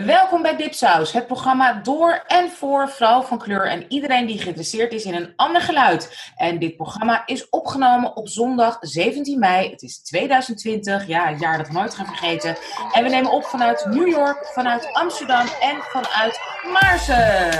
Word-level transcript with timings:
Welkom 0.00 0.42
bij 0.42 0.56
Dipsaus, 0.56 1.12
het 1.12 1.26
programma 1.26 1.72
door 1.82 2.22
en 2.26 2.50
voor 2.50 2.88
vrouwen 2.88 3.26
van 3.26 3.38
kleur 3.38 3.66
en 3.66 3.84
iedereen 3.88 4.26
die 4.26 4.38
geïnteresseerd 4.38 4.92
is 4.92 5.04
in 5.04 5.14
een 5.14 5.32
ander 5.36 5.60
geluid. 5.60 6.30
En 6.36 6.58
dit 6.58 6.76
programma 6.76 7.22
is 7.26 7.48
opgenomen 7.48 8.16
op 8.16 8.28
zondag 8.28 8.76
17 8.80 9.38
mei. 9.38 9.70
Het 9.70 9.82
is 9.82 10.02
2020, 10.02 11.06
ja, 11.06 11.28
het 11.28 11.40
jaar 11.40 11.58
dat 11.58 11.66
we 11.66 11.72
nooit 11.72 11.94
gaan 11.94 12.06
vergeten. 12.06 12.56
En 12.92 13.02
we 13.02 13.08
nemen 13.08 13.30
op 13.30 13.44
vanuit 13.44 13.86
New 13.90 14.08
York, 14.08 14.46
vanuit 14.46 14.92
Amsterdam 14.92 15.46
en 15.60 15.76
vanuit 15.80 16.40
Maarsen. 16.72 17.52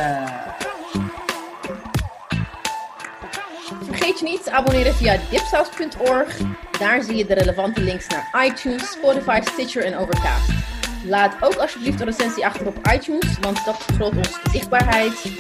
Vergeet 3.85 4.19
je 4.19 4.25
niet 4.25 4.45
te 4.45 4.51
abonneren 4.51 4.95
via 4.95 5.19
dipsaus.org. 5.30 6.39
Daar 6.79 7.03
zie 7.03 7.17
je 7.17 7.27
de 7.27 7.35
relevante 7.35 7.80
links 7.80 8.07
naar 8.07 8.45
iTunes, 8.45 8.91
Spotify, 8.91 9.41
Stitcher 9.45 9.85
en 9.85 9.96
Overcast. 9.96 10.51
Laat 11.05 11.34
ook 11.41 11.55
alsjeblieft 11.55 12.00
een 12.00 12.07
recensie 12.07 12.46
achter 12.46 12.66
op 12.66 12.89
iTunes, 12.93 13.39
want 13.41 13.64
dat 13.64 13.77
vergroot 13.77 14.17
onze 14.17 14.40
zichtbaarheid. 14.50 15.32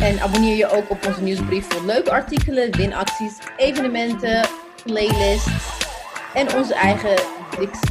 En 0.00 0.20
abonneer 0.20 0.56
je 0.56 0.70
ook 0.70 0.90
op 0.90 1.06
onze 1.06 1.22
nieuwsbrief 1.22 1.66
voor 1.68 1.84
leuke 1.84 2.10
artikelen, 2.10 2.76
winacties, 2.76 3.32
evenementen, 3.56 4.48
playlists 4.84 5.86
en 6.34 6.54
onze 6.54 6.74
eigen 6.74 7.16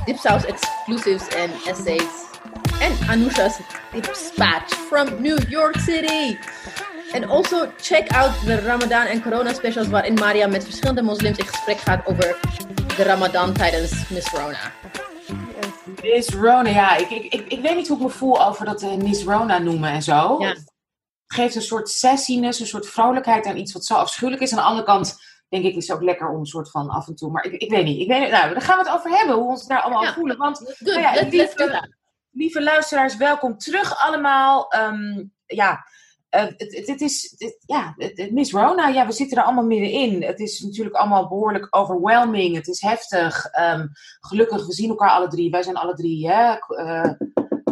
Dipsaus 0.06 0.45
exclusives 0.45 1.28
en 1.28 1.50
essays. 1.66 2.26
En 2.80 3.09
Anousha's 3.09 3.59
Dipspatch 3.92 4.73
from 4.73 5.22
New 5.22 5.50
York 5.50 5.76
City. 5.80 6.38
En 7.12 7.30
also 7.30 7.68
check 7.81 8.12
out 8.12 8.45
de 8.45 8.59
Ramadan 8.59 9.06
en 9.06 9.22
corona 9.22 9.54
specials 9.54 9.88
waarin 9.88 10.14
Maria 10.14 10.48
met 10.48 10.64
verschillende 10.64 11.02
moslims 11.02 11.38
in 11.38 11.48
gesprek 11.48 11.78
gaat 11.78 12.06
over 12.06 12.38
de 12.98 13.04
Ramadan 13.04 13.54
tijdens 13.54 14.09
Miss 14.09 14.30
Rona. 14.31 14.72
Miss 16.02 16.30
Rona, 16.30 16.70
ja. 16.70 16.96
Ik, 16.96 17.10
ik, 17.10 17.34
ik, 17.34 17.48
ik 17.52 17.62
weet 17.62 17.76
niet 17.76 17.88
hoe 17.88 17.98
ik 17.98 18.04
me 18.04 18.10
voel 18.10 18.46
over 18.46 18.66
dat 18.66 18.84
uh, 18.84 18.94
Miss 18.94 19.24
Rona 19.24 19.58
noemen 19.58 19.90
en 19.92 20.02
zo. 20.04 20.36
Ja. 20.40 20.48
Het 20.48 20.74
geeft 21.28 21.56
een 21.56 21.62
soort 21.62 21.90
sassiness, 21.90 22.59
een 22.59 22.68
soort 22.68 22.88
vrolijkheid 22.88 23.45
aan 23.45 23.58
iets 23.58 23.73
wat 23.73 23.86
zo 23.86 23.94
afschuwelijk 23.94 24.44
is. 24.44 24.52
Aan 24.52 24.58
de 24.58 24.64
andere 24.64 24.86
kant 24.86 25.18
denk 25.50 25.64
ik 25.66 25.76
is 25.76 25.88
het 25.88 25.98
ook 25.98 26.04
lekker 26.04 26.30
om 26.30 26.40
een 26.40 26.46
soort 26.46 26.72
van 26.72 26.90
af 26.90 27.08
en 27.08 27.16
toe. 27.16 27.31
Maar 27.31 27.46
ik, 27.46 27.62
ik 27.62 27.70
weet 27.70 27.84
niet. 27.84 28.00
Ik 28.02 28.08
weet. 28.08 28.31
Nou, 28.31 28.54
daar 28.54 28.62
gaan 28.62 28.78
we 28.78 28.84
het 28.84 28.94
over 28.94 29.12
hebben, 29.12 29.36
hoe 29.36 29.44
we 29.44 29.50
ons 29.50 29.68
daar 29.68 29.81
allemaal 29.81 30.04
Ja. 30.04 30.14
voelen. 30.14 30.38
Want 30.38 30.58
Good, 30.58 30.80
nou 30.81 31.00
ja, 31.00 31.28
lieve, 31.30 31.90
lieve 32.31 32.64
luisteraars, 32.64 33.18
welkom 33.18 33.58
terug 33.58 33.98
allemaal. 34.00 34.72
Ehm, 34.72 35.24
ja, 35.46 35.72
eh, 35.72 35.78
het, 36.30 36.83
het, 36.86 37.02
is, 37.02 37.36
ja, 37.66 37.95
Miss 38.31 38.52
Rona, 38.52 38.88
ja, 38.88 39.06
we 39.06 39.11
zitten 39.11 39.38
er 39.38 39.44
allemaal 39.44 39.66
middenin. 39.66 40.23
Het 40.23 40.39
is 40.39 40.59
natuurlijk 40.59 40.95
allemaal 40.95 41.28
behoorlijk 41.28 41.67
overwhelming. 41.69 42.56
Het 42.56 42.67
is 42.67 42.81
heftig. 42.81 43.45
Ehm, 43.45 43.88
gelukkig, 44.19 44.66
we 44.66 44.73
zien 44.73 44.89
elkaar 44.89 45.09
alle 45.09 45.28
drie. 45.28 45.50
Wij 45.50 45.64
zijn 45.64 45.75
alle 45.75 45.94
drie 45.94 46.30
hè, 46.30 46.56
eh, 46.56 47.11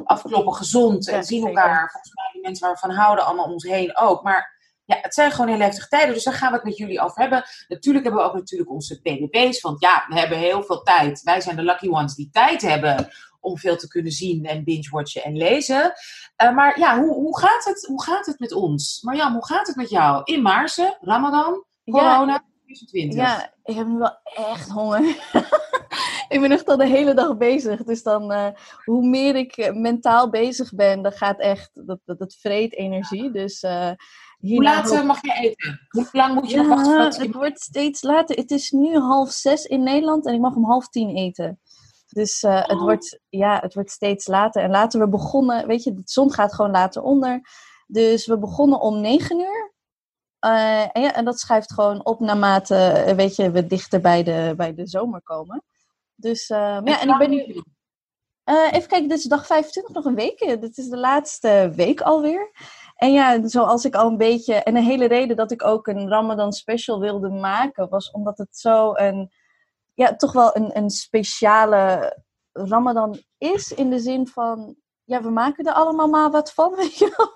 afkloppen 0.03 0.53
gezond. 0.53 1.08
En 1.08 1.16
Ja, 1.16 1.22
zien 1.22 1.42
zeker. 1.42 1.58
elkaar, 1.58 1.89
volgens 1.92 2.14
mij, 2.16 2.30
die 2.34 2.42
mensen 2.42 2.66
waar 2.66 2.73
we 2.73 2.80
van 2.88 2.95
houden, 2.95 3.25
allemaal 3.25 3.45
om 3.45 3.52
ons 3.52 3.64
heen 3.64 3.97
ook. 3.97 4.23
Maar 4.23 4.53
ja, 4.86 4.97
het 5.02 5.14
zijn 5.14 5.31
gewoon 5.31 5.47
heel 5.47 5.59
heftige 5.59 5.88
tijden. 5.88 6.14
Dus 6.14 6.23
daar 6.23 6.34
gaan 6.34 6.50
we 6.50 6.56
het 6.56 6.66
met 6.66 6.78
jullie 6.78 7.02
over 7.02 7.22
hebben. 7.22 7.44
Natuurlijk 7.67 8.06
hebben 8.06 8.23
we 8.23 8.30
ook 8.30 8.36
natuurlijk 8.36 8.72
onze 8.72 9.02
PDB's. 9.02 9.62
Want 9.62 9.81
ja, 9.81 10.06
we 10.08 10.19
hebben 10.19 10.38
heel 10.38 10.64
veel 10.64 10.81
tijd. 10.81 11.22
Wij 11.23 11.42
zijn 11.42 11.56
de 11.56 11.64
lucky 11.64 11.90
ones 11.90 12.16
die 12.16 12.30
tijd 12.31 12.62
hebben 12.62 13.09
om 13.46 13.58
veel 13.58 13.78
te 13.78 13.88
kunnen 13.88 14.12
zien 14.12 14.46
en 14.46 14.64
binge-watchen 14.64 15.24
en 15.24 15.38
lezen. 15.38 15.94
Eh, 16.36 16.56
maar 16.56 16.80
ja, 16.80 17.00
hoe, 17.00 17.14
hoe, 17.14 17.40
gaat 17.40 17.66
het, 17.66 17.86
hoe 17.86 18.04
gaat 18.04 18.26
het 18.26 18.40
met 18.40 18.52
ons? 18.54 19.00
Marjam, 19.02 19.34
hoe 19.34 19.46
gaat 19.46 19.68
het 19.68 19.76
met 19.76 19.90
jou? 19.90 20.22
In 20.24 20.42
Maarsen, 20.42 20.98
Ramadan, 21.02 21.64
corona, 21.86 22.44
2020. 22.66 23.18
Ja, 23.18 23.54
ik 23.64 23.76
heb 23.76 23.88
nu 23.88 23.98
wel 23.98 24.18
echt 24.34 24.70
honger. 24.70 25.02
ik 26.34 26.40
ben 26.42 26.52
echt 26.52 26.68
al 26.68 26.78
de 26.78 26.88
hele 26.88 27.14
dag 27.14 27.38
bezig. 27.38 27.84
Dus 27.84 28.04
dan, 28.04 28.32
eh, 28.32 28.48
hoe 28.84 29.08
meer 29.08 29.36
ik 29.36 29.58
eh, 29.58 29.74
mentaal 29.74 30.30
bezig 30.30 30.74
ben, 30.74 31.02
dan 31.02 31.12
gaat 31.12 31.40
echt, 31.40 31.70
dat, 31.74 32.00
dat, 32.06 32.20
dat 32.20 32.36
vreet 32.36 32.74
energie. 32.76 33.32
Dus 33.32 33.62
Hoe 33.62 34.64
laat 34.64 35.04
mag 35.04 35.22
je 35.22 35.34
eten? 35.34 35.80
Hoe 35.90 36.08
lang 36.12 36.34
moet 36.34 36.50
je 36.50 36.58
nog 36.58 36.68
wachten? 36.68 37.22
Je- 37.22 37.28
het 37.28 37.36
wordt 37.36 37.59
steeds 37.59 38.02
later. 38.02 38.36
Het 38.36 38.52
is 38.52 38.72
nu 38.72 38.98
half 38.98 39.31
zes 39.31 39.66
in 39.66 39.84
Nederland 39.84 40.25
en 40.25 40.34
ik 40.34 40.40
mag 40.40 40.56
om 40.56 40.66
half 40.66 40.88
tien 40.90 41.16
eten. 41.16 41.59
Dus 42.16 42.44
eh, 42.44 42.56
het, 42.56 42.72
Oh. 42.72 42.81
wordt, 42.81 43.20
ja, 43.30 43.59
het 43.59 43.74
wordt 43.74 43.92
steeds 43.92 44.28
later. 44.28 44.64
En 44.64 44.70
later 44.70 45.00
we 45.00 45.08
begonnen, 45.08 45.68
weet 45.68 45.84
je, 45.84 45.94
de 45.94 46.02
zon 46.06 46.31
gaat 46.31 46.53
gewoon 46.53 46.72
later 46.72 47.02
onder. 47.02 47.42
Dus 47.88 48.26
we 48.26 48.38
begonnen 48.38 48.80
om 48.80 49.02
negen 49.02 49.40
uur. 49.40 49.74
Eh, 50.40 50.81
en, 50.81 51.02
ja, 51.02 51.14
en 51.14 51.25
dat 51.25 51.40
schuift 51.40 51.74
gewoon 51.74 52.06
op 52.06 52.20
naarmate, 52.20 52.75
eh, 52.75 53.16
weet 53.16 53.36
je, 53.36 53.52
we 53.52 53.68
dichter 53.68 54.02
bij 54.02 54.24
de, 54.24 54.54
bij 54.58 54.74
de 54.74 54.88
zomer 54.88 55.22
komen. 55.24 55.64
Dus 56.16 56.48
ja, 56.48 56.84
en 56.84 57.09
ik 57.09 57.18
ben 57.18 57.30
nu... 57.30 57.64
Even 58.46 58.88
kijken, 58.88 59.08
dit 59.08 59.18
is 59.18 59.24
dag 59.24 59.46
25, 59.46 59.94
nog 59.94 60.06
een 60.06 60.16
week. 60.16 60.58
Dit 60.62 60.78
is 60.78 60.90
de 60.90 60.98
laatste 60.98 61.72
week 61.75 62.02
alweer. 62.02 62.52
En 62.96 63.12
ja, 63.12 63.48
zoals 63.48 63.86
ik 63.86 63.96
al 63.96 64.08
een 64.08 64.18
beetje. 64.18 64.54
En 64.54 64.74
de 64.74 64.81
hele 64.81 65.06
reden 65.06 65.36
dat 65.36 65.52
ik 65.52 65.64
ook 65.64 65.88
een 65.88 66.09
Ramadan 66.09 66.54
special 66.54 67.00
wilde 67.00 67.30
maken, 67.30 67.90
was 67.90 68.12
omdat 68.12 68.38
het 68.38 68.58
zo 68.58 68.94
een. 68.94 69.31
Ja, 69.95 70.16
toch 70.16 70.31
wel 70.31 70.56
een, 70.56 70.78
een 70.78 70.89
speciale 70.89 72.17
Ramadan 72.51 73.22
is. 73.38 73.72
In 73.72 73.89
de 73.89 74.00
zin 74.00 74.28
van. 74.28 74.75
Ja, 75.03 75.22
we 75.22 75.29
maken 75.29 75.66
er 75.66 75.73
allemaal 75.73 76.07
maar 76.07 76.31
wat 76.31 76.53
van. 76.53 76.75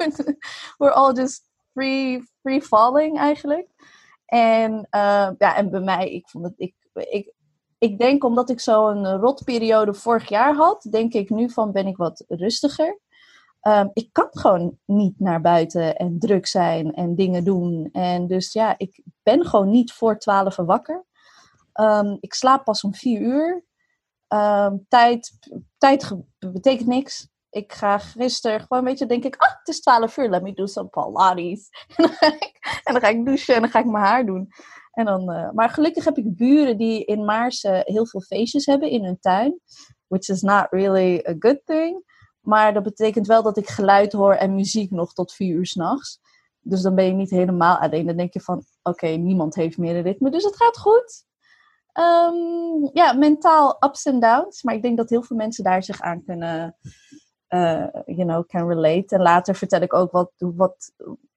We're 0.77 0.93
all 0.93 1.13
just 1.13 1.49
free, 1.73 2.23
free 2.41 2.61
falling 2.61 3.17
eigenlijk. 3.17 3.67
En, 4.25 4.87
eh, 4.89 5.29
ja, 5.37 5.55
en 5.55 5.69
bij 5.69 5.79
mij, 5.79 6.11
ik 6.11 6.29
vond 6.29 6.45
het. 6.45 6.53
Ik, 6.57 6.75
ik, 6.93 7.33
ik 7.77 7.99
denk 7.99 8.23
omdat 8.23 8.49
ik 8.49 8.59
zo'n 8.59 9.07
rotperiode 9.07 9.93
vorig 9.93 10.29
jaar 10.29 10.55
had, 10.55 10.87
denk 10.89 11.13
ik 11.13 11.29
nu 11.29 11.49
van 11.49 11.71
ben 11.71 11.87
ik 11.87 11.97
wat 11.97 12.23
rustiger. 12.27 12.99
Ehm, 13.59 13.87
ik 13.93 14.09
kan 14.11 14.27
gewoon 14.31 14.77
niet 14.85 15.19
naar 15.19 15.41
buiten 15.41 15.95
en 15.95 16.19
druk 16.19 16.47
zijn 16.47 16.93
en 16.93 17.15
dingen 17.15 17.43
doen. 17.43 17.89
En 17.91 18.27
dus 18.27 18.53
ja, 18.53 18.75
ik 18.77 19.03
ben 19.23 19.45
gewoon 19.45 19.69
niet 19.69 19.91
voor 19.91 20.17
twaalf 20.17 20.55
wakker. 20.55 21.05
Ehm, 21.79 22.17
ik 22.19 22.33
slaap 22.33 22.63
pas 22.63 22.83
om 22.83 22.93
vier 22.93 23.21
uur. 23.21 23.65
Ehm, 24.27 24.77
tijd 24.87 25.39
tijd 25.77 26.13
betekent 26.39 26.87
niks. 26.87 27.27
Ik 27.49 27.73
ga 27.73 27.97
gisteren 27.97 28.59
gewoon 28.59 28.83
een 28.83 28.89
beetje 28.89 29.05
denk 29.05 29.23
ik, 29.23 29.35
ah, 29.35 29.49
het 29.57 29.67
is 29.67 29.81
12 29.81 30.17
uur, 30.17 30.29
let 30.29 30.41
me 30.41 30.53
do 30.53 30.65
some 30.65 30.89
Pilates. 30.89 31.69
En 31.97 32.03
dan, 32.07 32.39
en 32.83 32.93
dan 32.93 33.01
ga 33.01 33.07
ik 33.07 33.25
douchen 33.25 33.55
en 33.55 33.61
dan 33.61 33.69
ga 33.69 33.79
ik 33.79 33.85
mijn 33.85 34.03
haar 34.03 34.25
doen. 34.25 34.49
En 34.91 35.05
dan, 35.05 35.31
eh, 35.31 35.51
maar 35.51 35.69
gelukkig 35.69 36.05
heb 36.05 36.17
ik 36.17 36.35
buren 36.35 36.77
die 36.77 37.05
in 37.05 37.25
Maarsen 37.25 37.81
heel 37.85 38.07
veel 38.07 38.21
feestjes 38.21 38.65
hebben 38.65 38.89
in 38.89 39.05
hun 39.05 39.19
tuin. 39.19 39.59
Which 40.07 40.27
is 40.27 40.41
not 40.41 40.67
really 40.69 41.25
a 41.27 41.35
good 41.39 41.61
thing. 41.65 42.03
Maar 42.39 42.73
dat 42.73 42.83
betekent 42.83 43.27
wel 43.27 43.43
dat 43.43 43.57
ik 43.57 43.69
geluid 43.69 44.11
hoor 44.11 44.33
en 44.33 44.55
muziek 44.55 44.91
nog 44.91 45.13
tot 45.13 45.33
vier 45.33 45.55
uur 45.55 45.65
s'nachts. 45.65 46.19
Dus 46.59 46.81
dan 46.81 46.95
ben 46.95 47.05
je 47.05 47.13
niet 47.13 47.29
helemaal 47.29 47.77
alleen. 47.77 48.05
Dan 48.05 48.17
denk 48.17 48.33
je 48.33 48.41
van, 48.41 48.63
oké, 48.83 49.07
niemand 49.07 49.55
heeft 49.55 49.77
meer 49.77 49.95
een 49.95 50.01
ritme. 50.01 50.31
Dus 50.31 50.43
het 50.43 50.55
gaat 50.55 50.77
goed. 50.77 51.27
Ehm, 51.93 52.89
ja, 52.93 53.13
mentaal 53.13 53.77
ups 53.79 54.05
en 54.05 54.19
downs. 54.19 54.63
Maar 54.63 54.75
ik 54.75 54.81
denk 54.81 54.97
dat 54.97 55.09
heel 55.09 55.23
veel 55.23 55.37
mensen 55.37 55.63
daar 55.63 55.83
zich 55.83 56.01
aan 56.01 56.23
kunnen, 56.23 56.75
eh, 57.47 57.87
you 58.05 58.23
know, 58.25 58.45
can 58.47 58.67
relate. 58.67 59.15
En 59.15 59.21
later 59.21 59.55
vertel 59.55 59.81
ik 59.81 59.93
ook 59.93 60.11
wat, 60.11 60.31
wat 60.37 60.91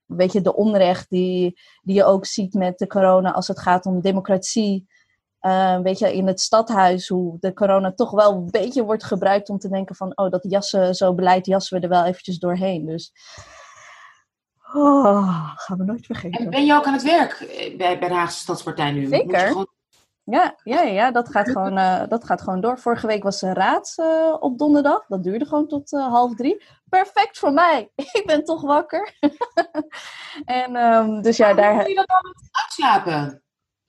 weet 0.07 0.33
je, 0.33 0.41
de 0.41 0.55
onrecht 0.55 1.09
die, 1.11 1.61
die 1.83 1.95
je 1.95 2.05
ook 2.05 2.27
ziet 2.27 2.55
met 2.55 2.79
de 2.79 2.87
corona 2.87 3.33
als 3.33 3.49
het 3.49 3.61
gaat 3.61 3.87
om 3.87 4.01
democratie. 4.01 4.87
Eh, 5.39 5.79
weet 5.81 5.99
je, 5.99 6.15
in 6.15 6.27
het 6.27 6.41
stadhuis, 6.41 7.09
hoe 7.09 7.37
de 7.41 7.53
corona 7.53 7.93
toch 7.93 8.11
wel 8.11 8.33
een 8.33 8.51
beetje 8.51 8.85
wordt 8.85 9.05
gebruikt 9.05 9.49
om 9.49 9.59
te 9.59 9.69
denken 9.69 9.95
van, 9.95 10.13
oh, 10.17 10.31
dat 10.31 10.45
jassen, 10.49 10.95
zo 10.95 11.15
beleid 11.15 11.47
jassen 11.47 11.77
we 11.77 11.83
er 11.83 11.91
wel 11.91 12.05
eventjes 12.05 12.39
doorheen. 12.39 12.87
Dus, 12.87 13.13
oh, 14.75 15.51
gaan 15.55 15.79
we 15.79 15.85
nooit 15.85 15.99
En 15.99 16.05
vergeten. 16.05 16.51
ben 16.51 16.65
je 16.65 16.75
ook 16.75 16.85
aan 16.85 16.93
het 16.93 17.03
werk 17.03 17.39
bij, 17.79 17.99
bij 17.99 18.09
de 18.09 18.15
Haagse 18.15 18.39
Stadspartij 18.39 18.91
nu? 18.93 19.07
Zeker. 19.07 19.27
Moet 19.27 19.41
je 19.41 19.47
gewoon- 19.47 19.81
Ja, 20.25 20.55
ja, 20.63 20.83
ja 20.83 21.11
dat, 21.11 21.29
gaat 21.29 21.51
gewoon, 21.51 21.79
eh, 21.79 22.03
dat 22.09 22.25
gaat 22.25 22.43
gewoon 22.43 22.61
door. 22.61 22.79
Vorige 22.79 23.07
week 23.07 23.23
was 23.23 23.41
de 23.41 23.53
raad 23.53 23.93
eh, 23.97 24.37
op 24.41 24.59
donderdag. 24.59 25.07
Dat 25.07 25.23
duurde 25.23 25.45
gewoon 25.45 25.69
tot 25.69 25.93
eh, 25.93 26.09
half 26.09 26.35
drie. 26.35 26.63
Perfect 26.89 27.39
voor 27.39 27.53
mij. 27.53 27.91
Ik 28.13 28.23
ben 28.27 28.45
toch 28.45 28.63
wakker. 28.63 29.17
en 30.45 30.73
dus 31.15 31.23
dus 31.23 31.37
ja, 31.37 31.55
daar... 31.55 31.75
moet 31.75 31.89
je 31.89 31.95
dat 31.95 32.09
dan 32.09 32.35
uitslapen? 32.51 33.43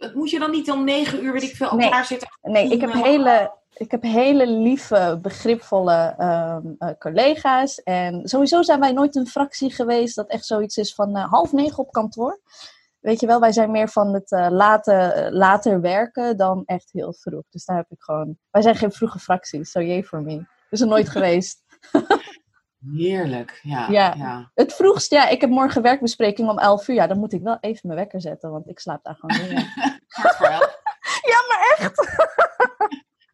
Dat 0.03 0.13
moet 0.13 0.30
je 0.30 0.39
dan 0.39 0.51
niet 0.51 0.71
om 0.71 0.83
negen 0.83 1.24
uur, 1.24 1.33
weet 1.33 1.44
ik 1.44 1.56
veel, 1.56 1.69
op 1.69 1.77
Nee. 1.77 1.85
elkaar 1.85 2.06
zitten? 2.06 2.27
Nee, 2.41 2.69
ik 2.69 2.81
heb 2.81 2.94
hele, 2.94 3.51
ik 3.74 3.91
heb 3.91 4.01
hele 4.01 4.47
lieve, 4.47 5.19
begripvolle 5.21 6.15
ehm, 6.18 6.68
eh, 6.77 6.89
collega's. 7.00 7.83
En 7.83 8.27
sowieso 8.27 8.62
zijn 8.62 8.79
wij 8.79 8.91
nooit 8.91 9.15
een 9.15 9.27
fractie 9.27 9.71
geweest 9.71 10.15
dat 10.15 10.27
echt 10.27 10.45
zoiets 10.45 10.77
is 10.77 10.94
van 10.95 11.15
half 11.15 11.51
negen 11.51 11.77
op 11.77 11.91
kantoor. 11.91 12.39
Weet 13.03 13.19
je 13.19 13.27
wel, 13.27 13.39
wij 13.39 13.51
zijn 13.51 13.71
meer 13.71 13.89
van 13.89 14.13
het 14.13 14.31
eh, 14.31 14.47
later, 14.50 15.31
later 15.31 15.81
werken 15.81 16.38
dan 16.38 16.63
echt 16.65 16.89
heel 16.91 17.13
vroeg. 17.13 17.44
Dus 17.50 17.65
daar 17.65 17.77
heb 17.77 17.85
ik 17.89 18.01
gewoon... 18.01 18.38
Wij 18.51 18.61
zijn 18.61 18.75
geen 18.75 18.91
vroege 18.91 19.19
fracties, 19.19 19.71
so 19.71 19.81
yay 19.81 20.03
for 20.03 20.21
me. 20.21 20.45
is 20.69 20.81
er 20.81 20.88
nooit 20.88 21.09
geweest. 21.15 21.61
Heerlijk, 22.95 23.59
ja. 23.63 23.89
Ja. 23.89 24.13
ja. 24.17 24.51
Het 24.53 24.73
vroegst, 24.73 25.11
ja, 25.11 25.27
ik 25.27 25.41
heb 25.41 25.50
morgen 25.50 25.81
werkbespreking 25.81 26.50
om 26.50 26.59
11 26.59 26.88
uur. 26.88 26.95
Ja, 26.95 27.07
dan 27.07 27.19
moet 27.19 27.33
ik 27.33 27.41
wel 27.41 27.57
even 27.59 27.81
mijn 27.83 28.00
wekker 28.00 28.21
zetten, 28.21 28.51
want 28.51 28.69
ik 28.69 28.79
slaap 28.79 29.03
daar 29.03 29.15
gewoon 29.19 29.50
in. 29.50 29.65
Voor. 30.38 30.47
Ja, 31.21 31.38
maar 31.47 31.75
echt! 31.77 32.07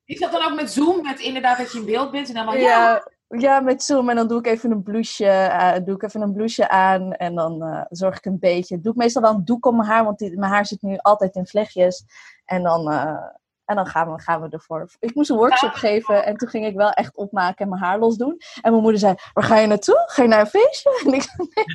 Is 0.06 0.20
dat 0.20 0.32
dan 0.32 0.44
ook 0.44 0.56
met 0.56 0.72
Zoom, 0.72 1.02
met 1.02 1.20
inderdaad 1.20 1.58
dat 1.58 1.72
je 1.72 1.80
in 1.80 1.86
beeld 1.86 2.12
bent 2.12 2.28
en 2.28 2.34
dan 2.34 2.46
van, 2.46 2.60
ja, 2.60 3.04
Ja, 3.38 3.60
met 3.60 3.84
Zoom. 3.84 4.10
En 4.10 4.16
dan 4.16 4.28
doe 4.28 4.40
ik 4.40 4.48
even 4.48 4.72
een 4.72 4.84
blouseje, 4.84 5.50
uh, 5.50 5.86
doe 5.86 5.96
ik 5.96 6.04
even 6.04 6.22
een 6.22 6.34
blouseje 6.34 6.70
aan. 6.70 7.14
En 7.14 7.36
dan 7.36 7.64
uh, 7.64 7.82
zorg 7.90 8.18
ik 8.18 8.26
een 8.26 8.40
beetje. 8.40 8.80
Doe 8.80 8.92
ik 8.92 8.98
meestal 8.98 9.22
wel 9.22 9.34
een 9.34 9.46
doek 9.46 9.66
om 9.66 9.76
mijn 9.76 9.90
haar, 9.90 10.04
want 10.04 10.20
die, 10.20 10.38
mijn 10.38 10.52
haar 10.52 10.66
zit 10.66 10.82
nu 10.82 10.98
altijd 10.98 11.36
in 11.36 11.48
vlechtjes. 11.48 12.06
En 12.46 12.64
dan, 12.64 12.92
uh, 12.92 13.18
en 13.66 13.76
dan 13.76 13.86
gaan, 13.88 14.12
we, 14.12 14.22
gaan 14.22 14.42
we 14.42 14.50
ervoor. 14.50 14.90
Ik 15.00 15.16
moest 15.16 15.30
een 15.30 15.38
workshop 15.38 15.72
geven 15.72 16.26
en 16.26 16.38
toen 16.38 16.50
ging 16.50 16.66
ik 16.66 16.76
wel 16.76 16.92
echt 16.92 17.16
opmaken 17.16 17.64
en 17.66 17.70
mijn 17.70 17.82
haar 17.82 18.00
los 18.00 18.18
doen. 18.18 18.38
En 18.62 18.72
mijn 18.72 18.84
moeder 18.84 19.00
zei, 19.00 19.16
waar 19.34 19.44
ga 19.44 19.58
je 19.58 19.68
naartoe? 19.68 20.04
Ga 20.06 20.22
je 20.22 20.28
naar 20.28 20.40
een 20.40 20.48
feestje? 20.48 21.02
En 21.06 21.14
ik 21.14 21.22
zei, 21.22 21.48
nee, 21.56 21.66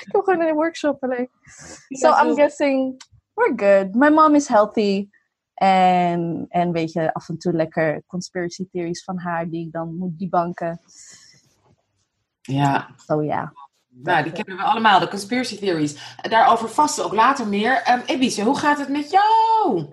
ik 0.00 0.08
heb 0.12 0.22
gewoon 0.24 0.40
een 0.40 0.54
workshop 0.54 1.02
alleen. 1.02 1.30
So 1.88 2.08
I'm 2.08 2.34
guessing 2.34 3.02
we're 3.34 3.52
good. 3.56 3.94
My 3.94 4.08
mom 4.08 4.34
is 4.34 4.48
healthy. 4.48 5.08
En, 5.62 6.46
en 6.48 6.72
weet 6.72 6.92
je, 6.92 7.14
af 7.14 7.28
en 7.28 7.38
toe 7.38 7.52
lekker 7.52 8.02
conspiracy 8.06 8.68
theories 8.72 9.04
van 9.04 9.18
haar 9.18 9.48
die 9.48 9.66
ik 9.66 9.72
dan 9.72 9.96
moet 9.96 10.18
debunken. 10.18 10.80
Ja. 12.40 12.88
So 12.96 13.22
ja. 13.22 13.52
Nou, 13.88 14.22
die 14.22 14.32
kennen 14.32 14.56
we 14.56 14.62
allemaal, 14.62 15.00
de 15.00 15.08
conspiracy 15.08 15.58
theories. 15.58 16.16
Daarover 16.28 16.68
vast 16.68 17.02
ook 17.02 17.12
later 17.12 17.46
meer. 17.46 18.00
Um, 18.10 18.44
hoe 18.44 18.58
gaat 18.58 18.78
het 18.78 18.88
met 18.88 19.10
jou? 19.10 19.88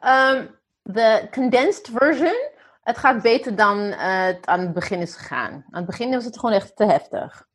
um, 0.00 0.48
de 0.96 1.28
condensed 1.30 1.90
version, 1.92 2.50
het 2.82 2.98
gaat 2.98 3.22
beter 3.22 3.56
dan 3.56 3.78
uh, 3.78 4.24
het 4.24 4.46
aan 4.46 4.60
het 4.60 4.72
begin 4.72 5.00
is 5.00 5.14
gegaan. 5.14 5.52
Aan 5.52 5.64
het 5.70 5.86
begin 5.86 6.10
was 6.10 6.24
het 6.24 6.38
gewoon 6.38 6.54
echt 6.54 6.76
te 6.76 6.84
heftig. 6.84 7.48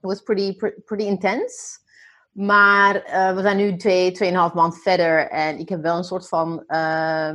It 0.00 0.08
was 0.08 0.20
pretty, 0.22 0.56
pretty 0.84 1.04
intense. 1.04 1.81
Maar 2.32 2.94
uh, 2.96 3.34
we 3.34 3.40
zijn 3.40 3.56
nu 3.56 3.76
twee, 3.76 4.12
tweeënhalf 4.12 4.52
maand 4.52 4.82
verder 4.82 5.28
en 5.28 5.58
ik 5.58 5.68
heb 5.68 5.82
wel 5.82 5.96
een 5.96 6.04
soort 6.04 6.28
van 6.28 6.64
uh, 6.66 7.34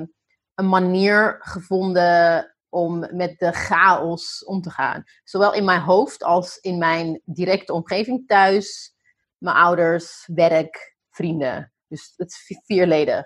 een 0.53 0.69
manier 0.69 1.35
gevonden 1.39 2.55
om 2.69 2.99
met 3.11 3.39
de 3.39 3.51
chaos 3.51 4.45
om 4.45 4.61
te 4.61 4.69
gaan. 4.69 5.03
Zowel 5.23 5.53
in 5.53 5.65
mijn 5.65 5.81
hoofd 5.81 6.23
als 6.23 6.57
in 6.57 6.77
mijn 6.77 7.21
directe 7.25 7.73
omgeving 7.73 8.27
thuis, 8.27 8.95
mijn 9.37 9.55
ouders, 9.55 10.29
werk, 10.33 10.95
vrienden. 11.09 11.73
Dus 11.87 12.13
het 12.15 12.31
is 12.31 12.61
vierledig. 12.65 13.25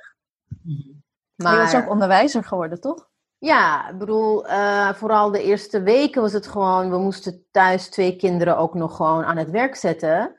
Maar... 1.35 1.53
Je 1.53 1.59
was 1.59 1.75
ook 1.75 1.89
onderwijzer 1.89 2.43
geworden, 2.43 2.81
toch? 2.81 3.09
Ja, 3.37 3.89
ik 3.89 3.97
bedoel, 3.97 4.47
uh, 4.47 4.93
vooral 4.93 5.31
de 5.31 5.43
eerste 5.43 5.81
weken 5.81 6.21
was 6.21 6.33
het 6.33 6.47
gewoon, 6.47 6.89
we 6.89 6.97
moesten 6.97 7.45
thuis 7.51 7.89
twee 7.89 8.15
kinderen 8.15 8.57
ook 8.57 8.73
nog 8.73 8.95
gewoon 8.95 9.23
aan 9.23 9.37
het 9.37 9.49
werk 9.49 9.75
zetten 9.75 10.35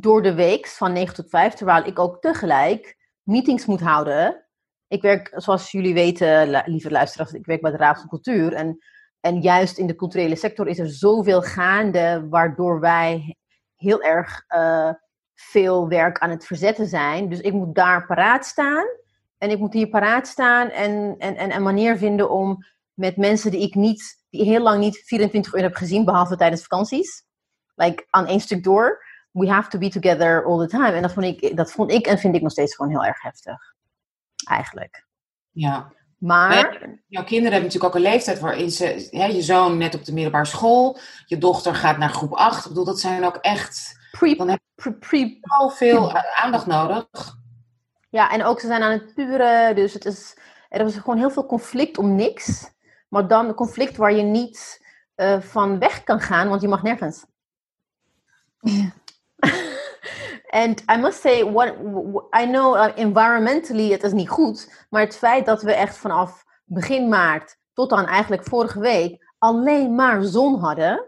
door 0.00 0.22
de 0.22 0.34
week 0.34 0.66
van 0.66 0.92
9 0.92 1.14
tot 1.14 1.28
5, 1.28 1.54
terwijl 1.54 1.84
ik 1.84 1.98
ook 1.98 2.20
tegelijk 2.20 2.96
meetings 3.22 3.66
moet 3.66 3.80
houden. 3.80 4.46
Ik 4.88 5.02
werk, 5.02 5.32
zoals 5.36 5.70
jullie 5.70 5.94
weten, 5.94 6.62
lieve 6.66 6.90
luisteraars, 6.90 7.32
ik 7.32 7.46
werk 7.46 7.60
bij 7.60 7.70
de 7.70 7.76
Raad 7.76 7.98
van 7.98 8.08
Cultuur. 8.08 8.52
En, 8.52 8.78
en 9.20 9.40
juist 9.40 9.78
in 9.78 9.86
de 9.86 9.94
culturele 9.94 10.36
sector 10.36 10.66
is 10.66 10.78
er 10.78 10.88
zoveel 10.88 11.42
gaande, 11.42 12.26
waardoor 12.30 12.80
wij 12.80 13.36
heel 13.76 14.02
erg 14.02 14.44
uh, 14.48 14.90
veel 15.34 15.88
werk 15.88 16.18
aan 16.18 16.30
het 16.30 16.46
verzetten 16.46 16.86
zijn. 16.86 17.28
Dus 17.28 17.40
ik 17.40 17.52
moet 17.52 17.74
daar 17.74 18.06
paraat 18.06 18.46
staan. 18.46 18.86
En 19.38 19.50
ik 19.50 19.58
moet 19.58 19.72
hier 19.72 19.88
paraat 19.88 20.26
staan 20.26 20.70
en, 20.70 21.14
en, 21.18 21.36
en 21.36 21.54
een 21.54 21.62
manier 21.62 21.96
vinden 21.96 22.30
om 22.30 22.64
met 22.94 23.16
mensen 23.16 23.50
die 23.50 23.60
ik 23.60 23.74
niet, 23.74 24.24
die 24.30 24.44
heel 24.44 24.62
lang 24.62 24.80
niet 24.80 24.96
24 24.96 25.54
uur 25.54 25.62
heb 25.62 25.74
gezien, 25.74 26.04
behalve 26.04 26.36
tijdens 26.36 26.62
vakanties, 26.62 27.24
like 27.74 28.06
aan 28.10 28.26
één 28.26 28.40
stuk 28.40 28.64
door, 28.64 29.02
we 29.34 29.48
have 29.48 29.68
to 29.70 29.78
be 29.78 29.88
together 29.88 30.44
all 30.44 30.58
the 30.58 30.66
time. 30.66 30.92
En 30.92 31.02
dat 31.02 31.12
vond 31.12 31.26
ik, 31.26 31.56
dat 31.56 31.72
vond 31.72 31.90
ik 31.90 32.06
en 32.06 32.18
vind 32.18 32.34
ik 32.34 32.42
nog 32.42 32.52
steeds 32.52 32.74
gewoon 32.74 32.90
heel 32.90 33.04
erg 33.04 33.22
heftig. 33.22 33.74
Eigenlijk. 34.48 35.06
Ja. 35.50 35.92
Maar... 36.18 36.88
Jouw 37.06 37.24
kinderen 37.24 37.52
hebben 37.52 37.70
natuurlijk 37.70 37.84
ook 37.84 37.94
een 37.94 38.10
leeftijd 38.10 38.40
waarin 38.40 38.70
ze... 38.70 39.08
Hè, 39.10 39.24
je 39.24 39.42
zoon 39.42 39.78
net 39.78 39.94
op 39.94 40.04
de 40.04 40.12
middelbare 40.12 40.44
school. 40.44 40.98
Je 41.26 41.38
dochter 41.38 41.74
gaat 41.74 41.98
naar 41.98 42.08
groep 42.08 42.32
8. 42.32 42.62
Ik 42.62 42.68
bedoel, 42.68 42.84
dat 42.84 43.00
zijn 43.00 43.24
ook 43.24 43.36
echt... 43.36 43.98
Pre, 44.10 44.36
dan 44.36 44.48
heb 44.48 44.60
je 44.74 44.92
pre, 44.92 45.38
zoveel 45.40 46.12
aandacht 46.14 46.66
nodig. 46.66 47.36
Ja, 48.10 48.30
en 48.30 48.44
ook 48.44 48.60
ze 48.60 48.66
zijn 48.66 48.82
aan 48.82 48.92
het 48.92 49.14
puren. 49.14 49.74
Dus 49.74 49.92
het 49.92 50.04
is, 50.04 50.36
er 50.68 50.86
is 50.86 50.94
gewoon 50.94 51.18
heel 51.18 51.30
veel 51.30 51.46
conflict 51.46 51.98
om 51.98 52.14
niks. 52.14 52.70
Maar 53.08 53.28
dan 53.28 53.48
een 53.48 53.54
conflict 53.54 53.96
waar 53.96 54.12
je 54.12 54.22
niet 54.22 54.86
uh, 55.16 55.40
van 55.40 55.78
weg 55.78 56.04
kan 56.04 56.20
gaan, 56.20 56.48
want 56.48 56.60
je 56.60 56.68
mag 56.68 56.82
nergens. 56.82 57.26
Ja. 58.58 58.92
And 60.54 60.84
I 60.88 60.96
must 60.96 61.20
say, 61.20 61.42
what, 61.42 61.74
I 62.30 62.46
know 62.46 62.76
uh, 62.76 62.92
environmentally 62.94 63.90
het 63.90 64.02
is 64.02 64.12
niet 64.12 64.28
goed, 64.28 64.86
maar 64.90 65.00
het 65.00 65.16
feit 65.16 65.46
dat 65.46 65.62
we 65.62 65.72
echt 65.72 65.96
vanaf 65.96 66.44
begin 66.64 67.08
maart 67.08 67.56
tot 67.72 67.90
dan 67.90 68.06
eigenlijk 68.06 68.44
vorige 68.44 68.80
week 68.80 69.32
alleen 69.38 69.94
maar 69.94 70.22
zon 70.22 70.58
hadden, 70.58 71.04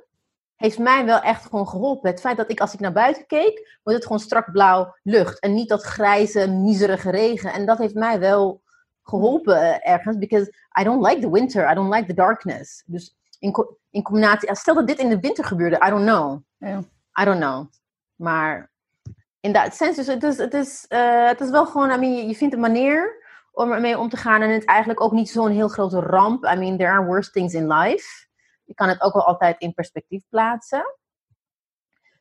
heeft 0.56 0.78
mij 0.78 1.04
wel 1.04 1.20
echt 1.20 1.42
gewoon 1.44 1.68
geholpen. 1.68 2.10
Het 2.10 2.20
feit 2.20 2.36
dat 2.36 2.50
ik 2.50 2.60
als 2.60 2.74
ik 2.74 2.80
naar 2.80 2.92
buiten 2.92 3.26
keek, 3.26 3.78
was 3.82 3.94
het 3.94 4.02
gewoon 4.02 4.20
strak 4.20 4.52
blauw 4.52 4.94
lucht 5.02 5.40
en 5.40 5.54
niet 5.54 5.68
dat 5.68 5.82
grijze, 5.82 6.50
miserige 6.50 7.10
regen. 7.10 7.52
En 7.52 7.66
dat 7.66 7.78
heeft 7.78 7.94
mij 7.94 8.18
wel 8.18 8.62
geholpen 9.02 9.56
uh, 9.56 9.88
ergens, 9.88 10.18
because 10.18 10.52
I 10.80 10.84
don't 10.84 11.06
like 11.06 11.20
the 11.20 11.30
winter, 11.30 11.70
I 11.70 11.74
don't 11.74 11.94
like 11.94 12.06
the 12.06 12.14
darkness. 12.14 12.82
Dus 12.86 13.16
in, 13.38 13.52
co 13.52 13.78
in 13.90 14.02
combinatie, 14.02 14.56
stel 14.56 14.74
dat 14.74 14.86
dit 14.86 14.98
in 14.98 15.08
de 15.08 15.20
winter 15.20 15.44
gebeurde, 15.44 15.82
I 15.86 15.90
don't 15.90 16.06
know. 16.06 16.42
I 17.20 17.24
don't 17.24 17.40
know. 17.40 17.66
Maar 18.14 18.74
in 19.46 19.52
dat 19.52 19.74
sens, 19.74 19.96
dus 19.96 20.06
het 20.06 20.22
is, 20.22 20.36
het 20.36 20.54
is, 20.54 20.84
uh, 20.88 21.26
het 21.26 21.40
is 21.40 21.50
wel 21.50 21.66
gewoon, 21.66 21.90
I 21.90 21.96
mean, 21.96 22.28
je 22.28 22.34
vindt 22.34 22.54
een 22.54 22.60
manier 22.60 23.24
om 23.52 23.72
ermee 23.72 23.98
om 23.98 24.08
te 24.08 24.16
gaan 24.16 24.42
en 24.42 24.50
het 24.50 24.60
is 24.60 24.68
eigenlijk 24.68 25.00
ook 25.00 25.12
niet 25.12 25.30
zo'n 25.30 25.50
heel 25.50 25.68
grote 25.68 26.00
ramp. 26.00 26.44
I 26.44 26.56
mean, 26.56 26.76
there 26.76 26.90
are 26.90 27.04
worse 27.04 27.30
things 27.30 27.54
in 27.54 27.72
life. 27.72 28.26
Je 28.64 28.74
kan 28.74 28.88
het 28.88 29.00
ook 29.00 29.12
wel 29.12 29.26
altijd 29.26 29.60
in 29.60 29.74
perspectief 29.74 30.22
plaatsen. 30.28 30.84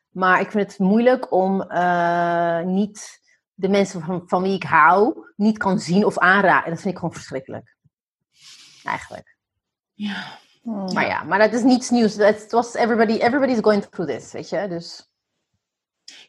Maar 0.10 0.40
ik 0.40 0.52
vind 0.52 0.72
het 0.72 0.80
moeilijk 0.80 1.32
om 1.32 1.72
uh, 1.72 2.62
niet 2.62 3.22
de 3.54 3.70
mensen 3.70 4.02
van, 4.02 4.24
van 4.26 4.42
wie 4.42 4.54
ik 4.54 4.64
hou 4.64 5.28
niet 5.36 5.58
kan 5.58 5.80
zien 5.80 6.06
of 6.06 6.18
aanraken. 6.18 6.70
Dat 6.70 6.82
vind 6.82 6.94
ik 6.94 7.00
gewoon 7.00 7.14
verschrikkelijk. 7.14 7.76
Eigenlijk. 8.84 9.38
Ja. 9.94 10.24
Hmm. 10.62 10.94
Maar 10.94 11.08
ja, 11.08 11.24
maar 11.24 11.40
dat 11.40 11.54
is 11.54 11.64
niets 11.64 11.90
nieuws. 11.90 12.16
Het 12.16 12.52
was 12.52 12.74
everybody, 12.74 13.18
everybody's 13.18 13.60
going 13.62 13.84
through 13.84 14.12
this, 14.12 14.32
weet 14.32 14.50
je. 14.50 14.68
Dus... 14.68 15.14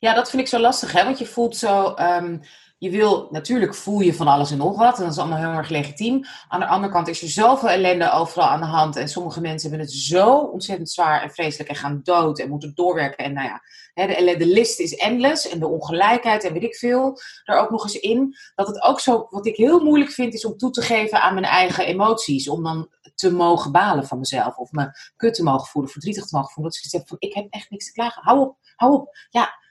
Ja, 0.06 0.14
dat 0.14 0.30
vind 0.30 0.42
ik 0.42 0.48
zo 0.48 0.58
lastig, 0.58 0.92
hè? 0.92 1.04
Want 1.04 1.18
je 1.18 1.26
voelt 1.26 1.56
zo. 1.56 1.94
Um, 1.98 2.40
je 2.78 2.90
wil, 2.90 3.28
natuurlijk 3.30 3.74
voel 3.74 4.00
je 4.00 4.14
van 4.14 4.28
alles 4.28 4.50
en 4.50 4.58
nog 4.58 4.78
wat. 4.78 4.96
En 4.96 5.02
dat 5.02 5.12
is 5.12 5.18
allemaal 5.18 5.38
heel 5.38 5.58
erg 5.58 5.68
legitiem. 5.68 6.24
Aan 6.48 6.60
de 6.60 6.66
andere 6.66 6.92
kant 6.92 7.08
is 7.08 7.22
er 7.22 7.28
zoveel 7.28 7.68
ellende 7.68 8.12
overal 8.12 8.48
aan 8.48 8.60
de 8.60 8.66
hand. 8.66 8.96
En 8.96 9.08
sommige 9.08 9.40
mensen 9.40 9.68
hebben 9.70 9.86
het 9.86 9.96
zo 9.96 10.36
ontzettend 10.36 10.90
zwaar 10.90 11.22
en 11.22 11.30
vreselijk. 11.30 11.68
En 11.68 11.76
gaan 11.76 12.00
dood 12.02 12.38
en 12.38 12.48
moeten 12.48 12.74
doorwerken. 12.74 13.24
En 13.24 13.32
nou 13.32 13.48
ja, 13.48 13.60
de, 14.06 14.34
de 14.38 14.46
list 14.46 14.80
is 14.80 14.94
endless. 14.94 15.48
En 15.48 15.58
de 15.58 15.68
ongelijkheid 15.68 16.44
en 16.44 16.52
weet 16.52 16.62
ik 16.62 16.76
veel. 16.76 17.20
Er 17.44 17.58
ook 17.58 17.70
nog 17.70 17.82
eens 17.82 17.98
in. 17.98 18.36
Dat 18.54 18.66
het 18.66 18.82
ook 18.82 19.00
zo, 19.00 19.26
wat 19.30 19.46
ik 19.46 19.56
heel 19.56 19.84
moeilijk 19.84 20.10
vind, 20.10 20.34
is 20.34 20.44
om 20.44 20.56
toe 20.56 20.70
te 20.70 20.82
geven 20.82 21.22
aan 21.22 21.34
mijn 21.34 21.46
eigen 21.46 21.86
emoties. 21.86 22.48
Om 22.48 22.62
dan 22.62 22.88
te 23.14 23.32
mogen 23.32 23.72
balen 23.72 24.06
van 24.06 24.18
mezelf. 24.18 24.56
Of 24.56 24.70
me 24.70 24.90
kut 25.16 25.34
te 25.34 25.42
mogen 25.42 25.66
voelen, 25.66 25.90
verdrietig 25.90 26.26
te 26.26 26.36
mogen 26.36 26.52
voelen. 26.52 26.72
Dat 26.72 26.82
ik 26.84 26.90
zeg 26.90 27.02
van, 27.06 27.16
ik 27.18 27.34
heb 27.34 27.46
echt 27.50 27.70
niks 27.70 27.86
te 27.86 27.92
klagen. 27.92 28.22
Hou 28.22 28.40
op, 28.40 28.56
hou 28.76 28.94
op. 28.94 29.16
Ja, 29.30 29.64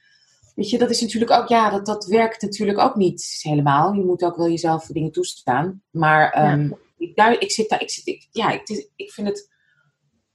Weet 0.55 0.69
je, 0.69 0.77
dat 0.77 0.89
is 0.89 1.01
natuurlijk 1.01 1.31
ook, 1.31 1.47
ja, 1.47 1.69
dat, 1.69 1.85
dat 1.85 2.05
werkt 2.05 2.41
natuurlijk 2.41 2.79
ook 2.79 2.95
niet 2.95 3.39
helemaal. 3.41 3.93
Je 3.93 4.05
moet 4.05 4.23
ook 4.23 4.35
wel 4.35 4.49
jezelf 4.49 4.85
dingen 4.85 5.11
toestaan. 5.11 5.81
Maar 5.91 6.51
um, 6.53 6.69
ja. 6.69 6.77
ik, 6.97 7.15
daar, 7.15 7.39
ik 7.39 7.51
zit 7.51 7.69
daar, 7.69 7.81
ik 7.81 7.89
zit, 7.89 8.07
ik, 8.07 8.27
ja, 8.31 8.51
ik, 8.51 8.89
ik 8.95 9.11
vind 9.11 9.27
het 9.27 9.53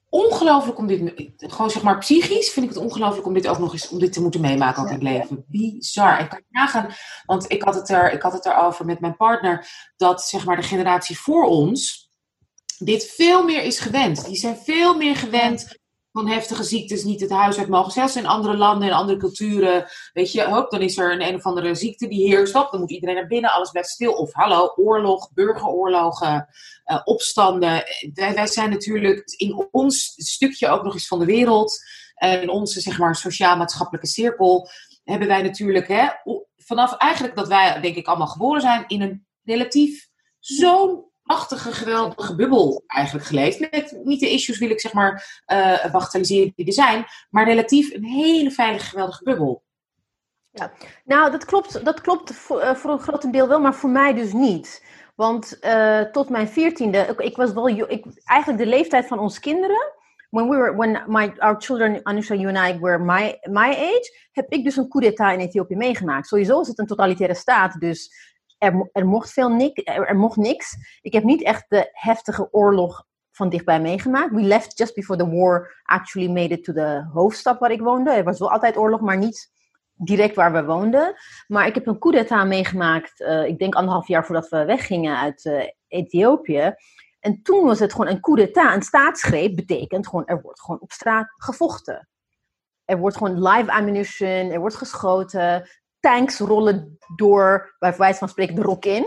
ongelooflijk 0.09 0.79
om 0.79 0.87
dit, 0.87 1.12
gewoon 1.37 1.71
zeg 1.71 1.83
maar 1.83 1.99
psychisch, 1.99 2.50
vind 2.50 2.67
ik 2.67 2.75
het 2.75 2.83
ongelooflijk 2.83 3.27
om 3.27 3.35
dit 3.35 3.47
ook 3.47 3.59
nog 3.59 3.73
eens, 3.73 3.89
om 3.89 3.99
dit 3.99 4.12
te 4.12 4.23
moeten 4.23 4.41
meemaken 4.41 4.83
ook 4.83 4.89
in 4.89 4.95
het 4.95 5.03
leven. 5.03 5.45
Bizar. 5.49 6.21
Ik 6.21 6.29
kan 6.29 6.43
nagaan, 6.49 6.95
want 7.27 7.53
ik 7.53 7.62
had 7.62 7.75
het 7.75 7.89
er, 7.89 8.12
ik 8.12 8.23
had 8.23 8.33
het 8.33 8.47
erover 8.47 8.85
met 8.85 9.00
mijn 9.00 9.17
partner, 9.17 9.67
dat 9.97 10.23
zeg 10.23 10.45
maar 10.45 10.57
de 10.57 10.62
generatie 10.62 11.19
voor 11.19 11.45
ons 11.45 12.11
dit 12.79 13.05
veel 13.05 13.45
meer 13.45 13.62
is 13.62 13.79
gewend. 13.79 14.25
Die 14.25 14.37
zijn 14.37 14.57
veel 14.57 14.97
meer 14.97 15.17
gewend 15.17 15.80
van 16.12 16.29
heftige 16.29 16.62
ziektes 16.62 17.05
niet 17.05 17.21
het 17.21 17.31
huis 17.31 17.59
uit 17.59 17.69
mogen. 17.69 17.93
Zelfs 17.93 18.17
in 18.17 18.26
andere 18.26 18.57
landen 18.57 18.88
en 18.88 18.95
andere 18.95 19.19
culturen. 19.19 19.87
Weet 20.12 20.33
je, 20.33 20.45
hoop, 20.45 20.71
dan 20.71 20.81
is 20.81 20.99
er 20.99 21.12
een 21.12 21.23
een 21.23 21.35
of 21.35 21.45
andere 21.45 21.75
ziekte 21.75 22.09
die 22.09 22.26
heerst. 22.26 22.52
Dan 22.52 22.69
moet 22.71 22.90
iedereen 22.90 23.14
naar 23.14 23.26
binnen, 23.26 23.52
alles 23.52 23.71
blijft 23.71 23.88
stil. 23.88 24.12
Of 24.12 24.33
hallo, 24.33 24.73
oorlog, 24.76 25.33
burgeroorlogen, 25.33 26.49
uh, 26.87 27.00
opstanden. 27.05 27.85
Wij, 28.14 28.35
wij 28.35 28.47
zijn 28.47 28.71
natuurlijk 28.71 29.23
in 29.37 29.69
ons 29.71 30.12
stukje 30.17 30.69
ook 30.69 30.83
nog 30.83 30.95
eens 30.95 31.07
van 31.07 31.19
de 31.19 31.25
wereld. 31.25 31.79
En 32.14 32.43
in 32.43 32.50
onze, 32.50 32.81
zeg 32.81 32.99
maar, 32.99 33.17
sociaal-maatschappelijke 33.17 34.09
cirkel 34.09 34.69
hebben 35.05 35.29
wij 35.29 35.43
natuurlijk, 35.43 35.88
hè, 35.88 36.07
vanaf 36.57 36.97
eigenlijk 36.97 37.37
dat 37.37 37.49
wij, 37.49 37.81
denk 37.81 37.97
ik, 37.97 38.07
allemaal 38.07 38.26
geboren 38.26 38.61
zijn, 38.61 38.85
in 38.87 39.00
een 39.00 39.26
relatief 39.43 40.09
zo'n 40.38 41.10
prachtige, 41.31 41.73
geweldige 41.73 42.35
bubbel 42.35 42.83
eigenlijk 42.87 43.27
geleefd. 43.27 43.61
Met 43.61 43.99
niet 44.05 44.21
de 44.21 44.31
issues 44.31 44.59
wil 44.59 44.71
ik 44.71 44.81
zeg 44.81 44.93
maar 44.93 45.43
uh, 45.47 45.93
bagatelliseren 45.93 46.53
die 46.57 46.67
er 46.67 46.73
zijn, 46.73 47.05
maar 47.31 47.45
relatief 47.45 47.95
een 47.95 48.05
hele 48.05 48.51
veilige, 48.51 48.87
geweldige 48.87 49.25
bubbel. 49.25 49.63
Ja, 50.51 50.73
nou 51.05 51.31
dat 51.31 51.45
klopt, 51.45 51.85
dat 51.85 52.01
klopt 52.01 52.35
voor, 52.35 52.63
uh, 52.63 52.75
voor 52.75 52.91
een 52.91 53.01
groot 53.01 53.33
deel 53.33 53.49
wel, 53.49 53.61
maar 53.61 53.75
voor 53.75 53.91
mij 53.91 54.15
dus 54.15 54.33
niet. 54.33 54.85
Want 55.15 55.59
tot 56.13 56.29
mijn 56.29 56.49
veertiende, 56.49 56.99
ik, 56.99 57.21
ik 57.21 57.37
was 57.37 57.53
wel, 57.53 57.69
ik, 57.69 58.05
eigenlijk 58.25 58.63
de 58.63 58.71
leeftijd 58.71 59.07
van 59.07 59.19
onze 59.19 59.41
kinderen, 59.41 59.93
when 60.31 60.49
we 60.49 60.57
were, 60.57 60.77
when 60.77 61.03
my, 61.07 61.33
our 61.39 61.61
children, 61.61 62.01
Anusha, 62.03 62.35
you 62.35 62.49
and 62.49 62.59
I, 62.59 62.79
were 62.79 62.99
my, 62.99 63.39
my 63.43 63.69
age, 63.69 64.29
heb 64.33 64.53
ik 64.53 64.65
dus 64.65 64.77
een 64.77 64.89
coup 64.89 65.05
d'etat 65.05 65.33
in 65.33 65.39
Ethiopië 65.39 65.77
meegemaakt. 65.77 66.27
Sowieso 66.27 66.61
is 66.61 66.69
het 66.69 66.79
een 66.79 66.87
totalitaire 66.87 67.35
staat, 67.35 67.81
dus 67.81 68.13
er, 68.61 68.88
er 68.93 69.07
mocht 69.07 69.33
veel 69.33 69.49
niks, 69.49 69.83
er, 69.85 70.17
mocht 70.17 70.37
niks. 70.37 70.76
Ik 71.00 71.12
heb 71.12 71.25
niet 71.25 71.43
echt 71.43 71.64
de 71.69 71.88
heftige 71.93 72.49
oorlog 72.52 73.05
van 73.31 73.49
dichtbij 73.49 73.81
meegemaakt. 73.81 74.35
We 74.35 74.40
left 74.40 74.79
just 74.79 74.95
before 74.95 75.19
the 75.19 75.31
war 75.31 75.81
actually 75.83 76.29
made 76.29 76.55
it 76.55 76.64
to 76.64 76.73
de 76.73 77.09
hoofdstad 77.12 77.59
waar 77.59 77.71
ik 77.71 77.81
woonde. 77.81 78.11
Er 78.11 78.25
was 78.25 78.38
wel 78.38 78.50
altijd 78.50 78.76
oorlog, 78.76 79.00
maar 79.00 79.17
niet 79.17 79.50
direct 79.95 80.35
waar 80.35 80.52
we 80.52 80.64
woonden. 80.64 81.14
Maar 81.47 81.67
ik 81.67 81.75
heb 81.75 81.87
een 81.87 81.99
coup 81.99 82.14
d'etat 82.14 82.47
meegemaakt, 82.47 83.21
uh, 83.21 83.47
ik 83.47 83.59
denk 83.59 83.75
anderhalf 83.75 84.09
jaar 84.09 84.26
voordat 84.26 84.49
we 84.49 84.64
weggingen 84.64 85.17
uit 85.17 85.45
uh, 85.45 85.62
Ethiopië. 85.88 86.75
En 87.21 87.43
toen 87.43 87.64
was 87.64 87.79
het 87.79 87.93
gewoon 87.93 88.09
een 88.09 88.21
coup 88.21 88.37
d'etat, 88.37 88.75
een 88.75 88.83
staatsgreep, 88.83 89.57
betekent 89.57 90.09
gewoon 90.09 90.26
er 90.26 90.40
wordt 90.43 90.61
gewoon 90.61 90.81
op 90.81 90.93
straat 90.93 91.35
gevochten. 91.37 92.09
Er 92.85 92.99
wordt 92.99 93.17
gewoon 93.17 93.43
live 93.43 93.73
ammunition, 93.73 94.50
er 94.50 94.61
wordt 94.61 94.76
geschoten, 94.76 95.69
tanks 96.00 96.38
rollen 96.38 96.99
door, 97.16 97.76
bij 97.78 97.97
wijze 97.97 98.19
van 98.19 98.28
spreken, 98.28 98.54
de 98.54 98.62
rok 98.62 98.85
in. 98.85 99.07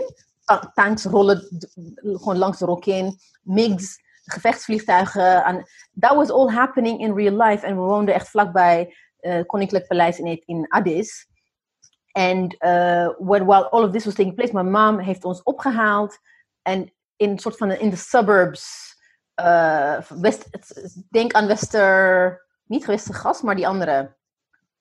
Tanks 0.74 1.04
rollen 1.04 1.48
gewoon 1.94 2.38
langs 2.38 2.58
de 2.58 2.64
rok 2.64 2.86
in. 2.86 3.18
MiGs, 3.42 3.98
gevechtsvliegtuigen. 4.24 5.66
That 5.98 6.14
was 6.14 6.30
all 6.30 6.48
happening 6.48 7.00
in 7.00 7.14
real 7.14 7.36
life. 7.42 7.66
En 7.66 7.76
we 7.76 7.82
woonden 7.82 8.14
echt 8.14 8.28
vlakbij 8.28 8.94
uh, 9.20 9.40
Koninklijk 9.46 9.86
Paleis 9.86 10.18
in, 10.18 10.42
in 10.44 10.68
Addis. 10.68 11.28
En 12.12 12.56
uh, 12.58 13.08
while 13.18 13.68
all 13.70 13.82
of 13.82 13.90
this 13.90 14.04
was 14.04 14.14
taking 14.14 14.34
place, 14.34 14.52
mijn 14.52 14.70
mom 14.70 14.98
heeft 14.98 15.24
ons 15.24 15.42
opgehaald. 15.42 16.18
En 16.62 16.92
in 17.16 17.30
een 17.30 17.38
soort 17.38 17.56
van 17.56 17.70
in 17.70 17.90
de 17.90 17.96
suburbs. 17.96 18.92
Uh, 19.40 20.00
West, 20.08 20.48
denk 21.10 21.32
aan 21.32 21.46
Wester, 21.46 22.46
niet 22.64 22.84
Westergas, 22.84 23.42
maar 23.42 23.54
die 23.54 23.68
andere. 23.68 24.16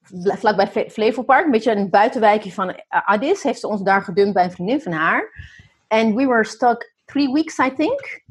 Vlakbij 0.04 0.90
Flevopark, 0.90 1.46
een 1.46 1.52
beetje 1.52 1.72
een 1.72 1.90
buitenwijkje 1.90 2.52
van 2.52 2.76
Addis, 2.88 3.44
heeft 3.44 3.60
ze 3.60 3.68
ons 3.68 3.82
daar 3.82 4.02
gedumpt 4.02 4.34
bij 4.34 4.44
een 4.44 4.52
vriendin 4.52 4.82
van 4.82 4.92
haar. 4.92 5.52
En 5.88 6.16
we 6.16 6.26
were 6.26 6.44
stuck 6.44 6.94
three 7.06 7.34
weeks, 7.34 7.58
I 7.58 7.74
think. 7.74 8.24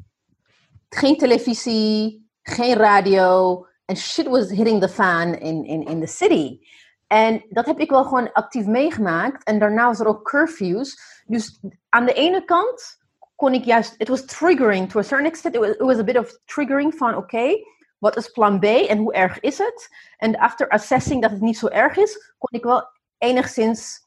Geen 0.89 1.17
televisie, 1.17 2.29
geen 2.41 2.75
radio. 2.75 3.65
En 3.85 3.97
shit 3.97 4.27
was 4.27 4.49
hitting 4.49 4.81
the 4.81 4.89
fan 4.89 5.35
in, 5.35 5.65
in, 5.65 5.85
in 5.85 5.99
the 5.99 6.07
city. 6.07 6.59
En 7.07 7.45
dat 7.49 7.65
heb 7.65 7.79
ik 7.79 7.89
wel 7.89 8.03
gewoon 8.03 8.31
actief 8.31 8.65
meegemaakt. 8.65 9.43
En 9.43 9.59
daarna 9.59 9.85
was 9.85 9.99
er 9.99 10.07
ook 10.07 10.23
curfews. 10.29 11.21
Dus 11.25 11.59
aan 11.89 12.05
de 12.05 12.13
ene 12.13 12.45
kant 12.45 13.01
kon 13.35 13.53
ik 13.53 13.63
juist, 13.63 13.95
it 13.97 14.07
was 14.07 14.25
triggering 14.25 14.89
to 14.89 14.99
a 14.99 15.03
certain 15.03 15.27
extent. 15.27 15.55
It 15.55 15.61
was, 15.61 15.69
it 15.69 15.79
was 15.79 15.97
a 15.97 16.03
bit 16.03 16.17
of 16.17 16.37
triggering 16.45 16.95
van, 16.95 17.09
oké, 17.09 17.17
okay, 17.17 17.65
wat 18.03 18.17
is 18.17 18.29
plan 18.29 18.59
B 18.59 18.63
en 18.63 18.97
hoe 18.97 19.13
erg 19.13 19.39
is 19.39 19.57
het? 19.57 19.89
En 20.17 20.37
after 20.37 20.69
assessing 20.69 21.21
dat 21.21 21.31
het 21.31 21.41
niet 21.41 21.57
zo 21.57 21.67
erg 21.67 21.97
is, 21.97 22.33
kon 22.37 22.59
ik 22.59 22.63
wel 22.63 22.87
enigszins 23.17 23.99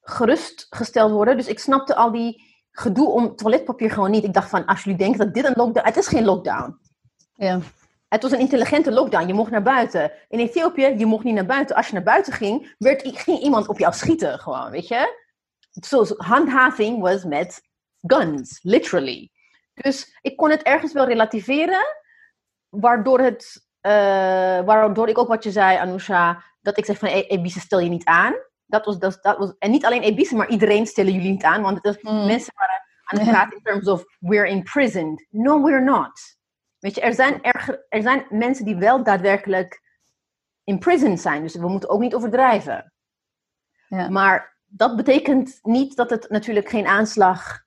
gerustgesteld 0.00 1.10
worden. 1.10 1.36
Dus 1.36 1.46
ik 1.46 1.58
snapte 1.58 1.94
al 1.94 2.12
die 2.12 2.42
gedoe 2.70 3.08
om 3.08 3.36
toiletpapier 3.36 3.90
gewoon 3.90 4.10
niet. 4.10 4.24
Ik 4.24 4.32
dacht 4.32 4.48
van, 4.48 4.66
als 4.66 4.82
jullie 4.82 4.98
denken 4.98 5.18
dat 5.18 5.34
dit 5.34 5.44
een 5.44 5.54
lockdown... 5.56 5.86
Het 5.86 5.96
is 5.96 6.06
geen 6.06 6.24
lockdown. 6.24 6.78
Ja. 7.34 7.60
Het 8.08 8.22
was 8.22 8.32
een 8.32 8.38
intelligente 8.38 8.92
lockdown. 8.92 9.26
Je 9.26 9.34
mocht 9.34 9.50
naar 9.50 9.62
buiten. 9.62 10.12
In 10.28 10.38
Ethiopië, 10.38 10.86
je 10.86 11.06
mocht 11.06 11.24
niet 11.24 11.34
naar 11.34 11.46
buiten. 11.46 11.76
Als 11.76 11.86
je 11.86 11.92
naar 11.92 12.02
buiten 12.02 12.32
ging, 12.32 12.74
werd, 12.78 13.02
ging 13.04 13.38
iemand 13.38 13.68
op 13.68 13.78
jou 13.78 13.92
schieten 13.92 14.38
gewoon, 14.38 14.70
weet 14.70 14.88
je? 14.88 15.20
So, 15.70 16.04
handhaving 16.16 17.00
was 17.00 17.24
met 17.24 17.62
guns, 18.00 18.58
literally. 18.62 19.30
Dus 19.74 20.18
ik 20.20 20.36
kon 20.36 20.50
het 20.50 20.62
ergens 20.62 20.92
wel 20.92 21.06
relativeren, 21.06 21.84
waardoor, 22.80 23.20
het, 23.20 23.66
uh, 23.82 23.92
waardoor 24.60 25.08
ik 25.08 25.18
ook 25.18 25.28
wat 25.28 25.44
je 25.44 25.50
zei, 25.50 25.78
Anousha, 25.78 26.42
dat 26.60 26.78
ik 26.78 26.84
zeg 26.84 26.98
van, 26.98 27.08
Ebise, 27.08 27.60
stel 27.60 27.78
je 27.78 27.88
niet 27.88 28.04
aan. 28.04 28.34
Dat 28.66 28.84
was, 28.84 28.98
dat, 28.98 29.18
dat 29.22 29.38
was, 29.38 29.54
en 29.58 29.70
niet 29.70 29.84
alleen 29.84 30.02
Ebise, 30.02 30.36
maar 30.36 30.48
iedereen 30.48 30.86
stellen 30.86 31.12
jullie 31.12 31.30
niet 31.30 31.44
aan, 31.44 31.62
want 31.62 31.76
het 31.76 31.96
is, 31.96 32.02
mm. 32.02 32.26
mensen 32.26 32.52
waren 32.54 32.82
aan 33.04 33.18
het 33.18 33.28
praten 33.28 33.56
in 33.56 33.62
terms 33.62 33.88
of, 33.88 34.04
we're 34.18 34.46
imprisoned. 34.46 35.26
No, 35.30 35.62
we're 35.62 35.82
not. 35.82 36.20
Weet 36.78 36.94
je, 36.94 37.00
er 37.00 37.14
zijn, 37.14 37.42
er, 37.42 37.86
er 37.88 38.02
zijn 38.02 38.26
mensen 38.28 38.64
die 38.64 38.76
wel 38.76 39.02
daadwerkelijk 39.02 39.80
imprisoned 40.64 41.20
zijn, 41.20 41.42
dus 41.42 41.56
we 41.56 41.68
moeten 41.68 41.88
ook 41.88 42.00
niet 42.00 42.14
overdrijven. 42.14 42.92
Ja. 43.88 44.08
Maar 44.08 44.58
dat 44.64 44.96
betekent 44.96 45.58
niet 45.62 45.96
dat 45.96 46.10
het 46.10 46.30
natuurlijk 46.30 46.68
geen 46.68 46.86
aanslag 46.86 47.61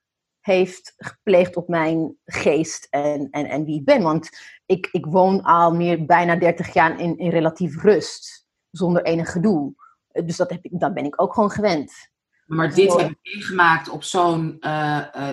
heeft 0.45 0.93
gepleegd 0.97 1.55
op 1.55 1.67
mijn 1.67 2.17
geest 2.25 2.87
en, 2.89 3.27
en, 3.31 3.45
en 3.45 3.65
wie 3.65 3.79
ik 3.79 3.85
ben. 3.85 4.01
Want 4.01 4.29
ik, 4.65 4.89
ik 4.91 5.05
woon 5.05 5.41
al 5.41 5.73
meer 5.73 6.05
bijna 6.05 6.35
30 6.35 6.73
jaar 6.73 6.99
in, 6.99 7.17
in 7.17 7.29
relatief 7.29 7.81
rust, 7.81 8.47
zonder 8.71 9.03
enig 9.03 9.31
gedoe. 9.31 9.73
Dus 10.11 10.37
dat, 10.37 10.49
heb 10.49 10.63
ik, 10.63 10.79
dat 10.79 10.93
ben 10.93 11.05
ik 11.05 11.21
ook 11.21 11.33
gewoon 11.33 11.51
gewend. 11.51 11.93
Maar 12.45 12.73
dit 12.73 12.95
heb 12.95 13.09
ik 13.09 13.17
meegemaakt 13.21 13.89
op 13.89 14.03
zo'n 14.03 14.57
uh, 14.59 15.01
uh, 15.15 15.29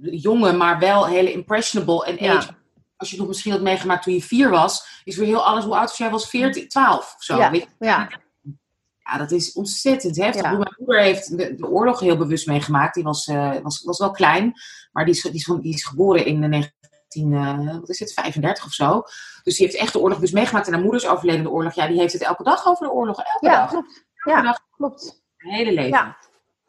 jonge, 0.00 0.52
maar 0.52 0.78
wel 0.78 1.06
hele 1.06 1.32
impressionable 1.32 2.04
en 2.04 2.24
ja. 2.24 2.36
age. 2.36 2.50
Als 2.96 3.10
je 3.10 3.16
nog 3.16 3.26
misschien 3.26 3.52
had 3.52 3.60
meegemaakt 3.60 4.02
toen 4.02 4.14
je 4.14 4.22
vier 4.22 4.50
was, 4.50 5.00
is 5.04 5.16
weer 5.16 5.26
heel 5.26 5.44
alles. 5.44 5.64
Hoe 5.64 5.76
oud 5.76 5.88
was 5.88 5.98
jij? 5.98 6.10
Was 6.10 6.28
14, 6.28 6.68
12 6.68 7.14
of 7.16 7.22
zo. 7.22 7.36
Ja, 7.36 7.52
ja. 7.78 8.08
Ja, 9.02 9.18
dat 9.18 9.30
is 9.30 9.52
ontzettend 9.52 10.16
heftig. 10.16 10.42
Ja. 10.42 10.52
Mijn 10.52 10.74
moeder 10.78 11.00
heeft 11.00 11.38
de, 11.38 11.54
de, 11.54 11.68
oorlog 11.68 12.00
heel 12.00 12.16
bewust 12.16 12.46
meegemaakt. 12.46 12.94
Die 12.94 13.04
was, 13.04 13.26
uh, 13.26 13.56
was, 13.62 13.82
was 13.82 13.98
wel 13.98 14.10
klein, 14.10 14.52
maar 14.92 15.04
die 15.04 15.14
is, 15.14 15.22
die 15.22 15.32
is, 15.32 15.44
van, 15.44 15.60
die 15.60 15.74
is 15.74 15.84
geboren 15.84 16.26
in 16.26 16.38
19, 16.38 17.32
uh, 17.32 17.78
wat 17.78 17.88
is 17.88 17.98
het, 17.98 18.12
35 18.12 18.64
of 18.64 18.72
zo. 18.72 19.02
Dus 19.42 19.56
die 19.56 19.66
heeft 19.66 19.78
echt 19.78 19.92
de 19.92 19.98
oorlog 19.98 20.18
dus 20.18 20.30
meegemaakt. 20.30 20.66
En 20.66 20.72
haar 20.72 20.82
moeder 20.82 21.00
is 21.00 21.08
overleden 21.08 21.42
de 21.42 21.50
oorlog. 21.50 21.74
Ja, 21.74 21.86
die 21.86 21.98
heeft 21.98 22.12
het 22.12 22.22
elke 22.22 22.42
dag 22.42 22.66
over 22.66 22.86
de 22.86 22.92
oorlog. 22.92 23.16
Elke 23.16 23.46
ja, 23.46 23.60
dag. 23.60 23.70
klopt. 23.70 24.04
Ja, 24.24 24.42
dag. 24.42 24.58
klopt. 24.76 25.22
Hele 25.36 25.72
leven. 25.72 25.90
Ja. 25.90 26.16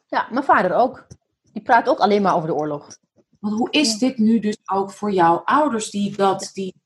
ja, 0.08 0.28
mijn 0.32 0.46
vader 0.46 0.76
ook. 0.76 1.08
Die 1.54 1.62
praat 1.62 1.90
ook 1.90 2.00
alleen 2.00 2.22
maar 2.22 2.36
over 2.36 2.48
de 2.48 2.56
oorlog. 2.56 2.88
Want 3.40 3.56
hoe 3.56 3.72
is 3.72 3.98
dit 3.98 4.18
nu 4.18 4.40
dus 4.40 4.58
ook 4.66 4.92
voor 4.92 5.12
jouw 5.12 5.42
ouders 5.46 5.90
die 5.90 6.16
dat, 6.16 6.50
die 6.54 6.83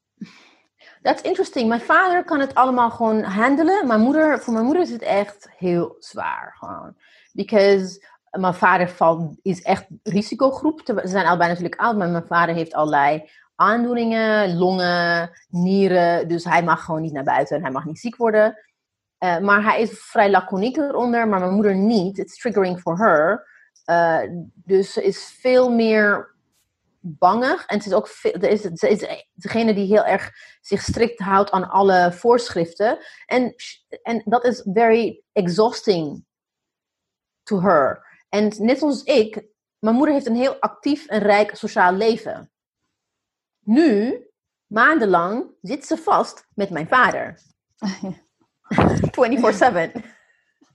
That's 1.02 1.22
interesting. 1.22 1.68
Mijn 1.68 1.82
vader 1.82 2.24
kan 2.24 2.40
het 2.40 2.56
allemaal 2.56 2.90
gewoon 2.90 3.24
handelen. 3.24 3.88
Mijn 3.88 4.02
moeder, 4.02 4.40
voor 4.40 4.54
mijn 4.54 4.66
moeder 4.66 4.84
is 4.84 4.92
het 4.92 5.02
echt 5.02 5.50
heel 5.58 5.96
zwaar. 6.00 6.56
Gewoon. 6.60 6.96
Because 7.34 8.06
mijn 8.32 8.54
vader 8.54 8.90
valt, 8.90 9.38
is 9.42 9.62
echt 9.62 9.86
risicogroep. 10.04 10.82
Ze 10.86 11.02
zijn 11.04 11.26
allebei 11.26 11.50
natuurlijk 11.50 11.82
oud, 11.82 11.98
maar 11.98 12.10
mijn 12.10 12.28
vader 12.28 12.56
heeft 12.56 12.74
allerlei 12.74 13.30
aandoeningen, 13.56 14.58
longen, 14.58 15.30
nieren. 15.50 16.28
Dus 16.28 16.44
hij 16.44 16.64
mag 16.64 16.84
gewoon 16.84 17.02
niet 17.02 17.14
naar 17.14 17.24
buiten 17.24 17.56
en 17.56 17.62
hij 17.62 17.72
mag 17.72 17.86
niet 17.86 18.00
ziek 18.00 18.16
worden. 18.16 18.58
Uh, 19.20 19.38
maar 19.40 19.64
hij 19.64 19.82
is 19.82 20.00
vrij 20.00 20.30
laconiek 20.30 20.78
eronder, 20.78 21.28
maar 21.28 21.40
mijn 21.40 21.54
moeder 21.54 21.76
niet. 21.76 22.18
It's 22.18 22.38
triggering 22.38 22.80
for 22.80 22.98
her. 22.98 23.48
Uh, 23.86 24.20
dus 24.54 24.98
is 24.98 25.38
veel 25.40 25.72
meer 25.72 26.36
bangig. 27.08 27.66
En 27.66 27.82
ze 27.82 27.88
is 27.88 27.96
ook 27.96 28.08
veel, 28.08 28.32
is, 28.32 28.62
ze 28.62 28.90
is 28.90 29.28
degene 29.34 29.74
die 29.74 29.86
heel 29.86 30.06
erg 30.06 30.32
zich 30.62 30.82
strikt 30.82 31.20
houdt 31.20 31.52
aan 31.52 31.70
alle 31.70 32.12
voorschriften. 32.14 33.00
En, 33.26 33.56
en 34.04 34.22
dat 34.26 34.46
is 34.46 34.68
very 34.74 35.24
exhausting 35.34 36.26
to 37.44 37.62
her. 37.62 38.06
En 38.30 38.54
net 38.58 38.80
zoals 38.80 39.04
ik, 39.04 39.46
mijn 39.80 39.96
moeder 39.96 40.14
heeft 40.14 40.28
een 40.28 40.36
heel 40.36 40.60
actief 40.60 41.06
en 41.06 41.20
rijk 41.20 41.56
sociaal 41.56 41.94
leven. 41.94 42.52
Nu, 43.60 44.22
maandenlang, 44.66 45.52
zit 45.62 45.86
ze 45.86 45.98
vast 45.98 46.48
met 46.54 46.70
mijn 46.70 46.88
vader. 46.88 47.40
24-7. 48.76 49.92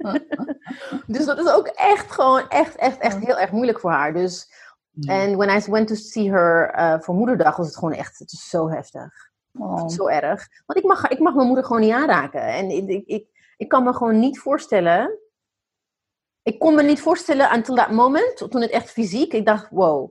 dus 1.15 1.25
dat 1.25 1.39
is 1.39 1.49
ook 1.49 1.67
echt 1.67 2.11
gewoon 2.11 2.49
echt, 2.49 2.77
echt, 2.77 2.99
echt 2.99 3.19
heel 3.19 3.39
erg 3.39 3.51
moeilijk 3.51 3.81
voor 3.81 3.91
haar. 3.91 4.13
Dus 4.13 4.53
en 5.01 5.37
when 5.37 5.61
I 5.61 5.71
went 5.71 5.89
to 5.89 5.95
see 5.95 6.31
her 6.31 6.75
uh, 6.79 7.01
voor 7.01 7.15
moederdag 7.15 7.57
was 7.57 7.67
het 7.67 7.77
gewoon 7.77 7.95
echt, 7.95 8.19
het 8.19 8.33
is 8.33 8.49
zo 8.49 8.71
heftig. 8.71 9.31
Oh. 9.59 9.89
Zo 9.89 10.07
erg. 10.07 10.49
Want 10.67 10.79
ik 10.79 10.85
mag, 10.85 11.09
ik 11.09 11.19
mag 11.19 11.35
mijn 11.35 11.47
moeder 11.47 11.65
gewoon 11.65 11.81
niet 11.81 11.93
aanraken. 11.93 12.43
En 12.43 12.71
ik, 12.71 12.89
ik, 12.89 13.07
ik, 13.07 13.27
ik 13.57 13.69
kan 13.69 13.85
me 13.85 13.93
gewoon 13.93 14.19
niet 14.19 14.39
voorstellen. 14.39 15.19
Ik 16.43 16.59
kon 16.59 16.75
me 16.75 16.83
niet 16.83 17.01
voorstellen 17.01 17.55
until 17.55 17.75
that 17.75 17.91
moment, 17.91 18.37
toen 18.51 18.61
het 18.61 18.71
echt 18.71 18.91
fysiek, 18.91 19.33
ik 19.33 19.47
dacht, 19.47 19.69
wow. 19.71 20.11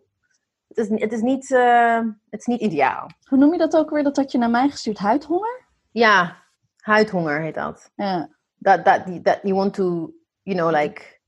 Het 0.68 0.78
is, 0.78 1.02
het 1.02 1.12
is, 1.12 1.22
niet, 1.22 1.50
uh, 1.50 2.00
het 2.30 2.40
is 2.40 2.46
niet 2.46 2.62
ideaal. 2.62 3.10
Hoe 3.28 3.38
noem 3.38 3.52
je 3.52 3.58
dat 3.58 3.76
ook 3.76 3.90
weer? 3.90 4.04
Dat 4.04 4.16
had 4.16 4.32
je 4.32 4.38
naar 4.38 4.50
mij 4.50 4.70
gestuurd? 4.70 4.98
Huidhonger? 4.98 5.66
Ja, 5.92 6.38
huidhonger 6.78 7.42
heet 7.42 7.56
dat. 7.56 7.92
Ja. 7.96 8.30
That, 8.62 8.86
that, 8.86 9.24
that 9.24 9.40
you 9.44 9.56
want 9.56 9.74
to, 9.74 10.14
you 10.42 10.58
know, 10.58 10.72
like 10.72 11.21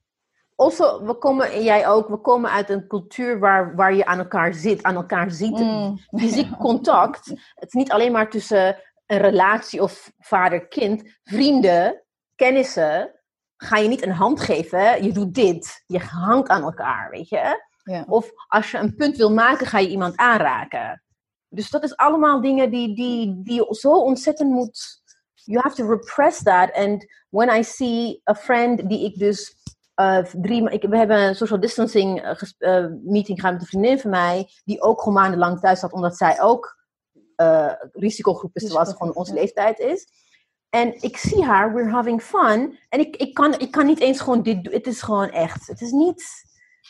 also, 0.55 1.05
we 1.05 1.17
komen, 1.17 1.51
en 1.51 1.63
jij 1.63 1.87
ook, 1.87 2.07
we 2.07 2.17
komen 2.17 2.51
uit 2.51 2.69
een 2.69 2.87
cultuur 2.87 3.39
waar, 3.39 3.75
waar 3.75 3.93
je 3.93 4.05
aan 4.05 4.19
elkaar 4.19 4.53
zit, 4.53 4.83
aan 4.83 4.95
elkaar 4.95 5.31
ziet. 5.31 5.59
Mm. 5.59 5.99
Fysiek 6.17 6.57
contact. 6.67 7.25
Het 7.55 7.67
is 7.67 7.73
niet 7.73 7.91
alleen 7.91 8.11
maar 8.11 8.29
tussen 8.29 8.77
een 9.05 9.17
relatie 9.17 9.81
of 9.81 10.11
vader-kind. 10.19 11.19
Vrienden, 11.23 12.03
kennissen, 12.35 13.19
ga 13.57 13.77
je 13.77 13.87
niet 13.87 14.03
een 14.05 14.11
hand 14.11 14.41
geven. 14.41 15.03
Je 15.03 15.11
doet 15.11 15.33
dit. 15.33 15.83
Je 15.85 15.99
hangt 15.99 16.49
aan 16.49 16.63
elkaar, 16.63 17.09
weet 17.09 17.29
je. 17.29 17.71
Ja. 17.83 18.05
Of 18.07 18.31
als 18.47 18.71
je 18.71 18.77
een 18.77 18.95
punt 18.95 19.17
wil 19.17 19.31
maken, 19.31 19.67
ga 19.67 19.79
je 19.79 19.87
iemand 19.87 20.15
aanraken. 20.15 21.03
Dus 21.49 21.69
dat 21.69 21.83
is 21.83 21.95
allemaal 21.95 22.41
dingen 22.41 22.71
die, 22.71 22.95
die, 22.95 23.41
die 23.43 23.53
je 23.53 23.75
zo 23.75 23.91
ontzettend 23.91 24.49
moet. 24.49 25.01
You 25.33 25.61
have 25.61 25.75
to 25.75 25.87
repress 25.87 26.43
that. 26.43 26.73
And 26.73 27.05
when 27.29 27.59
I 27.59 27.63
see 27.63 28.21
a 28.29 28.35
friend 28.35 28.89
die 28.89 29.05
ik 29.05 29.19
dus 29.19 29.62
uh, 30.01 30.17
drie, 30.17 30.69
ik, 30.69 30.83
we 30.83 30.97
hebben 30.97 31.21
een 31.21 31.35
social 31.35 31.59
distancing 31.59 32.25
uh, 32.25 32.31
uh, 32.59 32.85
meeting 33.03 33.39
gehad 33.39 33.53
met 33.53 33.61
een 33.61 33.67
vriendin 33.67 33.99
van 33.99 34.09
mij, 34.09 34.49
die 34.63 34.81
ook 34.81 34.99
gewoon 34.99 35.13
maandenlang 35.13 35.59
thuis 35.59 35.79
zat, 35.79 35.93
omdat 35.93 36.17
zij 36.17 36.41
ook 36.41 36.81
risicogroep 37.91 38.55
is, 38.55 38.63
zoals 38.63 38.91
gewoon 38.91 39.15
onze 39.15 39.33
leeftijd 39.33 39.79
is. 39.79 40.07
En 40.69 41.01
ik 41.01 41.17
zie 41.17 41.43
haar, 41.43 41.73
we're 41.73 41.89
having 41.89 42.21
fun. 42.21 42.79
En 42.89 42.99
ik, 42.99 43.15
ik, 43.15 43.33
kan, 43.33 43.59
ik 43.59 43.71
kan 43.71 43.85
niet 43.85 43.99
eens 43.99 44.19
gewoon 44.19 44.43
dit 44.43 44.63
doen. 44.63 44.73
Het 44.73 44.87
is 44.87 45.01
gewoon 45.01 45.29
echt. 45.29 45.67
Het 45.67 45.81
is 45.81 45.91
niet, 45.91 46.23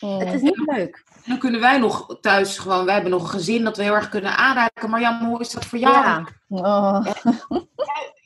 mm. 0.00 0.18
het 0.18 0.34
is 0.34 0.40
niet 0.40 0.62
leuk. 0.66 1.04
En 1.14 1.22
dan 1.30 1.38
kunnen 1.38 1.60
wij 1.60 1.78
nog 1.78 2.18
thuis 2.20 2.58
gewoon, 2.58 2.84
wij 2.84 2.94
hebben 2.94 3.12
nog 3.12 3.22
een 3.22 3.28
gezin 3.28 3.64
dat 3.64 3.76
we 3.76 3.82
heel 3.82 3.94
erg 3.94 4.08
kunnen 4.08 4.36
aanraken. 4.36 4.90
Maar 4.90 5.00
Jan, 5.00 5.24
hoe 5.24 5.40
is 5.40 5.50
dat 5.50 5.64
voor 5.64 5.78
jou? 5.78 5.94
Ja. 5.94 6.26
Oh. 6.48 7.06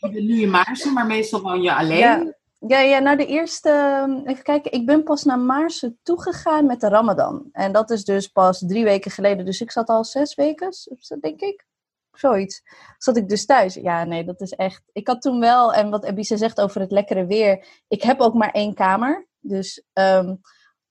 Je 0.00 0.10
bent 0.12 0.26
nu 0.26 0.40
in 0.40 0.50
Maarsen, 0.50 0.92
maar 0.92 1.06
meestal 1.06 1.40
woon 1.40 1.62
je 1.62 1.74
alleen. 1.74 1.98
Ja. 1.98 2.32
Ja, 2.66 2.80
ja, 2.80 2.98
nou 2.98 3.16
de 3.16 3.26
eerste, 3.26 4.22
even 4.24 4.42
kijken, 4.42 4.72
ik 4.72 4.86
ben 4.86 5.02
pas 5.02 5.24
naar 5.24 5.38
Maarsen 5.38 5.98
toegegaan 6.02 6.66
met 6.66 6.80
de 6.80 6.88
Ramadan. 6.88 7.48
En 7.52 7.72
dat 7.72 7.90
is 7.90 8.04
dus 8.04 8.28
pas 8.28 8.58
drie 8.66 8.84
weken 8.84 9.10
geleden, 9.10 9.44
dus 9.44 9.60
ik 9.60 9.70
zat 9.70 9.88
al 9.88 10.04
zes 10.04 10.34
weken, 10.34 10.72
denk 11.20 11.40
ik. 11.40 11.66
Zoiets. 12.12 12.62
Zat 12.98 13.16
ik 13.16 13.28
dus 13.28 13.46
thuis. 13.46 13.74
Ja, 13.74 14.04
nee, 14.04 14.24
dat 14.24 14.40
is 14.40 14.52
echt. 14.52 14.82
Ik 14.92 15.06
had 15.06 15.22
toen 15.22 15.40
wel, 15.40 15.72
en 15.72 15.90
wat 15.90 16.04
Ebise 16.04 16.36
zegt 16.36 16.60
over 16.60 16.80
het 16.80 16.90
lekkere 16.90 17.26
weer, 17.26 17.66
ik 17.88 18.02
heb 18.02 18.20
ook 18.20 18.34
maar 18.34 18.50
één 18.50 18.74
kamer. 18.74 19.28
Dus 19.40 19.84
um, 19.92 20.40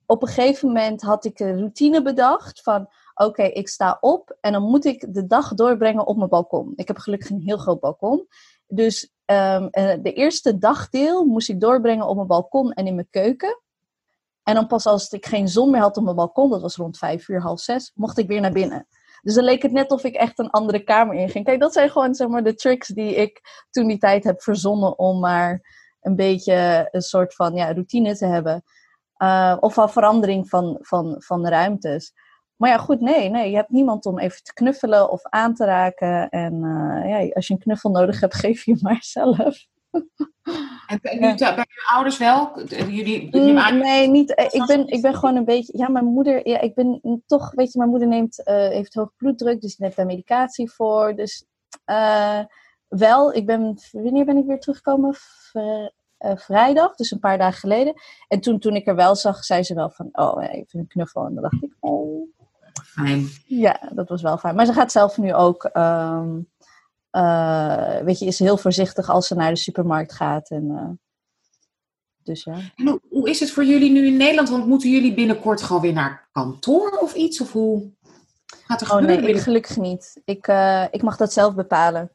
op 0.05 0.21
een 0.21 0.27
gegeven 0.27 0.67
moment 0.67 1.01
had 1.01 1.25
ik 1.25 1.39
een 1.39 1.57
routine 1.57 2.01
bedacht 2.01 2.62
van, 2.62 2.88
oké, 3.15 3.43
ik 3.43 3.67
sta 3.67 3.97
op 4.00 4.38
en 4.41 4.51
dan 4.51 4.63
moet 4.63 4.86
ik 4.86 5.13
de 5.13 5.27
dag 5.27 5.53
doorbrengen 5.53 6.07
op 6.07 6.17
mijn 6.17 6.29
balkon. 6.29 6.74
Ik 6.75 6.88
heb 6.88 6.97
gelukkig 6.97 7.29
een 7.29 7.41
heel 7.41 7.57
groot 7.57 7.79
balkon. 7.79 8.27
Dus 8.67 9.12
um, 9.25 9.69
de 10.01 10.13
eerste 10.13 10.57
dagdeel 10.57 11.25
moest 11.25 11.50
ik 11.50 11.59
doorbrengen 11.59 12.07
op 12.07 12.15
mijn 12.15 12.27
balkon 12.27 12.71
en 12.71 12.88
in 12.88 12.95
mijn 12.95 13.07
keuken. 13.09 13.62
En 14.43 14.53
dan 14.53 14.67
pas 14.67 14.86
als 14.86 15.09
ik 15.09 15.25
geen 15.25 15.47
zon 15.47 15.71
meer 15.71 15.81
had 15.81 15.97
op 15.97 16.03
mijn 16.03 16.15
balkon, 16.15 16.50
dat 16.50 16.62
was 16.62 16.75
rond 16.75 16.97
vijf 16.97 17.27
uur, 17.27 17.41
half 17.41 17.59
zes, 17.59 17.91
mocht 17.95 18.17
ik 18.17 18.27
weer 18.27 18.41
naar 18.41 18.51
binnen. 18.51 18.88
Dus 19.21 19.36
dan 19.36 19.43
leek 19.43 19.62
het 19.62 19.71
net 19.71 19.91
of 19.91 20.03
ik 20.03 20.15
echt 20.15 20.39
een 20.39 20.50
andere 20.50 20.79
kamer 20.79 21.15
inging. 21.15 21.45
Kijk, 21.45 21.59
dat 21.59 21.74
zijn 21.74 21.89
gewoon 21.89 22.15
zeg 22.15 22.27
maar, 22.27 22.43
de 22.43 22.53
tricks 22.53 22.88
die 22.88 23.15
ik 23.15 23.41
toen 23.69 23.88
die 23.88 23.97
tijd 23.97 24.24
heb 24.24 24.41
verzonnen 24.41 25.00
om 25.00 25.19
maar 25.19 25.62
een 26.01 26.15
beetje 26.15 26.88
een 26.91 27.01
soort 27.01 27.36
van 27.36 27.53
ja, 27.53 27.71
routine 27.71 28.15
te 28.15 28.25
hebben. 28.25 28.63
Uh, 29.17 29.57
of 29.59 29.77
al 29.77 29.88
verandering 29.88 30.50
van, 30.50 30.77
van, 30.81 31.15
van 31.17 31.47
ruimtes. 31.47 32.13
Maar 32.57 32.69
ja, 32.69 32.77
goed, 32.77 33.01
nee, 33.01 33.29
nee, 33.29 33.49
je 33.49 33.55
hebt 33.55 33.69
niemand 33.69 34.05
om 34.05 34.19
even 34.19 34.43
te 34.43 34.53
knuffelen 34.53 35.11
of 35.11 35.23
aan 35.23 35.53
te 35.53 35.65
raken. 35.65 36.29
En 36.29 36.53
uh, 36.53 37.09
ja, 37.09 37.33
als 37.33 37.47
je 37.47 37.53
een 37.53 37.59
knuffel 37.59 37.89
nodig 37.89 38.19
hebt, 38.19 38.35
geef 38.45 38.65
je 38.65 38.77
maar 38.81 38.99
zelf. 39.01 39.65
En 40.87 40.99
nu, 41.01 41.35
bij 41.35 41.35
je 41.55 41.87
ouders 41.93 42.17
wel? 42.17 42.61
Jullie, 42.65 43.37
mm, 43.37 43.77
nee, 43.77 44.09
niet. 44.09 44.35
Eh, 44.35 44.45
ik 44.45 44.65
ben, 44.65 44.87
ik 44.87 45.01
ben 45.01 45.15
gewoon 45.15 45.35
een 45.35 45.45
beetje. 45.45 45.77
Ja, 45.77 45.89
mijn 45.89 46.05
moeder. 46.05 46.47
Ja, 46.47 46.59
ik 46.59 46.75
ben 46.75 47.23
toch. 47.25 47.51
Weet 47.51 47.71
je, 47.71 47.77
mijn 47.77 47.89
moeder 47.89 48.07
neemt, 48.07 48.39
uh, 48.39 48.55
heeft 48.55 48.93
hoog 48.93 49.15
bloeddruk, 49.17 49.61
dus 49.61 49.75
die 49.75 49.85
neemt 49.85 49.95
daar 49.95 50.05
medicatie 50.05 50.71
voor. 50.71 51.15
Dus 51.15 51.45
uh, 51.85 52.39
wel, 52.87 53.33
ik 53.33 53.45
ben. 53.45 53.77
Wanneer 53.91 54.25
ben 54.25 54.37
ik 54.37 54.45
weer 54.45 54.59
teruggekomen? 54.59 55.15
vrijdag, 56.19 56.95
dus 56.95 57.11
een 57.11 57.19
paar 57.19 57.37
dagen 57.37 57.59
geleden. 57.59 57.93
En 58.27 58.39
toen, 58.39 58.59
toen 58.59 58.75
ik 58.75 58.87
er 58.87 58.95
wel 58.95 59.15
zag, 59.15 59.43
zei 59.43 59.63
ze 59.63 59.73
wel 59.73 59.89
van: 59.89 60.09
Oh, 60.11 60.43
even 60.43 60.79
een 60.79 60.87
knuffel. 60.87 61.25
En 61.25 61.33
dan 61.33 61.43
dacht 61.43 61.63
ik: 61.63 61.75
Oh. 61.79 62.37
Fijn. 62.84 63.29
Ja, 63.46 63.89
dat 63.93 64.10
was 64.10 64.22
wel 64.22 64.38
fijn. 64.38 64.55
Maar 64.55 64.65
ze 64.65 64.74
gaat 64.74 64.91
zelf 64.91 65.17
nu 65.17 65.34
ook. 65.34 65.69
Um, 65.74 66.48
uh, 67.12 67.98
weet 67.98 68.19
je, 68.19 68.25
is 68.25 68.39
heel 68.39 68.57
voorzichtig 68.57 69.10
als 69.10 69.27
ze 69.27 69.36
naar 69.36 69.50
de 69.50 69.60
supermarkt 69.60 70.13
gaat. 70.13 70.50
En, 70.50 70.63
uh, 70.63 70.89
dus 72.24 72.43
ja. 72.43 72.57
hoe, 72.75 73.01
hoe, 73.09 73.29
is 73.29 73.40
het 73.40 73.51
voor 73.51 73.66
jullie 73.66 73.92
nu 73.92 74.05
in 74.05 74.18
Nederland? 74.18 74.50
Want 74.50 74.66
moeten 74.66 74.90
jullie 74.90 75.13
binnenkort 75.13 75.61
gewoon 75.61 75.81
weer 75.81 75.94
naar 75.94 76.29
kantoor 76.31 76.90
of 76.90 77.13
iets? 77.13 77.42
Of 77.42 77.51
hoe 77.51 77.92
gaat 78.66 78.81
er 78.81 78.92
oh, 78.92 79.01
nee, 79.01 79.22
ik 79.22 79.40
gelukkig 79.40 79.77
niet. 79.77 80.22
Ik, 80.25 80.48
uh, 80.48 80.85
ik 80.92 81.01
mag 81.01 81.18
dat 81.18 81.33
zelf 81.33 81.55
bepalen. 81.55 82.11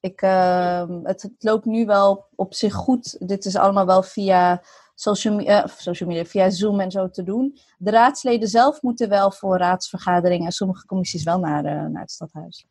Ik, 0.00 0.22
ehm, 0.22 1.00
het, 1.02 1.22
het, 1.22 1.32
loopt 1.38 1.64
nu 1.64 1.86
wel 1.86 2.26
op 2.34 2.54
zich 2.54 2.74
goed. 2.74 3.28
Dit 3.28 3.44
is 3.44 3.56
allemaal 3.56 3.86
wel 3.86 4.02
via 4.02 4.62
social, 5.00 5.66
social 5.76 6.08
media, 6.08 6.24
via 6.24 6.50
Zoom 6.50 6.80
en 6.80 6.90
zo 6.90 7.10
te 7.10 7.22
doen. 7.22 7.58
De 7.78 7.90
raadsleden 7.90 8.48
zelf 8.48 8.82
moeten 8.82 9.08
wel 9.08 9.32
voor 9.32 9.58
raadsvergaderingen 9.58 10.46
en 10.46 10.52
sommige 10.52 10.86
commissies 10.86 11.22
wel 11.22 11.38
naar, 11.38 11.62
naar 11.90 12.02
het 12.02 12.10
stadhuis. 12.10 12.66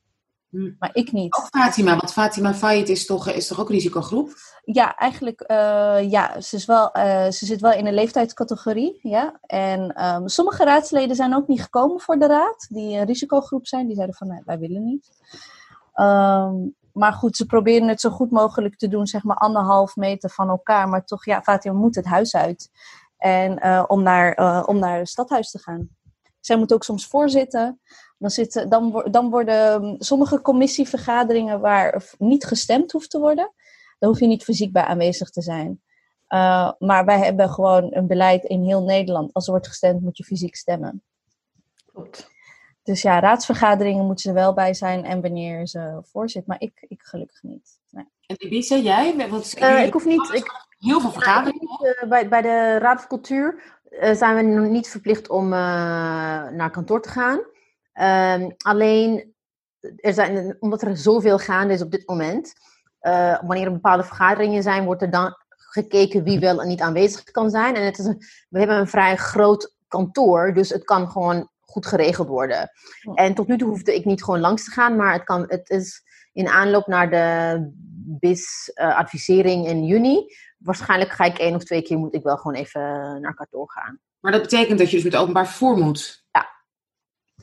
Hm. 0.49 0.71
Maar 0.79 0.89
ik 0.93 1.11
niet. 1.11 1.35
Ook 1.35 1.47
Fatima, 1.47 1.95
want 1.95 2.11
Fatima 2.11 2.53
Fayet 2.53 2.89
is 2.89 3.05
toch, 3.05 3.29
is 3.29 3.47
toch 3.47 3.59
ook 3.59 3.69
risicogroep? 3.69 4.33
Ja, 4.63 4.95
eigenlijk, 4.95 5.43
uh, 5.51 6.11
ja, 6.11 6.41
ze, 6.41 6.55
is 6.55 6.65
wel, 6.65 6.97
uh, 6.97 7.29
ze 7.29 7.45
zit 7.45 7.61
wel 7.61 7.71
in 7.71 7.87
een 7.87 7.93
leeftijdscategorie, 7.93 8.99
ja. 9.01 9.39
En 9.41 10.05
um, 10.05 10.27
sommige 10.27 10.63
raadsleden 10.63 11.15
zijn 11.15 11.35
ook 11.35 11.47
niet 11.47 11.61
gekomen 11.61 11.99
voor 11.99 12.19
de 12.19 12.27
raad, 12.27 12.67
die 12.69 12.97
een 12.97 13.05
risicogroep 13.05 13.67
zijn. 13.67 13.85
Die 13.85 13.95
zeiden 13.95 14.15
van, 14.15 14.27
nee, 14.27 14.41
wij 14.45 14.59
willen 14.59 14.83
niet. 14.83 15.09
Um, 15.95 16.75
maar 16.99 17.13
goed, 17.13 17.37
ze 17.37 17.45
proberen 17.45 17.87
het 17.87 18.01
zo 18.01 18.09
goed 18.09 18.31
mogelijk 18.31 18.77
te 18.77 18.87
doen, 18.87 19.07
zeg 19.07 19.23
maar 19.23 19.37
anderhalf 19.37 19.95
meter 19.95 20.29
van 20.29 20.49
elkaar. 20.49 20.89
Maar 20.89 21.05
toch, 21.05 21.25
ja, 21.25 21.41
Fatima 21.41 21.73
moet 21.73 21.95
het 21.95 22.05
huis 22.05 22.35
uit. 22.35 22.69
En 23.17 23.65
uh, 23.65 23.83
om, 23.87 24.03
naar, 24.03 24.65
om 24.65 24.79
naar 24.79 24.97
het 24.97 25.09
stadhuis 25.09 25.51
te 25.51 25.59
gaan. 25.59 25.89
Zij 26.39 26.57
moet 26.57 26.73
ook 26.73 26.83
soms 26.83 27.07
voorzitten. 27.07 27.81
Dan, 28.17 28.29
zitten, 28.29 28.69
dan, 28.69 29.07
dan 29.11 29.29
worden 29.29 29.83
um, 29.83 29.95
sommige 29.99 30.41
commissievergaderingen 30.41 31.59
waar 31.59 32.03
niet 32.17 32.45
gestemd 32.45 32.91
hoeft 32.91 33.09
te 33.09 33.19
worden. 33.19 33.53
Dan 33.99 34.09
hoef 34.09 34.19
je 34.19 34.27
niet 34.27 34.43
fysiek 34.43 34.71
bij 34.71 34.83
aanwezig 34.83 35.29
te 35.29 35.41
zijn. 35.41 35.81
Uh, 36.29 36.71
maar 36.79 37.05
wij 37.05 37.19
hebben 37.19 37.49
gewoon 37.49 37.95
een 37.95 38.07
beleid 38.07 38.43
in 38.43 38.63
heel 38.63 38.83
Nederland. 38.83 39.33
Als 39.33 39.45
er 39.45 39.51
wordt 39.51 39.67
gestemd, 39.67 40.01
moet 40.01 40.17
je 40.17 40.23
fysiek 40.23 40.55
stemmen. 40.55 41.03
Klopt. 41.85 42.29
Dus 42.89 43.01
ja, 43.01 43.19
raadsvergaderingen 43.19 44.05
moeten 44.05 44.23
ze 44.23 44.33
wel 44.33 44.53
bij 44.53 44.73
zijn 44.73 45.05
en 45.05 45.21
wanneer 45.21 45.67
ze 45.67 45.99
voorzit. 46.03 46.47
Maar 46.47 46.61
ik, 46.61 46.85
ik 46.87 47.01
gelukkig 47.01 47.43
niet. 47.43 47.79
Nee. 47.89 48.05
En 48.25 48.35
Elisa, 48.35 48.75
jij? 48.75 49.29
Want, 49.29 49.59
uh, 49.59 49.85
ik 49.85 49.93
hoef 49.93 50.05
niet. 50.05 50.29
Ik, 50.33 50.67
heel 50.79 50.99
veel 50.99 51.11
vergaderingen. 51.11 51.79
Uh, 51.81 52.09
bij, 52.09 52.27
bij 52.27 52.41
de 52.41 52.77
Raad 52.77 52.99
van 52.99 53.07
Cultuur 53.07 53.63
zijn 54.13 54.35
we 54.35 54.41
nog 54.41 54.69
niet 54.69 54.87
verplicht 54.87 55.29
om 55.29 55.49
naar 55.49 56.71
kantoor 56.71 57.01
te 57.01 57.09
gaan. 57.09 57.37
Um, 58.41 58.55
alleen, 58.57 59.33
er 59.95 60.13
zijn, 60.13 60.57
omdat 60.59 60.81
er 60.81 60.97
zoveel 60.97 61.39
gaande 61.39 61.73
is 61.73 61.81
op 61.81 61.91
dit 61.91 62.07
moment, 62.07 62.53
uh, 63.01 63.39
wanneer 63.41 63.65
er 63.65 63.71
bepaalde 63.71 64.03
vergaderingen 64.03 64.63
zijn, 64.63 64.85
wordt 64.85 65.01
er 65.01 65.11
dan 65.11 65.35
gekeken 65.49 66.23
wie 66.23 66.39
wel 66.39 66.61
en 66.61 66.67
niet 66.67 66.81
aanwezig 66.81 67.23
kan 67.23 67.49
zijn. 67.49 67.75
En 67.75 67.85
het 67.85 67.99
is 67.99 68.05
een, 68.05 68.23
we 68.49 68.59
hebben 68.59 68.77
een 68.77 68.87
vrij 68.87 69.15
groot 69.15 69.75
kantoor, 69.87 70.53
dus 70.53 70.69
het 70.69 70.83
kan 70.83 71.09
gewoon 71.09 71.49
goed 71.69 71.85
geregeld 71.85 72.27
worden. 72.27 72.71
En 73.13 73.33
tot 73.33 73.47
nu 73.47 73.57
toe 73.57 73.69
hoefde 73.69 73.95
ik 73.95 74.05
niet 74.05 74.23
gewoon 74.23 74.39
langs 74.39 74.63
te 74.63 74.71
gaan, 74.71 74.95
maar 74.95 75.13
het, 75.13 75.23
kan, 75.23 75.45
het 75.47 75.69
is 75.69 76.03
in 76.33 76.47
aanloop 76.47 76.87
naar 76.87 77.09
de 77.09 77.69
BIS-advisering 78.19 79.65
uh, 79.65 79.71
in 79.71 79.85
juni. 79.85 80.35
Waarschijnlijk 80.57 81.11
ga 81.11 81.23
ik 81.23 81.37
één 81.37 81.55
of 81.55 81.63
twee 81.63 81.81
keer 81.81 81.97
moet 81.97 82.15
ik 82.15 82.23
wel 82.23 82.37
gewoon 82.37 82.55
even 82.55 82.81
naar 83.21 83.33
kantoor 83.33 83.71
gaan. 83.71 83.99
Maar 84.19 84.31
dat 84.31 84.41
betekent 84.41 84.79
dat 84.79 84.89
je 84.89 84.95
dus 84.95 85.05
met 85.05 85.15
openbaar 85.15 85.47
vervoer 85.47 85.77
moet? 85.77 86.25
Ja, 86.31 86.49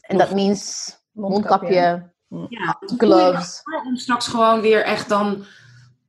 en 0.01 0.19
dat 0.19 0.31
means 0.31 0.91
mondkapje, 1.13 2.13
ja, 2.49 2.79
gloves. 2.99 3.63
Om 3.87 3.97
straks 3.97 4.29
gewoon 4.29 4.61
weer 4.61 4.83
echt 4.85 5.09
dan 5.09 5.45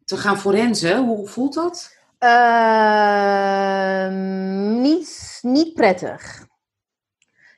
te 0.06 0.18
gaan 0.18 0.38
forensen. 0.38 1.06
Hoe 1.06 1.28
voelt 1.28 1.54
dat? 1.54 1.96
Uh, 2.20 4.08
niet, 4.82 5.40
niet 5.42 5.74
prettig. 5.74 6.47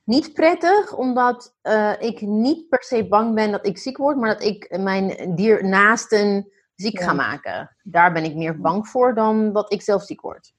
Niet 0.09 0.33
prettig, 0.33 0.95
omdat 0.95 1.55
uh, 1.63 1.93
ik 1.99 2.21
niet 2.21 2.69
per 2.69 2.83
se 2.83 3.07
bang 3.07 3.35
ben 3.35 3.51
dat 3.51 3.65
ik 3.65 3.77
ziek 3.77 3.97
word, 3.97 4.17
maar 4.17 4.33
dat 4.33 4.43
ik 4.43 4.77
mijn 4.79 5.35
diernaasten 5.35 6.51
ziek 6.75 7.01
ga 7.01 7.13
maken. 7.13 7.75
Daar 7.83 8.13
ben 8.13 8.23
ik 8.23 8.35
meer 8.35 8.59
bang 8.61 8.87
voor 8.87 9.15
dan 9.15 9.53
dat 9.53 9.73
ik 9.73 9.81
zelf 9.81 10.03
ziek 10.03 10.21
word. 10.21 10.53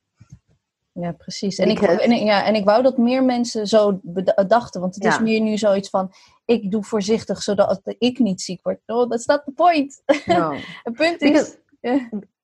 Ja, 0.93 1.13
precies. 1.13 1.59
En 1.59 1.69
ik, 1.69 1.81
en, 1.81 2.25
ja, 2.25 2.45
en 2.45 2.55
ik 2.55 2.65
wou 2.65 2.83
dat 2.83 2.99
meer 2.99 3.25
mensen 3.25 3.67
zo 3.67 4.01
dachten. 4.47 4.81
Want 4.81 4.95
het 4.95 5.05
is 5.05 5.21
meer 5.21 5.41
nu 5.41 5.59
zoiets 5.59 5.89
van... 5.89 6.13
Ik 6.45 6.71
doe 6.71 6.85
voorzichtig, 6.85 7.43
zodat 7.43 7.81
ik 7.99 8.19
niet 8.19 8.41
ziek 8.41 8.63
word. 8.63 8.81
No, 8.87 9.07
that's 9.07 9.27
not 9.27 9.45
the 9.45 9.53
point. 9.53 10.03
No. 10.27 10.55
het 10.83 10.95
punt 10.95 11.21
is... 11.21 11.57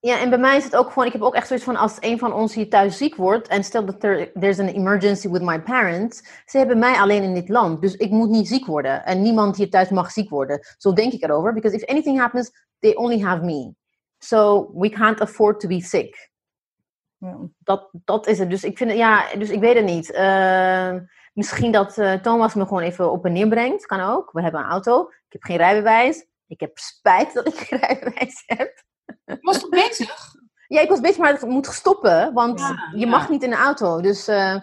Ja, 0.06 0.20
en 0.20 0.30
bij 0.30 0.38
mij 0.38 0.56
is 0.56 0.64
het 0.64 0.76
ook 0.76 0.88
gewoon... 0.88 1.06
Ik 1.06 1.12
heb 1.12 1.22
ook 1.22 1.34
echt 1.34 1.46
zoiets 1.46 1.64
van... 1.64 1.76
Als 1.76 1.96
een 2.00 2.18
van 2.18 2.32
ons 2.32 2.54
hier 2.54 2.68
thuis 2.68 2.96
ziek 2.96 3.14
wordt... 3.14 3.48
En 3.48 3.64
stel 3.64 3.84
dat 3.84 4.04
er 4.04 4.32
there's 4.32 4.58
an 4.58 4.66
emergency 4.66 5.30
with 5.30 5.42
my 5.42 5.62
parents... 5.62 6.42
Ze 6.44 6.58
hebben 6.58 6.78
mij 6.78 6.94
alleen 6.94 7.22
in 7.22 7.34
dit 7.34 7.48
land. 7.48 7.80
Dus 7.80 7.94
ik 7.94 8.10
moet 8.10 8.28
niet 8.28 8.48
ziek 8.48 8.66
worden. 8.66 9.04
En 9.04 9.22
niemand 9.22 9.56
hier 9.56 9.70
thuis 9.70 9.88
mag 9.88 10.10
ziek 10.10 10.30
worden. 10.30 10.60
Zo 10.78 10.92
denk 10.92 11.12
ik 11.12 11.22
erover. 11.22 11.52
Because 11.52 11.76
if 11.76 11.84
anything 11.84 12.18
happens... 12.18 12.50
They 12.78 12.94
only 12.94 13.20
have 13.20 13.44
me. 13.44 13.74
So 14.18 14.70
we 14.74 14.88
can't 14.88 15.20
afford 15.20 15.60
to 15.60 15.68
be 15.68 15.80
sick. 15.80 16.30
Ja. 17.18 17.38
Dat, 17.58 17.88
dat 17.92 18.26
is 18.26 18.38
het. 18.38 18.50
Dus 18.50 18.64
ik 18.64 18.76
vind 18.76 18.92
ja, 18.92 19.34
dus 19.38 19.50
ik 19.50 19.60
weet 19.60 19.76
het 19.76 19.84
niet. 19.84 20.10
Uh, 20.10 20.94
Misschien 21.32 21.72
dat 21.72 21.98
uh, 21.98 22.12
Thomas 22.12 22.54
me 22.54 22.66
gewoon 22.66 22.82
even 22.82 23.10
op 23.10 23.24
en 23.24 23.32
neer 23.32 23.48
brengt. 23.48 23.86
Kan 23.86 24.00
ook. 24.00 24.32
We 24.32 24.42
hebben 24.42 24.60
een 24.60 24.70
auto. 24.70 25.02
Ik 25.02 25.32
heb 25.32 25.42
geen 25.42 25.56
rijbewijs. 25.56 26.26
Ik 26.46 26.60
heb 26.60 26.78
spijt 26.78 27.34
dat 27.34 27.46
ik 27.46 27.54
geen 27.54 27.78
rijbewijs 27.78 28.42
heb. 28.46 28.84
Je 29.24 29.38
was 29.40 29.60
toch 29.60 29.68
bezig? 29.68 30.34
Ja, 30.68 30.80
ik 30.80 30.88
was 30.88 31.00
bezig, 31.00 31.18
maar 31.18 31.32
het 31.32 31.42
moet 31.42 31.66
stoppen. 31.66 32.32
Want 32.32 32.74
je 32.94 33.06
mag 33.06 33.28
niet 33.28 33.42
in 33.42 33.50
de 33.50 33.56
auto. 33.56 34.00
Dus 34.00 34.28
uh, 34.28 34.54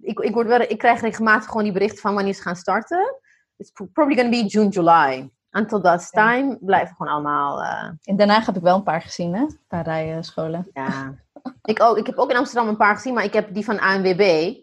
ik, 0.00 0.18
ik, 0.18 0.34
word 0.34 0.46
wel, 0.46 0.60
ik 0.60 0.78
krijg 0.78 1.00
regelmatig 1.00 1.48
gewoon 1.48 1.62
die 1.62 1.72
berichten 1.72 2.00
van 2.00 2.14
wanneer 2.14 2.34
ze 2.34 2.42
gaan 2.42 2.56
starten. 2.56 3.14
It's 3.56 3.70
probably 3.70 4.16
going 4.16 4.34
to 4.34 4.42
be 4.42 4.46
June, 4.46 4.68
July. 4.68 5.30
Until 5.50 5.80
that 5.80 6.10
time 6.10 6.58
blijven 6.60 6.96
gewoon 6.96 7.12
allemaal... 7.12 7.62
Uh... 7.62 7.90
In 8.02 8.16
Den 8.16 8.28
Haag 8.28 8.46
heb 8.46 8.56
ik 8.56 8.62
wel 8.62 8.76
een 8.76 8.82
paar 8.82 9.02
gezien, 9.02 9.34
hè? 9.34 9.40
Een 9.40 9.58
paar 9.68 9.84
rijscholen. 9.84 10.70
Ja. 10.72 11.14
ik, 11.62 11.82
ook, 11.82 11.96
ik 11.96 12.06
heb 12.06 12.16
ook 12.16 12.30
in 12.30 12.36
Amsterdam 12.36 12.68
een 12.68 12.76
paar 12.76 12.94
gezien, 12.94 13.14
maar 13.14 13.24
ik 13.24 13.32
heb 13.32 13.54
die 13.54 13.64
van 13.64 13.78
ANWB. 13.78 14.54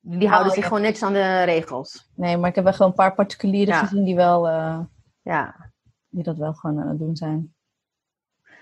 Die 0.00 0.28
houden 0.28 0.50
oh, 0.50 0.56
zich 0.56 0.66
gewoon 0.66 0.82
netjes 0.82 1.02
aan 1.02 1.12
de 1.12 1.42
regels. 1.42 2.10
Nee, 2.14 2.36
maar 2.36 2.48
ik 2.48 2.54
heb 2.54 2.64
wel 2.64 2.72
gewoon 2.72 2.88
een 2.88 2.96
paar 2.96 3.14
particulieren 3.14 3.74
gezien 3.74 4.04
die 4.04 4.14
wel... 4.14 4.48
Uh, 4.48 4.78
ja. 5.22 5.70
Die 6.08 6.22
dat 6.22 6.36
wel 6.36 6.52
gewoon 6.52 6.80
aan 6.80 6.88
het 6.88 6.98
doen 6.98 7.16
zijn. 7.16 7.54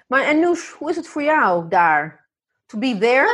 Maar 0.09 0.23
en 0.23 0.41
Noes, 0.41 0.71
hoe 0.71 0.91
is 0.91 0.97
het 0.97 1.09
voor 1.09 1.23
jou 1.23 1.69
daar? 1.69 2.29
To 2.67 2.79
be 2.79 2.99
there? 2.99 3.29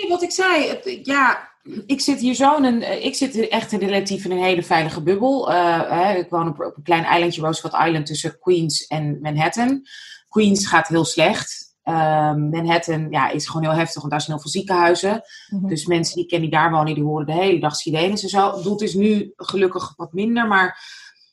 Nee, 0.00 0.08
wat 0.08 0.22
ik 0.22 0.30
zei. 0.30 0.80
ja, 1.02 1.50
ik 1.86 2.00
zit 2.00 2.20
hier 2.20 2.34
zo 2.34 2.56
in 2.56 2.64
een, 2.64 2.82
eh, 2.82 3.04
ik 3.04 3.14
zit 3.14 3.48
echt 3.48 3.72
relatief 3.72 4.24
in 4.24 4.30
een 4.30 4.42
hele 4.42 4.62
veilige 4.62 5.02
bubbel. 5.02 5.50
Uh, 5.50 5.90
hè, 5.90 6.14
ik 6.14 6.30
woon 6.30 6.48
op, 6.48 6.60
een 6.60 6.82
klein 6.82 7.04
eilandje, 7.04 7.40
Roosevelt 7.40 7.86
Island, 7.86 8.06
tussen 8.06 8.38
Queens 8.38 8.86
en 8.86 9.20
Manhattan. 9.20 9.82
Queens 10.28 10.66
gaat 10.66 10.88
heel 10.88 11.04
slecht. 11.04 11.68
Um, 11.84 12.48
Manhattan 12.48 13.10
ja, 13.10 13.30
is 13.30 13.46
gewoon 13.46 13.62
heel 13.62 13.78
heftig, 13.78 14.00
want 14.00 14.10
daar 14.10 14.20
zijn 14.20 14.32
heel 14.32 14.42
veel 14.42 14.60
ziekenhuizen. 14.60 15.22
Mhm. 15.48 15.68
Dus 15.68 15.86
mensen 15.86 16.16
die 16.16 16.26
kennen 16.26 16.50
die 16.50 16.58
daar 16.58 16.70
wonen, 16.70 16.94
die 16.94 17.04
horen 17.04 17.26
de 17.26 17.32
hele 17.32 17.60
dag 17.60 17.76
sirenes 17.76 18.22
en 18.22 18.28
zo. 18.28 18.70
Het 18.70 18.80
is 18.80 18.94
nu 18.94 19.32
gelukkig 19.36 19.92
wat 19.96 20.12
minder, 20.12 20.46
maar 20.46 20.84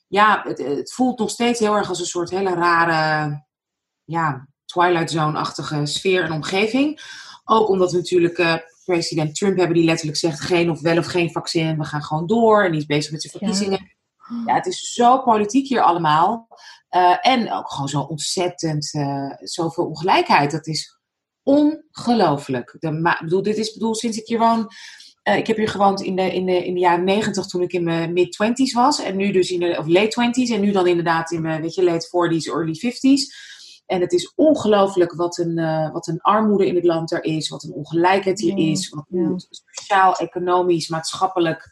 ja, 0.08 0.42
het, 0.44 0.58
het, 0.58 0.92
voelt 0.92 1.18
nog 1.18 1.30
steeds 1.30 1.60
heel 1.60 1.76
erg 1.76 1.88
als 1.88 2.00
een 2.00 2.06
soort 2.06 2.30
hele 2.30 2.54
rare, 2.54 3.44
ja, 4.04 4.48
Twilight 4.68 5.10
Zone-achtige 5.10 5.86
sfeer 5.86 6.24
en 6.24 6.32
omgeving. 6.32 7.00
Ook 7.44 7.68
omdat 7.68 7.90
we 7.90 7.96
natuurlijk 7.96 8.38
uh, 8.38 8.54
president 8.84 9.34
Trump 9.34 9.56
hebben 9.56 9.76
die 9.76 9.84
letterlijk 9.84 10.18
zegt 10.18 10.40
geen 10.40 10.70
of 10.70 10.80
wel 10.80 10.98
of 10.98 11.06
geen 11.06 11.30
vaccin. 11.30 11.78
We 11.78 11.84
gaan 11.84 12.02
gewoon 12.02 12.26
door. 12.26 12.64
En 12.64 12.70
die 12.70 12.80
is 12.80 12.86
bezig 12.86 13.12
met 13.12 13.22
zijn 13.22 13.32
verkiezingen. 13.32 13.96
Ja, 14.46 14.54
het 14.54 14.66
is 14.66 14.92
zo 14.92 15.18
politiek 15.18 15.68
hier 15.68 15.82
allemaal. 15.82 16.48
Uh, 16.90 17.16
en 17.20 17.52
ook 17.52 17.70
gewoon 17.70 17.88
zo 17.88 18.00
ontzettend 18.00 18.94
uh, 18.94 19.32
zoveel 19.38 19.84
ongelijkheid. 19.84 20.50
Dat 20.50 20.66
is 20.66 20.98
ongelooflijk. 21.42 22.76
bedoel, 23.20 23.42
dit 23.42 23.56
is 23.56 23.72
bedoel, 23.72 23.94
sinds 23.94 24.16
ik 24.16 24.26
hier 24.26 24.38
woon. 24.38 24.70
Uh, 25.28 25.36
ik 25.36 25.46
heb 25.46 25.56
hier 25.56 25.68
gewoond 25.68 26.00
in 26.00 26.16
de, 26.16 26.32
in, 26.34 26.46
de, 26.46 26.66
in 26.66 26.74
de 26.74 26.80
jaren 26.80 27.04
negentig 27.04 27.46
toen 27.46 27.62
ik 27.62 27.72
in 27.72 27.84
mijn 27.84 28.12
mid-twenties 28.12 28.72
was. 28.72 29.02
En 29.02 29.16
nu 29.16 29.32
dus 29.32 29.50
in 29.50 29.60
de 29.60 29.76
of 29.78 29.86
late 29.86 30.08
twenties. 30.08 30.50
En 30.50 30.60
nu 30.60 30.70
dan 30.70 30.86
inderdaad 30.86 31.30
in 31.30 31.42
mijn 31.42 31.60
weet 31.60 31.74
je, 31.74 31.84
late 31.84 32.06
forties, 32.06 32.46
early 32.46 32.74
fifties. 32.74 33.46
En 33.88 34.00
het 34.00 34.12
is 34.12 34.32
ongelooflijk 34.34 35.12
wat 35.12 35.38
een, 35.38 35.58
uh, 35.58 35.92
wat 35.92 36.06
een 36.06 36.20
armoede 36.20 36.66
in 36.66 36.74
het 36.74 36.84
land 36.84 37.12
er 37.12 37.24
is, 37.24 37.48
wat 37.48 37.62
een 37.62 37.72
ongelijkheid 37.72 38.40
hier 38.40 38.70
is, 38.70 38.88
wat 38.88 39.04
ja. 39.08 39.34
sociaal, 39.36 40.14
economisch, 40.14 40.88
maatschappelijk 40.88 41.68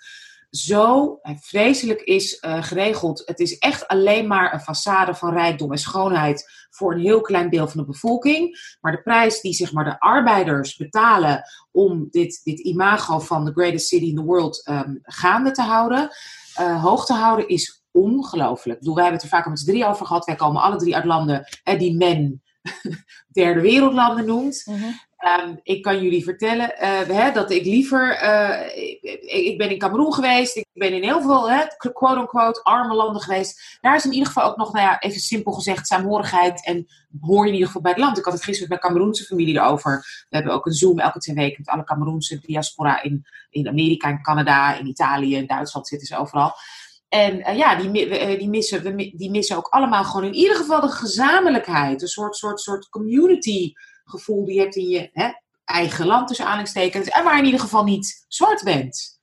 zo 0.50 1.18
vreselijk 1.22 2.00
is 2.00 2.42
uh, 2.42 2.62
geregeld. 2.62 3.22
Het 3.24 3.40
is 3.40 3.58
echt 3.58 3.88
alleen 3.88 4.26
maar 4.26 4.52
een 4.52 4.60
façade 4.60 5.18
van 5.18 5.32
rijkdom 5.32 5.72
en 5.72 5.78
schoonheid 5.78 6.66
voor 6.70 6.92
een 6.92 7.00
heel 7.00 7.20
klein 7.20 7.50
deel 7.50 7.68
van 7.68 7.80
de 7.80 7.86
bevolking. 7.86 8.76
Maar 8.80 8.92
de 8.92 9.02
prijs 9.02 9.40
die 9.40 9.54
zeg 9.54 9.72
maar, 9.72 9.84
de 9.84 10.00
arbeiders 10.00 10.76
betalen 10.76 11.42
om 11.70 12.08
dit, 12.10 12.40
dit 12.44 12.58
imago 12.58 13.18
van 13.18 13.44
the 13.44 13.52
greatest 13.52 13.86
city 13.86 14.06
in 14.06 14.14
the 14.14 14.24
world 14.24 14.68
um, 14.68 14.98
gaande 15.02 15.50
te 15.50 15.62
houden, 15.62 16.10
uh, 16.60 16.82
hoog 16.82 17.06
te 17.06 17.14
houden, 17.14 17.48
is 17.48 17.84
ongelooflijk. 17.96 18.80
wij 18.80 18.94
hebben 18.94 19.12
het 19.12 19.22
er 19.22 19.28
vaak 19.28 19.48
met 19.48 19.58
z'n 19.58 19.66
drie 19.70 19.86
over 19.86 20.06
gehad. 20.06 20.24
Wij 20.24 20.34
komen 20.34 20.62
alle 20.62 20.76
drie 20.76 20.94
uit 20.94 21.04
landen 21.04 21.44
hè, 21.62 21.76
die 21.76 21.96
men 21.96 22.42
derde 23.32 23.60
wereldlanden 23.60 24.26
noemt. 24.26 24.62
Mhm. 24.66 24.84
Ehm, 25.16 25.54
ik 25.62 25.82
kan 25.82 26.02
jullie 26.02 26.24
vertellen 26.24 26.74
uh, 26.80 27.16
hè, 27.16 27.32
dat 27.32 27.50
ik 27.50 27.64
liever. 27.64 28.22
Uh, 28.22 28.76
ik, 28.76 29.20
ik, 29.22 29.58
ben 29.58 29.70
in 29.70 29.78
Cameroen 29.78 30.14
geweest. 30.14 30.56
Ik 30.56 30.66
ben 30.72 30.92
in 30.92 31.02
heel 31.02 31.20
veel 31.20 31.48
quote-unquote 31.92 32.62
arme 32.62 32.94
landen 32.94 33.22
geweest. 33.22 33.78
Daar 33.80 33.94
is 33.94 34.04
in 34.04 34.12
ieder 34.12 34.26
geval 34.26 34.44
ook 34.44 34.56
nog, 34.56 34.72
nou 34.72 34.86
ja, 34.86 35.00
even 35.00 35.20
simpel 35.20 35.52
gezegd, 35.52 35.86
saamhorigheid. 35.86 36.64
En 36.64 36.86
hoor 37.20 37.40
je 37.40 37.46
in 37.46 37.52
ieder 37.52 37.66
geval 37.66 37.82
bij 37.82 37.90
het 37.90 38.00
land. 38.00 38.18
Ik 38.18 38.24
had 38.24 38.32
het 38.32 38.42
gisteren 38.42 38.70
met 38.70 38.80
mijn 38.80 38.92
Cameroense 38.92 39.24
familie 39.24 39.54
erover. 39.54 40.26
We 40.28 40.36
hebben 40.36 40.52
ook 40.52 40.66
een 40.66 40.72
Zoom 40.72 40.98
elke 40.98 41.18
twee 41.18 41.36
weken 41.36 41.56
met 41.58 41.74
alle 41.74 41.84
Cameroense 41.84 42.38
diaspora 42.38 43.02
in, 43.02 43.26
in 43.50 43.68
Amerika, 43.68 44.08
in 44.08 44.22
Canada, 44.22 44.78
in 44.78 44.86
Italië, 44.86 45.36
in 45.36 45.46
Duitsland 45.46 45.88
zitten 45.88 46.06
ze 46.08 46.16
overal. 46.16 46.54
En 47.08 47.38
uh, 47.38 47.56
ja, 47.56 47.74
die, 47.74 48.08
uh, 48.08 48.38
die, 48.38 48.48
missen, 48.48 48.96
die 48.96 49.30
missen 49.30 49.56
ook 49.56 49.66
allemaal 49.66 50.04
gewoon 50.04 50.26
in 50.26 50.34
ieder 50.34 50.56
geval 50.56 50.80
de 50.80 50.88
gezamenlijkheid. 50.88 52.02
Een 52.02 52.08
soort, 52.08 52.36
soort, 52.36 52.60
soort 52.60 52.88
community 52.88 53.72
gevoel 54.04 54.44
die 54.44 54.54
je 54.54 54.60
hebt 54.60 54.76
in 54.76 54.88
je 54.88 55.10
hè, 55.12 55.30
eigen 55.64 56.06
land 56.06 56.28
tussen 56.28 56.44
aanhalingstekens. 56.44 57.08
En 57.08 57.24
waar 57.24 57.38
in 57.38 57.44
ieder 57.44 57.60
geval 57.60 57.84
niet 57.84 58.24
zwart 58.28 58.62
bent. 58.62 59.20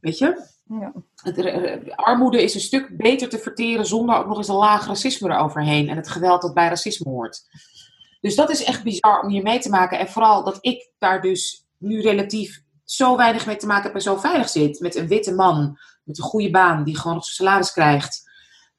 Weet 0.00 0.18
je? 0.18 0.50
Ja. 0.64 0.92
Het, 1.22 1.38
uh, 1.38 1.94
armoede 1.96 2.42
is 2.42 2.54
een 2.54 2.60
stuk 2.60 2.96
beter 2.96 3.28
te 3.28 3.38
verteren 3.38 3.86
zonder 3.86 4.16
ook 4.16 4.26
nog 4.26 4.36
eens 4.36 4.48
een 4.48 4.54
laag 4.54 4.86
racisme 4.86 5.30
eroverheen. 5.30 5.88
En 5.88 5.96
het 5.96 6.08
geweld 6.08 6.42
dat 6.42 6.54
bij 6.54 6.68
racisme 6.68 7.10
hoort. 7.10 7.42
Dus 8.20 8.34
dat 8.34 8.50
is 8.50 8.64
echt 8.64 8.82
bizar 8.82 9.20
om 9.22 9.28
hier 9.28 9.42
mee 9.42 9.58
te 9.58 9.70
maken. 9.70 9.98
En 9.98 10.08
vooral 10.08 10.44
dat 10.44 10.58
ik 10.60 10.90
daar 10.98 11.20
dus 11.20 11.66
nu 11.78 12.00
relatief 12.00 12.62
zo 12.84 13.16
weinig 13.16 13.46
mee 13.46 13.56
te 13.56 13.66
maken 13.66 13.84
heb 13.84 13.94
en 13.94 14.00
zo 14.00 14.16
veilig 14.16 14.48
zit. 14.48 14.80
Met 14.80 14.94
een 14.94 15.08
witte 15.08 15.34
man 15.34 15.78
met 16.02 16.18
een 16.18 16.24
goede 16.24 16.50
baan, 16.50 16.84
die 16.84 16.96
gewoon 16.96 17.14
nog 17.14 17.24
zijn 17.24 17.48
salaris 17.48 17.72
krijgt. 17.72 18.30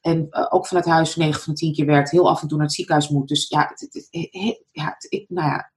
En 0.02 0.28
uh, 0.30 0.46
ook 0.50 0.68
vanuit 0.68 0.86
huis 0.86 1.16
9 1.16 1.42
van 1.42 1.54
de 1.54 1.60
10 1.60 1.74
keer 1.74 1.86
werkt, 1.86 2.12
heel 2.12 2.30
af 2.30 2.42
en 2.42 2.48
toe 2.48 2.58
naar 2.58 2.66
het 2.66 2.76
ziekenhuis 2.76 3.10
moet. 3.10 3.28
Dus 3.28 3.48
ja, 3.50 3.68
het, 3.70 3.80
het, 3.80 4.08
het, 4.12 4.64
ja 4.72 4.96
ik, 5.10 5.26
nou 5.30 5.48
ja. 5.48 5.72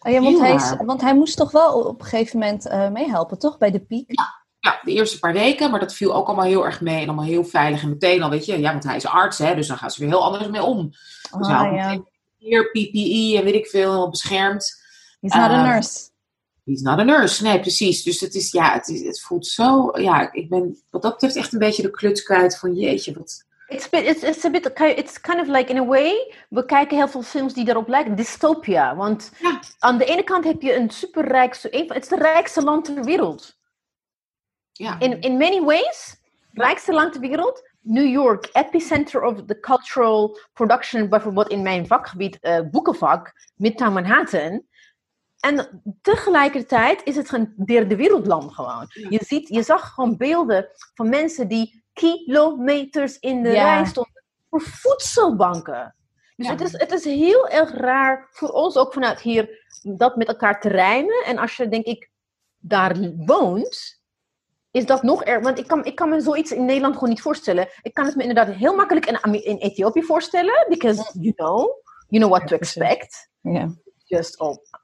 Oh 0.00 0.12
ja 0.12 0.20
want, 0.20 0.38
hij 0.38 0.54
is, 0.54 0.74
want 0.84 1.00
hij 1.00 1.14
moest 1.14 1.36
toch 1.36 1.50
wel 1.50 1.82
op 1.82 2.00
een 2.00 2.06
gegeven 2.06 2.38
moment 2.38 2.66
uh, 2.66 2.90
meehelpen, 2.90 3.38
toch? 3.38 3.58
Bij 3.58 3.70
de 3.70 3.80
piek? 3.80 4.10
Ja. 4.10 4.42
Ja, 4.64 4.80
de 4.82 4.92
eerste 4.92 5.18
paar 5.18 5.32
weken, 5.32 5.70
maar 5.70 5.80
dat 5.80 5.94
viel 5.94 6.14
ook 6.14 6.26
allemaal 6.26 6.44
heel 6.44 6.64
erg 6.64 6.80
mee 6.80 7.00
en 7.00 7.06
allemaal 7.06 7.24
heel 7.24 7.44
veilig. 7.44 7.82
En 7.82 7.88
meteen 7.88 8.22
al, 8.22 8.30
weet 8.30 8.44
je, 8.44 8.58
ja, 8.58 8.70
want 8.70 8.84
hij 8.84 8.96
is 8.96 9.06
arts, 9.06 9.38
hè, 9.38 9.54
dus 9.54 9.66
dan 9.66 9.76
gaan 9.76 9.90
ze 9.90 10.00
weer 10.00 10.08
heel 10.08 10.24
anders 10.24 10.48
mee 10.48 10.62
om. 10.62 10.90
Dus 11.38 11.46
hij 11.46 11.72
ja. 11.72 12.02
hier 12.38 12.70
PPE 12.70 13.34
en 13.38 13.44
weet 13.44 13.54
ik 13.54 13.66
veel, 13.66 14.10
beschermd. 14.10 14.82
He's 15.20 15.34
not 15.34 15.50
uh, 15.50 15.58
a 15.58 15.72
nurse. 15.72 16.08
He's 16.64 16.82
not 16.82 16.98
a 16.98 17.04
nurse. 17.04 17.42
Nee, 17.42 17.60
precies. 17.60 18.02
Dus 18.02 18.20
het 18.20 18.34
is, 18.34 18.52
ja, 18.52 18.72
het, 18.72 18.88
is, 18.88 19.02
het 19.02 19.20
voelt 19.20 19.46
zo, 19.46 19.90
ja, 20.00 20.32
ik 20.32 20.48
ben 20.48 20.82
wat 20.90 21.02
dat 21.02 21.12
betreft 21.12 21.36
echt 21.36 21.52
een 21.52 21.58
beetje 21.58 21.82
de 21.82 21.90
kluts 21.90 22.22
kwijt 22.22 22.58
van 22.58 22.74
jeetje, 22.74 23.12
wat... 23.12 23.44
It's, 23.66 23.88
it's, 23.90 24.22
it's 24.22 24.44
a 24.44 24.50
bit, 24.50 24.80
it's 24.80 25.20
kind 25.20 25.40
of 25.40 25.46
like 25.46 25.70
in 25.70 25.78
a 25.78 25.84
way, 25.84 26.34
we 26.48 26.64
kijken 26.64 26.96
heel 26.96 27.08
veel 27.08 27.22
films 27.22 27.54
die 27.54 27.64
daarop 27.64 27.88
lijken, 27.88 28.16
dystopia. 28.16 28.96
Want 28.96 29.30
ja. 29.40 29.60
aan 29.78 29.98
de 29.98 30.04
ene 30.04 30.22
kant 30.22 30.44
heb 30.44 30.62
je 30.62 30.74
een 30.74 30.90
superrijk, 30.90 31.56
het 31.62 31.72
is 31.72 32.10
het 32.10 32.20
rijkste 32.20 32.62
land 32.62 32.84
ter 32.84 33.04
wereld. 33.04 33.56
Ja. 34.72 35.00
In, 35.00 35.20
in 35.20 35.36
many 35.36 35.60
ways, 35.60 36.16
rijkste 36.52 36.92
land 36.92 37.12
ter 37.12 37.20
wereld. 37.20 37.62
New 37.80 38.06
York, 38.06 38.48
epicenter 38.52 39.22
of 39.22 39.44
the 39.46 39.60
cultural 39.60 40.38
production, 40.52 41.08
bijvoorbeeld 41.08 41.48
in 41.48 41.62
mijn 41.62 41.86
vakgebied, 41.86 42.38
uh, 42.40 42.60
boekenvak, 42.70 43.32
Midtown 43.54 43.92
Manhattan. 43.92 44.62
En 45.44 45.82
tegelijkertijd 46.02 47.00
is 47.04 47.16
het 47.16 47.32
een 47.32 47.54
derde 47.64 47.96
wereldland 47.96 48.52
gewoon. 48.52 48.86
Je, 48.88 49.24
ziet, 49.26 49.48
je 49.48 49.62
zag 49.62 49.94
gewoon 49.94 50.16
beelden 50.16 50.68
van 50.94 51.08
mensen 51.08 51.48
die 51.48 51.84
kilometers 51.92 53.18
in 53.18 53.42
de 53.42 53.50
rij 53.50 53.84
stonden 53.84 54.22
voor 54.50 54.60
voedselbanken. 54.60 55.94
Dus 56.36 56.48
het, 56.48 56.60
is, 56.60 56.72
het 56.72 56.92
is 56.92 57.04
heel 57.04 57.48
erg 57.48 57.70
raar 57.72 58.28
voor 58.30 58.48
ons 58.48 58.76
ook 58.76 58.92
vanuit 58.92 59.20
hier 59.20 59.66
dat 59.82 60.16
met 60.16 60.28
elkaar 60.28 60.60
te 60.60 60.68
rijmen. 60.68 61.24
En 61.24 61.38
als 61.38 61.56
je, 61.56 61.68
denk 61.68 61.84
ik, 61.84 62.10
daar 62.58 62.96
woont, 63.16 64.00
is 64.70 64.86
dat 64.86 65.02
nog 65.02 65.24
erg. 65.24 65.42
Want 65.42 65.58
ik 65.58 65.66
kan, 65.66 65.84
ik 65.84 65.94
kan 65.94 66.08
me 66.08 66.20
zoiets 66.20 66.52
in 66.52 66.64
Nederland 66.64 66.94
gewoon 66.94 67.08
niet 67.08 67.22
voorstellen. 67.22 67.68
Ik 67.82 67.94
kan 67.94 68.04
het 68.04 68.16
me 68.16 68.24
inderdaad 68.24 68.54
heel 68.54 68.74
makkelijk 68.74 69.06
in, 69.06 69.44
in 69.44 69.56
Ethiopië 69.56 70.02
voorstellen. 70.02 70.66
Because 70.68 71.10
you 71.20 71.34
know, 71.34 71.82
you 72.08 72.22
know 72.22 72.30
what 72.30 72.46
to 72.46 72.56
expect. 72.56 73.30
Ja. 73.40 73.68
Just 74.04 74.40
op 74.40 74.82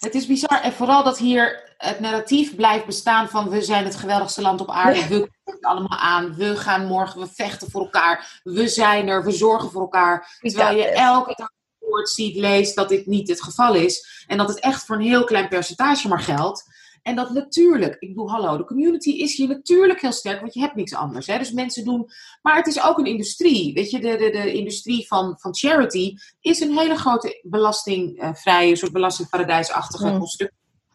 het 0.00 0.14
is 0.14 0.26
bizar. 0.26 0.60
En 0.62 0.72
vooral 0.72 1.04
dat 1.04 1.18
hier 1.18 1.74
het 1.76 2.00
narratief 2.00 2.54
blijft 2.54 2.86
bestaan 2.86 3.28
van 3.28 3.48
we 3.48 3.62
zijn 3.62 3.84
het 3.84 3.96
geweldigste 3.96 4.42
land 4.42 4.60
op 4.60 4.70
aarde. 4.70 5.00
We 5.00 5.06
kunnen 5.06 5.30
het 5.44 5.64
allemaal 5.64 5.98
aan. 5.98 6.34
We 6.34 6.56
gaan 6.56 6.86
morgen, 6.86 7.20
we 7.20 7.28
vechten 7.34 7.70
voor 7.70 7.80
elkaar. 7.80 8.40
We 8.42 8.68
zijn 8.68 9.08
er, 9.08 9.24
we 9.24 9.30
zorgen 9.30 9.70
voor 9.70 9.80
elkaar. 9.80 10.38
Terwijl 10.40 10.76
je 10.76 10.88
elke 10.88 11.34
dag 11.36 11.50
woord 11.78 12.10
ziet, 12.10 12.36
leest 12.36 12.74
dat 12.74 12.88
dit 12.88 13.06
niet 13.06 13.28
het 13.28 13.42
geval 13.42 13.74
is. 13.74 14.24
En 14.26 14.38
dat 14.38 14.48
het 14.48 14.60
echt 14.60 14.84
voor 14.84 14.96
een 14.96 15.02
heel 15.02 15.24
klein 15.24 15.48
percentage 15.48 16.08
maar 16.08 16.20
geldt. 16.20 16.64
En 17.02 17.16
dat 17.16 17.30
natuurlijk, 17.30 17.96
ik 17.98 18.08
bedoel, 18.08 18.30
hallo, 18.30 18.56
de 18.56 18.64
community 18.64 19.10
is 19.10 19.36
hier 19.36 19.48
natuurlijk 19.48 20.00
heel 20.00 20.12
sterk, 20.12 20.40
want 20.40 20.54
je 20.54 20.60
hebt 20.60 20.74
niks 20.74 20.94
anders. 20.94 21.26
Hè? 21.26 21.38
Dus 21.38 21.52
mensen 21.52 21.84
doen, 21.84 22.10
maar 22.42 22.56
het 22.56 22.66
is 22.66 22.82
ook 22.82 22.98
een 22.98 23.06
industrie. 23.06 23.74
Weet 23.74 23.90
je, 23.90 24.00
de, 24.00 24.16
de, 24.16 24.30
de 24.30 24.52
industrie 24.52 25.06
van, 25.06 25.38
van 25.38 25.54
charity 25.54 26.14
is 26.40 26.60
een 26.60 26.78
hele 26.78 26.96
grote 26.96 27.40
belastingvrije, 27.42 28.76
soort 28.76 28.92
belastingparadijsachtige 28.92 30.10
mm. 30.10 30.26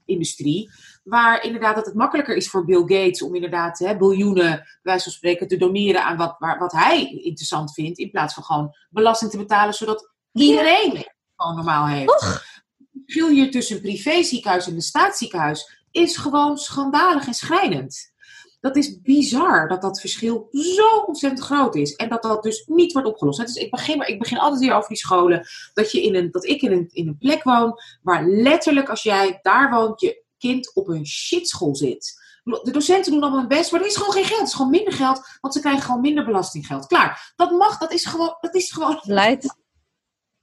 industrie. 0.06 0.70
waar 1.04 1.44
inderdaad 1.44 1.76
dat 1.76 1.86
het 1.86 1.96
makkelijker 1.96 2.36
is 2.36 2.50
voor 2.50 2.66
Bill 2.66 2.82
Gates 2.82 3.22
om 3.22 3.36
inderdaad 3.36 3.80
hè, 3.80 3.98
biljoenen, 3.98 4.52
bij 4.52 4.80
wijze 4.82 5.04
van 5.04 5.12
spreken, 5.12 5.48
te 5.48 5.58
doneren 5.58 6.04
aan 6.04 6.18
wat, 6.18 6.36
waar, 6.40 6.60
wat 6.60 6.72
hij 6.72 7.12
interessant 7.12 7.74
vindt, 7.74 8.00
in 8.00 8.12
plaats 8.12 8.34
van 8.34 8.44
gewoon 8.44 8.76
belasting 8.90 9.32
te 9.32 9.38
betalen, 9.38 9.74
zodat 9.74 10.12
iedereen 10.34 10.98
het 10.98 11.16
gewoon 11.36 11.56
normaal 11.56 11.88
heeft. 11.88 12.12
Het 12.12 13.04
verschil 13.06 13.30
hier 13.30 13.52
tussen 13.52 13.76
een 13.76 13.82
privéziekenhuis 13.82 14.68
en 14.68 14.74
een 14.76 14.82
staatsziekenhuis 14.82 15.85
is 15.96 16.18
gewoon 16.18 16.58
schandalig 16.58 17.28
en 17.28 17.34
schrijnend. 17.34 18.14
Dat 18.60 18.76
is 18.76 19.02
bizar 19.02 19.68
dat 19.68 19.82
dat 19.82 20.00
verschil 20.00 20.48
zo 20.52 20.98
ontzettend 21.06 21.44
groot 21.44 21.76
is. 21.76 21.96
En 21.96 22.10
dat 22.10 22.22
dat 22.22 22.44
dus 22.44 22.66
niet 22.66 22.94
wordt 22.94 23.08
opgelost. 23.08 23.40
Dus 23.40 23.56
ik 23.56 23.72
begin, 23.72 24.08
ik 24.08 24.20
begin 24.20 24.38
altijd 24.38 24.62
weer 24.62 24.74
over 24.74 24.88
die 24.88 24.98
scholen. 24.98 25.48
Dat, 25.74 25.92
je 25.92 26.02
in 26.02 26.16
een, 26.16 26.32
dat 26.32 26.46
ik 26.46 26.62
in 26.62 26.72
een, 26.72 26.90
in 26.92 27.08
een 27.08 27.18
plek 27.18 27.44
woon 27.44 27.80
waar 28.02 28.26
letterlijk 28.26 28.90
als 28.90 29.04
jij 29.04 29.40
daar 29.42 29.70
woont, 29.70 30.02
je 30.02 30.24
kind 30.38 30.76
op 30.76 30.88
een 30.88 31.06
shitschool 31.06 31.76
zit. 31.76 32.24
De 32.44 32.72
docenten 32.72 33.12
doen 33.12 33.22
allemaal 33.22 33.40
hun 33.40 33.48
best, 33.48 33.72
maar 33.72 33.82
er 33.82 33.88
is 33.88 33.96
gewoon 33.96 34.14
geen 34.14 34.26
geld. 34.26 34.40
Het 34.40 34.48
is 34.48 34.54
gewoon 34.54 34.72
minder 34.72 34.94
geld, 34.94 35.38
want 35.42 35.54
ze 35.54 35.60
krijgen 35.60 35.84
gewoon 35.84 36.02
minder 36.02 36.26
belastinggeld. 36.26 36.88
Klaar. 36.88 37.34
Dat 37.36 37.52
mag, 37.52 37.78
dat 37.78 37.92
is 37.92 38.06
gewoon... 38.06 38.38
Dat 38.42 38.56
is 38.56 38.72
gewoon 38.72 39.02
Beleid. 39.06 39.56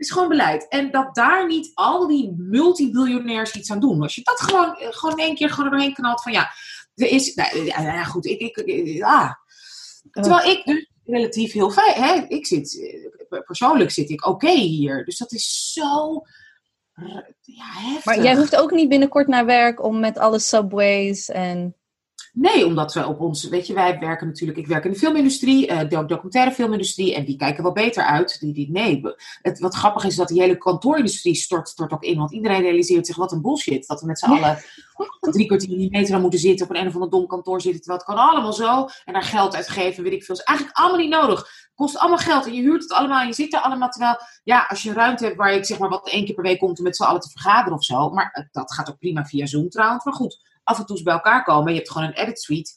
Is 0.02 0.10
gewoon 0.10 0.28
beleid. 0.28 0.68
En 0.68 0.90
dat 0.90 1.14
daar 1.14 1.46
niet 1.46 1.70
al 1.74 2.06
die 2.06 2.34
multibiljonairs 2.36 3.52
iets 3.54 3.70
aan 3.70 3.80
doen. 3.80 4.02
Als 4.02 4.14
je 4.14 4.20
dat 4.24 4.40
gewoon, 4.40 4.76
eh, 4.76 4.88
gewoon 4.90 5.18
in 5.18 5.24
één 5.24 5.34
keer 5.34 5.50
gewoon 5.50 5.70
doorheen 5.70 5.94
knalt 5.94 6.22
van 6.22 6.32
ja, 6.32 6.50
er 6.94 7.06
is... 7.08 7.34
Nou, 7.34 7.64
ja, 7.64 8.04
goed, 8.04 8.26
ik... 8.26 8.40
ik, 8.40 8.56
ik 8.56 8.86
ja. 8.86 9.38
Terwijl 10.10 10.50
ik 10.50 10.64
dus 10.64 10.90
relatief 11.04 11.52
heel 11.52 11.70
fijn... 11.70 12.02
Hè, 12.02 12.24
ik 12.28 12.46
zit... 12.46 12.80
eh, 13.30 13.40
Persoonlijk 13.44 13.90
zit 13.90 14.10
ik 14.10 14.26
oké 14.26 14.50
hier. 14.50 15.04
Dus 15.04 15.18
dat 15.18 15.32
is 15.32 15.72
zo... 15.72 16.22
eh, 16.94 17.04
Ja, 17.40 17.64
heftig. 17.64 18.04
Maar 18.04 18.22
jij 18.22 18.36
hoeft 18.36 18.56
ook 18.56 18.70
niet 18.70 18.88
binnenkort 18.88 19.26
naar 19.26 19.44
werk 19.46 19.82
om 19.82 20.00
met 20.00 20.18
alle 20.18 20.38
subways 20.38 21.28
en... 21.28 21.76
Nee, 22.34 22.66
omdat 22.66 22.94
we 22.94 23.06
op 23.06 23.20
ons, 23.20 23.48
weet 23.48 23.66
je, 23.66 23.74
wij 23.74 23.98
werken 23.98 24.26
natuurlijk, 24.26 24.58
ik 24.58 24.66
werk 24.66 24.84
in 24.84 24.90
de 24.90 24.98
filmindustrie, 24.98 25.66
eh, 25.66 25.78
de 25.78 26.04
documentaire 26.06 26.52
filmindustrie, 26.52 27.14
en 27.14 27.24
die 27.24 27.36
kijken 27.36 27.62
wel 27.62 27.72
beter 27.72 28.04
uit. 28.04 28.40
Die, 28.40 28.52
die, 28.52 28.70
nee, 28.70 29.02
het, 29.42 29.58
wat 29.58 29.74
grappig 29.74 30.04
is 30.04 30.16
dat 30.16 30.28
die 30.28 30.40
hele 30.40 30.58
kantoorindustrie 30.58 31.34
stort, 31.34 31.68
stort 31.68 31.92
ook 31.92 32.02
in, 32.02 32.18
want 32.18 32.32
iedereen 32.32 32.60
realiseert 32.60 33.06
zich 33.06 33.16
wat 33.16 33.32
een 33.32 33.42
bullshit. 33.42 33.86
Dat 33.86 34.00
we 34.00 34.06
met 34.06 34.18
z'n 34.18 34.30
allen 34.30 34.58
drie 35.20 35.46
kwartier 35.46 35.70
in 35.70 35.78
die 35.78 35.90
metro 35.90 36.20
moeten 36.20 36.38
zitten, 36.38 36.66
op 36.66 36.74
een, 36.74 36.80
een 36.80 36.86
of 36.86 36.94
ander 36.94 37.10
dom 37.10 37.26
kantoor 37.26 37.60
zitten, 37.60 37.80
terwijl 37.80 38.04
het 38.04 38.14
kan 38.14 38.28
allemaal 38.28 38.52
zo, 38.52 38.88
en 39.04 39.12
daar 39.12 39.22
geld 39.22 39.54
uitgeven, 39.54 40.02
weet 40.02 40.12
ik 40.12 40.24
veel. 40.24 40.34
is 40.34 40.42
eigenlijk 40.42 40.78
allemaal 40.78 40.98
niet 40.98 41.10
nodig. 41.10 41.46
Kost 41.74 41.98
allemaal 41.98 42.18
geld 42.18 42.46
en 42.46 42.54
je 42.54 42.62
huurt 42.62 42.82
het 42.82 42.92
allemaal 42.92 43.20
en 43.20 43.26
je 43.26 43.34
zit 43.34 43.54
er 43.54 43.60
allemaal, 43.60 43.88
terwijl, 43.88 44.16
ja, 44.44 44.66
als 44.68 44.82
je 44.82 44.88
een 44.88 44.94
ruimte 44.94 45.24
hebt 45.24 45.36
waar 45.36 45.54
je, 45.54 45.64
zeg 45.64 45.78
maar, 45.78 45.88
wat 45.88 46.08
één 46.08 46.24
keer 46.24 46.34
per 46.34 46.44
week 46.44 46.58
komt 46.58 46.78
om 46.78 46.84
met 46.84 46.96
z'n 46.96 47.02
allen 47.02 47.20
te 47.20 47.30
vergaderen 47.30 47.78
of 47.78 47.84
zo, 47.84 48.10
maar 48.10 48.30
eh, 48.32 48.44
dat 48.50 48.72
gaat 48.72 48.90
ook 48.90 48.98
prima 48.98 49.24
via 49.24 49.46
Zoom 49.46 49.68
trouwens, 49.68 50.04
maar 50.04 50.14
goed 50.14 50.50
af 50.64 50.78
en 50.78 50.86
toe 50.86 50.96
eens 50.96 51.04
bij 51.04 51.14
elkaar 51.14 51.44
komen. 51.44 51.72
Je 51.72 51.78
hebt 51.78 51.90
gewoon 51.90 52.08
een 52.08 52.14
edit 52.14 52.40
suite. 52.40 52.74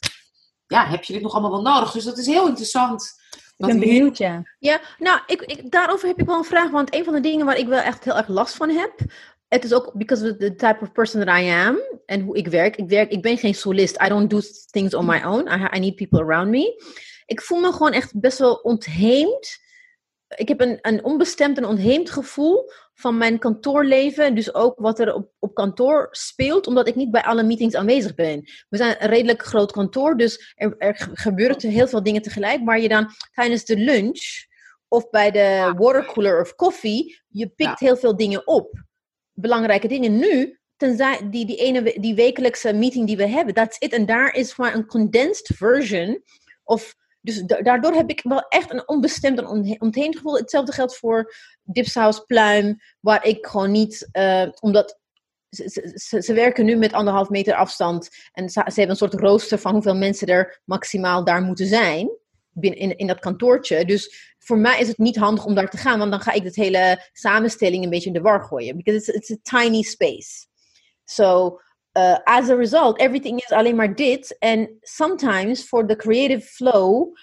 Ja, 0.68 0.86
heb 0.86 1.04
je 1.04 1.14
dit 1.14 1.22
nog 1.22 1.32
allemaal 1.34 1.52
wel 1.52 1.74
nodig? 1.74 1.92
Dus 1.92 2.04
dat 2.04 2.18
is 2.18 2.26
heel 2.26 2.48
interessant. 2.48 3.14
Ik 3.32 3.42
Dat 3.58 3.70
ben 3.70 3.80
benieuwd, 3.80 4.18
ja. 4.18 4.44
Ja, 4.60 4.82
nou, 4.98 5.20
ik, 5.26 5.42
ik, 5.42 5.72
daarover 5.72 6.08
heb 6.08 6.20
ik 6.20 6.26
wel 6.26 6.38
een 6.38 6.44
vraag. 6.44 6.72
Want 6.72 6.96
een 6.96 7.04
van 7.04 7.14
de 7.14 7.20
dingen 7.20 7.46
waar 7.46 7.58
ik 7.58 7.68
wel 7.68 7.80
echt 7.80 8.04
heel 8.04 8.18
erg 8.18 8.28
last 8.28 8.56
van 8.56 8.70
heb. 8.70 8.94
Het 9.48 9.64
is 9.64 9.74
ook 9.74 9.92
because 9.94 10.32
of 10.32 10.38
the 10.38 10.56
type 10.56 10.78
of 10.82 10.92
person 10.92 11.26
that 11.26 11.40
I 11.40 11.50
am. 11.50 11.80
En 12.06 12.22
hoe 12.22 12.38
ik 12.38 12.48
werk. 12.48 12.76
Ik, 12.76 12.90
werk, 12.90 13.12
ik 13.12 13.22
ben 13.22 13.38
geen 13.38 13.56
solist. 13.56 14.02
I 14.02 14.08
don't 14.08 14.30
do 14.30 14.40
things 14.72 14.94
on 14.94 15.06
my 15.06 15.24
own. 15.24 15.48
I, 15.48 15.76
I 15.76 15.80
need 15.80 15.96
people 15.96 16.20
around 16.20 16.50
me. 16.50 16.84
Ik 17.26 17.42
voel 17.42 17.60
me 17.60 17.72
gewoon 17.72 17.92
echt 17.92 18.20
best 18.20 18.38
wel 18.38 18.54
ontheemd. 18.54 19.64
Ik 20.36 20.48
heb 20.48 20.62
een, 20.62 20.80
een 20.82 21.04
onbestemd 21.04 21.58
en 21.58 21.66
ontheemd 21.66 22.10
gevoel 22.10 22.70
van 22.94 23.18
mijn 23.18 23.40
kantoorleven. 23.40 24.36
Dus 24.36 24.54
ook 24.54 24.80
wat 24.80 25.00
er 25.00 25.14
op, 25.14 25.32
op 25.40 25.54
kantoor 25.54 26.08
speelt. 26.12 26.68
Omdat 26.68 26.88
ik 26.88 26.96
niet 26.96 27.12
bij 27.12 27.24
alle 27.24 27.44
meetings 27.44 27.76
aanwezig 27.76 28.16
ben. 28.16 28.50
We 28.70 28.78
zijn 28.78 28.96
een 29.00 29.10
redelijk 29.10 29.44
groot 29.44 29.72
kantoor. 29.72 30.18
Dus 30.18 30.54
er, 30.56 30.76
er 30.78 30.96
ge- 30.96 31.10
gebeuren 31.14 31.70
heel 31.70 31.88
veel 31.88 32.04
dingen 32.04 32.22
tegelijk. 32.22 32.66
Waar 32.66 32.80
je 32.80 32.90
dan 32.90 33.10
tijdens 33.34 33.66
de 33.66 33.78
lunch 33.78 34.22
of 34.88 35.10
bij 35.10 35.32
de 35.32 35.74
watercooler 35.78 36.42
of 36.42 36.56
koffie, 36.56 37.22
je 37.28 37.48
pikt 37.48 37.80
heel 37.80 37.98
veel 37.98 38.16
dingen 38.16 38.48
op. 38.48 38.84
Belangrijke 39.34 39.88
dingen. 39.88 40.18
Nu, 40.18 40.60
tenzij 40.78 41.30
die, 41.30 41.46
die 41.46 41.58
ene 41.58 41.98
die 42.00 42.16
wekelijkse 42.16 42.74
meeting 42.74 43.08
die 43.08 43.18
we 43.18 43.28
hebben, 43.28 43.54
that's 43.54 43.78
it. 43.80 43.94
En 43.94 44.06
daar 44.06 44.34
is 44.34 44.56
maar 44.56 44.74
een 44.76 44.86
condensed 44.86 45.58
version. 45.58 46.24
Of, 46.64 46.96
dus 47.26 47.42
da- 47.42 47.62
daardoor 47.62 47.94
heb 47.94 48.10
ik 48.10 48.22
wel 48.24 48.46
echt 48.50 48.72
een 48.72 48.88
onbestemd 48.88 49.40
en 49.40 50.14
gevoel. 50.14 50.38
Hetzelfde 50.38 50.72
geldt 50.72 50.98
voor 50.98 51.34
Dipsaus 51.64 52.20
Pluim, 52.20 52.78
waar 53.00 53.26
ik 53.26 53.46
gewoon 53.46 53.72
niet, 53.72 54.08
eh, 54.12 54.48
omdat 54.60 55.00
ze, 55.50 56.22
ze, 56.22 56.34
werken 56.34 56.66
nu 56.66 56.76
met 56.76 56.94
anderhalf 56.94 57.30
meter 57.30 57.54
afstand. 57.54 58.10
En 58.32 58.50
ze, 58.50 58.62
hebben 58.66 58.90
een 58.90 58.96
soort 58.96 59.14
rooster 59.14 59.60
van 59.60 59.74
hoeveel 59.74 59.96
mensen 59.96 60.28
er 60.28 60.62
maximaal 60.66 61.24
daar 61.24 61.42
moeten 61.42 61.68
zijn. 61.68 62.10
Binnen, 62.50 62.80
in, 62.80 62.98
in 62.98 63.08
dat 63.08 63.20
kantoortje. 63.20 63.86
Dus 63.86 64.36
voor 64.40 64.58
mij 64.58 64.80
is 64.80 64.88
het 64.88 64.98
niet 64.98 65.16
handig 65.16 65.46
om 65.46 65.56
daar 65.56 65.70
te 65.70 65.78
gaan. 65.78 66.00
Want 66.00 66.12
dan 66.12 66.22
ga 66.22 66.32
ik 66.32 66.44
het 66.44 66.56
hele 66.56 67.10
samenstelling 67.14 67.84
een 67.84 67.90
beetje 67.90 68.08
in 68.08 68.14
de 68.14 68.22
war 68.22 68.44
gooien. 68.44 68.78
Because 68.78 68.98
it's, 68.98 69.30
it's 69.30 69.32
a 69.32 69.60
tiny 69.62 69.82
space. 69.82 70.48
So, 71.04 71.60
uh, 71.98 72.18
as 72.24 72.50
a 72.50 72.56
result, 72.56 73.00
everything 73.00 73.42
is 73.42 73.52
alleen 73.52 73.76
maar 73.76 73.96
dit. 73.96 74.38
En 74.40 74.78
sometimes, 74.82 75.64
for 75.64 75.88
the 75.88 75.96
creative 75.96 76.42
flow, 76.48 77.16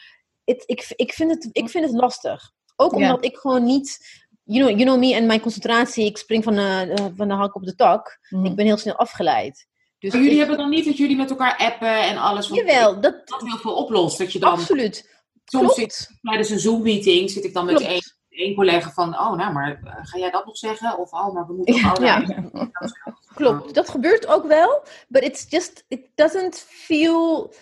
it, 0.44 0.62
ik, 0.66 0.92
ik, 0.96 1.12
vind 1.12 1.30
het, 1.30 1.48
ik 1.52 1.68
vind 1.68 1.84
het 1.84 1.94
lastig. 1.94 2.50
Ook 2.76 2.92
omdat 2.92 3.24
ik 3.24 3.36
gewoon 3.36 3.64
niet... 3.64 4.20
You 4.44 4.64
know, 4.64 4.78
you 4.78 4.84
know 4.90 4.98
me 4.98 5.14
en 5.14 5.26
mijn 5.26 5.40
concentratie. 5.40 6.04
Ik 6.06 6.16
spring 6.16 6.44
van 6.44 6.54
de, 6.54 6.92
eh, 6.96 7.06
van 7.16 7.28
de 7.28 7.34
hak 7.34 7.54
op 7.54 7.64
de 7.64 7.74
tak. 7.74 8.18
Mhm. 8.28 8.44
Ik 8.44 8.54
ben 8.56 8.64
heel 8.66 8.76
snel 8.76 8.96
afgeleid. 8.96 9.66
Dus 9.98 10.12
Maar 10.12 10.20
jullie 10.20 10.34
ik- 10.36 10.40
hebben 10.40 10.58
dan 10.58 10.70
niet 10.70 10.84
dat 10.84 10.96
jullie 10.96 11.16
met 11.16 11.30
elkaar 11.30 11.56
appen 11.56 12.02
en 12.02 12.16
alles. 12.16 12.48
Jawel, 12.48 13.00
dat, 13.00 13.28
Dat 13.28 13.40
heel 13.40 13.56
veel 13.56 13.74
oplost. 13.74 14.18
Dat 14.18 14.32
je 14.32 14.38
dan 14.38 14.50
absoluut. 14.52 15.10
soms 15.44 15.74
zit 15.74 16.18
tijdens 16.22 16.50
een 16.50 16.58
Zoom-meeting 16.58 17.30
zit 17.30 17.44
ik 17.44 17.54
dan 17.54 17.66
met 17.66 17.80
één, 17.80 18.02
één 18.28 18.54
collega 18.54 18.90
van, 18.90 19.18
oh 19.18 19.32
nou, 19.36 19.52
maar 19.52 19.80
eh, 19.84 19.92
ga 20.02 20.18
jij 20.18 20.30
dat 20.30 20.46
nog 20.46 20.56
zeggen? 20.56 20.98
Of 20.98 21.12
oh, 21.12 21.32
maar 21.34 21.46
we 21.46 21.52
moeten 21.52 21.74
Ja. 22.06 22.24
Klopt, 23.34 23.74
dat 23.74 23.88
gebeurt 23.88 24.26
ook 24.26 24.46
wel. 24.46 24.82
But 25.08 25.22
it's 25.22 25.46
just, 25.48 25.84
it 25.88 26.00
doesn't 26.14 26.66
feel 26.68 27.54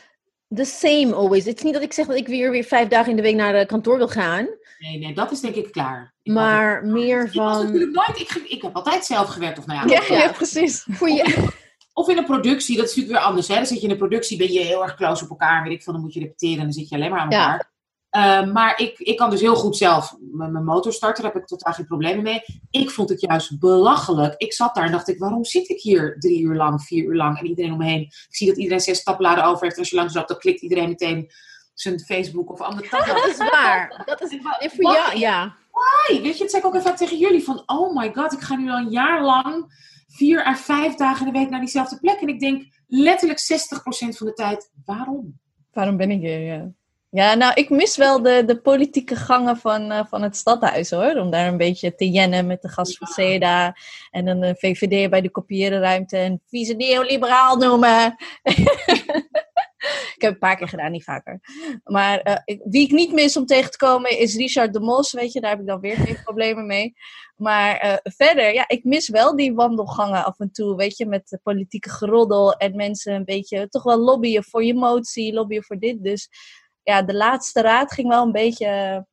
the 0.55 0.65
same 0.65 1.15
always. 1.15 1.45
Het 1.45 1.57
is 1.57 1.63
niet 1.63 1.75
dat 1.75 1.83
ik 1.83 1.93
zeg 1.93 2.07
dat 2.07 2.17
ik 2.17 2.27
weer, 2.27 2.51
weer 2.51 2.65
vijf 2.65 2.89
dagen 2.89 3.11
in 3.11 3.17
de 3.17 3.23
week 3.23 3.35
naar 3.35 3.53
de 3.53 3.67
kantoor 3.67 3.97
wil 3.97 4.09
gaan. 4.09 4.49
Nee, 4.79 4.99
nee, 4.99 5.15
dat 5.15 5.31
is 5.31 5.41
denk 5.41 5.55
ik 5.55 5.73
klaar. 5.73 6.15
Ik 6.23 6.33
Maar 6.33 6.85
meer 6.87 7.25
Ik 7.25 7.33
was 7.33 7.57
van... 7.57 7.65
natuurlijk 7.65 7.93
nooit, 7.93 8.21
ik, 8.21 8.31
ik 8.49 8.63
heb 8.63 8.77
altijd 8.77 9.05
zelf 9.05 9.29
gewerkt. 9.29 9.59
Of 9.59 9.67
nou 9.67 9.89
ja, 9.89 9.95
Ja, 9.95 10.15
Ja. 10.15 10.23
ja, 10.23 10.33
precies. 10.33 10.87
Voor 10.91 11.11
je, 11.11 11.49
Of 11.93 12.09
in 12.09 12.17
een 12.17 12.25
productie, 12.25 12.77
dat 12.77 12.85
is 12.85 12.95
natuurlijk 12.95 13.19
weer 13.19 13.29
anders. 13.29 13.49
Hè? 13.49 13.55
Dan 13.55 13.67
zit 13.67 13.79
je 13.81 13.85
in 13.85 13.91
een 13.91 13.99
productie, 13.99 14.39
ben 14.39 14.53
je 14.53 14.61
heel 14.61 14.83
erg 14.83 14.95
close 14.97 15.25
op 15.25 15.31
elkaar. 15.31 15.63
Weet 15.63 15.73
ik 15.73 15.83
veel, 15.83 15.93
dan 15.93 16.03
moet 16.03 16.15
je 16.15 16.21
repeteren 16.21 16.57
en 16.57 16.63
dan 16.65 16.73
zit 16.73 16.89
je 16.89 16.95
alleen 16.95 17.11
maar 17.11 17.21
aan 17.21 17.31
Ja. 17.31 17.71
Elkaar. 18.11 18.43
Eh, 18.43 18.53
maar 18.53 18.81
ik, 18.81 18.99
ik 18.99 19.17
kan 19.17 19.31
dus 19.31 19.41
heel 19.41 19.57
goed 19.57 19.77
zelf 19.77 20.17
mijn 20.33 20.53
mijn 20.53 20.65
motor 20.65 20.93
starten. 20.93 21.23
Daar 21.23 21.33
heb 21.33 21.43
ik 21.43 21.49
totaal 21.49 21.73
geen 21.73 21.87
problemen 21.87 22.23
mee. 22.23 22.43
Ik 22.71 22.91
vond 22.91 23.09
het 23.09 23.21
juist 23.21 23.59
belachelijk. 23.59 24.35
Ik 24.37 24.53
zat 24.53 24.75
daar 24.75 24.85
en 24.85 24.93
dacht 24.93 25.09
ik, 25.09 25.19
waarom 25.19 25.45
zit 25.45 25.69
ik 25.69 25.81
hier 25.81 26.17
drie 26.19 26.43
uur 26.43 26.55
lang, 26.55 26.83
vier 26.83 27.05
uur 27.05 27.17
lang 27.17 27.39
en 27.39 27.47
iedereen 27.47 27.73
om 27.73 27.79
me 27.79 27.85
heen? 27.85 28.01
Ik 28.01 28.27
zie 28.29 28.47
dat 28.47 28.57
iedereen 28.57 28.81
zes 28.81 29.03
tabbladen 29.03 29.45
over 29.45 29.63
heeft. 29.63 29.75
En 29.75 29.81
als 29.81 29.91
je 29.91 29.97
langs 29.97 30.15
loopt, 30.15 30.29
dan 30.29 30.39
klikt 30.39 30.63
iedereen 30.63 30.89
meteen 30.89 31.31
zijn 31.75 32.01
Facebook 32.01 32.51
of 32.51 32.61
andere 32.61 32.89
dat 32.91 33.07
tabblad. 33.07 33.27
is 33.27 33.37
waar. 33.37 34.03
Dat 34.05 34.21
is, 34.21 34.39
voor 34.77 34.93
jou, 34.93 35.19
ja. 35.19 35.57
Hey, 36.07 36.23
weet 36.23 36.37
je, 36.37 36.43
het 36.43 36.51
zei 36.51 36.63
ik 36.63 36.69
ook 36.69 36.75
even 36.75 36.97
tegen 36.97 37.19
jullie 37.19 37.45
van, 37.45 37.63
oh 37.67 37.97
my 37.97 38.13
god, 38.15 38.33
ik 38.33 38.41
ga 38.41 38.57
nu 38.57 38.71
al 38.71 38.79
een 38.79 38.91
jaar 38.91 39.25
lang 39.25 39.73
vier 40.07 40.47
à 40.47 40.55
vijf 40.55 40.95
dagen 40.95 41.27
in 41.27 41.33
de 41.33 41.39
week 41.39 41.51
naar 41.51 41.61
diezelfde 41.61 41.99
plek. 41.99 42.21
En 42.21 42.29
ik 42.29 42.41
denk 42.41 42.65
letterlijk 42.87 43.41
60% 43.41 44.17
van 44.17 44.27
de 44.27 44.33
tijd, 44.33 44.71
waarom? 44.85 45.39
Waarom 45.73 45.97
ben 45.97 46.11
ik 46.11 46.21
hier? 46.21 46.41
Ja, 46.41 46.73
ja 47.11 47.35
nou, 47.35 47.53
ik 47.55 47.71
mis 47.71 47.97
wel 47.97 48.23
de, 48.23 48.45
de 48.47 48.61
politieke 48.61 49.17
gangen 49.17 49.57
van, 49.57 49.91
eh, 49.91 50.05
van 50.09 50.23
het 50.23 50.37
stadhuis 50.37 50.91
hoor. 50.91 51.17
Om 51.17 51.31
daar 51.31 51.47
een 51.47 51.57
beetje 51.57 51.95
te 51.95 52.11
jennen 52.11 52.47
met 52.47 52.63
de 52.63 52.69
gast 52.69 52.97
van 52.99 53.07
CEDA. 53.09 53.77
En 54.11 54.25
dan 54.25 54.41
de 54.41 54.55
VVD 54.59 55.11
bij 55.11 55.21
de 55.21 55.31
kopierenruimte. 55.31 56.17
En 56.17 56.43
vieze 56.47 56.75
neoliberaal 56.75 57.57
noemen. 57.57 58.17
ik 60.15 60.27
heb 60.27 60.33
het 60.33 60.33
een 60.33 60.39
paar 60.39 60.57
keer 60.57 60.69
gedaan, 60.69 60.91
niet 60.93 61.05
vaker. 61.05 61.41
Maar 61.85 62.19
eh, 62.21 62.37
ik- 62.45 62.61
wie 62.65 62.83
ik 62.85 62.91
niet 62.91 63.13
mis 63.13 63.37
om 63.37 63.47
tegen 63.47 63.71
te 63.71 63.77
komen 63.79 64.19
is 64.19 64.37
Richard 64.37 64.73
de 64.73 64.81
Mos. 64.81 65.13
Weet 65.13 65.33
je, 65.33 65.41
daar 65.41 65.51
heb 65.51 65.61
ik 65.61 65.67
dan 65.67 65.81
weer 65.81 65.97
geen 65.97 66.23
problemen 66.25 66.67
mee. 66.67 66.95
Maar 67.37 67.77
eh, 67.77 67.97
verder, 68.03 68.53
ja, 68.55 68.65
ik 68.69 68.85
mis 68.85 69.09
wel 69.09 69.37
die 69.37 69.55
wandelgangen 69.55 70.25
af 70.25 70.39
en 70.39 70.53
toe. 70.53 70.77
Weet 70.77 70.97
je, 70.97 71.07
met 71.07 71.29
de 71.29 71.39
politieke 71.43 71.91
geroddel. 71.91 72.53
En 72.55 72.77
mensen 72.77 73.15
een 73.15 73.25
beetje 73.25 73.69
toch 73.69 73.83
wel 73.83 73.99
lobbyen 73.99 74.45
voor 74.45 74.65
je 74.65 74.75
motie, 74.75 75.33
lobbyen 75.33 75.65
voor 75.65 75.79
dit. 75.79 76.03
Dus 76.05 76.29
ja, 76.83 77.03
de 77.03 77.15
laatste 77.15 77.61
raad 77.61 77.93
ging 77.93 78.09
wel 78.09 78.23
een 78.23 78.33
beetje 78.33 79.05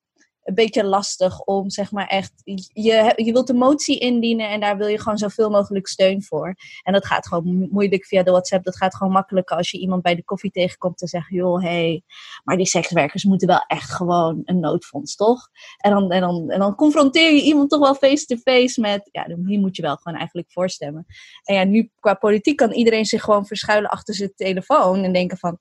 een 0.48 0.54
beetje 0.54 0.84
lastig 0.84 1.40
om, 1.40 1.70
zeg 1.70 1.92
maar 1.92 2.08
echt, 2.08 2.32
je, 2.44 3.14
je 3.16 3.32
wilt 3.32 3.50
een 3.50 3.58
motie 3.58 4.00
indienen 4.00 4.50
en 4.50 4.60
daar 4.60 4.78
wil 4.78 4.88
je 4.88 5.00
gewoon 5.00 5.18
zoveel 5.18 5.50
mogelijk 5.50 5.88
steun 5.88 6.24
voor. 6.24 6.56
En 6.84 6.94
dat 6.94 7.06
gaat 7.06 7.28
gewoon 7.28 7.68
moeilijk 7.72 8.06
via 8.06 8.24
de 8.24 8.32
WhatsApp. 8.32 8.64
Dat 8.64 8.78
gaat 8.78 8.96
gewoon 8.96 9.14
makkelijker 9.14 9.58
als 9.58 9.72
je 9.72 9.80
iemand 9.80 10.02
bij 10.02 10.16
de 10.16 10.24
koffie 10.24 10.52
tegenkomt 10.52 10.98
te 10.98 11.08
zeggen, 11.08 11.36
joh, 11.36 11.62
hey, 11.62 12.04
maar 12.44 12.58
die 12.58 12.66
sekswerkers 12.66 13.24
moeten 13.24 13.48
wel 13.48 13.64
echt 13.68 13.92
gewoon 13.92 14.42
een 14.44 14.60
noodfonds, 14.60 15.16
toch? 15.16 15.50
En 15.78 15.92
dan, 15.92 16.12
en 16.12 16.22
dan, 16.22 16.50
en 16.50 16.60
dan 16.60 16.76
confronteer 16.76 17.34
je 17.34 17.42
iemand 17.42 17.70
toch 17.70 17.80
wel 17.80 17.96
face-to-face 17.96 18.82
met, 18.82 19.10
ja, 19.12 19.26
hier 19.46 19.60
moet 19.60 19.76
je 19.76 19.82
wel 19.82 19.96
gewoon 19.96 20.18
eigenlijk 20.18 20.52
voorstemmen. 20.52 21.06
En 21.44 21.56
ja, 21.56 21.64
nu 21.64 21.92
qua 22.00 22.14
politiek 22.14 22.58
kan 22.58 22.72
iedereen 22.72 23.06
zich 23.06 23.24
gewoon 23.24 23.46
verschuilen 23.46 23.90
achter 23.90 24.16
zijn 24.16 24.34
telefoon 24.36 25.04
en 25.04 25.14
denken 25.14 25.38
van, 25.38 25.60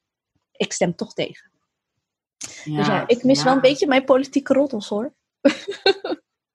ik 0.52 0.72
stem 0.72 0.94
toch 0.94 1.12
tegen. 1.12 1.54
Ja, 2.64 3.04
ik 3.06 3.24
mis 3.24 3.42
wel 3.42 3.52
een 3.52 3.60
beetje 3.60 3.86
mijn 3.86 4.04
politieke 4.04 4.52
roddels 4.52 4.88
hoor. 4.88 5.12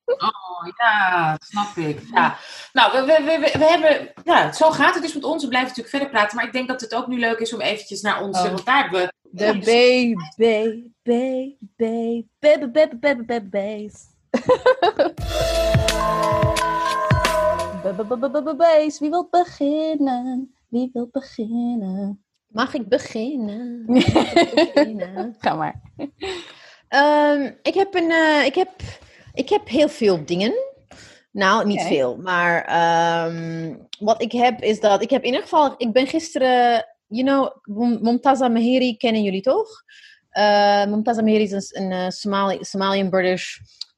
Oh 0.06 0.68
ja, 0.78 1.38
snap 1.40 1.76
ik. 1.76 2.02
Ja. 2.14 2.38
Nou, 2.74 2.92
we, 2.92 3.06
we, 3.06 3.24
we, 3.24 3.58
we, 3.58 3.66
hebben. 3.66 4.14
Ja, 4.24 4.52
zo 4.52 4.72
gaat 4.72 4.94
het 4.94 5.04
dus 5.04 5.14
met 5.14 5.24
ons. 5.24 5.44
We 5.44 5.50
blijven 5.50 5.70
natuurlijk 5.70 5.96
verder 5.96 6.10
praten. 6.10 6.36
Maar 6.36 6.46
ik 6.46 6.54
denk 6.54 6.68
dat 6.68 6.82
het 6.82 6.96
ook 6.96 7.08
nu 7.08 7.20
leuk 7.20 7.40
is 7.40 7.54
om 7.54 7.62
eventjes 7.62 8.02
naar 8.02 8.22
ons 8.22 8.42
Want 8.42 8.66
daar 8.66 8.82
hebben 8.82 9.02
we. 9.02 9.14
De 9.32 9.58
B, 9.58 9.64
B, 10.36 10.44
B, 11.04 11.14
B, 11.76 12.42
B, 12.42 12.80
B, 12.80 13.00
B, 13.00 13.50
B, 13.50 13.54
wie 19.00 19.10
B, 19.10 19.28
beginnen? 19.30 20.56
Wie 20.68 20.92
B, 20.92 21.12
beginnen? 21.12 22.24
Mag 22.52 22.74
ik 22.74 22.88
beginnen? 22.88 23.86
Ga 25.40 25.56
maar. 25.56 25.82
Um, 26.90 27.58
ik, 27.62 27.74
heb 27.74 27.96
een, 27.96 28.12
uh, 28.12 28.46
ik, 28.46 28.56
heb, 28.56 28.70
ik 29.34 29.50
heb 29.50 29.68
heel 29.68 29.90
veel 29.90 30.26
dingen. 30.26 30.54
Nou, 31.32 31.66
niet 31.66 31.80
okay. 31.80 31.92
veel. 31.92 32.18
Maar 32.18 32.58
um, 33.28 33.88
wat 34.00 34.22
ik 34.22 34.32
heb 34.32 34.62
is 34.62 34.80
dat... 34.80 35.02
Ik 35.02 35.10
heb 35.10 35.22
in 35.22 35.28
ieder 35.28 35.42
geval... 35.42 35.74
Ik 35.78 35.92
ben 35.92 36.08
gisteren... 36.08 36.86
You 37.08 37.24
know, 37.24 37.66
Momtaza 38.04 38.48
Mahiri 38.48 38.98
kennen 38.98 39.24
jullie 39.24 39.42
toch? 39.42 39.84
Uh, 40.38 40.86
Momtaza 40.86 41.22
Mahiri 41.22 41.44
is 41.44 41.52
een, 41.52 41.84
een 41.84 41.92
uh, 41.92 42.10
Somali, 42.10 42.58
Somalian 42.62 43.10
British 43.10 43.58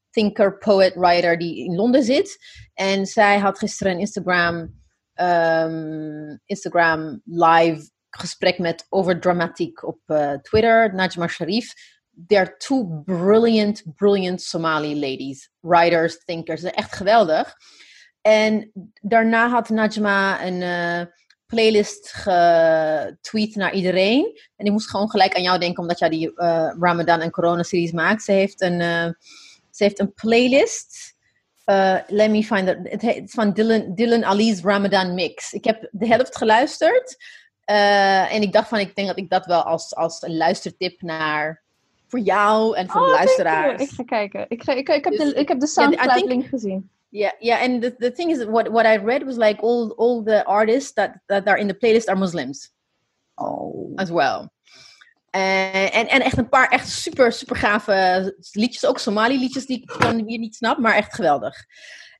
thinker, 0.10 0.58
poet, 0.58 0.94
writer 0.96 1.38
die 1.38 1.66
in 1.66 1.76
Londen 1.76 2.04
zit. 2.04 2.38
En 2.74 3.06
zij 3.06 3.38
had 3.40 3.58
gisteren 3.58 3.94
een 3.94 4.00
Instagram, 4.00 4.82
um, 5.16 6.40
Instagram 6.46 7.22
live 7.26 7.92
gesprek 8.18 8.60
met 8.60 8.86
over 8.90 9.20
dramatiek 9.20 9.84
op 9.84 10.00
uh, 10.08 10.34
Twitter, 10.34 10.96
Najma 10.96 11.28
Sharif. 11.28 11.74
They're 12.28 12.58
two 12.58 13.02
brilliant, 13.06 13.84
brilliant 13.96 14.42
Somali 14.42 15.00
ladies, 15.00 15.50
writers, 15.60 16.24
thinkers. 16.26 16.64
Echt 16.64 16.96
geweldig. 16.96 17.56
En 18.22 18.72
daarna 19.02 19.50
had 19.50 19.70
Najma 19.70 20.46
een 20.46 20.62
uh, 20.62 21.06
playlist 21.46 22.14
getweet 22.14 23.56
naar 23.56 23.74
iedereen. 23.74 24.40
En 24.56 24.66
ik 24.66 24.72
moest 24.72 24.90
gewoon 24.90 25.10
gelijk 25.10 25.36
aan 25.36 25.44
jou 25.44 25.60
denken, 25.60 25.82
omdat 25.82 26.00
jij 26.00 26.10
die 26.10 26.32
uh, 26.36 26.74
Ramadan 26.80 27.22
en 27.22 27.32
Corona-series 27.32 27.92
maakt. 27.92 28.24
Ze 28.24 28.32
heeft 28.32 28.62
een, 28.62 28.80
ze 29.72 29.84
heeft 29.84 30.00
een 30.00 30.14
playlist. 30.14 31.16
let 32.08 32.30
me 32.30 32.44
find 32.44 32.68
it. 32.68 32.78
Het 32.82 33.04
is 33.04 33.32
van 33.32 33.54
Dylan, 33.54 33.96
Dylan 33.96 34.24
Ali's 34.24 34.62
Ramadan 34.62 35.14
Mix. 35.14 35.54
Ik 35.54 35.64
heb 35.64 35.88
de 35.92 36.08
helft 36.08 36.38
geluisterd. 36.38 37.18
Uh, 37.66 38.34
en 38.34 38.42
ik 38.42 38.54
dacht 38.54 38.68
van, 38.68 38.80
ik 38.80 38.96
denk 38.96 39.08
dat 39.08 39.18
ik 39.18 39.30
dat 39.30 39.46
wel 39.46 39.62
als, 39.62 39.96
als 39.96 40.22
een 40.22 40.38
luistertip 40.38 41.02
naar 41.02 41.62
voor 42.08 42.20
jou 42.20 42.76
en 42.76 42.90
voor 42.90 43.02
oh, 43.02 43.08
de 43.08 43.14
luisteraars. 43.14 43.82
Ik 43.82 43.90
ga 43.90 44.04
kijken. 44.04 44.46
Ik, 44.48 44.64
ga, 44.64 44.74
ik, 44.74 44.90
ik, 44.90 45.04
heb, 45.04 45.14
dus, 45.14 45.34
de, 45.34 45.40
ik 45.40 45.48
heb 45.48 45.60
de 45.60 45.68
SoundCloud 45.68 46.26
link 46.26 46.46
gezien. 46.46 46.90
Yeah, 47.10 47.32
yeah, 47.40 47.62
and 47.62 47.82
the, 47.82 47.96
the 47.96 48.12
thing 48.12 48.32
is, 48.32 48.46
what, 48.46 48.68
what 48.68 48.86
I 48.86 48.98
read 48.98 49.24
was 49.24 49.38
like 49.38 49.62
all, 49.62 49.94
all 49.98 50.24
the 50.24 50.46
artists 50.46 50.94
that, 50.94 51.12
that 51.26 51.48
are 51.48 51.60
in 51.60 51.68
the 51.68 51.76
playlist 51.76 52.08
are 52.08 52.20
Muslims. 52.20 52.72
Oh. 53.36 53.92
As 53.96 54.10
well. 54.10 54.50
Uh, 55.36 55.96
en, 55.96 56.08
en 56.08 56.22
echt 56.22 56.38
een 56.38 56.50
paar 56.50 56.68
echt 56.68 56.90
super, 56.90 57.32
super 57.32 57.56
gave 57.56 58.36
liedjes. 58.52 58.86
Ook 58.86 59.00
Somali 59.00 59.40
liedjes 59.40 59.66
die 59.66 59.82
ik 59.82 60.00
dan 60.00 60.24
hier 60.28 60.40
niet 60.40 60.56
snap, 60.56 60.78
maar 60.78 60.96
echt 60.96 61.14
geweldig. 61.14 61.66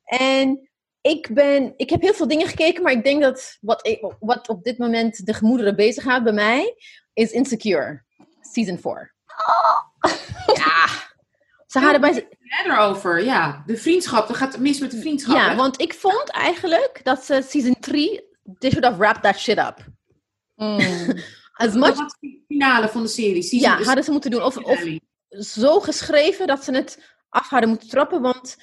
En 0.04 0.70
ik, 1.04 1.34
ben, 1.34 1.74
ik 1.78 1.90
heb 1.90 2.02
heel 2.02 2.14
veel 2.14 2.28
dingen 2.28 2.48
gekeken, 2.48 2.84
maar 2.84 2.92
ik 2.92 3.04
denk 3.04 3.22
dat 3.22 3.58
wat, 3.62 3.88
ik, 3.88 4.14
wat 4.20 4.50
op 4.50 4.64
dit 4.64 4.78
moment 4.78 5.26
de 5.26 5.34
gemoederen 5.34 5.76
bezighoudt 5.76 6.24
bij 6.24 6.34
mij 6.34 6.76
is 7.14 7.32
Insecure, 7.32 8.04
season 8.42 8.78
4. 8.78 9.16
Oh. 9.48 10.12
Ja. 10.56 10.88
Ze 11.74 11.80
hadden 11.80 12.02
bij 12.02 12.28
erover, 12.66 13.24
ja. 13.24 13.64
De 13.66 13.78
vriendschap, 13.78 14.30
er 14.30 14.36
gaat 14.36 14.58
mis 14.58 14.80
met 14.80 14.92
de 14.92 15.00
vriendschap. 15.00 15.36
Ja, 15.36 15.56
want 15.56 15.82
ik 15.82 15.94
vond 15.94 16.30
eigenlijk 16.30 17.00
dat 17.04 17.24
ze 17.26 17.42
season 17.48 17.80
3, 17.80 18.22
they 18.58 18.70
should 18.70 18.86
have 18.86 18.98
wrapped 18.98 19.24
that 19.24 19.38
shit 19.40 19.58
up. 19.58 19.86
Mm. 20.56 20.80
As 21.54 21.74
much... 21.74 21.96
Dat 21.96 22.18
de 22.20 22.44
finale 22.48 22.90
van 22.90 23.02
de 23.02 23.08
serie. 23.08 23.44
Season 23.44 23.78
ja, 23.78 23.84
hadden 23.84 24.04
ze 24.04 24.12
moeten 24.12 24.32
doen. 24.32 24.44
Of, 24.44 24.58
of 24.58 24.84
zo 25.30 25.80
geschreven 25.80 26.48
dat 26.48 26.64
ze 26.64 26.72
het 26.72 27.18
af 27.30 27.50
hadden 27.50 27.70
moeten 27.70 27.90
trappen, 27.90 28.22
want 28.22 28.58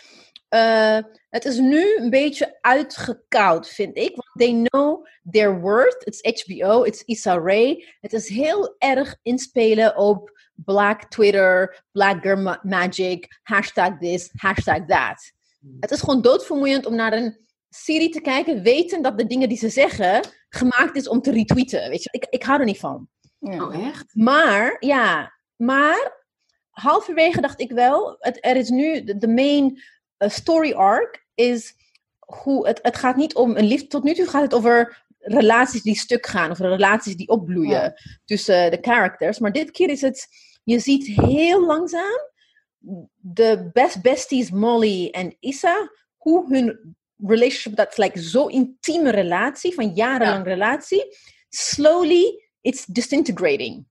uh, 0.55 0.99
het 1.29 1.45
is 1.45 1.59
nu 1.59 1.97
een 1.97 2.11
beetje 2.11 2.59
uitgekoud, 2.61 3.69
vind 3.69 3.97
ik. 3.97 4.17
Want 4.17 4.29
they 4.35 4.69
know 4.69 5.07
their 5.31 5.61
worth. 5.61 6.07
It's 6.07 6.43
HBO, 6.43 6.83
it's 6.83 7.05
Issa 7.05 7.39
Rae. 7.39 7.87
Het 8.01 8.13
is 8.13 8.29
heel 8.29 8.75
erg 8.79 9.17
inspelen 9.23 9.97
op 9.97 10.39
Black 10.55 11.11
Twitter, 11.11 11.83
Black 11.93 12.23
Girl 12.23 12.57
Magic, 12.63 13.41
hashtag 13.43 13.99
this, 13.99 14.31
hashtag 14.37 14.87
that. 14.87 15.33
Hmm. 15.61 15.77
Het 15.81 15.91
is 15.91 16.01
gewoon 16.01 16.23
doodvermoeiend 16.23 16.87
om 16.87 16.95
naar 16.95 17.13
een 17.13 17.39
serie 17.69 18.09
te 18.09 18.21
kijken, 18.21 18.63
weten 18.63 19.03
dat 19.03 19.19
de 19.19 19.27
dingen 19.27 19.49
die 19.49 19.59
ze 19.59 19.69
zeggen 19.69 20.21
gemaakt 20.49 20.97
is 20.97 21.09
om 21.09 21.21
te 21.21 21.33
retweeten. 21.33 21.89
Weet 21.89 22.03
je, 22.03 22.09
ik, 22.13 22.27
ik 22.31 22.43
hou 22.43 22.59
er 22.59 22.67
niet 22.67 22.79
van. 22.79 23.09
Oh, 23.39 23.87
echt? 23.87 24.15
Maar, 24.15 24.77
ja, 24.79 25.33
maar 25.57 26.25
halverwege 26.71 27.41
dacht 27.41 27.61
ik 27.61 27.71
wel, 27.71 28.17
het, 28.19 28.39
er 28.41 28.57
is 28.57 28.69
nu 28.69 29.05
de 29.05 29.29
main 29.29 29.83
story 30.29 30.73
arc 30.73 31.27
is 31.35 31.75
hoe 32.19 32.67
het, 32.67 32.79
het 32.83 32.97
gaat 32.97 33.17
niet 33.17 33.35
om 33.35 33.57
een 33.57 33.65
liefde. 33.65 33.87
Tot 33.87 34.03
nu 34.03 34.15
toe 34.15 34.27
gaat 34.27 34.43
het 34.43 34.55
over 34.55 35.05
relaties 35.19 35.83
die 35.83 35.97
stuk 35.97 36.27
gaan, 36.27 36.51
of 36.51 36.59
relaties 36.59 37.17
die 37.17 37.29
opbloeien 37.29 37.95
tussen 38.25 38.71
de 38.71 38.79
characters. 38.81 39.39
Maar 39.39 39.53
dit 39.53 39.71
keer 39.71 39.91
is 39.91 40.01
het, 40.01 40.29
je 40.65 40.79
ziet 40.79 41.07
heel 41.07 41.67
langzaam 41.67 42.29
de 43.15 43.71
best 43.73 44.03
besties 44.03 44.51
Molly 44.51 45.09
en 45.11 45.37
Issa, 45.41 45.91
hoe 46.17 46.47
hun 46.49 46.97
relationship, 47.17 47.77
dat 47.77 47.91
is 47.91 47.97
like 47.97 48.23
zo 48.23 48.47
intieme 48.47 49.11
relatie, 49.11 49.75
van 49.75 49.95
jarenlang 49.95 50.45
relatie, 50.45 51.17
slowly 51.49 52.49
it's 52.61 52.85
disintegrating. 52.85 53.87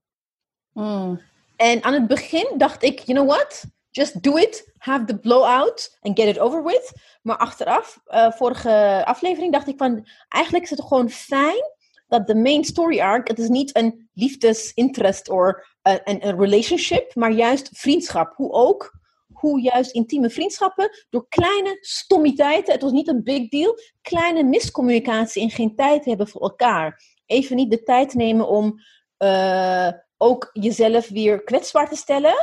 Mm. 0.72 1.20
En 1.56 1.82
aan 1.82 1.92
het 1.92 2.06
begin 2.06 2.54
dacht 2.56 2.82
ik, 2.82 2.98
you 2.98 3.18
know 3.18 3.36
what? 3.36 3.64
Just 3.90 4.22
do 4.22 4.36
it, 4.36 4.72
have 4.78 5.04
the 5.04 5.18
blowout 5.18 5.98
and 6.00 6.18
get 6.18 6.28
it 6.28 6.38
over 6.38 6.64
with. 6.64 6.92
Maar 7.22 7.36
achteraf, 7.36 8.00
uh, 8.08 8.30
vorige 8.30 9.02
aflevering, 9.04 9.52
dacht 9.52 9.68
ik 9.68 9.78
van... 9.78 10.06
Eigenlijk 10.28 10.64
is 10.64 10.70
het 10.70 10.80
gewoon 10.80 11.10
fijn 11.10 11.62
dat 12.08 12.26
de 12.26 12.34
main 12.34 12.64
story 12.64 13.00
arc... 13.00 13.28
Het 13.28 13.38
is 13.38 13.48
niet 13.48 13.76
een 13.76 14.08
liefdesinterest 14.12 15.28
of 15.28 15.54
een, 15.82 16.38
relationship... 16.38 17.14
maar 17.14 17.32
juist 17.32 17.68
vriendschap. 17.72 18.32
Hoe 18.36 18.52
ook, 18.52 18.98
hoe 19.32 19.60
juist 19.60 19.90
intieme 19.90 20.30
vriendschappen... 20.30 20.90
door 21.10 21.28
kleine 21.28 21.76
stommiteiten, 21.80 22.72
het 22.72 22.82
was 22.82 22.92
niet 22.92 23.08
een 23.08 23.22
big 23.22 23.48
deal... 23.48 23.78
kleine 24.02 24.42
miscommunicatie 24.42 25.42
en 25.42 25.50
geen 25.50 25.74
tijd 25.74 26.04
hebben 26.04 26.28
voor 26.28 26.42
elkaar. 26.42 27.02
Even 27.26 27.56
niet 27.56 27.70
de 27.70 27.82
tijd 27.82 28.14
nemen 28.14 28.48
om... 28.48 28.80
Uh, 29.18 29.88
ook 30.16 30.50
jezelf 30.52 31.08
weer 31.08 31.42
kwetsbaar 31.42 31.88
te 31.88 31.96
stellen 31.96 32.34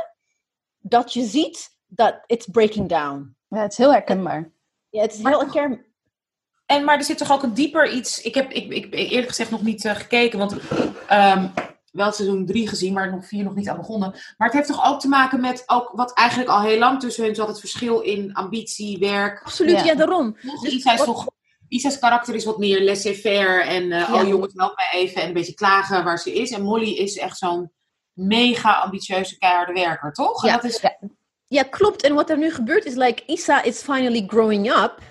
dat 0.79 1.13
je 1.13 1.25
ziet 1.25 1.77
dat 1.87 2.19
it's 2.25 2.45
breaking 2.45 2.89
down. 2.89 3.35
Ja, 3.47 3.61
het 3.61 3.71
is 3.71 3.77
heel 3.77 3.91
herkenbaar. 3.91 4.51
Ja, 4.89 5.01
het 5.01 5.13
is 5.13 5.23
heel 5.23 5.39
herkenbaar. 5.39 5.85
En, 6.65 6.83
maar 6.83 6.97
er 6.97 7.03
zit 7.03 7.17
toch 7.17 7.31
ook 7.31 7.43
een 7.43 7.53
dieper 7.53 7.91
iets. 7.91 8.21
Ik 8.21 8.33
heb 8.33 8.51
ik, 8.51 8.71
ik, 8.71 8.93
eerlijk 8.93 9.27
gezegd 9.27 9.51
nog 9.51 9.61
niet 9.61 9.85
uh, 9.85 9.95
gekeken, 9.95 10.39
want 10.39 10.53
um, 11.11 11.53
wel 11.91 12.11
seizoen 12.11 12.45
3 12.45 12.67
gezien, 12.67 12.93
maar 12.93 13.11
nog 13.11 13.25
4 13.25 13.43
nog 13.43 13.55
niet 13.55 13.69
aan 13.69 13.77
begonnen. 13.77 14.11
Maar 14.37 14.47
het 14.47 14.53
heeft 14.53 14.67
toch 14.67 14.85
ook 14.85 14.99
te 14.99 15.07
maken 15.07 15.41
met 15.41 15.63
ook 15.65 15.91
wat 15.93 16.13
eigenlijk 16.13 16.49
al 16.49 16.61
heel 16.61 16.79
lang 16.79 16.99
tussen 16.99 17.23
hun 17.23 17.35
zat: 17.35 17.47
het 17.47 17.59
verschil 17.59 17.99
in 17.99 18.33
ambitie, 18.33 18.99
werk. 18.99 19.41
Absoluut, 19.43 19.79
ja, 19.79 19.83
ja 19.83 19.95
daarom. 19.95 20.37
Dus 20.61 20.73
Isa 20.73 20.93
is 20.93 21.03
toch. 21.03 21.27
Isa's 21.69 21.99
karakter 21.99 22.35
is 22.35 22.45
wat 22.45 22.57
meer 22.57 22.83
laissez-faire 22.83 23.63
en 23.63 23.83
uh, 23.83 23.89
ja. 23.89 24.21
oh 24.21 24.27
jongens, 24.27 24.53
help 24.55 24.75
mij 24.75 25.01
even 25.01 25.21
en 25.21 25.27
een 25.27 25.33
beetje 25.33 25.53
klagen 25.53 26.03
waar 26.03 26.19
ze 26.19 26.33
is. 26.33 26.51
En 26.51 26.61
Molly 26.61 26.89
is 26.89 27.17
echt 27.17 27.37
zo'n 27.37 27.71
mega 28.17 28.71
ambitieuze 28.71 29.37
keiharde 29.37 29.73
werker, 29.73 30.13
toch? 30.13 30.45
Ja, 30.45 30.53
dat 30.53 30.63
is... 30.63 30.85
ja, 31.47 31.63
klopt. 31.63 32.03
En 32.03 32.13
wat 32.13 32.29
er 32.29 32.37
nu 32.37 32.51
gebeurt 32.51 32.85
is, 32.85 32.95
like, 32.95 33.23
Isa 33.25 33.63
is 33.63 33.81
finally 33.81 34.23
growing 34.27 34.71
up. 34.71 35.01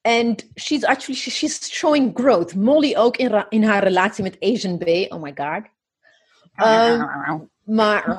And 0.00 0.50
she's 0.54 0.84
actually, 0.84 1.18
she's 1.18 1.72
showing 1.72 2.10
growth. 2.14 2.54
Molly 2.54 2.96
ook 2.96 3.16
in, 3.16 3.44
in 3.48 3.62
haar 3.62 3.82
relatie 3.82 4.22
met 4.22 4.36
Asian 4.40 4.78
Bay. 4.78 5.06
Oh 5.08 5.20
my 5.20 5.32
god. 5.34 5.62
Um, 6.66 7.50
maar. 7.64 8.18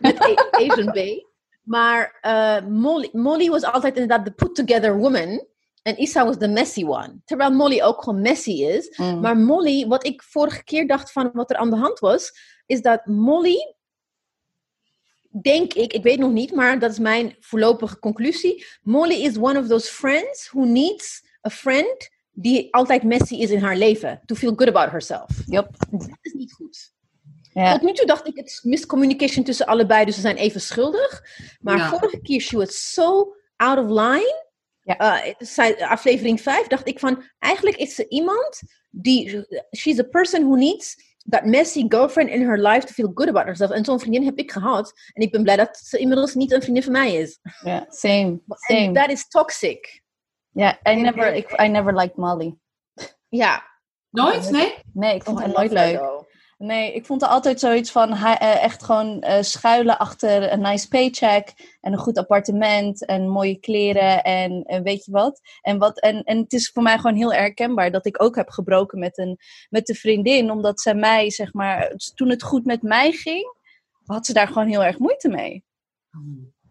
Met 0.00 0.46
Asian 0.50 0.92
B. 0.92 1.30
Maar 1.62 2.18
eh, 2.20 2.60
Molly, 2.66 3.08
Molly 3.12 3.48
was 3.48 3.62
altijd 3.62 3.96
inderdaad 3.96 4.24
de 4.24 4.30
put-together 4.30 4.96
woman. 4.96 5.46
En 5.82 5.96
Issa 5.96 6.24
was 6.24 6.38
de 6.38 6.48
messy 6.48 6.84
one. 6.84 7.20
Terwijl 7.24 7.50
Molly 7.50 7.82
ook 7.82 8.02
gewoon 8.02 8.20
messy 8.20 8.50
is. 8.50 8.96
Mm. 8.96 9.20
Maar 9.20 9.36
Molly, 9.36 9.86
wat 9.86 10.06
ik 10.06 10.22
vorige 10.22 10.64
keer 10.64 10.86
dacht 10.86 11.12
van 11.12 11.30
wat 11.32 11.50
er 11.50 11.56
aan 11.56 11.70
de 11.70 11.76
hand 11.76 11.98
was, 11.98 12.32
is 12.66 12.82
dat 12.82 13.06
Molly, 13.06 13.74
denk 15.42 15.74
ik, 15.74 15.92
ik 15.92 16.02
weet 16.02 16.18
nog 16.18 16.32
niet, 16.32 16.54
maar 16.54 16.78
dat 16.78 16.90
is 16.90 16.98
mijn 16.98 17.36
voorlopige 17.40 17.98
conclusie. 17.98 18.64
Molly 18.82 19.14
is 19.14 19.36
one 19.36 19.58
of 19.58 19.66
those 19.66 19.90
friends 19.92 20.50
who 20.50 20.64
needs 20.64 21.24
a 21.46 21.50
friend 21.50 22.10
die 22.30 22.74
altijd 22.74 23.02
messy 23.02 23.34
is 23.34 23.50
in 23.50 23.62
haar 23.62 23.76
leven. 23.76 24.20
To 24.24 24.34
feel 24.34 24.52
good 24.56 24.68
about 24.68 24.90
herself. 24.90 25.28
Yep. 25.46 25.68
Dat 25.90 26.18
is 26.20 26.32
niet 26.32 26.52
goed. 26.52 26.92
Ja. 27.52 27.72
Tot 27.72 27.82
nu 27.82 27.92
toe 27.92 28.06
dacht 28.06 28.26
ik, 28.26 28.36
het 28.36 28.46
is 28.46 28.62
miscommunication 28.62 29.44
tussen 29.44 29.66
allebei, 29.66 30.04
dus 30.04 30.14
ze 30.14 30.20
zijn 30.20 30.36
even 30.36 30.60
schuldig. 30.60 31.22
Maar 31.60 31.76
Ja. 31.76 31.88
vorige 31.88 32.20
keer, 32.20 32.40
she 32.40 32.56
was 32.56 32.92
so 32.92 33.36
out 33.56 33.78
of 33.78 33.86
line. 33.86 34.50
Ja. 34.82 34.98
Eh, 35.24 35.34
zij- 35.38 35.86
aflevering 35.86 36.40
5 36.40 36.66
dacht 36.66 36.86
ik 36.88 36.98
van, 36.98 37.22
eigenlijk 37.38 37.76
is 37.76 37.94
ze 37.94 38.08
iemand 38.08 38.60
die, 38.90 39.46
she's 39.76 39.98
a 39.98 40.02
person 40.02 40.42
who 40.42 40.54
needs 40.54 41.10
that 41.28 41.44
messy 41.44 41.84
girlfriend 41.88 42.30
in 42.30 42.42
her 42.48 42.58
life 42.68 42.86
to 42.86 42.92
feel 42.92 43.10
good 43.14 43.28
about 43.28 43.44
herself. 43.44 43.70
En 43.70 43.84
zo'n 43.84 44.00
vriendin 44.00 44.24
heb 44.24 44.38
ik 44.38 44.52
gehad. 44.52 44.92
En 45.12 45.22
ik 45.22 45.30
ben 45.32 45.42
blij 45.42 45.56
dat 45.56 45.76
ze 45.76 45.98
inmiddels 45.98 46.34
niet 46.34 46.52
een 46.52 46.62
vriendin 46.62 46.82
van 46.82 46.92
mij 46.92 47.14
is. 47.14 47.38
Ja, 47.64 47.86
same. 47.88 48.40
Same. 48.48 48.92
that 48.92 49.10
is 49.10 49.28
toxic. 49.28 50.02
Ja, 50.50 50.78
I 50.90 50.94
never, 50.94 51.36
I 51.64 51.68
never 51.68 51.94
liked 51.96 52.16
Molly. 52.16 52.54
Ja. 53.28 53.70
Nooit? 54.10 54.50
Nee? 54.50 54.74
Nee, 54.92 55.14
ik 55.14 55.22
vond 55.22 55.36
Oh, 55.38 55.44
haar 55.44 55.52
nooit 55.52 55.72
leuk. 55.72 56.21
Nee, 56.62 56.92
ik 56.94 57.06
vond 57.06 57.22
er 57.22 57.28
altijd 57.28 57.60
zoiets 57.60 57.90
van 57.90 58.12
eh, 58.12 58.62
echt 58.62 58.82
gewoon 58.82 59.20
eh, 59.20 59.42
schuilen 59.42 59.98
achter 59.98 60.52
een 60.52 60.60
nice 60.60 60.88
paycheck 60.88 61.76
en 61.80 61.92
een 61.92 61.98
goed 61.98 62.18
appartement 62.18 63.06
en 63.06 63.28
mooie 63.28 63.58
kleren 63.58 64.22
en 64.22 64.62
eh, 64.62 64.80
weet 64.80 65.04
je 65.04 65.10
wat. 65.12 65.40
En, 65.60 65.78
wat 65.78 66.00
en, 66.00 66.22
en 66.22 66.38
het 66.38 66.52
is 66.52 66.70
voor 66.70 66.82
mij 66.82 66.96
gewoon 66.96 67.16
heel 67.16 67.32
herkenbaar 67.32 67.90
dat 67.90 68.06
ik 68.06 68.22
ook 68.22 68.36
heb 68.36 68.48
gebroken 68.48 68.98
met 68.98 69.18
een, 69.18 69.38
met 69.70 69.88
een 69.88 69.94
vriendin, 69.94 70.50
omdat 70.50 70.80
zij 70.80 70.94
mij, 70.94 71.30
zeg 71.30 71.52
maar, 71.52 71.92
toen 72.14 72.28
het 72.28 72.42
goed 72.42 72.64
met 72.64 72.82
mij 72.82 73.12
ging, 73.12 73.56
had 74.04 74.26
ze 74.26 74.32
daar 74.32 74.48
gewoon 74.48 74.68
heel 74.68 74.84
erg 74.84 74.98
moeite 74.98 75.28
mee. 75.28 75.64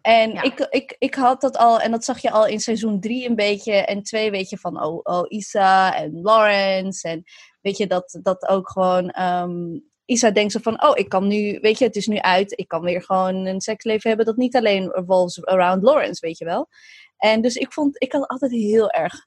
En 0.01 0.31
Ja. 0.31 0.41
ik, 0.41 0.59
ik, 0.59 0.95
ik 0.99 1.15
had 1.15 1.41
dat 1.41 1.57
al, 1.57 1.79
en 1.79 1.91
dat 1.91 2.03
zag 2.03 2.21
je 2.21 2.31
al 2.31 2.47
in 2.47 2.59
seizoen 2.59 2.99
drie 2.99 3.29
een 3.29 3.35
beetje. 3.35 3.73
En 3.73 4.03
twee 4.03 4.31
weet 4.31 4.49
je 4.49 4.57
van, 4.57 4.83
oh, 4.83 4.99
oh 5.03 5.25
Isa 5.27 5.95
en 5.95 6.21
Lawrence. 6.21 7.07
En 7.07 7.23
weet 7.61 7.77
je, 7.77 7.87
dat, 7.87 8.19
dat 8.23 8.47
ook 8.47 8.69
gewoon... 8.69 9.09
ehm, 9.09 9.79
Isa 10.05 10.31
denkt 10.31 10.51
zo 10.51 10.59
van, 10.61 10.83
oh, 10.83 10.91
ik 10.93 11.09
kan 11.09 11.27
nu, 11.27 11.59
weet 11.61 11.77
je, 11.77 11.85
het 11.85 11.95
is 11.95 12.07
nu 12.07 12.17
uit. 12.17 12.59
Ik 12.59 12.67
kan 12.67 12.81
weer 12.81 13.03
gewoon 13.03 13.45
een 13.45 13.61
seksleven 13.61 14.07
hebben 14.07 14.25
dat 14.25 14.37
niet 14.37 14.55
alleen 14.55 14.91
revolves 14.91 15.45
around 15.45 15.83
Lawrence, 15.83 16.25
weet 16.25 16.37
je 16.37 16.45
wel. 16.45 16.67
En 17.17 17.41
dus 17.41 17.55
ik 17.55 17.73
vond, 17.73 18.01
ik 18.01 18.11
had 18.11 18.27
altijd 18.27 18.51
heel 18.51 18.89
erg 18.89 19.25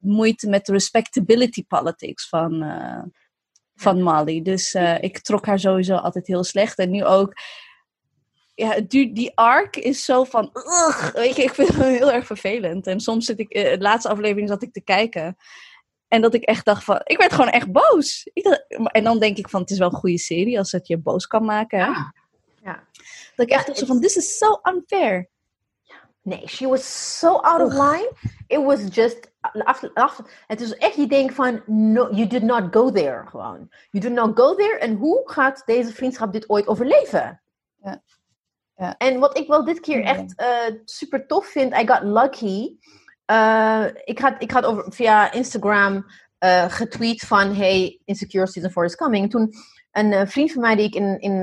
moeite 0.00 0.48
met 0.48 0.66
de 0.66 0.72
respectability 0.72 1.64
politics 1.66 2.28
van, 2.28 2.62
eh, 2.62 3.02
van 3.74 4.02
Molly. 4.02 4.42
Dus 4.42 4.74
eh, 4.74 5.02
ik 5.02 5.18
trok 5.18 5.46
haar 5.46 5.58
sowieso 5.58 5.94
altijd 5.94 6.26
heel 6.26 6.44
slecht. 6.44 6.78
En 6.78 6.90
nu 6.90 7.04
ook, 7.04 7.32
ja, 8.54 8.80
die, 8.80 9.12
die 9.12 9.36
arc 9.36 9.76
is 9.76 10.04
zo 10.04 10.24
van, 10.24 10.50
ugh, 10.54 11.14
weet 11.14 11.36
je, 11.36 11.42
ik 11.42 11.54
vind 11.54 11.68
het 11.68 11.82
heel 11.82 12.12
erg 12.12 12.26
vervelend. 12.26 12.86
En 12.86 13.00
soms 13.00 13.24
zit 13.24 13.38
ik, 13.38 13.50
eh, 13.50 13.70
de 13.70 13.80
laatste 13.80 14.08
aflevering 14.08 14.48
zat 14.48 14.62
ik 14.62 14.72
te 14.72 14.82
kijken. 14.82 15.36
En 16.14 16.20
dat 16.20 16.34
ik 16.34 16.42
echt 16.42 16.64
dacht 16.64 16.84
van, 16.84 17.00
ik 17.04 17.18
werd 17.18 17.32
gewoon 17.32 17.50
echt 17.50 17.72
boos. 17.72 18.30
Ik 18.32 18.42
dacht- 18.44 18.64
en 18.92 19.04
dan 19.04 19.18
denk 19.18 19.36
ik 19.36 19.48
van, 19.48 19.60
het 19.60 19.70
is 19.70 19.78
wel 19.78 19.88
een 19.92 19.98
goede 19.98 20.18
serie 20.18 20.58
als 20.58 20.72
het 20.72 20.86
je 20.86 20.98
boos 20.98 21.26
kan 21.26 21.44
maken. 21.44 21.78
hè. 21.78 21.84
Ja. 21.84 22.14
Ja. 22.62 22.84
Dat 23.36 23.46
ik 23.46 23.52
echt 23.52 23.66
dacht 23.66 23.78
zo 23.78 23.86
van, 23.86 24.00
this 24.00 24.16
is 24.16 24.38
so 24.38 24.60
unfair. 24.62 25.28
Nee, 26.22 26.48
she 26.48 26.68
was 26.68 27.18
so 27.18 27.36
out 27.36 27.60
of 27.60 27.72
line. 27.72 28.12
It 28.46 28.64
was 28.64 28.80
just. 28.90 29.32
After, 29.40 29.90
after, 29.94 30.44
het 30.46 30.60
is 30.60 30.76
echt, 30.76 30.94
je 30.94 31.06
denkt 31.06 31.34
van, 31.34 31.62
no, 31.66 32.08
you 32.10 32.26
did 32.26 32.42
not 32.42 32.62
go 32.70 32.90
there 32.90 33.26
gewoon. 33.26 33.68
You 33.90 34.04
did 34.04 34.12
not 34.12 34.38
go 34.38 34.54
there. 34.54 34.78
En 34.78 34.94
hoe 34.94 35.22
gaat 35.24 35.62
deze 35.66 35.92
vriendschap 35.92 36.32
dit 36.32 36.48
ooit 36.48 36.66
overleven? 36.66 37.42
Ja. 37.82 38.02
Ja. 38.76 38.96
En 38.96 39.18
wat 39.18 39.38
ik 39.38 39.48
wel 39.48 39.64
dit 39.64 39.80
keer 39.80 40.02
echt 40.04 40.34
eh, 40.36 40.74
super 40.84 41.26
tof 41.26 41.46
vind, 41.46 41.74
I 41.74 41.86
got 41.86 42.02
lucky. 42.02 42.76
Eh, 43.24 43.86
ik, 44.04 44.18
had, 44.18 44.34
ik 44.38 44.50
had 44.50 44.64
over, 44.64 44.92
via 44.92 45.32
Instagram 45.32 46.06
eh, 46.38 46.64
getweet 46.68 47.20
van, 47.20 47.54
hey, 47.54 48.00
Insecure 48.04 48.46
Season 48.46 48.70
4 48.70 48.84
is 48.84 48.96
coming. 48.96 49.30
Toen 49.30 49.52
een 49.92 50.12
eh, 50.12 50.26
vriend 50.26 50.52
van 50.52 50.62
mij 50.62 50.76
die 50.76 50.86
ik 50.86 50.94
in, 50.94 51.20
in 51.20 51.42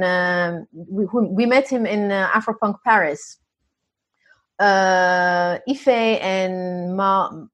we, 0.69 1.31
we 1.35 1.45
met 1.45 1.69
him 1.69 1.85
in 1.85 2.11
Afropunk 2.11 2.81
Paris. 2.81 3.39
Ife 5.63 6.19
and 6.21 6.95
Ma, 6.95 7.47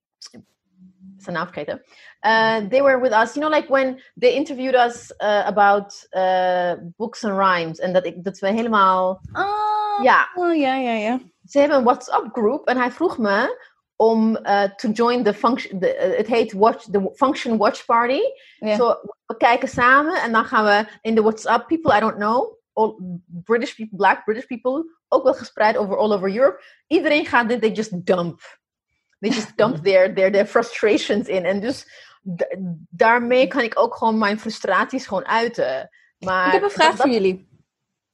zijn 1.18 1.36
naam 1.36 1.46
vergeten. 1.46 1.84
They 2.70 2.84
were 2.84 3.00
with 3.00 3.12
us, 3.12 3.34
you 3.34 3.40
know, 3.40 3.50
like 3.50 3.72
when 3.72 4.02
they 4.20 4.34
interviewed 4.34 4.76
us 4.76 5.14
about 5.46 6.08
books 6.98 7.24
and 7.24 7.38
rhymes. 7.38 7.80
En 7.80 7.94
dat, 7.94 8.06
ik, 8.06 8.24
dat 8.24 8.40
we 8.40 8.48
helemaal, 8.48 9.22
Oh, 9.34 10.04
ja, 10.04 10.30
oh, 10.36 10.56
ja, 10.56 10.76
ja, 10.76 10.92
ja. 10.92 11.20
ze 11.46 11.60
hebben 11.60 11.78
een 11.78 11.84
WhatsApp 11.84 12.28
groep 12.32 12.68
en 12.68 12.78
hij 12.78 12.92
vroeg 12.92 13.18
me 13.18 13.68
om 13.98 14.38
uh, 14.44 14.64
to 14.64 14.90
join 14.92 15.24
the 15.24 15.34
function, 15.34 15.84
uh, 15.84 15.90
het 16.18 16.28
heet 16.28 16.54
watch, 16.54 16.84
the 16.92 17.12
Function 17.16 17.58
Watch 17.58 17.86
Party. 17.86 18.20
So, 18.76 18.96
we 19.26 19.38
kijken 19.38 19.68
samen 19.68 20.22
en 20.22 20.32
dan 20.32 20.46
gaan 20.46 20.66
we 20.66 20.86
in 21.02 21.16
de 21.16 21.22
WhatsApp, 21.22 21.68
people 21.68 21.96
I 21.98 22.00
don't 22.00 22.16
know, 22.16 22.58
all 22.74 22.96
British 23.44 23.76
people, 23.76 23.98
black 23.98 24.24
British 24.24 24.46
people, 24.46 24.86
ook 25.08 25.24
wel 25.24 25.34
gespreid 25.34 25.78
over 25.78 25.98
all 25.98 26.14
over 26.14 26.36
Europe. 26.36 26.62
Iedereen 26.88 27.26
gaat 27.26 27.50
dit, 27.50 27.62
they 27.62 27.72
just 27.72 28.06
dump. 28.06 28.42
They 29.20 29.30
just 29.30 29.58
dump 29.58 29.78
their, 29.86 30.14
their, 30.14 30.32
their 30.32 30.46
frustrations 30.46 31.28
in. 31.28 31.46
En 31.46 31.60
dus 31.60 31.86
daarmee 32.90 33.48
kan 33.48 33.62
ik 33.62 33.80
ook 33.80 33.96
gewoon 33.96 34.18
mijn 34.18 34.40
frustraties 34.40 35.08
gewoon 35.08 35.26
uiten. 35.26 35.90
Maar 36.20 36.46
Ik 36.48 36.54
heb 36.54 36.64
een 36.64 36.70
vraag 36.70 36.92
dat- 36.96 37.02
voor 37.02 37.10
jullie. 37.10 37.48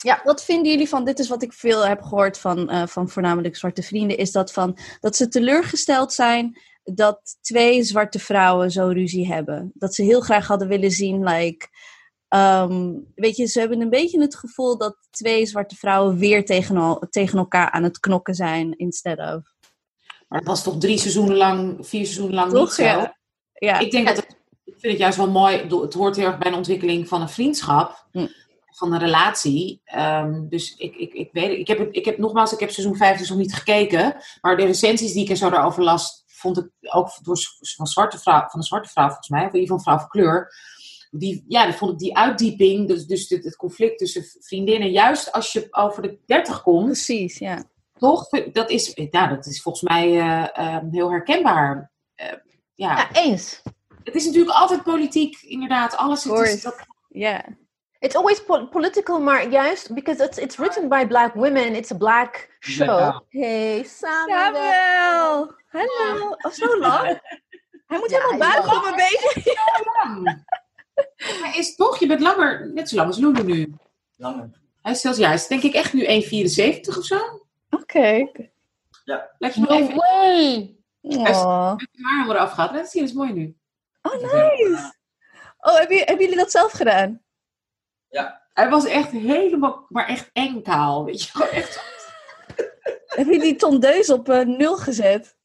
Ja. 0.03 0.21
Wat 0.23 0.43
vinden 0.43 0.71
jullie 0.71 0.89
van, 0.89 1.05
dit 1.05 1.19
is 1.19 1.27
wat 1.27 1.43
ik 1.43 1.53
veel 1.53 1.87
heb 1.87 2.01
gehoord 2.01 2.37
van, 2.37 2.69
eh, 2.69 2.87
van 2.87 3.09
voornamelijk 3.09 3.55
zwarte 3.55 3.83
vrienden, 3.83 4.17
is 4.17 4.31
dat, 4.31 4.51
van, 4.51 4.77
dat 4.99 5.15
ze 5.15 5.27
teleurgesteld 5.27 6.13
zijn 6.13 6.57
dat 6.83 7.37
twee 7.41 7.83
zwarte 7.83 8.19
vrouwen 8.19 8.71
zo 8.71 8.87
ruzie 8.87 9.27
hebben. 9.27 9.71
Dat 9.73 9.95
ze 9.95 10.03
heel 10.03 10.21
graag 10.21 10.47
hadden 10.47 10.67
willen 10.67 10.91
zien, 10.91 11.23
like, 11.23 11.67
ehm, 12.27 12.91
weet 13.15 13.35
je, 13.35 13.45
ze 13.45 13.59
hebben 13.59 13.81
een 13.81 13.89
beetje 13.89 14.21
het 14.21 14.35
gevoel 14.35 14.77
dat 14.77 14.97
twee 15.09 15.45
zwarte 15.45 15.75
vrouwen 15.75 16.17
weer 16.17 16.45
tegen, 16.45 17.07
tegen 17.09 17.37
elkaar 17.37 17.71
aan 17.71 17.83
het 17.83 17.99
knokken 17.99 18.35
zijn, 18.35 18.77
instead 18.77 19.17
of. 19.17 19.51
Maar 20.27 20.39
het 20.39 20.47
was 20.47 20.63
toch 20.63 20.77
drie 20.77 20.97
seizoenen 20.97 21.37
lang, 21.37 21.75
vier 21.79 22.05
seizoenen 22.05 22.35
lang 22.35 22.51
niet 22.51 22.61
Toch? 22.61 22.73
zo? 22.73 22.83
Ja. 22.83 23.17
Ja. 23.53 23.79
Ik 23.79 23.91
denk 23.91 24.07
dat 24.07 24.15
het, 24.15 24.25
ik 24.63 24.73
vind 24.77 24.91
het 24.93 25.01
juist 25.01 25.17
wel 25.17 25.29
mooi. 25.29 25.57
Het 25.57 25.93
hoort 25.93 26.15
heel 26.15 26.25
erg 26.25 26.37
bij 26.37 26.51
een 26.51 26.57
ontwikkeling 26.57 27.07
van 27.07 27.21
een 27.21 27.29
vriendschap, 27.29 28.07
Hm. 28.11 28.27
Van 28.73 28.93
een 28.93 28.99
relatie. 28.99 29.81
Ehm, 29.83 30.47
dus 30.47 30.75
ik, 30.75 30.95
ik, 30.95 31.13
ik 31.13 31.29
weet. 31.31 31.59
Ik 31.59 31.67
heb, 31.67 31.91
ik 31.91 32.05
heb 32.05 32.17
nogmaals, 32.17 32.53
ik 32.53 32.59
heb 32.59 32.71
seizoen 32.71 32.95
5 32.95 33.17
dus 33.17 33.29
nog 33.29 33.37
niet 33.37 33.55
gekeken. 33.55 34.15
Maar 34.41 34.57
de 34.57 34.65
recensies 34.65 35.13
die 35.13 35.23
ik 35.23 35.29
er 35.29 35.35
zo 35.35 35.49
daarover 35.49 35.83
las, 35.83 36.23
vond 36.25 36.57
ik 36.57 36.69
ook 36.81 37.09
door, 37.21 37.37
van, 37.75 37.87
zwarte 37.87 38.19
vrouw, 38.19 38.39
van 38.39 38.59
een 38.59 38.65
zwarte 38.65 38.89
vrouw 38.89 39.05
volgens 39.05 39.29
mij, 39.29 39.45
of 39.45 39.53
in 39.53 39.59
ieder 39.59 39.75
geval 39.75 39.77
een 39.77 39.83
vrouw 39.83 39.97
van 39.97 40.07
kleur. 40.07 40.53
Die, 41.11 41.45
ja, 41.47 41.65
die 41.65 41.73
vond 41.73 41.91
ik 41.91 41.97
die 41.97 42.17
uitdieping, 42.17 42.87
dus, 42.87 43.05
dus 43.05 43.29
het, 43.29 43.43
het 43.43 43.55
conflict 43.55 43.97
tussen 43.97 44.23
vriendinnen, 44.39 44.91
juist 44.91 45.31
als 45.31 45.51
je 45.51 45.67
over 45.71 46.01
de 46.01 46.19
30 46.25 46.61
komt, 46.61 46.85
Precies, 46.85 47.37
ja. 47.37 47.63
toch? 47.97 48.29
Dat 48.51 48.69
is, 48.69 48.93
nou, 48.93 49.29
dat 49.29 49.45
is 49.45 49.61
volgens 49.61 49.83
mij 49.83 50.19
eh, 50.19 50.57
ehm, 50.57 50.89
heel 50.91 51.11
herkenbaar. 51.11 51.91
Eh, 52.15 52.27
ja. 52.73 52.97
Ja, 52.97 53.13
eens. 53.13 53.61
Het 54.03 54.15
is 54.15 54.25
natuurlijk 54.25 54.55
altijd 54.55 54.83
politiek, 54.83 55.41
inderdaad. 55.41 55.95
Alles 55.97 56.23
het 56.23 56.39
is, 56.39 56.61
dat, 56.61 56.75
Ja. 57.09 57.45
It's 58.03 58.15
always 58.15 58.43
po- 58.43 58.67
political, 58.67 59.19
maar 59.19 59.47
juist, 59.49 59.93
because 59.93 60.23
it's, 60.23 60.37
it's 60.37 60.57
written 60.57 60.89
by 60.89 61.05
black 61.05 61.35
women, 61.35 61.75
it's 61.75 61.91
a 61.91 61.95
black 61.95 62.49
show. 62.59 62.99
Ja. 62.99 63.23
Hey, 63.29 63.83
Samuel. 63.83 64.43
Samuel! 64.43 65.55
Hallo! 65.71 66.35
Oh, 66.41 66.51
zo 66.51 66.79
lang? 66.79 67.19
Hij 67.87 67.97
moet 67.99 68.09
Ja, 68.09 68.19
helemaal 68.21 68.49
hij 68.49 68.59
is 68.59 68.65
buigen 68.65 68.77
op 68.77 68.85
een 68.85 68.95
beetje. 68.95 69.57
lang. 70.03 70.43
Hij 71.15 71.53
is 71.57 71.75
toch, 71.75 71.97
je 71.97 72.07
bent 72.07 72.19
langer, 72.19 72.71
net 72.73 72.89
zo 72.89 72.95
lang 72.95 73.07
als 73.07 73.17
Lulu 73.17 73.43
nu. 73.43 73.73
Langer. 74.15 74.49
Hij 74.81 74.91
is 74.91 75.01
zelfs, 75.01 75.17
ja, 75.17 75.25
hij 75.25 75.35
is 75.35 75.47
denk 75.47 75.63
ik 75.63 75.73
echt 75.73 75.93
nu 75.93 76.05
1,74 76.05 76.97
of 76.97 77.05
zo. 77.05 77.45
Oké. 77.69 78.31
Laat 79.37 79.53
je 79.53 79.59
nog 79.59 79.69
No 79.69 79.75
even 79.75 79.95
way! 79.95 80.75
Oh. 81.01 81.75
met 81.75 81.89
je 81.91 82.03
haar 82.03 82.25
worden 82.25 82.87
zien, 82.87 83.01
dat 83.01 83.09
is 83.09 83.13
mooi 83.13 83.33
nu. 83.33 83.55
oh, 84.01 84.13
nice! 84.13 84.93
Oh, 85.59 85.75
hebben 85.75 86.17
jullie 86.19 86.35
dat 86.35 86.51
zelf 86.51 86.71
gedaan? 86.71 87.21
Hij 88.53 88.69
was 88.69 88.85
echt 88.85 89.11
helemaal, 89.11 89.85
maar 89.89 90.07
echt 90.07 90.29
eng 90.33 90.61
kaal. 90.61 91.05
Weet 91.05 91.23
je, 91.23 91.29
gewoon 91.31 91.47
echt. 91.49 91.81
Hebben 93.07 93.33
jullie 93.33 93.49
die 93.49 93.55
tondeus 93.59 94.09
op 94.09 94.29
eh, 94.29 94.45
nul 94.45 94.77
gezet? 94.77 95.35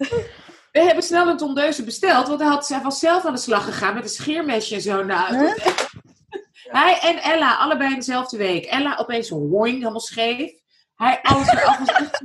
We 0.72 0.80
hebben 0.80 1.04
snel 1.04 1.28
een 1.28 1.36
tondeuze 1.36 1.84
besteld, 1.84 2.28
want 2.28 2.40
hij, 2.40 2.48
had, 2.48 2.68
hij 2.68 2.80
was 2.82 2.98
zelf 2.98 3.24
aan 3.24 3.32
de 3.34 3.40
slag 3.40 3.64
gegaan 3.64 3.94
met 3.94 4.02
een 4.02 4.08
scheermesje 4.08 4.74
en 4.74 4.80
zo. 4.80 5.04
Nou, 5.04 5.36
Huh? 5.36 5.54
Hij 6.68 6.98
en 7.00 7.16
Ella, 7.22 7.56
allebei 7.56 7.94
dezelfde 7.94 8.36
week. 8.36 8.64
Ella 8.64 8.96
opeens 8.96 9.28
roing, 9.30 9.78
helemaal 9.78 10.00
scheef. 10.00 10.52
Hij 10.94 11.18
alles 11.22 11.48
eraf 11.48 11.78
was 11.78 11.88
echt 11.88 12.22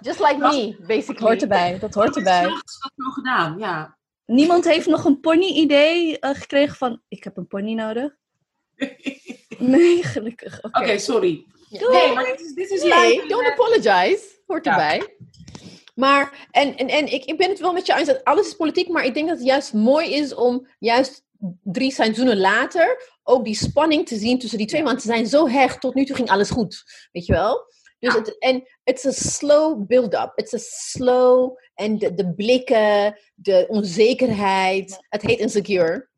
Just 0.00 0.18
like 0.20 0.36
me, 0.36 0.76
Dat 0.78 0.86
basically. 0.86 1.20
hoort 1.28 1.42
erbij, 1.42 1.78
dat 1.78 1.94
hoort 1.94 2.16
erbij. 2.16 2.42
slechts 2.42 2.78
wat 2.78 2.92
zo 2.96 3.10
gedaan, 3.10 3.58
ja. 3.58 3.96
Niemand 4.26 4.64
heeft 4.64 4.86
nog 4.86 5.04
een 5.04 5.20
pony-idee 5.20 6.18
eh, 6.18 6.34
gekregen 6.34 6.76
van, 6.76 7.02
ik 7.08 7.24
heb 7.24 7.36
een 7.36 7.46
pony 7.46 7.74
nodig. 7.74 8.16
Nee, 9.58 10.02
gelukkig. 10.02 10.58
Oké. 10.62 10.98
Sorry. 10.98 11.46
Ja. 11.68 11.88
Nee, 11.88 12.12
maar 12.12 12.24
dit 12.24 12.40
is, 12.40 12.54
dit 12.54 12.70
is 12.70 12.82
Nee, 12.82 13.08
live. 13.14 13.26
don't 13.26 13.46
apologize. 13.46 14.20
Hoort 14.46 14.64
Ja. 14.64 14.70
erbij. 14.70 15.16
Maar, 15.94 16.46
en, 16.50 16.76
en, 16.76 16.88
en 16.88 17.12
ik, 17.12 17.24
ik 17.24 17.36
ben 17.38 17.48
het 17.48 17.58
wel 17.60 17.72
met 17.72 17.86
je 17.86 17.94
eens 17.94 18.06
dat 18.08 18.24
alles 18.24 18.46
is 18.46 18.54
politiek, 18.54 18.88
maar 18.88 19.04
ik 19.04 19.14
denk 19.14 19.28
dat 19.28 19.38
het 19.38 19.46
juist 19.46 19.72
mooi 19.72 20.14
is 20.14 20.34
om 20.34 20.66
juist 20.78 21.24
drie 21.62 21.92
seizoenen 21.92 22.38
later 22.38 23.16
ook 23.22 23.44
die 23.44 23.54
spanning 23.54 24.06
te 24.06 24.16
zien 24.16 24.38
tussen 24.38 24.58
die 24.58 24.66
twee. 24.66 24.82
Want 24.82 25.00
ze 25.02 25.06
zijn 25.06 25.26
zo 25.26 25.48
hecht, 25.48 25.80
tot 25.80 25.94
nu 25.94 26.04
toe 26.04 26.16
ging 26.16 26.28
alles 26.30 26.50
goed. 26.50 26.82
Weet 27.12 27.26
je 27.26 27.32
wel? 27.32 27.66
Dus 27.98 28.12
Ja. 28.12 28.18
het, 28.18 28.38
en 28.38 28.68
it's 28.84 29.06
a 29.06 29.10
slow 29.10 29.86
build-up. 29.86 30.32
It's 30.34 30.54
a 30.54 30.58
slow, 30.58 31.56
en 31.74 31.98
de, 31.98 32.14
de 32.14 32.34
blikken, 32.34 33.18
de 33.34 33.64
onzekerheid. 33.68 34.98
Het 35.08 35.22
heet 35.22 35.38
insecure. 35.38 36.08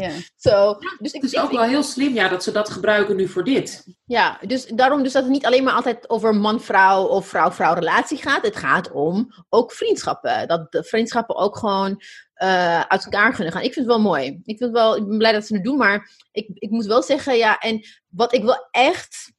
Ja. 0.00 0.10
So, 0.36 0.78
dus 0.98 1.12
Het 1.12 1.22
is 1.22 1.32
ik- 1.32 1.40
ook 1.40 1.50
wel 1.50 1.62
heel 1.62 1.82
slim 1.82 2.14
ja, 2.14 2.28
dat 2.28 2.42
ze 2.42 2.52
dat 2.52 2.70
gebruiken 2.70 3.16
nu 3.16 3.28
voor 3.28 3.44
dit. 3.44 3.84
Ja, 4.04 4.38
dus 4.46 4.66
daarom 4.66 5.02
dus 5.02 5.12
dat 5.12 5.22
het 5.22 5.32
niet 5.32 5.46
alleen 5.46 5.64
maar 5.64 5.72
altijd 5.72 6.10
over 6.10 6.34
man-vrouw 6.34 7.04
of 7.04 7.26
vrouw-vrouw 7.26 7.74
relatie 7.74 8.18
gaat. 8.18 8.44
Het 8.44 8.56
gaat 8.56 8.92
om 8.92 9.32
ook 9.48 9.72
vriendschappen. 9.72 10.48
Dat 10.48 10.72
de 10.72 10.84
vriendschappen 10.84 11.36
ook 11.36 11.56
gewoon 11.56 12.02
eh, 12.34 12.80
uit 12.80 13.04
elkaar 13.04 13.34
kunnen 13.34 13.52
gaan. 13.52 13.62
Ik 13.62 13.72
vind 13.72 13.86
het 13.86 13.94
wel 13.94 14.04
mooi. 14.04 14.26
Ik, 14.26 14.42
vind 14.44 14.60
het 14.60 14.70
wel, 14.70 14.96
ik 14.96 15.06
ben 15.06 15.18
blij 15.18 15.32
dat 15.32 15.46
ze 15.46 15.54
het 15.54 15.64
doen, 15.64 15.76
maar 15.76 16.10
ik, 16.32 16.48
ik 16.54 16.70
moet 16.70 16.86
wel 16.86 17.02
zeggen, 17.02 17.36
ja, 17.36 17.58
en 17.58 17.80
wat 18.08 18.32
ik 18.32 18.42
wel 18.42 18.68
echt... 18.70 19.32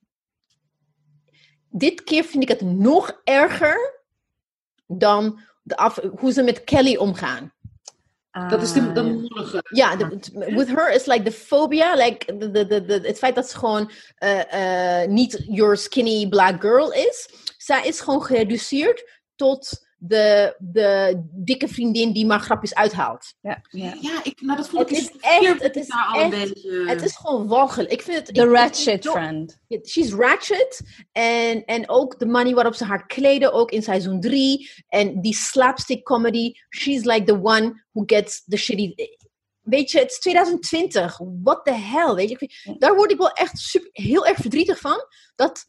Dit 1.71 2.03
keer 2.03 2.23
vind 2.23 2.43
ik 2.43 2.49
het 2.49 2.61
nog 2.61 3.21
erger 3.23 4.03
dan 4.87 5.39
de 5.61 5.77
af, 5.77 5.99
hoe 6.17 6.31
ze 6.31 6.41
met 6.43 6.63
Kelly 6.63 6.95
omgaan. 6.95 7.53
Dat 8.31 8.61
is 8.61 8.73
de, 8.73 8.79
Ah, 8.81 8.93
de 8.93 9.61
ja. 9.69 9.97
with 10.55 10.67
her 10.67 10.91
is 10.91 11.05
like 11.05 11.23
the 11.23 11.31
phobia, 11.31 11.95
like 11.95 12.37
de, 12.37 12.51
de, 12.51 12.85
de- 12.85 13.01
het 13.07 13.17
feit 13.17 13.35
dat 13.35 13.49
ze 13.49 13.57
gewoon 13.57 13.91
eh, 14.15 15.01
eh, 15.01 15.09
niet 15.09 15.43
your 15.47 15.77
skinny 15.77 16.27
black 16.29 16.61
girl 16.61 16.91
is. 16.91 17.29
Zij 17.57 17.87
is 17.87 17.99
gewoon 17.99 18.23
gereduceerd 18.23 19.21
tot 19.35 19.87
de, 20.01 20.55
de 20.59 21.21
dikke 21.31 21.67
vriendin 21.67 22.11
die 22.13 22.25
maar 22.25 22.39
grapjes 22.39 22.75
uithaalt. 22.75 23.33
Ja, 23.41 23.61
ja. 23.69 23.95
Ja, 24.01 24.19
ik, 24.23 24.41
nou, 24.41 24.57
dat 24.57 24.69
vond 24.69 24.89
Het 24.89 24.97
ik 24.97 24.97
is 25.03 25.11
echt- 25.19 25.61
het 25.63 25.75
is 25.75 25.87
echt- 25.87 26.17
een 26.23 26.29
beetje... 26.29 26.83
Het 26.87 27.01
is 27.01 27.15
gewoon 27.15 27.47
walgelijk. 27.47 27.91
Ik 27.91 28.01
vind 28.01 28.17
het... 28.17 28.29
Ik- 28.29 28.35
ik- 28.43 28.49
ratchet 28.51 29.05
ik- 29.05 29.11
friend. 29.11 29.59
She's 29.87 30.11
ratchet. 30.13 30.81
En, 31.11 31.65
en 31.65 31.89
ook 31.89 32.19
de 32.19 32.25
manier 32.25 32.55
waarop 32.55 32.73
ze 32.75 32.85
haar 32.85 33.05
kleden, 33.05 33.53
ook 33.53 33.71
in 33.71 33.83
seizoen 33.83 34.19
3. 34.19 34.69
En 34.87 35.21
die 35.21 35.35
slapstick 35.35 36.03
comedy. 36.03 36.51
She's 36.69 37.03
like 37.03 37.23
the 37.23 37.39
one 37.43 37.83
who 37.91 38.03
gets 38.05 38.43
the 38.47 38.57
shitty... 38.57 38.93
Weet 39.59 39.91
je, 39.91 39.99
het 39.99 40.11
is 40.11 40.19
2020. 40.19 41.19
What 41.43 41.65
the 41.65 41.71
hell? 41.73 42.13
Weet 42.13 42.29
je, 42.29 42.37
ik 42.37 42.53
vind- 42.53 42.79
daar 42.81 42.95
word 42.95 43.11
ik 43.11 43.17
wel 43.17 43.31
echt 43.31 43.57
super, 43.57 43.89
heel 43.91 44.25
erg 44.25 44.37
verdrietig 44.37 44.79
van. 44.79 44.97
Dat 45.35 45.65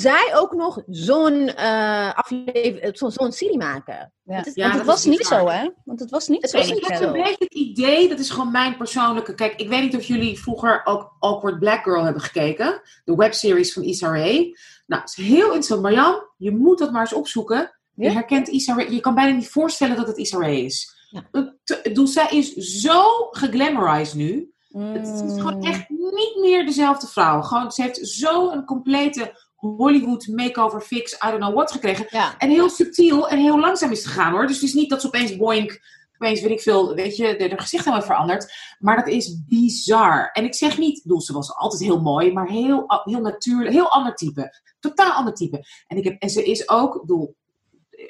zij 0.00 0.32
ook 0.34 0.52
nog 0.54 0.82
zo'n 0.88 1.48
eh 1.48 2.12
aflevering, 2.14 2.98
zo, 2.98 3.08
zo'n 3.10 3.32
serie 3.32 3.56
maken. 3.58 4.12
Ja. 4.22 4.34
Het 4.36 4.46
is- 4.46 4.54
Ja, 4.54 4.62
Want 4.62 4.72
dat 4.76 4.86
het 4.86 4.94
was 4.94 5.04
niet 5.04 5.26
zo, 5.26 5.48
hè? 5.48 5.68
Want 5.84 6.00
het 6.00 6.10
was 6.10 6.28
niet 6.28 6.42
Het 6.42 6.50
zo. 6.50 6.58
was 6.58 6.66
met 6.66 6.74
niet 6.76 6.84
Ik 6.90 6.92
heb 6.92 7.02
een 7.02 7.12
beetje 7.12 7.44
het 7.44 7.54
idee, 7.54 8.08
dat 8.08 8.18
is 8.18 8.30
gewoon 8.30 8.50
mijn 8.50 8.76
persoonlijke... 8.76 9.34
Kijk, 9.34 9.54
ik 9.56 9.68
weet 9.68 9.82
niet 9.82 9.96
of 9.96 10.04
jullie 10.04 10.38
vroeger 10.40 10.80
ook 10.84 11.16
Awkward 11.18 11.58
Black 11.58 11.82
Girl 11.82 12.04
hebben 12.04 12.22
gekeken. 12.22 12.80
De 13.04 13.14
webseries 13.14 13.72
van 13.72 13.82
Issa 13.82 14.08
Rae. 14.08 14.58
Nou, 14.86 15.02
het 15.02 15.10
is 15.18 15.24
heel 15.26 15.44
interessant. 15.44 15.82
Marjan, 15.82 16.26
je 16.36 16.50
moet 16.56 16.78
dat 16.78 16.92
maar 16.92 17.00
eens 17.00 17.12
opzoeken. 17.12 17.78
Je 17.94 18.04
Ja? 18.04 18.12
herkent 18.12 18.48
Issa 18.48 18.74
Rae. 18.74 18.94
Je 18.94 19.00
kan 19.00 19.14
bijna 19.14 19.36
niet 19.36 19.48
voorstellen 19.48 19.96
dat 19.96 20.06
het 20.06 20.16
Issa 20.16 20.38
Rae 20.38 20.64
is. 20.64 20.94
Ja. 21.10 21.22
Het- 21.32 21.60
Ik 21.76 21.82
bedoel, 21.82 22.06
zij 22.06 22.28
is 22.30 22.52
zo 22.54 23.02
geglamorized 23.30 24.14
nu. 24.14 24.50
Het 24.76 25.06
is 25.06 25.18
gewoon 25.40 25.56
Mm. 25.56 25.64
echt 25.64 25.88
niet 25.88 26.36
meer 26.40 26.66
dezelfde 26.66 27.06
vrouw. 27.06 27.40
Gewoon, 27.42 27.72
ze 27.72 27.82
heeft 27.82 28.06
zo 28.08 28.50
een 28.50 28.64
complete 28.64 29.50
Hollywood 29.62 30.26
makeover 30.26 30.80
fix, 30.80 31.12
I 31.12 31.30
don't 31.30 31.40
know 31.40 31.54
what 31.54 31.72
gekregen. 31.72 32.06
Ja. 32.08 32.38
En 32.38 32.50
heel 32.50 32.70
subtiel 32.70 33.28
en 33.28 33.38
heel 33.38 33.60
langzaam 33.60 33.90
is 33.90 34.06
gegaan 34.06 34.32
hoor. 34.32 34.46
Dus 34.46 34.56
het 34.56 34.64
is 34.64 34.74
niet 34.74 34.90
dat 34.90 35.00
ze 35.00 35.06
opeens 35.06 35.36
boink, 35.36 35.80
opeens 36.14 36.40
weet 36.40 36.50
ik 36.50 36.60
veel, 36.60 36.94
weet 36.94 37.16
je, 37.16 37.36
de, 37.36 37.48
de 37.48 37.58
gezicht 37.58 37.84
helemaal 37.84 38.06
verandert. 38.06 38.52
Maar 38.78 38.96
dat 38.96 39.08
is 39.08 39.44
bizar. 39.44 40.30
En 40.32 40.44
ik 40.44 40.54
zeg 40.54 40.78
niet, 40.78 40.96
ik 40.96 41.02
bedoel, 41.02 41.20
ze 41.20 41.32
was 41.32 41.54
altijd 41.54 41.82
heel 41.82 42.00
mooi, 42.00 42.32
maar 42.32 42.48
heel, 42.48 42.84
heel 43.04 43.20
natuurlijk, 43.20 43.74
heel 43.74 43.90
ander 43.90 44.14
type. 44.14 44.60
Totaal 44.78 45.12
ander 45.12 45.34
type. 45.34 45.66
En, 45.86 45.96
ik 45.96 46.04
heb, 46.04 46.22
en 46.22 46.30
ze 46.30 46.44
is 46.44 46.68
ook, 46.68 46.94
ik 46.94 47.00
bedoel, 47.00 47.36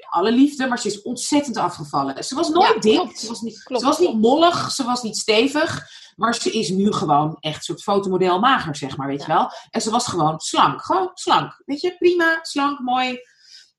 alle 0.08 0.32
liefde, 0.32 0.66
maar 0.66 0.78
ze 0.78 0.86
is 0.88 1.02
ontzettend 1.02 1.56
afgevallen. 1.56 2.24
Ze 2.24 2.34
was 2.34 2.48
nooit 2.48 2.74
Ja, 2.74 2.80
dik, 2.80 2.96
klopt. 2.96 3.18
ze 3.18 3.28
was, 3.28 3.40
niet, 3.40 3.62
Klopt, 3.62 3.82
ze 3.82 3.88
was 3.88 3.98
niet 3.98 4.20
mollig, 4.20 4.70
ze 4.70 4.84
was 4.84 5.02
niet 5.02 5.16
stevig. 5.16 5.86
Maar 6.16 6.34
ze 6.34 6.50
is 6.50 6.68
nu 6.68 6.92
gewoon 6.92 7.36
echt 7.40 7.56
een 7.56 7.62
soort 7.62 7.82
fotomodel 7.82 8.38
mager, 8.38 8.76
zeg 8.76 8.96
maar, 8.96 9.06
weet 9.06 9.20
je 9.20 9.26
wel. 9.26 9.50
En 9.70 9.80
ze 9.80 9.90
was 9.90 10.06
gewoon 10.06 10.40
slank. 10.40 10.82
Gewoon 10.82 11.10
slank. 11.14 11.62
Weet 11.64 11.80
je, 11.80 11.96
prima, 11.96 12.38
slank, 12.42 12.78
mooi. 12.78 13.18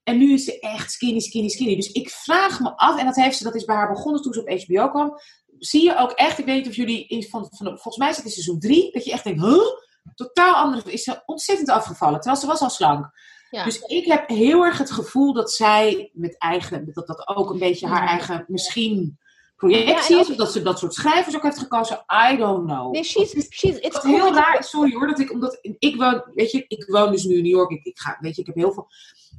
En 0.02 0.18
nu 0.18 0.32
is 0.32 0.44
ze 0.44 0.58
echt 0.60 0.92
skinny, 0.92 1.20
skinny, 1.20 1.48
skinny. 1.48 1.76
Dus 1.76 1.92
ik 1.92 2.10
vraag 2.10 2.60
me 2.60 2.76
af, 2.76 2.98
en 2.98 3.04
dat 3.06 3.16
heeft 3.16 3.36
ze, 3.36 3.44
dat 3.44 3.54
is 3.54 3.64
bij 3.64 3.76
haar 3.76 3.92
begonnen 3.92 4.22
toen 4.22 4.32
ze 4.32 4.40
op 4.40 4.62
HBO 4.66 4.88
kwam. 4.88 5.18
Zie 5.58 5.82
je 5.82 5.98
ook 5.98 6.10
echt, 6.10 6.38
ik 6.38 6.44
weet 6.44 6.56
niet 6.56 6.68
of 6.68 6.76
jullie, 6.76 7.26
van, 7.30 7.48
van, 7.50 7.66
volgens 7.66 7.96
mij 7.96 8.10
is 8.10 8.16
het 8.16 8.24
in 8.24 8.30
seizoen 8.30 8.58
drie, 8.58 8.92
dat 8.92 9.04
je 9.04 9.12
echt 9.12 9.24
denkt, 9.24 9.40
huh? 9.40 9.82
Totaal 10.14 10.54
anders, 10.54 10.84
is 10.84 11.02
ze 11.02 11.22
ontzettend 11.26 11.68
afgevallen. 11.68 12.20
Terwijl 12.20 12.40
ze 12.40 12.46
was 12.46 12.60
al 12.60 12.70
slank. 12.70 13.10
Ja. 13.54 13.64
Dus 13.64 13.80
ik 13.80 14.06
heb 14.06 14.28
heel 14.28 14.64
erg 14.64 14.78
het 14.78 14.90
gevoel 14.90 15.32
dat 15.32 15.52
zij 15.52 16.10
met 16.12 16.38
eigen, 16.38 16.90
dat 16.92 17.06
dat 17.06 17.28
ook 17.28 17.50
een 17.50 17.58
beetje 17.58 17.86
haar 17.86 18.08
eigen, 18.08 18.44
misschien 18.48 19.18
projectie 19.56 20.14
Ja, 20.14 20.22
is. 20.22 20.30
Of 20.30 20.36
dat 20.36 20.52
ze 20.52 20.62
dat 20.62 20.78
soort 20.78 20.94
schrijvers 20.94 21.36
ook 21.36 21.42
heeft 21.42 21.58
gekozen. 21.58 22.04
I 22.30 22.36
don't 22.36 22.66
know. 22.66 22.92
Nee, 22.92 23.04
she's, 23.04 23.30
she's, 23.30 23.76
it's 23.76 24.02
heel 24.02 24.18
cool. 24.18 24.34
raar 24.34 24.64
sorry 24.64 24.92
hoor, 24.92 25.06
dat 25.06 25.18
ik, 25.18 25.32
omdat 25.32 25.58
ik 25.78 25.96
woon, 25.96 26.22
weet 26.34 26.50
je, 26.50 26.64
ik 26.68 26.84
woon 26.86 27.10
dus 27.10 27.24
nu 27.24 27.36
in 27.36 27.42
New 27.42 27.52
York. 27.52 27.70
Ik, 27.70 27.84
ik 27.84 27.98
ga, 27.98 28.18
weet 28.20 28.34
je, 28.34 28.40
ik 28.40 28.46
heb 28.46 28.56
heel 28.56 28.72
veel. 28.72 28.86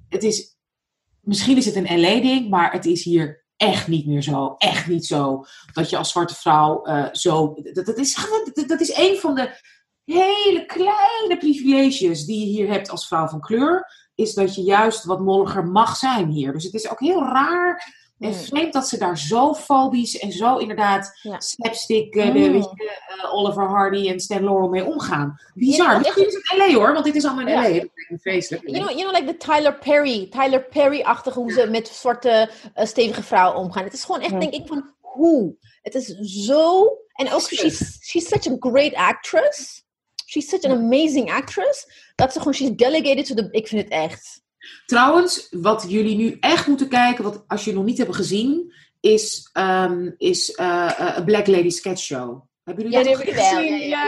Het 0.09 0.23
is, 0.23 0.57
misschien 1.21 1.57
is 1.57 1.65
het 1.65 1.75
een 1.75 1.99
LA-ding, 1.99 2.49
maar 2.49 2.71
het 2.71 2.85
is 2.85 3.03
hier 3.03 3.45
echt 3.57 3.87
niet 3.87 4.05
meer 4.05 4.21
zo. 4.21 4.55
Echt 4.57 4.87
niet 4.87 5.05
zo. 5.05 5.45
Dat 5.73 5.89
je 5.89 5.97
als 5.97 6.11
zwarte 6.11 6.35
vrouw 6.35 6.83
eh, 6.83 7.07
zo. 7.11 7.55
Dat, 7.73 7.85
dat, 7.85 7.97
is, 7.97 8.27
dat, 8.53 8.67
dat 8.67 8.81
is 8.81 8.97
een 8.97 9.17
van 9.17 9.35
de 9.35 9.73
hele 10.05 10.65
kleine 10.65 11.37
privileges 11.39 12.25
die 12.25 12.39
je 12.39 12.45
hier 12.45 12.67
hebt 12.67 12.89
als 12.89 13.07
vrouw 13.07 13.27
van 13.27 13.41
kleur. 13.41 14.04
Is 14.15 14.33
dat 14.33 14.55
je 14.55 14.61
juist 14.61 15.03
wat 15.03 15.19
molliger 15.19 15.65
mag 15.65 15.95
zijn 15.95 16.29
hier. 16.29 16.53
Dus 16.53 16.63
het 16.63 16.73
is 16.73 16.89
ook 16.89 16.99
heel 16.99 17.21
raar 17.23 17.93
en 18.19 18.29
Hmm. 18.31 18.39
vreemd 18.39 18.73
dat 18.73 18.87
ze 18.87 18.97
daar 18.97 19.17
zo 19.17 19.53
fobisch 19.53 20.19
en 20.19 20.31
zo 20.31 20.57
inderdaad 20.57 21.19
Ja. 21.21 21.39
slapstick, 21.39 22.15
eh, 22.15 22.33
de, 22.33 22.39
Mm. 22.39 22.51
weet 22.51 22.69
je, 22.75 22.91
eh, 23.21 23.33
Oliver 23.33 23.63
Hardy 23.67 24.09
en 24.09 24.19
Stan 24.19 24.43
Laurel 24.43 24.69
mee 24.69 24.85
omgaan. 24.85 25.39
Bizar. 25.53 25.91
Ja, 25.91 25.97
Misschien 25.97 26.27
is 26.27 26.33
het 26.33 26.57
LA 26.57 26.73
hoor, 26.73 26.93
want 26.93 27.05
dit 27.05 27.15
is 27.15 27.25
allemaal 27.25 27.45
in 27.47 27.51
Ja. 27.53 27.55
LA. 27.61 27.63
Dat 27.63 27.73
lijkt 27.73 28.09
me 28.09 28.17
vreselijk. 28.19 28.69
You 28.69 28.77
know, 28.77 28.89
you 28.97 29.01
know, 29.01 29.19
like 29.21 29.37
the 29.37 29.45
Tyler 29.51 29.73
Perry, 29.79 30.27
Tyler 30.29 30.63
Perry-achtige 30.63 31.39
hoe 31.39 31.51
ze 31.51 31.67
met 31.69 31.87
zwarte 31.87 32.49
eh, 32.73 32.85
stevige 32.85 33.23
vrouwen 33.23 33.59
omgaan. 33.59 33.83
Het 33.83 33.93
is 33.93 34.03
gewoon 34.03 34.21
echt, 34.21 34.39
denk 34.39 34.53
ik, 34.53 34.67
van 34.67 34.93
hoe? 34.99 35.55
Het 35.81 35.95
is 35.95 36.05
zo. 36.45 36.97
En 37.13 37.31
ook, 37.33 37.41
she's, 37.41 37.97
she's 38.01 38.27
such 38.27 38.47
a 38.47 38.55
great 38.59 38.93
actress. 38.93 39.83
She's 40.25 40.49
such 40.49 40.63
an 40.63 40.71
amazing 40.71 41.31
actress. 41.31 41.87
Dat 42.15 42.33
ze 42.33 42.37
gewoon, 42.37 42.53
she's 42.53 42.75
delegated 42.75 43.25
to 43.25 43.35
the. 43.35 43.47
Ik 43.51 43.67
vind 43.67 43.81
het 43.81 43.91
echt. 43.91 44.43
Trouwens, 44.85 45.47
wat 45.51 45.85
jullie 45.87 46.15
nu 46.15 46.37
echt 46.39 46.67
moeten 46.67 46.87
kijken, 46.87 47.23
wat 47.23 47.43
als 47.47 47.65
je 47.65 47.73
nog 47.73 47.83
niet 47.83 47.97
hebben 47.97 48.15
gezien, 48.15 48.73
is, 48.99 49.49
ehm 49.53 50.11
is 50.17 50.51
eh, 50.51 50.99
eh, 50.99 51.17
een 51.17 51.25
Black 51.25 51.47
Lady 51.47 51.69
Sketch 51.69 52.01
Show. 52.01 52.43
Hebben 52.63 52.83
jullie 52.83 53.03
dat 53.05 53.17
heb 53.17 53.27
ik 53.27 53.35
wel. 53.35 53.43
gezien? 53.43 53.87
Ja, 53.87 54.07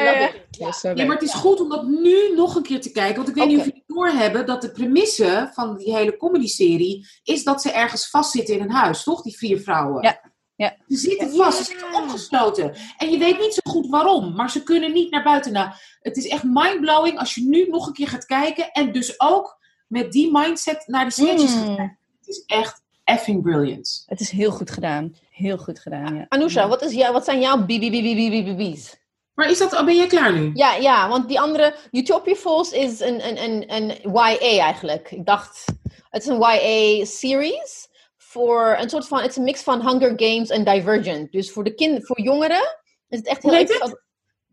ja, 0.93 1.05
maar 1.05 1.15
het 1.15 1.21
is 1.21 1.33
goed 1.33 1.61
om 1.61 1.69
dat 1.69 1.87
nu 1.87 2.33
nog 2.35 2.55
een 2.55 2.63
keer 2.63 2.81
te 2.81 2.91
kijken. 2.91 3.15
Want 3.15 3.27
ik 3.29 3.35
weet 3.35 3.47
niet 3.47 3.59
of 3.59 3.65
jullie 3.65 3.83
doorhebben 3.87 4.45
dat 4.45 4.61
de 4.61 4.71
premisse 4.71 5.49
van 5.53 5.77
die 5.77 5.95
hele 5.95 6.17
comedy-serie 6.17 7.07
is 7.23 7.43
dat 7.43 7.61
ze 7.61 7.71
ergens 7.71 8.09
vastzitten 8.09 8.55
in 8.55 8.61
een 8.61 8.71
huis, 8.71 9.03
toch? 9.03 9.21
Die 9.21 9.37
vier 9.37 9.59
vrouwen. 9.59 10.03
Ja, 10.03 10.26
ja. 10.57 10.75
Ze 10.87 10.97
zitten 10.97 11.27
Ja. 11.33 11.43
vast, 11.43 11.57
ze 11.57 11.63
zitten 11.63 11.93
opgesloten. 12.03 12.75
En 12.97 13.09
je 13.11 13.17
weet 13.17 13.39
niet 13.39 13.53
zo 13.53 13.71
goed 13.71 13.87
waarom, 13.89 14.35
maar 14.35 14.51
ze 14.51 14.63
kunnen 14.63 14.93
niet 14.93 15.11
naar 15.11 15.23
buiten. 15.23 15.51
Nou, 15.51 15.69
het 16.01 16.17
is 16.17 16.27
echt 16.27 16.43
mindblowing 16.43 17.19
als 17.19 17.35
je 17.35 17.41
nu 17.41 17.67
nog 17.69 17.87
een 17.87 17.93
keer 17.93 18.07
gaat 18.07 18.25
kijken. 18.25 18.71
En 18.71 18.91
dus 18.91 19.19
ook 19.19 19.57
met 19.87 20.11
die 20.11 20.29
mindset 20.31 20.83
naar 20.87 21.03
die 21.03 21.11
sketches 21.25 21.51
gaat 21.53 21.67
Mm. 21.67 21.75
kijken. 21.75 21.99
Het 22.19 22.27
is 22.27 22.43
echt 22.45 22.81
effing 23.03 23.41
brilliant. 23.43 24.03
Het 24.05 24.19
is 24.19 24.29
heel 24.29 24.51
goed 24.51 24.71
gedaan. 24.71 25.15
Heel 25.31 25.57
goed 25.57 25.79
gedaan, 25.79 26.15
ja. 26.15 26.25
Anousha, 26.29 26.67
wat, 26.67 26.81
is 26.81 26.93
jou, 26.93 27.13
wat 27.13 27.25
zijn 27.25 27.39
jouw 27.39 27.57
BBBBBBB's? 27.65 28.95
Maar 29.33 29.49
is 29.49 29.57
dat, 29.57 29.73
oh, 29.73 29.85
ben 29.85 29.95
jij 29.95 30.07
klaar 30.07 30.33
nu? 30.33 30.51
Ja, 30.53 30.75
ja, 30.75 31.09
want 31.09 31.27
die 31.27 31.39
andere, 31.39 31.75
Utopia 31.91 32.35
Falls 32.35 32.71
is 32.71 32.99
een, 32.99 33.27
een, 33.27 33.43
een, 33.43 33.73
een 33.75 34.13
YA 34.13 34.63
eigenlijk. 34.63 35.11
Ik 35.11 35.25
dacht, 35.25 35.65
het 36.09 36.21
is 36.21 36.27
een 36.29 36.39
YA-series 36.39 37.87
voor 38.29 38.75
een 38.79 38.89
soort 38.89 39.07
van, 39.07 39.19
het 39.21 39.29
is 39.29 39.35
een 39.35 39.43
mix 39.43 39.61
van 39.63 39.87
Hunger 39.89 40.13
Games 40.15 40.49
en 40.49 40.63
Divergent. 40.63 41.31
Dus 41.31 41.51
voor 41.51 41.63
de 41.63 41.73
kind, 41.73 42.05
voor 42.05 42.21
jongeren 42.21 42.79
is 43.07 43.17
het 43.17 43.27
echt 43.27 43.43
heel 43.43 43.53
interessant. 43.53 44.01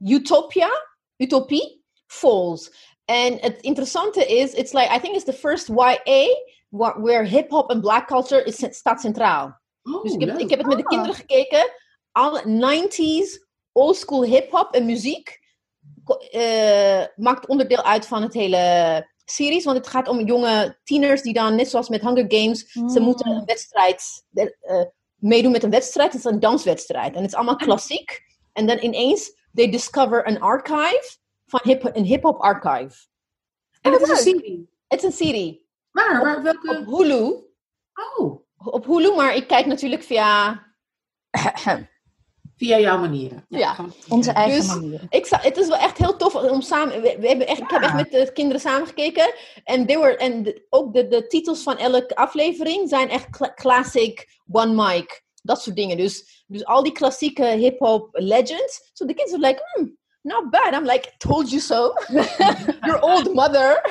Utopia, 0.05 0.71
utopie, 1.17 1.85
false. 2.07 2.73
En 3.05 3.39
het 3.41 3.61
interessante 3.61 4.27
is, 4.27 4.53
it's 4.53 4.73
like, 4.73 4.95
I 4.95 5.01
think 5.01 5.15
it's 5.15 5.25
the 5.25 5.33
first 5.33 5.69
YA 5.69 6.27
where, 7.01 7.25
hip-hop 7.25 7.71
en 7.71 7.81
black 7.81 8.07
culture 8.07 8.45
is, 8.45 8.77
staat 8.77 9.01
centraal. 9.01 9.61
Oh, 9.83 10.03
Dus 10.03 10.13
ik 10.13 10.21
heb, 10.21 10.29
leuk. 10.29 10.41
ik 10.41 10.51
heb 10.51 10.59
het 10.59 10.69
met 10.69 10.77
de 10.77 10.83
Ah. 10.85 10.89
kinderen 10.91 11.15
gekeken. 11.15 11.71
Alle 12.13 12.43
90s 12.47 13.47
oldschool 13.73 14.25
hip-hop 14.25 14.75
en 14.75 14.85
muziek 14.85 15.39
eh, 16.31 17.05
maakt 17.17 17.47
onderdeel 17.47 17.83
uit 17.83 18.07
van 18.07 18.23
het 18.23 18.35
hele 18.35 18.59
series. 19.25 19.65
Want 19.65 19.77
het 19.77 19.87
gaat 19.87 20.09
om 20.09 20.21
jonge 20.27 20.79
tieners 20.85 21.23
die 21.23 21.33
dan, 21.33 21.55
net 21.55 21.69
zoals 21.69 21.89
met 21.89 22.01
Hunger 22.01 22.25
Games, 22.29 22.59
ze 22.73 22.81
Mm. 22.99 23.03
moeten 23.03 23.31
een 23.31 23.45
wedstrijd 23.45 24.25
eh, 24.35 24.81
meedoen 25.15 25.53
met 25.53 25.63
een 25.63 25.71
wedstrijd. 25.71 26.13
Het 26.13 26.25
is 26.25 26.31
een 26.31 26.41
danswedstrijd. 26.41 27.15
En 27.15 27.21
het 27.21 27.31
is 27.31 27.35
allemaal 27.37 27.57
klassiek. 27.57 28.23
En 28.53 28.67
dan 28.67 28.79
ineens, 28.79 29.33
they 29.55 29.71
discover 29.71 30.25
an 30.25 30.41
archive 30.41 31.17
van 31.47 31.61
hip, 31.63 31.97
een 31.97 32.05
hip-hop 32.05 32.39
archive. 32.39 33.07
En 33.81 33.93
het 33.93 34.01
is 34.01 34.09
een 34.09 34.17
serie. 34.17 34.71
Het 34.89 34.99
is 34.99 35.05
een 35.07 35.27
serie. 35.27 35.69
Waar? 35.91 36.23
waar 36.23 36.37
Op 36.37 36.43
welke? 36.43 36.85
Hulu. 36.97 37.45
Oh, 38.17 38.43
Op 38.57 38.87
Hulu, 38.87 39.15
maar 39.15 39.35
ik 39.35 39.47
kijk 39.47 39.67
natuurlijk 39.67 40.03
via 40.03 40.63
via 42.65 42.79
jouw 42.79 42.99
manieren. 42.99 43.45
Ja. 43.49 43.77
Onze 44.09 44.31
eigen 44.31 44.57
Dus- 44.61 44.67
manieren. 44.69 45.07
Ik 45.11 45.27
zou, 45.27 45.43
het 45.43 45.57
is 45.57 45.69
wel 45.69 45.77
echt 45.79 45.99
heel 45.99 46.17
tof 46.17 46.35
om 46.35 46.61
samen. 46.61 47.03
We, 47.03 47.17
we 47.21 47.29
hebben 47.29 47.47
echt, 47.47 47.61
Ik 47.61 47.71
heb 47.71 47.83
echt 47.83 47.95
met 47.95 48.11
de 48.11 48.31
kinderen 48.33 48.61
samen 48.61 48.87
gekeken. 48.87 49.35
En, 49.65 49.87
they 49.87 49.99
were, 49.99 50.17
en 50.17 50.43
de- 50.43 50.67
ook 50.71 50.95
de, 50.95 51.09
de 51.09 51.27
titels 51.27 51.63
van 51.63 51.79
elke 51.79 52.17
aflevering 52.17 52.89
zijn 52.89 53.09
echt 53.11 53.31
cla- 53.31 53.55
classic, 53.55 54.27
one 54.51 54.83
mic. 54.93 55.23
Dat 55.43 55.63
soort 55.63 55.77
dingen. 55.77 55.97
Dus, 55.97 56.45
dus 56.47 56.65
al 56.65 56.83
die 56.83 56.93
klassieke 56.93 57.45
hip-hop 57.47 58.09
legends. 58.13 58.91
So 58.93 59.07
the 59.07 59.15
kids 59.15 59.33
are 59.33 59.41
like, 59.47 59.61
hmm, 59.73 59.97
not 60.23 60.51
bad. 60.51 60.73
I'm 60.73 60.85
like, 60.87 61.13
told 61.19 61.51
you 61.51 61.61
so. 61.61 61.93
Your 62.89 63.01
old 63.01 63.35
mother. 63.35 63.91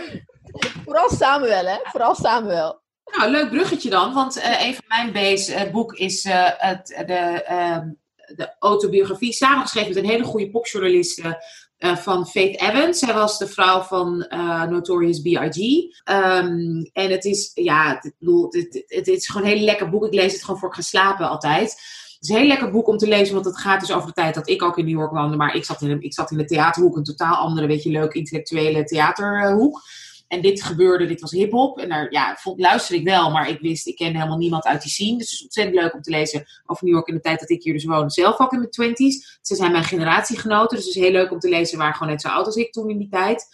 Vooral 0.85 1.09
Samuel, 1.09 1.65
hè? 1.65 1.77
Vooral 1.83 2.15
Samuel. 2.15 2.81
Nou, 3.17 3.31
leuk 3.31 3.49
bruggetje 3.49 3.89
dan, 3.89 4.13
want 4.13 4.37
eh, 4.39 4.65
een 4.67 4.73
van 4.75 4.83
mijn 4.87 5.11
base 5.11 5.53
eh, 5.53 5.71
boek 5.71 5.93
is 5.93 6.23
eh, 6.25 6.49
het, 6.57 7.03
de, 7.07 7.13
ehm, 7.43 7.89
de 8.35 8.55
autobiografie, 8.59 9.33
samengeschreven 9.33 9.93
met 9.93 10.03
een 10.03 10.09
hele 10.09 10.23
goede 10.23 10.49
popjournaliste 10.49 11.43
eh, 11.77 11.95
van 11.95 12.27
Faith 12.27 12.61
Evans. 12.61 12.99
Zij 12.99 13.13
was 13.13 13.37
de 13.37 13.47
vrouw 13.47 13.81
van 13.81 14.23
eh, 14.23 14.63
Notorious 14.63 15.21
B.I.G. 15.21 15.57
Ehm, 16.03 16.81
en 16.93 17.11
het 17.11 17.25
is, 17.25 17.51
ja, 17.53 17.99
het, 18.01 18.13
het, 18.49 18.83
het, 18.87 19.07
is 19.07 19.27
gewoon 19.27 19.47
een 19.47 19.57
heel 19.57 19.65
lekker 19.65 19.89
boek. 19.89 20.05
Ik 20.05 20.13
lees 20.13 20.33
het 20.33 20.43
gewoon 20.43 20.59
voor 20.59 20.69
ik 20.69 20.75
ga 20.75 20.81
slapen 20.81 21.29
altijd. 21.29 21.71
Het 21.71 22.17
is 22.19 22.29
een 22.29 22.35
heel 22.35 22.47
lekker 22.47 22.71
boek 22.71 22.87
om 22.87 22.97
te 22.97 23.07
lezen, 23.07 23.33
want 23.33 23.45
het 23.45 23.57
gaat 23.57 23.79
dus 23.79 23.91
over 23.91 24.07
de 24.07 24.13
tijd 24.13 24.35
dat 24.35 24.49
ik 24.49 24.63
ook 24.63 24.77
in 24.77 24.85
New 24.85 24.97
York 24.97 25.11
woonde. 25.11 25.37
Maar 25.37 25.55
ik 25.55 25.65
zat 25.65 25.81
in, 25.81 26.01
ik 26.01 26.13
zat 26.13 26.31
in 26.31 26.37
de 26.37 26.45
theaterhoek, 26.45 26.95
een 26.95 27.03
totaal 27.03 27.35
andere, 27.35 27.67
weet 27.67 27.83
je, 27.83 27.89
leuke 27.89 28.17
intellectuele 28.17 28.83
theaterhoek. 28.83 29.81
En 30.33 30.41
dit 30.41 30.63
gebeurde, 30.63 31.05
dit 31.05 31.21
was 31.21 31.31
hip-hop. 31.31 31.79
En 31.79 31.89
daar 31.89 32.11
ja, 32.11 32.35
vond, 32.35 32.59
luisterde 32.59 33.01
ik 33.01 33.07
wel, 33.07 33.31
maar 33.31 33.49
ik 33.49 33.59
wist, 33.59 33.87
ik 33.87 33.95
kende 33.95 34.17
helemaal 34.17 34.37
niemand 34.37 34.63
uit 34.63 34.81
die 34.81 34.91
scene. 34.91 35.17
Dus 35.17 35.29
het 35.29 35.39
is 35.39 35.43
ontzettend 35.43 35.75
leuk 35.75 35.93
om 35.93 36.01
te 36.01 36.09
lezen 36.09 36.45
over 36.65 36.85
New 36.85 36.93
York 36.93 37.07
in 37.07 37.13
de 37.13 37.21
tijd 37.21 37.39
dat 37.39 37.49
ik 37.49 37.63
hier 37.63 37.73
dus 37.73 37.85
woonde. 37.85 38.11
Zelf 38.11 38.39
ook 38.39 38.51
in 38.51 38.59
mijn 38.59 38.71
twenties. 38.71 39.39
Ze 39.41 39.55
zijn 39.55 39.71
mijn 39.71 39.83
generatiegenoten, 39.83 40.77
dus 40.77 40.85
het 40.85 40.95
is 40.95 41.01
heel 41.01 41.11
leuk 41.11 41.31
om 41.31 41.39
te 41.39 41.49
lezen. 41.49 41.67
Ze 41.67 41.77
waren 41.77 41.93
gewoon 41.93 42.11
net 42.11 42.21
zo 42.21 42.27
oud 42.27 42.45
als 42.45 42.55
ik 42.55 42.71
toen 42.71 42.89
in 42.89 42.97
die 42.97 43.09
tijd. 43.09 43.47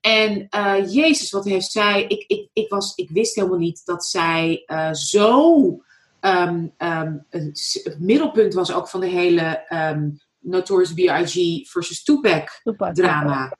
En 0.00 0.46
eh, 0.48 0.92
Jezus, 0.92 1.30
wat 1.30 1.44
heeft 1.44 1.70
zij. 1.70 2.04
Ik, 2.04 2.24
ik, 2.26 2.48
ik, 2.52 2.68
was, 2.68 2.94
ik 2.94 3.10
wist 3.10 3.34
helemaal 3.34 3.58
niet 3.58 3.82
dat 3.84 4.04
zij 4.04 4.62
eh, 4.66 4.92
zo. 4.92 5.82
ehm, 6.20 6.66
ehm, 6.76 7.16
het 7.30 7.96
middelpunt 7.98 8.54
was 8.54 8.72
ook 8.72 8.88
van 8.88 9.00
de 9.00 9.06
hele 9.06 9.64
ehm, 9.68 10.10
Notorious 10.38 10.94
B.I.G. 10.94 11.68
versus 11.70 12.02
Tupac 12.02 12.60
drama. 12.92 13.56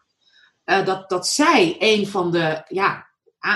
Eh, 0.65 0.85
dat, 0.85 1.09
dat 1.11 1.27
zij 1.29 1.77
een 1.79 2.07
van 2.07 2.31
de, 2.31 2.63
ja, 2.69 3.07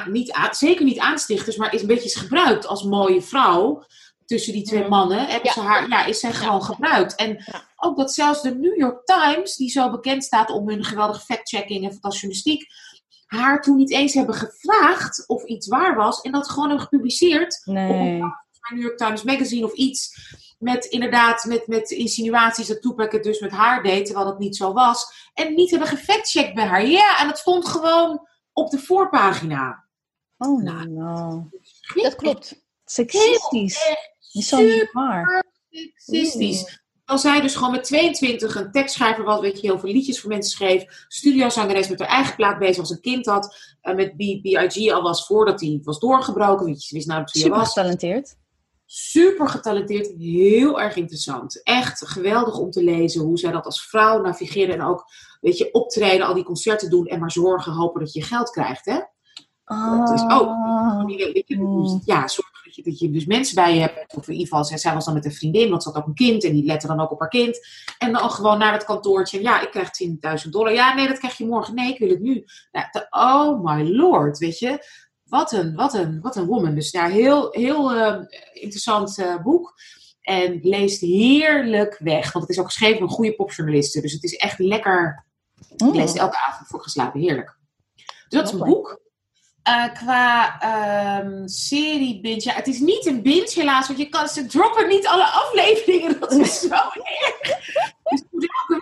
niet 0.06 0.38
zeker 0.50 0.84
niet 0.84 0.98
aanstichters, 0.98 1.56
maar 1.56 1.74
is 1.74 1.80
een 1.80 1.86
beetje 1.86 2.04
is 2.04 2.14
gebruikt 2.14 2.66
als 2.66 2.82
mooie 2.82 3.22
vrouw. 3.22 3.84
Tussen 4.24 4.52
die 4.52 4.62
twee 4.64 4.82
Mm. 4.82 4.88
mannen 4.88 5.18
hebben 5.18 5.42
Ja. 5.44 5.52
ze 5.52 5.60
haar, 5.60 5.88
ja, 5.88 6.04
is 6.04 6.20
zij 6.20 6.32
gewoon 6.32 6.62
gebruikt. 6.62 7.14
En 7.14 7.28
Ja. 7.46 7.62
ook 7.76 7.96
dat 7.96 8.12
zelfs 8.12 8.42
de 8.42 8.54
New 8.54 8.76
York 8.78 9.04
Times, 9.04 9.56
die 9.56 9.70
zo 9.70 9.90
bekend 9.90 10.24
staat 10.24 10.50
om 10.50 10.68
hun 10.68 10.84
geweldige 10.84 11.24
fact-checking 11.24 11.84
en 11.84 11.92
fantastische 11.92 12.26
journalistiek, 12.26 12.66
haar 13.26 13.62
toen 13.62 13.76
niet 13.76 13.92
eens 13.92 14.14
hebben 14.14 14.34
gevraagd 14.34 15.24
of 15.28 15.44
iets 15.44 15.66
waar 15.68 15.96
was 15.96 16.20
en 16.20 16.32
dat 16.32 16.48
gewoon 16.50 16.68
hebben 16.68 16.86
gepubliceerd 16.86 17.60
Nee. 17.64 18.18
bij 18.18 18.28
New 18.70 18.82
York 18.82 18.96
Times 18.98 19.22
Magazine 19.22 19.64
of 19.66 19.72
iets. 19.72 20.16
Met 20.58 20.84
inderdaad, 20.84 21.44
met, 21.44 21.66
met 21.66 21.90
insinuaties 21.90 22.66
dat 22.66 22.82
Tupac 22.82 23.12
het 23.12 23.22
dus 23.22 23.40
met 23.40 23.50
haar 23.50 23.82
deed, 23.82 24.04
terwijl 24.04 24.26
dat 24.26 24.38
niet 24.38 24.56
zo 24.56 24.72
was. 24.72 25.30
En 25.34 25.54
niet 25.54 25.70
hebben 25.70 25.88
gefactcheckt 25.88 26.54
bij 26.54 26.64
haar. 26.64 26.86
Ja, 26.86 27.18
en 27.20 27.28
het 27.28 27.38
stond 27.38 27.68
gewoon 27.68 28.28
op 28.52 28.70
de 28.70 28.78
voorpagina. 28.78 29.84
Oh 30.38 30.62
Nou, 30.62 30.88
no. 30.88 31.48
Dat 31.94 32.14
klopt. 32.16 32.64
Sexistisch. 32.84 33.96
Is 34.32 34.48
zo 34.48 34.60
niet 34.60 34.92
waar. 34.92 35.44
Sexistisch. 35.94 36.80
Terwijl 37.04 37.34
zij 37.34 37.40
dus 37.40 37.54
gewoon 37.54 37.70
met 37.72 37.84
22 37.84 38.54
een 38.54 38.70
tekstschrijver 38.70 39.24
was, 39.24 39.40
weet 39.40 39.60
je, 39.60 39.66
heel 39.66 39.78
veel 39.78 39.92
liedjes 39.92 40.20
voor 40.20 40.30
mensen 40.30 40.50
schreef. 40.50 41.04
Studiozangeres 41.08 41.88
met 41.88 41.98
haar 41.98 42.08
eigen 42.08 42.36
plaat 42.36 42.58
bezig 42.58 42.78
als 42.78 42.90
een 42.90 43.00
kind 43.00 43.26
had. 43.26 43.76
En 43.80 43.96
met 43.96 44.16
B.I.G. 44.16 44.92
al 44.92 45.02
was 45.02 45.26
voordat 45.26 45.60
hij 45.60 45.80
was 45.82 45.98
doorgebroken. 45.98 46.66
Weet 46.66 46.82
je, 46.82 46.88
ze 46.88 46.94
wist 46.94 47.06
wie 47.06 47.14
hij 47.16 47.26
Super 47.26 47.58
was. 47.58 47.68
getalenteerd. 47.68 48.36
Super 48.90 49.48
getalenteerd, 49.48 50.12
heel 50.18 50.80
erg 50.80 50.96
interessant. 50.96 51.62
Echt 51.62 52.06
geweldig 52.08 52.58
om 52.58 52.70
te 52.70 52.82
lezen 52.84 53.20
hoe 53.22 53.38
zij 53.38 53.50
dat 53.52 53.64
als 53.64 53.86
vrouw 53.86 54.20
navigeren 54.20 54.74
en 54.74 54.82
ook, 54.82 55.04
weet 55.40 55.58
je, 55.58 55.72
optreden, 55.72 56.26
al 56.26 56.34
die 56.34 56.44
concerten 56.44 56.90
doen 56.90 57.06
en 57.06 57.20
maar 57.20 57.30
zorgen, 57.32 57.72
hopen 57.72 58.00
dat 58.00 58.12
je 58.12 58.22
geld 58.22 58.50
krijgt, 58.50 58.84
hè? 58.84 58.98
Dat 60.06 60.14
is 60.14 60.22
ook- 60.22 60.48
Oh. 61.60 62.02
Ja, 62.04 62.28
zorg 62.28 62.64
dat 62.64 62.74
je, 62.74 62.82
dat 62.82 62.98
je 62.98 63.10
dus 63.10 63.26
mensen 63.26 63.54
bij 63.54 63.74
je 63.74 63.80
hebt, 63.80 64.14
of 64.16 64.26
in 64.26 64.32
ieder 64.32 64.48
geval, 64.48 64.64
zij 64.64 64.78
zij 64.78 64.94
was 64.94 65.04
dan 65.04 65.14
met 65.14 65.24
een 65.24 65.32
vriendin, 65.32 65.70
want 65.70 65.82
ze 65.82 65.88
had 65.88 65.98
ook 65.98 66.06
een 66.06 66.14
kind 66.14 66.44
en 66.44 66.52
die 66.52 66.64
lette 66.64 66.86
dan 66.86 67.00
ook 67.00 67.10
op 67.10 67.20
haar 67.20 67.28
kind. 67.28 67.66
En 67.98 68.12
dan 68.12 68.30
gewoon 68.30 68.58
naar 68.58 68.72
het 68.72 68.84
kantoortje, 68.84 69.42
ja, 69.42 69.60
ik 69.60 69.70
krijg 69.70 69.90
10.000 69.90 70.52
dollar. 70.52 70.72
Ja, 70.72 70.94
nee, 70.94 71.08
dat 71.08 71.18
krijg 71.18 71.36
je 71.38 71.46
morgen. 71.46 71.74
Nee, 71.74 71.92
ik 71.92 71.98
wil 71.98 72.08
het 72.08 72.20
nu. 72.20 72.44
De- 72.70 73.06
oh 73.10 73.64
my 73.64 73.82
lord, 73.90 74.38
weet 74.38 74.58
je. 74.58 74.84
Wat 75.28 75.52
een, 75.52 75.74
wat 75.74 75.94
een, 75.94 76.20
wat 76.20 76.36
een 76.36 76.46
woman. 76.46 76.74
Dus 76.74 76.90
ja, 76.90 77.08
heel, 77.08 77.48
heel 77.50 77.92
eh, 77.92 78.20
interessant 78.52 79.18
eh, 79.18 79.42
boek. 79.42 79.74
En 80.20 80.58
leest 80.62 81.00
heerlijk 81.00 81.98
weg. 81.98 82.32
Want 82.32 82.46
het 82.46 82.56
is 82.56 82.60
ook 82.60 82.66
geschreven 82.66 82.98
door 82.98 83.08
een 83.08 83.14
goede 83.14 83.34
popjournaliste. 83.34 84.00
Dus 84.00 84.12
het 84.12 84.24
is 84.24 84.36
echt 84.36 84.58
lekker. 84.58 85.26
Ik 85.76 85.94
lees 85.94 86.10
het 86.10 86.18
elke 86.18 86.38
avond 86.38 86.68
voor 86.68 86.82
geslapen. 86.82 87.20
Heerlijk. 87.20 87.56
Dus 87.94 88.40
dat 88.40 88.46
is 88.46 88.52
een 88.52 88.66
boek. 88.66 89.00
Eh, 89.62 89.92
qua 89.94 90.60
ehm, 90.60 91.46
serie 91.46 92.20
binge. 92.20 92.42
Ja, 92.42 92.54
het 92.54 92.66
is 92.66 92.78
niet 92.78 93.06
een 93.06 93.22
binge 93.22 93.52
helaas. 93.54 93.86
Want 93.86 93.98
je 93.98 94.08
kan, 94.08 94.28
ze 94.28 94.46
droppen 94.46 94.88
niet 94.88 95.06
alle 95.06 95.24
afleveringen. 95.24 96.16
Dat 96.20 96.32
is 96.32 96.60
zo 96.60 96.68
erg. 96.68 97.40
Dus 98.02 98.22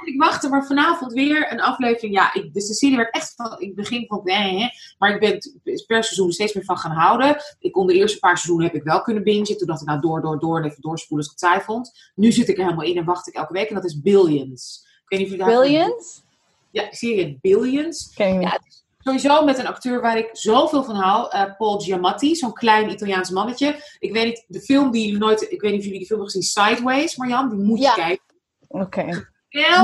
week 0.07 0.23
wachten. 0.23 0.51
Maar 0.51 0.67
vanavond 0.67 1.13
weer 1.13 1.53
een 1.53 1.61
aflevering. 1.61 2.15
Ja, 2.15 2.35
ik, 2.35 2.55
dus 2.55 2.67
de 2.67 2.75
serie 2.75 2.97
werd 2.97 3.15
echt 3.15 3.35
van... 3.37 3.55
Ik 3.59 3.75
begin 3.75 4.07
van... 4.07 4.21
Nee, 4.25 4.59
hè. 4.59 4.69
maar 4.99 5.15
ik 5.15 5.21
ben 5.21 5.39
per 5.87 6.05
seizoen 6.05 6.33
steeds 6.33 6.53
meer 6.53 6.65
van 6.65 6.79
gaan 6.79 6.91
houden. 6.91 7.37
Ik 7.59 7.73
kon 7.73 7.87
de 7.87 7.95
eerste 7.95 8.19
paar 8.19 8.39
seizoenen 8.39 8.67
heb 8.67 8.77
ik 8.77 8.83
wel 8.83 9.03
kunnen 9.03 9.23
bingen. 9.23 9.59
Toen 9.59 9.67
dacht 9.67 9.81
ik 9.81 9.87
nou 9.87 10.01
door, 10.01 10.21
door, 10.21 10.39
door. 10.39 10.59
En 10.59 10.65
even 10.65 10.83
doorspoelen 10.83 11.27
als 11.27 11.35
ik 11.35 11.41
het 11.41 11.51
saai 11.51 11.65
vond. 11.65 12.11
Nu 12.15 12.33
zit 12.33 12.49
ik 12.49 12.57
er 12.59 12.65
helemaal 12.65 12.87
in 12.87 12.97
en 12.97 13.05
wacht 13.05 13.29
ik 13.29 13.35
elke 13.35 13.53
week. 13.53 13.69
En 13.69 13.75
dat 13.75 13.85
is 13.85 14.01
Billions. 14.01 14.87
Ik 15.03 15.09
weet 15.09 15.19
niet 15.19 15.29
of 15.29 15.35
je 15.35 15.39
daar... 15.53 15.61
Billions? 15.61 16.25
Ja, 16.71 16.87
serie 16.91 17.39
Billions. 17.41 18.13
Ja. 18.15 18.61
Sowieso 18.99 19.45
met 19.45 19.59
een 19.59 19.67
acteur 19.67 20.01
waar 20.01 20.19
ik 20.19 20.29
zoveel 20.33 20.85
van 20.85 20.95
hou, 20.95 21.31
eh, 21.31 21.57
Paul 21.59 21.81
Giamatti, 21.81 22.35
zo'n 22.35 22.53
klein 22.53 22.91
Italiaans 22.91 23.31
mannetje. 23.31 23.83
Ik 23.99 24.13
weet 24.13 24.25
niet, 24.25 24.45
de 24.49 24.61
film 24.61 24.91
die 24.91 25.05
jullie 25.05 25.19
nooit, 25.19 25.53
ik 25.53 25.61
weet 25.61 25.71
niet 25.71 25.81
of 25.81 25.85
jullie 25.87 25.99
die 25.99 26.07
film 26.07 26.21
hebben 26.21 26.41
gezien, 26.41 26.65
Sideways, 26.67 27.17
Marjan, 27.17 27.49
die 27.49 27.59
moet 27.59 27.79
je 27.79 27.85
Ja. 27.85 27.95
kijken. 27.95 28.25
Oké. 28.69 29.05
Wel, 29.05 29.25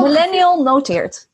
Millennial 0.02 0.62
noteert. 0.62 1.30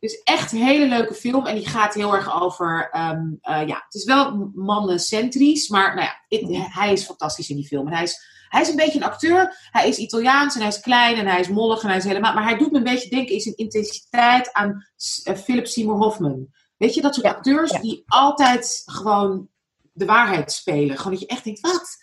dus 0.00 0.22
echt 0.22 0.52
een 0.52 0.62
hele 0.62 0.86
leuke 0.86 1.14
film 1.14 1.46
en 1.46 1.54
die 1.54 1.66
gaat 1.68 1.94
heel 1.94 2.14
erg 2.14 2.42
over, 2.42 2.88
ehm, 2.92 3.20
eh, 3.40 3.66
ja, 3.66 3.82
het 3.84 3.94
is 3.94 4.04
wel 4.04 4.50
mannencentrisch, 4.54 5.68
maar 5.68 5.94
nou 5.94 6.06
ja, 6.06 6.14
ik- 6.28 6.70
hij 6.72 6.92
is 6.92 7.04
fantastisch 7.04 7.48
in 7.50 7.56
die 7.56 7.66
film. 7.66 7.86
En 7.86 7.92
hij 7.92 8.02
is, 8.02 8.20
hij 8.48 8.60
is 8.60 8.68
een 8.68 8.76
beetje 8.76 8.98
een 8.98 9.04
acteur, 9.04 9.56
hij 9.70 9.88
is 9.88 9.96
Italiaans 9.98 10.54
en 10.54 10.60
hij 10.60 10.68
is 10.70 10.80
klein 10.80 11.16
en 11.16 11.26
hij 11.26 11.40
is 11.40 11.48
mollig 11.48 11.82
en 11.82 11.88
hij 11.88 11.96
is 11.96 12.04
helemaal, 12.04 12.34
maar 12.34 12.44
hij 12.44 12.58
doet 12.58 12.70
me 12.70 12.78
een 12.78 12.84
beetje 12.84 13.08
denken 13.10 13.34
in 13.34 13.40
zijn 13.40 13.56
intensiteit 13.56 14.52
aan 14.52 14.86
eh, 15.24 15.34
Philip 15.34 15.66
Seymour 15.66 15.98
Hoffman. 15.98 16.46
Weet 16.76 16.94
je, 16.94 17.00
dat 17.00 17.14
soort 17.14 17.26
Ja, 17.26 17.32
acteurs 17.32 17.70
ja. 17.70 17.80
die 17.80 18.02
altijd 18.06 18.82
gewoon 18.84 19.48
de 19.92 20.04
waarheid 20.04 20.52
spelen. 20.52 20.96
Gewoon 20.96 21.12
dat 21.12 21.20
je 21.20 21.26
echt 21.26 21.44
denkt, 21.44 21.60
wat? 21.60 21.96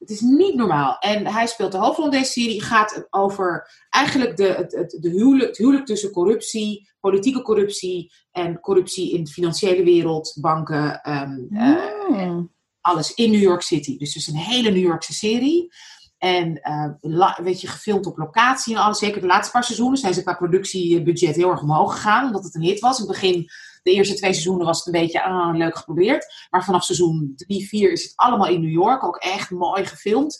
Het 0.00 0.10
is 0.10 0.20
niet 0.20 0.54
normaal. 0.54 0.98
En 0.98 1.26
hij 1.26 1.46
speelt 1.46 1.72
de 1.72 1.78
hoofdrol 1.78 2.04
in 2.04 2.10
deze 2.10 2.30
serie. 2.30 2.62
gaat 2.62 3.06
over 3.10 3.70
eigenlijk 3.90 4.36
de, 4.36 4.46
het, 4.46 4.72
het, 4.72 4.96
de 5.00 5.08
huwelijk, 5.08 5.48
het 5.48 5.56
huwelijk 5.58 5.86
tussen 5.86 6.10
corruptie, 6.10 6.90
politieke 7.00 7.42
corruptie 7.42 8.12
en 8.32 8.60
corruptie 8.60 9.12
in 9.12 9.24
de 9.24 9.30
financiële 9.30 9.84
wereld, 9.84 10.36
banken, 10.40 11.02
ehm, 11.02 11.38
eh, 11.50 11.98
Hmm. 12.06 12.50
alles 12.80 13.14
in 13.14 13.30
New 13.30 13.40
York 13.40 13.62
City. 13.62 13.98
Dus 13.98 14.14
het 14.14 14.22
is 14.22 14.28
een 14.28 14.40
hele 14.40 14.70
New 14.70 14.82
Yorkse 14.82 15.12
serie. 15.12 15.72
En 16.18 16.60
uh, 16.62 16.90
la, 17.00 17.38
weet 17.42 17.60
je, 17.60 17.66
gefilmd 17.66 18.06
op 18.06 18.18
locatie 18.18 18.74
en 18.74 18.82
alles. 18.82 18.98
Zeker 18.98 19.20
de 19.20 19.26
laatste 19.26 19.52
paar 19.52 19.64
seizoenen 19.64 19.98
zijn 19.98 20.14
ze 20.14 20.22
qua 20.22 20.34
productiebudget 20.34 21.36
heel 21.36 21.50
erg 21.50 21.62
omhoog 21.62 21.92
gegaan. 21.92 22.26
Omdat 22.26 22.44
het 22.44 22.54
een 22.54 22.62
hit 22.62 22.80
was. 22.80 22.98
In 22.98 23.04
het 23.04 23.12
begin, 23.12 23.50
de 23.82 23.90
eerste 23.90 24.14
twee 24.14 24.32
seizoenen 24.32 24.66
was 24.66 24.78
het 24.78 24.86
een 24.86 25.00
beetje 25.00 25.22
ah, 25.22 25.56
leuk 25.56 25.76
geprobeerd. 25.76 26.46
Maar 26.50 26.64
vanaf 26.64 26.84
seizoen 26.84 27.32
3, 27.36 27.68
4 27.68 27.92
is 27.92 28.02
het 28.02 28.12
allemaal 28.16 28.48
in 28.48 28.60
New 28.60 28.72
York. 28.72 29.04
Ook 29.04 29.16
echt 29.16 29.50
mooi 29.50 29.84
gefilmd. 29.84 30.38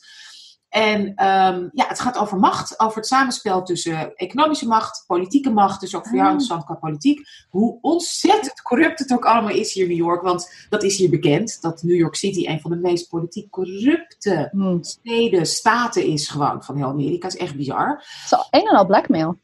En 0.68 1.00
um, 1.00 1.70
ja, 1.72 1.86
het 1.86 2.00
gaat 2.00 2.18
over 2.18 2.38
macht, 2.38 2.80
over 2.80 2.96
het 2.96 3.06
samenspel 3.06 3.62
tussen 3.62 4.14
economische 4.14 4.66
macht, 4.66 5.04
politieke 5.06 5.50
macht, 5.50 5.80
dus 5.80 5.94
ook 5.94 6.06
voor 6.06 6.16
jou 6.16 6.26
Ah. 6.26 6.30
interessant 6.32 6.64
qua 6.64 6.74
politiek. 6.74 7.20
Hoe 7.48 7.78
ontzettend 7.80 8.62
corrupt 8.62 8.98
het 8.98 9.12
ook 9.12 9.24
allemaal 9.24 9.54
is 9.54 9.72
hier 9.72 9.82
in 9.82 9.88
New 9.88 9.98
York, 9.98 10.22
want 10.22 10.66
dat 10.68 10.82
is 10.82 10.96
hier 10.96 11.10
bekend, 11.10 11.62
dat 11.62 11.82
New 11.82 11.96
York 11.96 12.14
City 12.14 12.46
een 12.46 12.60
van 12.60 12.70
de 12.70 12.76
meest 12.76 13.08
politiek 13.08 13.50
corrupte 13.50 14.48
Hm. 14.52 14.78
steden, 14.82 15.46
staten 15.46 16.04
is 16.04 16.28
gewoon 16.28 16.62
van 16.62 16.76
heel 16.76 16.88
Amerika. 16.88 17.26
is 17.26 17.36
echt 17.36 17.56
bizar. 17.56 17.88
Het 17.88 18.24
is 18.24 18.34
al 18.34 18.46
een 18.50 18.66
en 18.66 18.76
al 18.76 18.86
blackmail. 18.86 19.36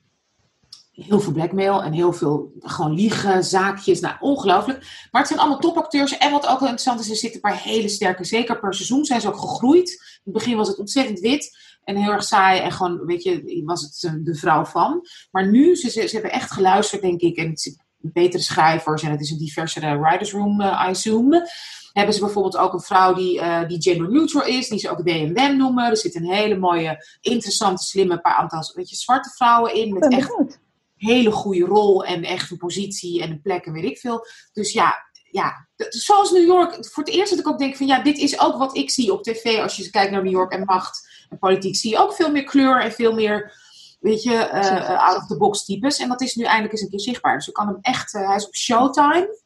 Heel 0.97 1.21
veel 1.21 1.33
blackmail 1.33 1.83
en 1.83 1.93
heel 1.93 2.13
veel 2.13 2.53
gewoon 2.59 2.95
liegen, 2.95 3.45
zaakjes. 3.45 4.01
Nou, 4.01 4.17
ongelooflijk. 4.21 4.79
Maar 5.11 5.21
het 5.21 5.31
zijn 5.31 5.41
allemaal 5.41 5.59
topacteurs. 5.59 6.19
En 6.19 6.31
wat 6.31 6.47
ook 6.47 6.61
wel 6.61 6.69
interessant 6.69 7.01
is, 7.01 7.11
er 7.11 7.17
zitten 7.17 7.45
een 7.45 7.51
paar 7.51 7.63
hele 7.63 7.89
sterke. 7.89 8.25
Zeker 8.25 8.59
per 8.59 8.75
seizoen 8.75 9.05
zijn 9.05 9.21
ze 9.21 9.29
ook 9.29 9.41
gegroeid. 9.41 9.91
In 9.91 10.21
het 10.25 10.33
begin 10.33 10.57
was 10.57 10.69
het 10.69 10.79
ontzettend 10.79 11.21
wit. 11.21 11.59
En 11.85 11.97
heel 11.97 12.13
erg 12.13 12.25
saai. 12.25 12.61
En 12.61 12.73
gewoon, 12.73 13.05
weet 13.05 13.23
je, 13.23 13.63
was 13.65 13.83
het 13.83 14.25
de 14.25 14.35
vrouw 14.35 14.65
van. 14.65 15.07
Maar 15.31 15.49
nu, 15.49 15.77
ze, 15.77 15.91
ze, 15.91 16.07
ze 16.07 16.15
hebben 16.15 16.33
echt 16.33 16.51
geluisterd, 16.51 17.03
denk 17.03 17.21
ik. 17.21 17.37
En 17.37 17.49
het 17.49 17.61
zit 17.61 17.85
betere 17.99 18.43
schrijvers. 18.43 19.03
En 19.03 19.11
het 19.11 19.21
is 19.21 19.31
een 19.31 19.39
diversere 19.39 19.99
writers 19.99 20.33
room, 20.33 20.61
eh, 20.61 20.85
I 20.87 20.91
assume. 20.91 21.51
Hebben 21.93 22.15
ze 22.15 22.21
bijvoorbeeld 22.21 22.57
ook 22.57 22.73
een 22.73 22.81
vrouw 22.81 23.15
die, 23.15 23.41
eh, 23.41 23.69
die 23.69 23.83
gender 23.83 24.11
neutral 24.11 24.45
is. 24.45 24.69
Die 24.69 24.79
ze 24.79 24.91
ook 24.91 25.07
them 25.07 25.57
noemen. 25.57 25.91
Er 25.91 25.97
zitten 25.97 26.23
een 26.23 26.33
hele 26.33 26.57
mooie, 26.57 27.05
interessante, 27.21 27.83
slimme 27.83 28.21
paar 28.21 28.35
aantal 28.35 28.71
weet 28.75 28.91
je, 28.91 28.97
zwarte 28.97 29.31
vrouwen 29.31 29.75
in. 29.75 29.93
Met 29.93 30.13
echt 30.13 30.29
benieuwd. 30.29 30.65
Hele 30.97 31.31
goede 31.31 31.65
rol 31.65 32.05
en 32.05 32.25
echt 32.25 32.51
een 32.51 32.57
positie 32.57 33.23
en 33.23 33.31
een 33.31 33.41
plek 33.41 33.67
en 33.67 33.73
weet 33.73 33.85
ik 33.85 33.99
veel. 33.99 34.27
Dus 34.53 34.73
ja, 34.73 34.95
ja, 35.31 35.69
zoals 35.89 36.31
New 36.31 36.47
York, 36.47 36.87
voor 36.87 37.05
het 37.05 37.13
eerst 37.13 37.31
dat 37.31 37.39
ik 37.39 37.49
ook 37.49 37.59
denk 37.59 37.77
van 37.77 37.87
ja, 37.87 38.03
dit 38.03 38.19
is 38.19 38.41
ook 38.41 38.57
wat 38.59 38.77
ik 38.77 38.91
zie 38.91 39.13
op 39.13 39.23
tv 39.23 39.61
als 39.61 39.77
je 39.77 39.91
kijkt 39.91 40.11
naar 40.11 40.23
New 40.23 40.33
York 40.33 40.53
en 40.53 40.65
macht 40.65 41.09
en 41.29 41.39
politiek. 41.39 41.77
Zie 41.77 41.91
je 41.91 41.99
ook 41.99 42.15
veel 42.15 42.31
meer 42.31 42.45
kleur 42.45 42.81
en 42.81 42.93
veel 42.93 43.15
meer, 43.15 43.53
weet 44.01 44.23
je, 44.23 44.35
eh, 44.35 44.77
eh, 44.77 45.09
out 45.09 45.17
of 45.17 45.27
the 45.27 45.37
box 45.37 45.65
types. 45.65 45.99
En 45.99 46.09
dat 46.09 46.21
is 46.21 46.35
nu 46.35 46.45
eindelijk 46.45 46.73
eens 46.73 46.83
een 46.83 46.91
keer 46.91 47.01
zichtbaar. 47.01 47.37
Dus 47.37 47.49
ik 47.49 47.55
kan 47.55 47.67
hem 47.67 47.79
echt, 47.81 48.15
eh, 48.15 48.27
hij 48.27 48.37
is 48.37 48.47
op 48.47 48.55
Showtime, 48.55 49.45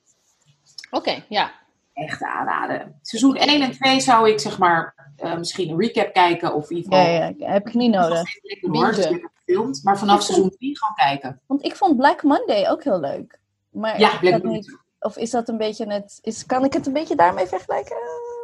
Oké, 0.91 1.25
ja. 1.29 1.53
echt 1.93 2.23
aanraden. 2.23 2.99
Seizoen 3.03 3.37
1 3.37 3.63
en 3.63 3.73
2 3.73 4.01
zou 4.01 4.31
ik 4.31 4.41
zeg 4.41 4.59
maar 4.59 4.95
eh, 5.17 5.37
misschien 5.37 5.71
een 5.71 5.81
recap 5.81 6.13
kijken 6.13 6.55
of 6.55 6.71
in 6.71 6.77
ieder 6.77 6.93
geval... 6.93 7.13
Ja, 7.13 7.33
ja, 7.39 7.51
heb 7.53 7.69
ik 7.69 7.75
niet 7.75 7.91
nodig. 7.91 8.23
Lekker 8.43 9.31
gefilmd. 9.51 9.81
Maar 9.85 9.99
vanaf 9.99 10.23
seizoen 10.23 10.51
3 10.51 10.79
gewoon 10.79 10.95
kijken. 10.95 11.41
Want 11.47 11.65
ik 11.65 11.77
vond 11.77 11.97
Black 11.97 12.23
Monday 12.23 12.69
ook 12.69 12.85
heel 12.85 13.01
leuk. 13.01 13.39
Maar 13.71 13.99
Ja, 14.01 14.19
Black 14.19 14.33
Monday. 14.33 14.51
niet, 14.51 14.79
of 14.99 15.17
is 15.17 15.31
dat 15.31 15.49
een 15.49 15.57
beetje 15.59 15.93
het. 15.93 16.19
Is, 16.23 16.47
kan 16.47 16.65
ik 16.65 16.73
het 16.73 16.87
een 16.87 16.93
beetje 16.93 17.17
daarmee 17.17 17.47
vergelijken? 17.47 17.97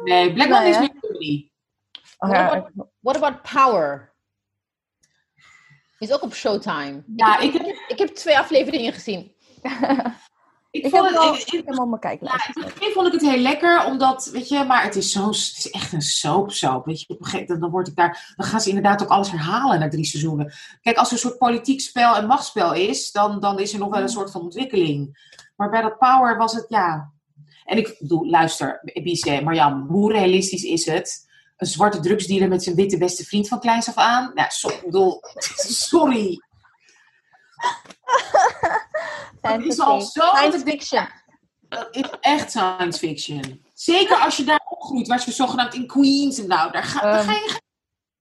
Nee, 0.03 0.33
Black 0.33 0.47
Nou 0.47 0.63
Monday 0.63 0.69
is 0.69 0.75
ja. 0.75 0.81
meer 0.81 1.01
comedy. 1.01 1.49
Oh, 2.17 2.29
What 2.29 2.39
ja, 2.39 2.47
about, 2.47 2.87
what 2.99 3.15
about 3.15 3.41
Power? 3.41 4.15
Is 5.99 6.13
ook 6.13 6.21
op 6.21 6.33
Showtime. 6.33 7.03
Ja, 7.15 7.39
ik 7.39 7.53
heb, 7.53 7.65
Ik 7.87 7.97
heb 7.97 8.07
twee 8.07 8.37
afleveringen 8.37 8.93
gezien. 8.93 9.35
ik 10.71 10.85
ik, 10.85 10.89
vond 10.91 11.09
heb 11.09 11.21
het, 11.21 11.41
ik- 11.41 11.47
ik 11.47 11.51
heb 11.53 11.65
hem 11.67 11.79
op 11.79 11.87
mijn 11.87 12.01
kijklijst. 12.01 12.45
Ja, 12.47 12.53
in 12.55 12.63
het 12.63 12.73
begin 12.73 12.93
vond 12.93 13.07
ik 13.07 13.13
het 13.13 13.21
heel 13.21 13.37
lekker, 13.39 13.85
omdat, 13.85 14.29
weet 14.31 14.47
je, 14.49 14.63
maar 14.63 14.83
het 14.83 14.95
is, 14.95 15.11
zo, 15.11 15.27
het 15.27 15.35
is 15.57 15.69
echt 15.71 15.93
een 15.93 16.01
soapsoap, 16.01 16.85
weet 16.85 17.01
je. 17.01 17.09
Op 17.09 17.19
een 17.19 17.25
gegeven 17.25 17.43
moment, 17.45 17.61
dan, 17.61 17.71
word 17.71 17.87
ik 17.87 17.95
daar, 17.95 18.33
dan 18.35 18.45
gaan 18.47 18.61
ze 18.61 18.67
inderdaad 18.69 19.01
ook 19.03 19.09
alles 19.09 19.31
herhalen 19.31 19.79
na 19.79 19.87
drie 19.89 20.05
seizoenen. 20.05 20.53
Kijk, 20.81 20.97
als 20.97 21.07
er 21.07 21.13
een 21.13 21.19
soort 21.19 21.37
politiek 21.37 21.81
spel 21.81 22.15
en 22.15 22.25
machtsspel 22.27 22.73
is, 22.73 23.11
dan, 23.11 23.39
dan 23.39 23.59
is 23.59 23.73
er 23.73 23.79
nog 23.79 23.89
wel 23.89 24.01
een 24.01 24.09
soort 24.09 24.31
van 24.31 24.41
ontwikkeling. 24.41 25.25
Maar 25.55 25.69
bij 25.69 25.81
dat 25.81 25.97
Power 25.97 26.37
was 26.37 26.53
het, 26.53 26.65
ja... 26.69 27.11
En 27.65 27.77
ik 27.77 27.95
bedoel, 27.99 28.29
luister, 28.29 28.81
Bice, 29.03 29.41
Marjam, 29.43 29.87
hoe 29.87 30.11
realistisch 30.11 30.63
is 30.63 30.85
het? 30.85 31.25
Een 31.57 31.67
zwarte 31.67 31.99
drugsdealer 31.99 32.47
met 32.47 32.63
zijn 32.63 32.75
witte 32.75 32.97
beste 32.97 33.23
vriend 33.25 33.47
van 33.47 33.59
kleins 33.59 33.87
af 33.87 33.95
aan? 33.95 34.31
Nou, 34.33 34.47
so, 34.51 34.69
ik 34.69 34.81
bedoel, 34.85 35.19
sorry. 35.87 36.41
Dat 39.41 39.61
is 39.61 39.79
al 39.79 40.01
zo 40.01 40.21
Science 40.21 40.59
fiction. 40.59 41.07
dat 41.69 41.87
is 41.91 42.09
echt 42.21 42.49
science 42.49 42.99
fiction. 42.99 43.65
Zeker 43.73 44.15
als 44.17 44.37
je 44.37 44.43
daar 44.43 44.65
opgroeit, 44.69 45.07
waar 45.07 45.19
ze 45.19 45.31
zogenaamd 45.31 45.73
in 45.73 45.87
Queens 45.87 46.37
en 46.39 46.47
nou, 46.47 46.71
daar 46.71 46.83
ga, 46.83 47.01
daar 47.01 47.23
ga 47.23 47.31
je. 47.31 47.61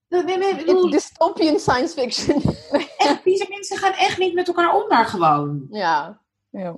Nee, 0.09 0.39
nee, 0.39 0.57
bedoel, 0.57 0.91
dystopian 0.91 1.59
science 1.59 2.01
fiction. 2.01 2.43
echt, 2.99 3.25
deze 3.25 3.47
mensen 3.49 3.77
gaan 3.77 3.93
echt 3.93 4.19
niet 4.19 4.35
met 4.35 4.47
elkaar 4.49 4.75
om 4.75 4.89
daar 4.89 5.07
gewoon. 5.07 5.67
ja. 5.71 6.21
Ja. 6.51 6.75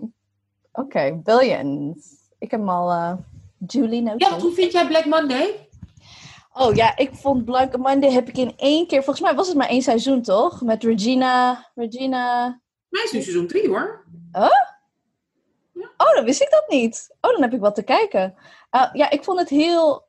Oké, 0.73 1.21
Billions. 1.25 2.07
Ik 2.39 2.51
heb 2.51 2.61
hem 2.61 2.69
al. 2.69 2.91
eh, 2.91 3.13
Julie 3.67 4.03
Ja, 4.03 4.11
noted. 4.11 4.29
want 4.29 4.43
hoe 4.43 4.53
vind 4.53 4.73
jij 4.73 4.87
Black 4.87 5.05
Monday? 5.05 5.69
Oh 6.53 6.75
ja, 6.75 6.97
ik 6.97 7.11
vond 7.15 7.45
Black 7.45 7.77
Monday 7.77 8.11
heb 8.13 8.29
ik 8.29 8.37
in 8.37 8.53
één 8.57 8.87
keer. 8.87 9.03
Volgens 9.03 9.21
mij 9.27 9.35
was 9.35 9.49
het 9.49 9.57
maar 9.57 9.69
één 9.69 9.83
seizoen 9.83 10.23
toch? 10.23 10.63
Met 10.63 10.85
Regina. 10.85 11.67
Regina. 11.75 12.61
Mij 12.89 13.03
is 13.05 13.13
nu 13.13 13.21
seizoen 13.23 13.47
3 13.47 13.69
hoor. 13.69 14.05
Oh, 15.97 16.15
dan 16.15 16.25
wist 16.25 16.41
ik 16.43 16.51
dat 16.51 16.65
niet. 16.69 17.15
Oh, 17.21 17.31
dan 17.33 17.43
heb 17.43 17.53
ik 17.53 17.61
wat 17.61 17.75
te 17.75 17.83
kijken. 17.83 18.35
Uh, 18.71 18.89
ja, 18.93 19.11
ik 19.11 19.25
vond 19.25 19.39
het 19.39 19.49
heel, 19.49 20.07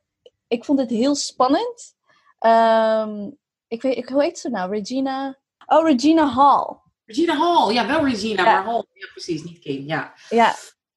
ik 0.47 0.65
vond 0.65 0.79
het 0.79 0.89
heel 0.89 1.15
spannend. 1.15 1.95
Um, 2.39 3.37
ik 3.67 3.81
weet, 3.81 3.97
ik, 3.97 4.09
hoe 4.09 4.23
heet 4.23 4.39
ze 4.39 4.49
nou? 4.49 4.71
Regina? 4.71 5.37
Oh, 5.65 5.87
Regina 5.87 6.27
Hall. 6.27 6.77
Regina 7.05 7.35
Hall, 7.37 7.73
ja, 7.73 7.87
wel 7.87 8.05
Regina, 8.05 8.43
Ja. 8.43 8.53
maar 8.53 8.63
Hall. 8.63 8.85
Ja, 8.93 9.07
precies, 9.11 9.43
niet 9.43 9.59
King, 9.59 9.87
ja. 9.87 10.13
Ja, 10.29 10.55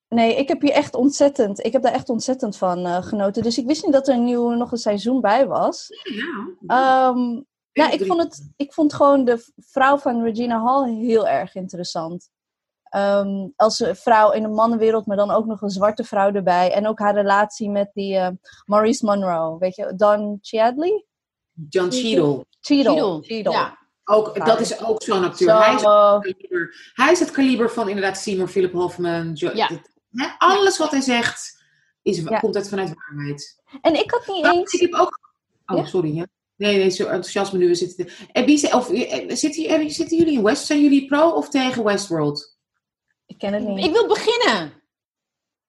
nee, 0.09 0.37
ik 0.37 0.49
heb 0.49 0.61
hier 0.61 0.72
echt 0.72 0.95
ontzettend, 0.95 1.64
ik 1.64 1.72
heb 1.72 1.83
daar 1.83 1.93
echt 1.93 2.09
ontzettend 2.09 2.57
van 2.57 2.87
uh, 2.87 3.03
genoten. 3.03 3.43
Dus 3.43 3.59
ik 3.59 3.66
wist 3.66 3.85
niet 3.85 3.93
dat 3.93 4.09
er 4.09 4.18
nieuw, 4.18 4.51
nog 4.51 4.72
een 4.72 4.78
seizoen 4.78 5.20
bij 5.20 5.47
was. 5.47 5.89
Ja, 6.03 7.09
Um, 7.09 7.47
ja, 7.73 7.91
ik 7.91 8.07
vond, 8.07 8.23
het, 8.23 8.53
ik 8.57 8.73
vond 8.73 8.95
gewoon 8.95 9.25
de 9.25 9.45
vrouw 9.57 9.99
van 9.99 10.23
Regina 10.23 10.62
Hall 10.62 10.95
heel 10.95 11.29
erg 11.29 11.55
interessant. 11.55 12.31
Um, 12.97 13.53
als 13.57 13.81
een 13.81 13.97
vrouw 13.97 14.33
in 14.33 14.45
een 14.45 14.55
mannenwereld, 14.55 15.07
maar 15.07 15.16
dan 15.16 15.31
ook 15.31 15.47
nog 15.47 15.62
een 15.62 15.70
zwarte 15.70 16.05
vrouw 16.05 16.33
erbij. 16.33 16.73
En 16.73 16.87
ook 16.87 16.99
haar 16.99 17.14
relatie 17.14 17.70
met 17.70 17.91
die 17.93 18.14
uh, 18.14 18.29
Maurice 18.66 19.05
Monroe, 19.05 19.59
weet 19.59 19.77
je, 19.77 19.93
Don 19.97 20.39
Chiadley? 20.43 21.05
John 21.68 21.91
Cheadle. 21.91 22.47
Cheadle. 22.61 23.23
Cheadle. 23.23 23.53
Ja. 23.53 23.79
Ook, 24.05 24.47
dat 24.47 24.61
is 24.61 24.85
ook 24.85 25.03
zo'n 25.03 25.25
acteur. 25.25 25.49
Zo, 25.49 25.59
Hij, 25.59 25.73
is 25.75 25.81
het 25.81 26.37
kaliber, 26.37 26.93
hij 26.95 27.12
is 27.12 27.20
het 27.20 27.31
kaliber 27.31 27.70
van 27.70 27.89
inderdaad 27.89 28.18
Seymour 28.18 28.49
Philip 28.49 28.73
Hoffman. 28.73 29.33
Jo 29.33 29.51
Ja. 29.55 29.68
dit, 29.68 29.91
hè, 30.11 30.27
alles 30.39 30.79
wat 30.79 30.91
hij 30.91 31.01
zegt 31.01 31.62
is, 32.03 32.18
Ja. 32.18 32.39
komt 32.39 32.57
uit 32.57 32.68
vanuit 32.68 32.95
waarheid. 32.95 33.62
En 33.81 33.95
ik 33.95 34.11
had 34.11 34.27
niet 34.27 34.43
Nou, 34.43 34.57
eens... 34.59 34.73
Ik 34.73 34.81
heb 34.81 35.01
ook. 35.01 35.20
Oh, 35.66 35.77
Ja? 35.77 35.85
sorry. 35.85 36.14
Ja. 36.16 36.27
Nee, 36.62 36.76
nee, 36.76 36.90
zo 36.90 37.02
enthousiasme 37.04 37.58
nu. 37.58 37.68
We 37.68 37.74
zitten. 37.74 38.08
En 38.32 38.44
wie, 38.44 38.74
of, 38.74 38.90
eh, 38.90 39.36
zitten, 39.36 39.62
jullie- 39.62 39.90
zitten 39.90 40.16
jullie 40.18 40.32
in 40.34 40.42
West? 40.42 40.66
Zijn 40.66 40.82
jullie 40.82 41.06
pro 41.06 41.28
of 41.30 41.48
tegen 41.48 41.84
Westworld? 41.84 42.56
Ik 43.26 43.38
ken 43.38 43.52
het 43.52 43.62
niet. 43.62 43.84
Ik 43.84 43.92
wil 43.92 44.06
beginnen. 44.06 44.72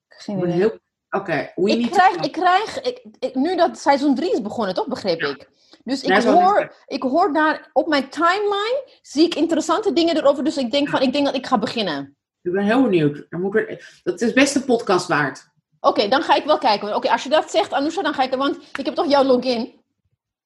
Geen 0.08 0.38
idee. 0.48 0.72
Oké, 1.10 1.52
we 1.56 1.70
Ik 1.72 1.92
krijg, 1.92 2.16
ik 2.16 2.32
krijg 2.32 2.82
ik, 2.82 3.02
ik- 3.20 3.36
nu 3.36 3.56
dat 3.56 3.78
seizoen 3.78 4.16
3 4.16 4.32
is 4.32 4.42
begonnen, 4.42 4.76
toch? 4.76 4.88
Begreep 4.88 5.20
Ja. 5.22 5.28
ik. 5.28 5.50
Dus 5.84 6.04
ik 6.04 6.24
hoor, 6.24 6.74
ik 6.88 7.02
hoor 7.04 7.34
daar 7.34 7.70
op 7.74 7.88
mijn 7.88 8.10
timeline, 8.10 8.84
zie 9.02 9.26
ik 9.26 9.36
interessante 9.36 9.94
dingen 9.94 10.18
erover. 10.18 10.44
Dus 10.44 10.58
ik 10.58 10.72
denk 10.72 10.90
van, 10.90 11.02
ik 11.02 11.14
denk 11.14 11.26
dat 11.26 11.36
ik 11.36 11.46
ga 11.46 11.58
beginnen. 11.58 12.18
Ik 12.42 12.52
ben 12.52 12.64
heel 12.64 12.82
benieuwd. 12.84 13.26
Moet 13.30 13.78
dat 14.04 14.22
is 14.22 14.34
best 14.34 14.56
een 14.56 14.66
podcast 14.66 15.08
waard. 15.08 15.48
Oké, 15.80 16.08
dan 16.08 16.22
ga 16.24 16.36
ik 16.36 16.44
wel 16.46 16.58
kijken. 16.58 16.96
Oké, 16.96 17.10
als 17.12 17.24
je 17.24 17.30
dat 17.30 17.52
zegt, 17.52 17.74
Anousha, 17.74 18.02
dan 18.02 18.14
ga 18.14 18.24
ik 18.24 18.32
er, 18.32 18.38
want 18.38 18.58
ik 18.78 18.86
heb 18.86 18.96
toch 18.96 19.10
jouw 19.10 19.24
login. 19.24 19.82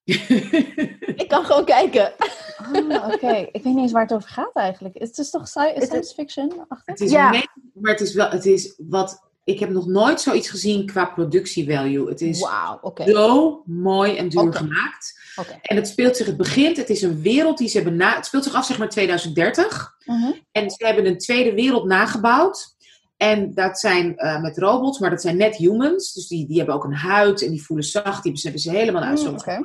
Ik 1.21 1.25
kan 1.27 1.45
gewoon 1.45 1.65
kijken. 1.65 2.13
Ah, 2.57 3.13
Oké, 3.13 3.31
ik 3.51 3.63
weet 3.63 3.63
niet 3.63 3.77
eens 3.77 3.91
waar 3.91 4.01
het 4.01 4.13
over 4.13 4.29
gaat 4.29 4.53
eigenlijk. 4.53 4.97
Het 4.99 5.17
is 5.17 5.29
toch 5.29 5.47
sci- 5.47 5.73
science 5.77 6.13
fiction? 6.13 6.51
Achter? 6.67 6.93
het 6.93 7.01
is 7.01 7.11
Ja. 7.11 7.29
maar 7.73 7.91
het 7.91 8.01
is 8.01 8.13
wel, 8.13 8.29
het 8.29 8.45
is 8.45 8.73
wat, 8.77 9.29
ik 9.43 9.59
heb 9.59 9.69
nog 9.69 9.85
nooit 9.85 10.21
zoiets 10.21 10.49
gezien 10.49 10.85
qua 10.85 11.05
productievalue. 11.05 12.09
Het 12.09 12.21
is 12.21 12.39
Wauw, 12.39 12.77
oké. 12.81 13.09
zo 13.11 13.61
mooi 13.65 14.15
en 14.15 14.29
duur 14.29 14.41
Oké. 14.41 14.57
gemaakt. 14.57 15.19
Oké. 15.35 15.57
En 15.61 15.75
het 15.75 15.87
speelt 15.87 16.17
zich, 16.17 16.25
het 16.25 16.37
begint, 16.37 16.77
het 16.77 16.89
is 16.89 17.01
een 17.01 17.21
wereld 17.21 17.57
die 17.57 17.67
ze 17.67 17.77
hebben 17.77 17.95
na, 17.95 18.15
het 18.15 18.25
speelt 18.25 18.43
zich 18.43 18.53
af 18.53 18.65
zeg 18.65 18.77
maar 18.77 18.89
2030. 18.89 19.95
Mhm. 20.05 20.31
En 20.51 20.69
ze 20.69 20.85
hebben 20.85 21.05
een 21.05 21.17
tweede 21.17 21.53
wereld 21.53 21.85
nagebouwd. 21.85 22.75
En 23.17 23.53
dat 23.53 23.79
zijn 23.79 24.13
uh, 24.17 24.41
met 24.41 24.57
robots, 24.57 24.99
maar 24.99 25.09
dat 25.09 25.21
zijn 25.21 25.37
net 25.37 25.55
humans. 25.55 26.13
Dus 26.13 26.27
die, 26.27 26.47
die 26.47 26.57
hebben 26.57 26.75
ook 26.75 26.83
een 26.83 26.93
huid 26.95 27.41
en 27.41 27.51
die 27.51 27.63
voelen 27.63 27.85
zacht. 27.85 28.23
Die 28.23 28.39
hebben 28.41 28.61
ze 28.61 28.69
helemaal 28.71 29.01
uit. 29.03 29.21
Mm, 29.23 29.27
okay. 29.35 29.59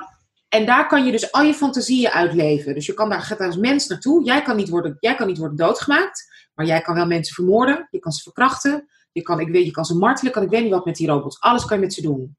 En 0.52 0.66
daar 0.66 0.86
kan 0.88 1.04
je 1.04 1.12
dus 1.12 1.32
al 1.32 1.42
je 1.42 1.54
fantasieën 1.54 2.10
uitleven. 2.10 2.74
Dus 2.74 2.86
je 2.86 2.94
kan 2.94 3.08
daar, 3.08 3.20
gaat 3.20 3.40
als 3.40 3.56
mens 3.56 3.86
naartoe. 3.86 4.24
Jij 4.24 4.42
kan, 4.42 4.56
niet 4.56 4.68
worden, 4.68 4.96
jij 5.00 5.14
kan 5.14 5.26
niet 5.26 5.38
worden 5.38 5.56
doodgemaakt. 5.56 6.30
Maar 6.54 6.66
jij 6.66 6.80
kan 6.80 6.94
wel 6.94 7.06
mensen 7.06 7.34
vermoorden. 7.34 7.88
Je 7.90 7.98
kan 7.98 8.12
ze 8.12 8.22
verkrachten. 8.22 8.88
Je 9.12 9.22
kan, 9.22 9.40
ik 9.40 9.48
weet, 9.48 9.64
je 9.64 9.70
kan 9.70 9.84
ze 9.84 9.96
martelen. 9.96 10.32
Kan, 10.32 10.42
ik 10.42 10.48
weet 10.50 10.62
niet 10.62 10.72
wat 10.72 10.84
met 10.84 10.96
die 10.96 11.06
robots. 11.06 11.40
Alles 11.40 11.64
kan 11.64 11.76
je 11.76 11.82
met 11.82 11.94
ze 11.94 12.02
doen. 12.02 12.36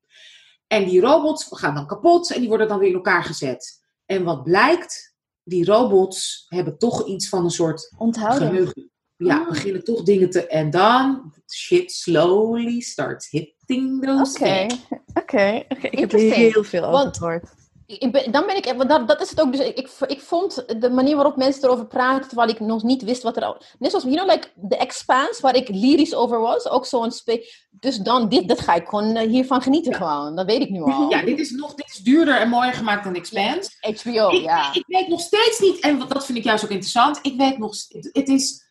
En 0.67 0.85
die 0.85 1.01
robots 1.01 1.47
gaan 1.49 1.75
dan 1.75 1.87
kapot. 1.87 2.31
En 2.33 2.39
die 2.39 2.49
worden 2.49 2.67
dan 2.67 2.79
weer 2.79 2.87
in 2.89 2.93
elkaar 2.95 3.23
gezet. 3.23 3.81
En 4.05 4.23
wat 4.23 4.43
blijkt, 4.43 5.15
die 5.43 5.65
robots 5.65 6.45
hebben 6.47 6.77
toch 6.77 7.05
iets 7.07 7.29
van 7.29 7.43
een 7.43 7.49
soort 7.51 7.93
Onthouden. 7.97 8.47
geheugen. 8.47 8.91
Ja, 9.15 9.37
Ah. 9.39 9.47
beginnen 9.47 9.83
toch 9.83 10.03
dingen 10.03 10.29
te... 10.29 10.47
En 10.47 10.69
dan, 10.69 11.33
shit 11.53 11.91
slowly 11.91 12.79
starts 12.79 13.29
hitting 13.29 14.05
those 14.05 14.35
Oké, 14.39 14.67
oké. 15.13 15.63
oké. 15.69 15.87
Ik 15.89 15.99
heb 15.99 16.11
heel 16.11 16.63
veel 16.63 16.83
over 16.85 17.13
gehoord. 17.15 17.61
Ik 17.99 18.11
ben, 18.11 18.31
dan 18.31 18.45
ben 18.45 18.55
ik, 18.57 18.73
want 18.77 18.89
dat, 18.89 19.07
dat 19.07 19.21
is 19.21 19.29
het 19.29 19.41
ook. 19.41 19.51
Dus 19.51 19.65
ik, 19.67 19.77
ik, 19.77 19.89
ik 20.07 20.21
vond 20.21 20.63
de 20.81 20.89
manier 20.89 21.15
waarop 21.15 21.35
mensen 21.35 21.63
erover 21.63 21.85
praten, 21.87 22.27
terwijl 22.27 22.49
ik 22.49 22.59
nog 22.59 22.83
niet 22.83 23.03
wist 23.03 23.23
wat 23.23 23.37
er. 23.37 23.43
al- 23.43 23.61
Net 23.79 23.89
zoals, 23.89 24.05
you 24.05 24.15
know, 24.15 24.29
like 24.29 24.47
The 24.69 24.77
Expanse, 24.77 25.41
waar 25.41 25.55
ik 25.55 25.67
lyrisch 25.69 26.15
over 26.15 26.39
was, 26.39 26.69
ook 26.69 26.85
zo'n 26.85 27.11
spe. 27.11 27.51
Dus 27.71 27.97
dan, 27.97 28.29
dit, 28.29 28.47
dit 28.47 28.59
ga 28.61 28.73
ik 28.73 28.87
gewoon 28.87 29.15
eh, 29.15 29.29
hiervan 29.29 29.61
genieten, 29.61 29.93
gewoon. 29.93 30.35
Dat 30.35 30.45
weet 30.45 30.61
ik 30.61 30.69
nu 30.69 30.81
al. 30.91 31.09
Ja, 31.09 31.21
dit 31.21 31.39
is 31.39 31.51
nog 31.51 31.73
dit 31.73 31.89
is 31.89 31.97
duurder 31.97 32.35
en 32.39 32.49
mooier 32.49 32.73
gemaakt 32.73 33.03
dan 33.03 33.15
Expanse. 33.15 33.69
HBO, 33.81 34.29
ik, 34.29 34.41
ja. 34.41 34.73
ik 34.73 34.83
weet 34.87 35.07
nog 35.07 35.19
steeds 35.19 35.59
niet, 35.59 35.79
en 35.79 35.99
dat 36.07 36.25
vind 36.25 36.37
ik 36.37 36.43
juist 36.43 36.63
ook 36.63 36.69
interessant, 36.69 37.19
ik 37.21 37.35
weet 37.37 37.57
nog, 37.57 37.75
het 38.11 38.27
is, 38.27 38.62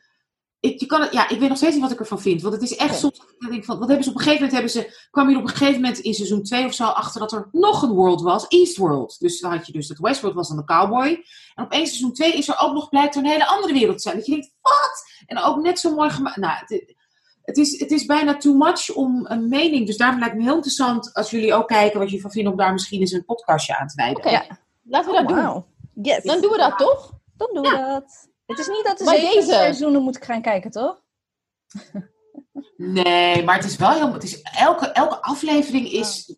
ik, 0.63 0.81
je 0.81 0.87
kan 0.87 1.01
het, 1.01 1.13
ja, 1.13 1.29
ik 1.29 1.39
weet 1.39 1.49
nog 1.49 1.57
steeds 1.57 1.73
niet 1.73 1.83
wat 1.83 1.93
ik 1.93 1.99
ervan 1.99 2.21
vind. 2.21 2.43
Want 2.43 2.55
het 2.55 2.63
is 2.63 2.77
echt 2.77 2.99
soms, 2.99 3.19
dat 3.19 3.29
ik 3.39 3.51
denk 3.51 3.65
van, 3.65 3.79
wat 3.79 3.89
hebben 3.89 4.05
ze 4.05 4.11
op 4.11 4.17
een 4.17 4.23
gegeven 4.23 4.45
moment, 4.45 4.73
hebben 4.73 4.83
ze, 4.83 5.07
kwam 5.11 5.29
hier 5.29 5.37
op 5.37 5.43
een 5.43 5.49
gegeven 5.49 5.81
moment 5.81 5.99
in 5.99 6.15
seizoen 6.15 6.43
2 6.43 6.65
of 6.65 6.75
zo 6.75 6.85
achter 6.85 7.21
dat 7.21 7.33
er 7.33 7.49
nog 7.53 7.83
een 7.83 7.93
world 7.93 8.23
was, 8.23 8.47
Eastworld. 8.49 9.21
Dus 9.21 9.41
dan 9.41 9.51
had 9.53 9.67
je 9.67 9.73
dus, 9.73 9.89
dat 9.89 9.99
Westworld 9.99 10.35
was 10.37 10.49
dan 10.49 10.57
de 10.57 10.65
cowboy. 10.65 11.25
En 11.55 11.65
opeens 11.65 11.89
seizoen 11.89 12.13
2 12.13 12.33
is 12.33 12.49
er 12.49 12.59
ook 12.59 12.73
nog, 12.73 12.89
blijkt 12.89 13.15
er 13.15 13.23
een 13.23 13.31
hele 13.31 13.47
andere 13.47 13.73
wereld 13.73 13.97
te 13.97 14.03
zijn. 14.03 14.17
Dat 14.17 14.27
je 14.27 14.33
denkt, 14.33 14.55
wat? 14.61 15.03
En 15.27 15.39
ook 15.39 15.63
net 15.63 15.79
zo 15.79 15.95
mooi 15.95 16.11
gemaakt. 16.11 16.37
Nou, 16.37 16.55
het, 16.67 16.95
het 17.43 17.57
is, 17.57 17.81
het 17.81 17.91
is 17.91 18.07
bijna 18.07 18.37
too 18.37 18.55
much 18.55 18.91
om 18.95 19.27
een 19.29 19.49
mening. 19.49 19.87
Dus 19.87 19.97
daarom 19.97 20.19
lijkt 20.19 20.37
me 20.37 20.43
heel 20.43 20.55
interessant 20.55 21.15
als 21.15 21.31
jullie 21.31 21.55
ook 21.55 21.69
kijken 21.69 21.99
wat 22.01 22.11
je 22.11 22.21
van 22.21 22.31
vinden 22.31 22.53
om 22.53 22.59
daar 22.59 22.73
misschien 22.73 23.01
eens 23.01 23.13
een 23.13 23.25
podcastje 23.25 23.79
aan 23.79 23.87
te 23.87 23.95
wijden. 23.97 24.17
Oké, 24.17 24.31
Ja. 24.31 24.45
laten 24.83 25.11
we 25.11 25.17
dat 25.19 25.29
doen. 25.29 25.37
Wauw. 25.37 25.67
Yes. 26.03 26.23
Dan 26.23 26.41
doen 26.41 26.51
we 26.51 26.59
dat 26.59 26.79
toch? 26.79 27.11
Dan 27.37 27.49
doen 27.53 27.63
we 27.63 27.77
dat. 27.77 28.31
Het 28.57 28.69
is 28.69 28.75
niet 28.75 28.85
dat 28.85 28.99
we 28.99 29.05
Maar 29.05 29.15
zeven 29.15 29.35
deze- 29.35 29.51
seizoenen 29.53 30.03
moeten 30.03 30.23
gaan 30.23 30.43
kijken, 30.43 30.71
toch? 30.71 31.01
Nee, 32.77 33.45
maar 33.45 33.55
het 33.57 33.65
is 33.65 33.77
wel 33.77 33.91
heel. 33.91 34.13
Het 34.13 34.23
is, 34.23 34.43
elke, 34.43 34.87
elke 34.87 35.23
aflevering 35.23 35.91
is. 35.93 36.37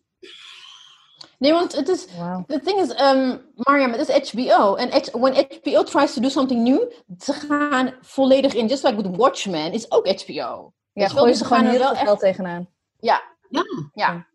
Nee, 1.37 1.51
want 1.53 1.75
het 1.75 1.87
is. 1.87 2.05
Wauw. 2.17 2.43
The 2.47 2.59
thing 2.59 2.79
is, 2.79 3.01
um, 3.01 3.51
Mariam, 3.55 3.91
het 3.91 4.09
is 4.09 4.31
HBO. 4.31 4.75
En 4.75 5.03
when 5.11 5.33
HBO 5.35 5.83
tries 5.83 6.13
to 6.13 6.21
do 6.21 6.29
something 6.29 6.61
new, 6.63 6.91
ze 7.19 7.33
gaan 7.33 7.93
volledig 8.01 8.53
in. 8.53 8.67
Just 8.67 8.83
like 8.83 8.95
with 9.01 9.15
Watchmen, 9.15 9.71
is 9.71 9.91
ook 9.91 10.07
HBO. 10.07 10.73
Ja, 10.93 11.07
dus 11.07 11.11
ze 11.11 11.33
ze 11.35 11.43
gewoon 11.43 11.57
gaan 11.63 11.65
er 11.65 11.71
heel 11.71 11.79
wel 11.79 11.95
veel 11.95 12.05
geld 12.05 12.19
tegenaan. 12.19 12.69
Ja, 12.99 13.23
Ja. 13.49 13.63
ja. 13.93 14.27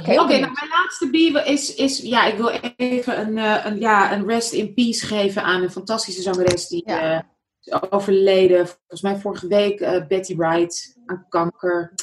Oké. 0.00 0.14
Nou, 0.14 0.28
mijn 0.28 0.68
laatste 0.70 1.10
bier 1.10 1.46
is, 1.46 1.74
is. 1.74 1.98
Ja, 1.98 2.24
ik 2.26 2.36
wil 2.36 2.48
even 2.76 3.20
een, 3.20 3.38
eh, 3.38 3.64
een, 3.64 3.80
ja, 3.80 4.12
een 4.12 4.26
rest 4.26 4.52
in 4.52 4.74
peace 4.74 5.06
geven 5.06 5.42
aan 5.42 5.62
een 5.62 5.70
fantastische 5.70 6.22
zangeres 6.22 6.68
die 6.68 6.82
Ja. 6.86 7.00
eh, 7.00 7.20
is 7.60 7.90
overleden. 7.90 8.66
Volgens 8.66 9.02
mij 9.02 9.16
vorige 9.16 9.46
week 9.46 9.80
uh, 9.80 10.06
Betty 10.06 10.36
Wright 10.36 10.98
aan 11.06 11.26
kanker. 11.28 11.94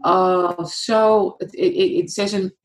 Oh, 0.00 0.64
zo. 0.64 1.34
Het, 1.36 1.54
is 2.16 2.32
een, 2.32 2.56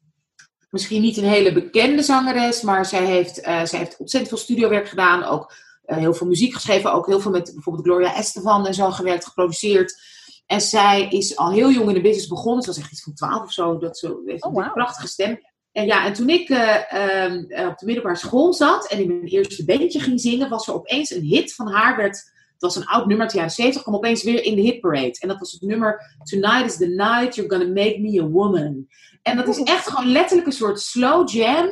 misschien 0.70 1.02
niet 1.02 1.18
een 1.18 1.24
hele 1.24 1.54
bekende 1.54 2.02
zangeres, 2.02 2.62
maar 2.62 2.86
zij 2.86 3.06
heeft, 3.06 3.36
zij 3.44 3.80
heeft 3.80 3.98
ontzettend 3.98 4.28
veel 4.28 4.38
studiowerk 4.38 4.88
gedaan. 4.88 5.24
Ook 5.24 5.54
heel 5.86 6.14
veel 6.14 6.28
muziek 6.28 6.54
geschreven. 6.54 6.94
Ook 6.94 7.08
heel 7.08 7.20
veel 7.20 7.32
met 7.32 7.52
bijvoorbeeld 7.54 7.86
Gloria 7.86 8.16
Estefan 8.16 8.68
en 8.68 8.74
zo 8.74 8.92
gewerkt, 8.92 9.26
geproduceerd. 9.26 10.02
En 10.52 10.62
zij 10.62 11.08
is 11.10 11.38
al 11.38 11.52
heel 11.52 11.72
jong 11.72 11.88
in 11.88 11.94
de 11.94 12.02
business 12.02 12.28
begonnen. 12.28 12.64
Ze 12.64 12.70
was 12.70 12.80
echt 12.80 12.92
iets 12.92 13.04
van 13.04 13.14
12 13.14 13.44
of 13.44 13.52
zo. 13.52 13.78
Dat 13.78 13.98
ze 13.98 14.22
heeft 14.26 14.44
Oh, 14.44 14.56
een 14.56 14.72
prachtige 14.72 15.08
stem. 15.08 15.40
En 15.72 15.86
ja, 15.86 16.06
en 16.06 16.14
toen 16.14 16.30
ik 16.30 16.50
uh, 16.50 16.78
uh, 16.94 17.68
op 17.68 17.78
de 17.78 17.86
middelbare 17.86 18.16
school 18.16 18.54
zat 18.54 18.88
en 18.88 19.00
in 19.00 19.08
mijn 19.08 19.28
eerste 19.28 19.66
bandje 19.66 20.00
ging 20.00 20.22
zingen, 20.22 20.50
was 20.50 20.68
er 20.68 20.74
opeens 20.74 21.12
een 21.12 21.24
hit 21.24 21.56
van 21.56 21.68
haar. 21.68 21.98
Werd, 21.98 22.16
het 22.16 22.62
was 22.62 22.76
een 22.76 22.86
oud 22.86 23.06
nummer 23.06 23.22
uit 23.22 23.32
de 23.32 23.38
jaren 23.38 23.54
70, 23.54 23.82
kwam 23.82 23.96
opeens 23.96 24.24
weer 24.24 24.44
in 24.44 24.56
de 24.56 24.62
hitparade. 24.62 25.18
En 25.20 25.28
dat 25.28 25.40
was 25.40 25.52
het 25.52 25.62
nummer 25.62 26.16
Tonight 26.24 26.66
is 26.66 26.78
the 26.78 26.88
night 26.88 27.36
you're 27.36 27.56
gonna 27.56 27.74
make 27.74 28.00
me 28.00 28.22
a 28.22 28.28
woman. 28.28 28.88
En 29.22 29.38
dat 29.38 29.48
is 29.48 29.64
echt 29.64 29.90
gewoon 29.90 30.12
letterlijk 30.12 30.48
een 30.48 30.54
soort 30.54 30.80
slow 30.80 31.30
jam, 31.30 31.70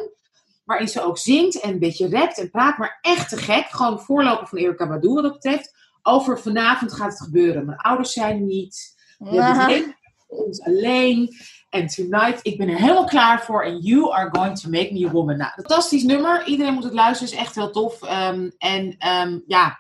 waarin 0.65 0.87
ze 0.87 1.01
ook 1.01 1.17
zingt 1.17 1.59
en 1.59 1.69
een 1.69 1.79
beetje 1.79 2.09
rapt 2.09 2.39
en 2.39 2.49
praat, 2.49 2.77
maar 2.77 2.99
echt 3.01 3.29
te 3.29 3.37
gek. 3.37 3.65
Gewoon 3.69 3.99
voorloper 3.99 4.47
van 4.47 4.57
Erika 4.57 4.87
Badu 4.87 5.13
wat 5.13 5.23
dat 5.23 5.33
betreft. 5.33 5.77
Over 6.09 6.39
vanavond 6.39 6.93
gaat 6.93 7.11
het 7.11 7.21
gebeuren. 7.21 7.65
Mijn 7.65 7.77
ouders 7.77 8.13
zijn 8.13 8.45
niet. 8.45 8.95
We 9.17 9.43
hebben 9.43 9.95
ons 10.27 10.61
alleen. 10.61 11.29
En 11.69 11.87
tonight, 11.87 12.39
ik 12.41 12.57
ben 12.57 12.69
er 12.69 12.77
helemaal 12.77 13.05
klaar 13.05 13.43
voor. 13.43 13.63
En 13.63 13.77
you 13.77 14.13
are 14.13 14.29
going 14.31 14.59
to 14.59 14.69
make 14.69 14.93
me 14.93 15.07
a 15.07 15.11
woman. 15.11 15.37
Nou, 15.37 15.51
fantastisch 15.51 16.03
nummer. 16.03 16.45
Iedereen 16.45 16.73
moet 16.73 16.83
het 16.83 16.93
luisteren. 16.93 17.33
Is 17.33 17.39
echt 17.39 17.55
heel 17.55 17.71
tof. 17.71 18.01
Um, 18.01 18.51
en 18.57 18.97
um, 19.21 19.43
ja, 19.47 19.79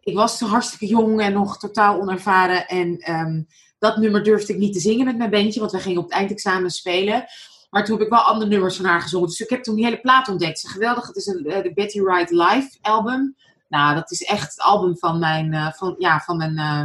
ik 0.00 0.14
was 0.14 0.40
hartstikke 0.40 0.86
jong 0.86 1.20
en 1.20 1.32
nog 1.32 1.58
totaal 1.58 2.00
onervaren. 2.00 2.66
En 2.68 3.12
um, 3.12 3.46
dat 3.78 3.96
nummer 3.96 4.24
durfde 4.24 4.52
ik 4.52 4.58
niet 4.58 4.72
te 4.72 4.80
zingen 4.80 5.04
met 5.04 5.16
mijn 5.16 5.30
bandje. 5.30 5.60
Want 5.60 5.72
we 5.72 5.78
gingen 5.78 5.98
op 5.98 6.04
het 6.04 6.14
eindexamen 6.14 6.70
spelen. 6.70 7.24
Maar 7.70 7.84
toen 7.84 7.96
heb 7.96 8.04
ik 8.04 8.12
wel 8.12 8.22
andere 8.22 8.50
nummers 8.50 8.76
van 8.76 8.84
haar 8.84 9.00
gezongen. 9.00 9.28
Dus 9.28 9.40
ik 9.40 9.50
heb 9.50 9.62
toen 9.62 9.74
die 9.74 9.84
hele 9.84 10.00
plaat 10.00 10.28
ontdekt. 10.28 10.64
Is 10.64 10.70
geweldig. 10.70 11.06
Het 11.06 11.16
is 11.16 11.26
een, 11.26 11.46
uh, 11.46 11.62
de 11.62 11.72
Betty 11.72 12.00
Wright 12.00 12.30
live 12.30 12.78
album. 12.80 13.36
Nou, 13.74 13.94
dat 13.94 14.10
is 14.10 14.22
echt 14.22 14.50
het 14.50 14.60
album 14.60 14.98
van 14.98 15.18
mijn, 15.18 15.52
uh, 15.52 15.72
van, 15.72 15.94
ja, 15.98 16.20
van 16.20 16.36
mijn, 16.36 16.58
uh, 16.58 16.84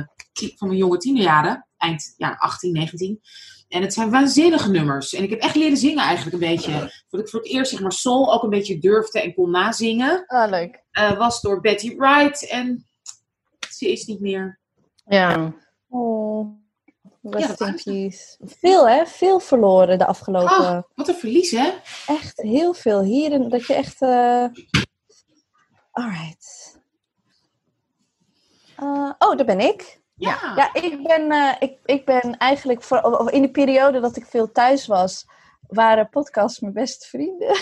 van 0.58 0.68
mijn 0.68 0.80
jonge 0.80 0.98
tienerjaren. 0.98 1.68
Eind 1.78 2.14
ja, 2.18 2.36
18, 2.40 2.72
19. 2.72 3.20
En 3.68 3.82
het 3.82 3.94
zijn 3.94 4.10
waanzinnige 4.10 4.70
nummers. 4.70 5.14
En 5.14 5.24
ik 5.24 5.30
heb 5.30 5.40
echt 5.40 5.56
leren 5.56 5.78
zingen 5.78 6.04
eigenlijk 6.04 6.34
een 6.34 6.50
beetje. 6.50 6.72
Voordat 7.08 7.28
ik 7.28 7.30
voor 7.30 7.40
het 7.40 7.50
eerst 7.50 7.72
zeg 7.72 7.82
maar 7.82 7.92
soul 7.92 8.34
ook 8.34 8.44
een 8.44 8.50
beetje 8.50 8.80
durfde 8.80 9.22
en 9.22 9.34
kon 9.34 9.52
nazingen. 9.52 10.24
Ah, 10.28 10.50
leuk. 10.50 10.84
Uh, 10.92 11.18
was 11.18 11.42
door 11.42 11.62
Betty 11.62 11.96
Wright. 11.96 12.48
En 12.48 12.86
ze 13.70 13.92
is 13.92 14.06
niet 14.06 14.20
meer. 14.20 14.60
Ja. 15.06 15.54
Oh. 15.90 16.58
Rest 17.22 17.60
Ja, 17.60 17.68
in 17.68 17.82
peace. 17.84 18.38
Veel 18.40 18.90
hè? 18.90 19.06
Veel 19.06 19.40
verloren 19.40 19.98
de 19.98 20.06
afgelopen... 20.06 20.60
Oh, 20.60 20.82
wat 20.96 21.08
een 21.08 21.16
verlies 21.16 21.52
hè? 21.52 21.72
Echt 22.08 22.42
heel 22.42 22.74
veel. 22.74 23.02
Hier 23.02 23.50
dat 23.50 23.66
je 23.66 23.74
echt... 23.74 24.02
Uh... 24.02 24.46
Alright. 25.92 26.79
Uh, 28.84 29.12
oh, 29.18 29.38
daar 29.38 29.46
ben 29.46 29.60
ik. 29.60 30.02
Ja. 30.16 30.54
Ja, 30.56 30.74
ik 30.74 31.04
ben, 31.04 31.32
uh, 31.32 31.52
ik, 31.60 31.78
ik 31.86 32.06
ben 32.06 32.38
eigenlijk 32.38 32.84
voor, 32.84 33.32
in 33.32 33.42
de 33.42 33.52
periode 33.52 34.00
dat 34.00 34.16
ik 34.16 34.26
veel 34.26 34.52
thuis 34.52 34.88
was, 34.88 35.26
waren 35.68 36.10
podcasts 36.10 36.60
mijn 36.60 36.74
beste 36.74 37.08
vrienden. 37.08 37.48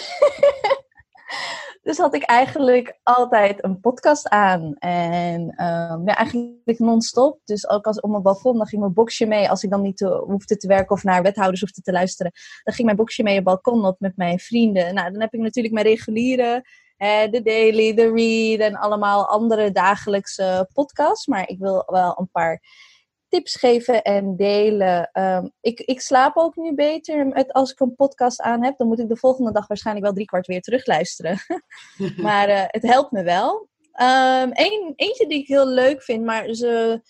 dus 1.87 1.97
had 1.97 2.15
ik 2.15 2.23
eigenlijk 2.23 2.99
altijd 3.03 3.63
een 3.63 3.79
podcast 3.79 4.29
aan. 4.29 4.73
En 4.77 5.41
um, 5.41 6.07
ja, 6.07 6.15
eigenlijk 6.15 6.79
non-stop. 6.79 7.39
Dus 7.43 7.69
ook 7.69 7.85
als 7.85 7.99
op 7.99 8.09
mijn 8.09 8.23
balkon, 8.23 8.57
dan 8.57 8.67
ging 8.67 8.81
mijn 8.81 8.93
boxje 8.93 9.25
mee. 9.25 9.49
Als 9.49 9.63
ik 9.63 9.69
dan 9.69 9.81
niet 9.81 9.97
te, 9.97 10.07
hoefde 10.07 10.57
te 10.57 10.67
werken 10.67 10.95
of 10.95 11.03
naar 11.03 11.21
wethouders 11.23 11.61
hoefde 11.61 11.81
te 11.81 11.91
luisteren. 11.91 12.31
Dan 12.63 12.73
ging 12.73 12.85
mijn 12.85 12.99
boxje 12.99 13.23
mee 13.23 13.35
het 13.35 13.43
balkon 13.43 13.85
op 13.85 13.99
met 13.99 14.17
mijn 14.17 14.39
vrienden. 14.39 14.93
Nou, 14.93 15.11
dan 15.11 15.21
heb 15.21 15.33
ik 15.33 15.39
natuurlijk 15.39 15.73
mijn 15.73 15.85
reguliere 15.85 16.63
de 16.97 17.41
Daily, 17.43 17.93
The 17.93 18.11
Read 18.11 18.59
en 18.59 18.75
allemaal 18.75 19.27
andere 19.27 19.71
dagelijkse 19.71 20.69
podcasts. 20.73 21.27
Maar 21.27 21.49
ik 21.49 21.59
wil 21.59 21.83
wel 21.85 22.15
een 22.19 22.29
paar 22.31 22.61
tips 23.29 23.55
geven 23.55 24.03
en 24.03 24.35
delen. 24.35 25.09
Um, 25.13 25.51
ik, 25.61 25.79
ik 25.79 26.01
slaap 26.01 26.37
ook 26.37 26.55
nu 26.55 26.73
beter 26.73 27.27
met, 27.27 27.53
als 27.53 27.71
ik 27.71 27.79
een 27.79 27.95
podcast 27.95 28.41
aan 28.41 28.63
heb. 28.63 28.77
Dan 28.77 28.87
moet 28.87 28.99
ik 28.99 29.09
de 29.09 29.17
volgende 29.17 29.51
dag 29.51 29.67
waarschijnlijk 29.67 30.05
wel 30.05 30.15
driekwart 30.15 30.47
weer 30.47 30.61
terugluisteren. 30.61 31.39
maar 32.27 32.49
uh, 32.49 32.63
het 32.67 32.83
helpt 32.83 33.11
me 33.11 33.23
wel. 33.23 33.69
Um, 34.01 34.49
een, 34.53 34.93
eentje 34.95 35.27
die 35.27 35.39
ik 35.39 35.47
heel 35.47 35.67
leuk 35.67 36.03
vind, 36.03 36.25
maar 36.25 36.53
ze, 36.53 37.01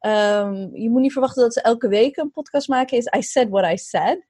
um, 0.00 0.76
je 0.76 0.90
moet 0.90 1.00
niet 1.00 1.12
verwachten 1.12 1.42
dat 1.42 1.52
ze 1.52 1.60
elke 1.60 1.88
week 1.88 2.16
een 2.16 2.30
podcast 2.30 2.68
maken, 2.68 2.96
is 2.96 3.12
I 3.16 3.22
Said 3.22 3.48
What 3.48 3.72
I 3.72 3.76
Said. 3.76 4.26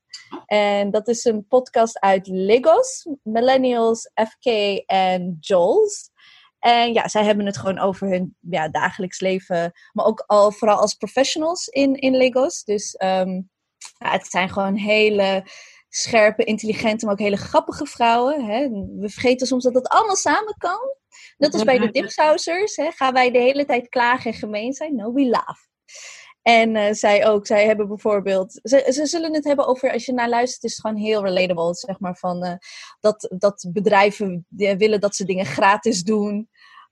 En 0.47 0.91
dat 0.91 1.09
is 1.09 1.25
een 1.25 1.47
podcast 1.47 2.01
uit 2.01 2.27
Lagos, 2.27 3.09
Millennials, 3.23 4.11
FK 4.15 4.47
en 4.87 5.37
Joels. 5.41 6.11
En 6.59 6.93
ja, 6.93 7.09
zij 7.09 7.25
hebben 7.25 7.47
het 7.47 7.57
gewoon 7.57 7.79
over 7.79 8.09
hun 8.09 8.37
ja, 8.41 8.69
dagelijks 8.69 9.21
leven, 9.21 9.73
maar 9.93 10.05
ook 10.05 10.25
al 10.27 10.53
vooral 10.53 10.79
als 10.79 10.95
professionals 10.95 11.67
in, 11.69 11.95
in 11.95 12.17
Lagos. 12.17 12.65
Dus 12.65 12.97
um, 13.03 13.51
ja, 13.99 14.11
het 14.11 14.27
zijn 14.27 14.49
gewoon 14.49 14.77
hele 14.77 15.45
scherpe, 15.89 16.45
intelligente, 16.45 17.05
maar 17.05 17.15
ook 17.15 17.21
hele 17.21 17.37
grappige 17.37 17.87
vrouwen. 17.87 18.45
Hè. 18.45 18.69
We 18.99 19.09
vergeten 19.09 19.47
soms 19.47 19.65
dat 19.65 19.75
het 19.75 19.89
allemaal 19.89 20.17
samen 20.17 20.55
kan. 20.59 20.81
Net 21.37 21.53
als 21.53 21.65
bij 21.65 21.79
de 21.79 21.91
dipsausers, 22.01 22.77
hè, 22.77 22.91
gaan 22.91 23.13
wij 23.13 23.31
de 23.31 23.39
hele 23.39 23.65
tijd 23.65 23.89
klagen 23.89 24.33
en 24.33 24.39
gemeen 24.39 24.73
zijn. 24.73 24.97
No, 24.97 25.13
we 25.13 25.29
laugh. 25.29 25.61
En 26.45 26.75
uh, 26.75 26.93
zij 26.93 27.27
ook, 27.27 27.47
zij 27.47 27.67
hebben 27.67 27.89
bijvoorbeeld, 27.89 28.61
ze, 28.63 28.87
ze 28.93 29.07
zullen 29.07 29.35
het 29.35 29.45
hebben 29.45 29.67
over, 29.67 29.93
als 29.93 30.05
je 30.05 30.13
naar 30.13 30.29
luistert, 30.29 30.65
is 30.65 30.71
het 30.71 30.81
gewoon 30.81 30.97
heel 31.03 31.25
relatable, 31.25 31.75
zeg 31.75 32.01
maar, 32.01 32.17
van 32.17 32.45
uh, 32.45 32.55
dat, 33.01 33.35
dat 33.39 33.67
bedrijven 33.73 34.47
willen 34.49 35.01
dat 35.01 35.17
ze 35.17 35.25
dingen 35.25 35.47
gratis 35.47 36.03
doen. 36.03 36.49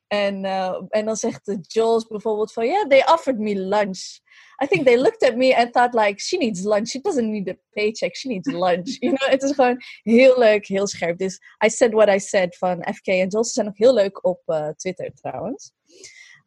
En, 0.06 0.44
en 0.88 1.04
dan 1.04 1.16
zegt 1.16 1.44
de 1.44 1.58
Jules 1.60 2.06
bijvoorbeeld 2.06 2.52
van, 2.52 2.66
yeah, 2.66 2.88
they 2.88 3.04
offered 3.12 3.38
me 3.38 3.54
lunch. 3.54 4.20
I 4.62 4.66
think 4.66 4.86
they 4.86 4.98
looked 4.98 5.22
at 5.22 5.36
me 5.36 5.56
and 5.56 5.72
thought 5.72 5.94
like, 5.94 6.20
she 6.20 6.36
needs 6.36 6.62
lunch. 6.62 6.88
She 6.88 7.00
doesn't 7.00 7.30
need 7.30 7.48
a 7.48 7.56
paycheck. 7.70 8.16
She 8.16 8.28
needs 8.28 8.50
lunch. 8.50 8.96
You 9.00 9.14
know, 9.14 9.30
het 9.30 9.42
is 9.42 9.52
gewoon 9.52 9.82
heel 10.02 10.38
leuk, 10.38 10.66
heel 10.66 10.86
scherp. 10.86 11.18
Dus 11.18 11.40
I 11.64 11.68
said 11.68 11.92
what 11.92 12.08
I 12.08 12.18
said 12.18 12.56
van 12.56 12.86
FK 12.94 13.06
en 13.06 13.28
Jules 13.28 13.52
zijn 13.52 13.68
ook 13.68 13.78
heel 13.78 13.94
leuk 13.94 14.24
op 14.24 14.72
Twitter 14.76 15.12
trouwens. 15.14 15.72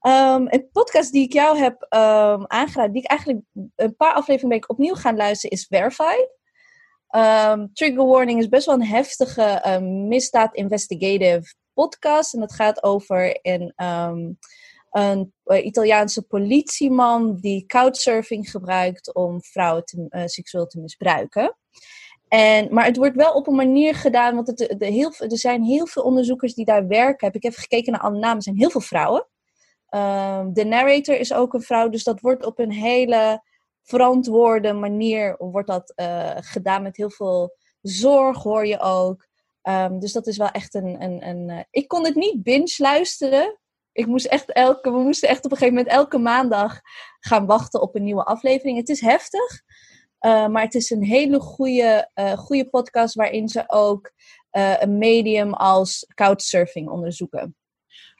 Um, 0.08 0.48
een 0.50 0.70
podcast 0.72 1.12
die 1.12 1.24
ik 1.24 1.34
jou 1.34 1.58
heb 1.58 1.82
um, 1.82 2.46
aangeraden, 2.48 2.92
die 2.92 3.02
ik 3.02 3.10
eigenlijk 3.10 3.42
een 3.76 3.96
paar 3.96 4.14
afleveringen 4.14 4.50
ben 4.50 4.58
ik 4.58 4.70
opnieuw 4.70 4.94
gaan 4.94 5.16
luisteren, 5.16 5.58
is 5.58 5.66
Verified. 5.70 6.30
Um, 7.16 7.74
Trigger 7.74 8.06
Warning 8.06 8.40
is 8.40 8.50
best 8.50 8.66
wel 8.66 8.76
een 8.76 8.86
heftige 8.86 9.64
um, 9.68 10.08
misdaad 10.08 10.56
investigative 10.56 11.54
podcast. 11.74 12.34
En 12.34 12.40
dat 12.40 12.54
gaat 12.54 12.84
over 12.84 13.40
een, 13.42 13.74
een 13.76 15.34
uh, 15.46 15.66
Italiaanse 15.66 16.22
politieman 16.22 17.36
die 17.36 17.66
couchsurfing 17.66 18.50
gebruikt 18.50 19.14
om 19.14 19.44
vrouwen 19.44 19.86
te, 19.86 20.06
uh, 20.10 20.22
seksueel 20.26 20.68
te 20.68 20.80
misbruiken. 20.80 21.58
En, 22.28 22.74
maar 22.74 22.86
het 22.86 22.98
wordt 22.98 23.16
wel 23.16 23.34
op 23.34 23.48
een 23.48 23.56
manier 23.56 23.96
gedaan, 23.96 24.36
want 24.36 24.48
het, 24.48 24.76
heel, 24.80 25.14
er 25.18 25.38
zijn 25.38 25.64
heel 25.64 25.88
veel 25.88 26.04
onderzoekers 26.04 26.54
die 26.54 26.66
daar 26.66 26.88
werken. 26.88 27.28
Heb 27.28 27.36
ik 27.36 27.44
even 27.44 27.62
gekeken 27.62 27.92
naar 27.92 28.02
alle 28.02 28.20
namen, 28.20 28.38
er 28.38 28.44
zijn 28.44 28.58
heel 28.58 28.70
veel 28.70 28.82
vrouwen. 28.82 29.28
Um, 29.90 30.54
de 30.54 30.66
narrator 30.66 31.20
is 31.20 31.34
ook 31.34 31.54
een 31.54 31.62
vrouw, 31.62 31.90
dus 31.90 32.04
dat 32.04 32.20
wordt 32.20 32.46
op 32.46 32.60
een 32.60 32.72
hele 32.72 33.44
verantwoorde 33.82 34.74
manier 34.74 35.36
wordt 35.38 35.68
dat 35.68 35.94
uh, 35.96 36.32
gedaan 36.36 36.82
met 36.84 36.98
heel 36.98 37.10
veel 37.12 37.56
zorg, 37.82 38.44
hoor 38.44 38.68
je 38.68 38.80
ook. 38.80 39.28
Um, 39.64 40.00
dus 40.00 40.12
dat 40.12 40.28
is 40.28 40.38
wel 40.38 40.50
echt 40.50 40.74
een. 40.74 41.02
een, 41.02 41.28
een 41.28 41.50
uh, 41.50 41.60
ik 41.72 41.88
kon 41.88 42.06
het 42.06 42.16
niet 42.16 42.44
binge 42.44 42.76
luisteren. 42.78 43.60
Ik 43.92 44.06
moest 44.06 44.26
echt 44.26 44.52
elke, 44.52 44.92
we 44.92 44.98
moesten 44.98 45.30
echt 45.30 45.46
op 45.46 45.52
een 45.52 45.58
gegeven 45.58 45.78
moment 45.78 45.96
elke 45.96 46.18
maandag 46.18 46.82
gaan 47.20 47.46
wachten 47.46 47.82
op 47.82 47.96
een 47.96 48.04
nieuwe 48.04 48.24
aflevering. 48.24 48.78
Het 48.78 48.90
is 48.90 49.02
heftig, 49.02 49.62
uh, 50.20 50.48
maar 50.48 50.64
het 50.64 50.76
is 50.76 50.90
een 50.90 51.04
hele 51.04 51.40
goede, 51.40 52.10
goede 52.36 52.70
podcast 52.70 53.16
waarin 53.16 53.48
ze 53.48 53.64
ook 53.68 54.12
een 54.80 54.98
medium 54.98 55.54
als 55.54 56.08
couchsurfing 56.14 56.90
onderzoeken 56.90 57.56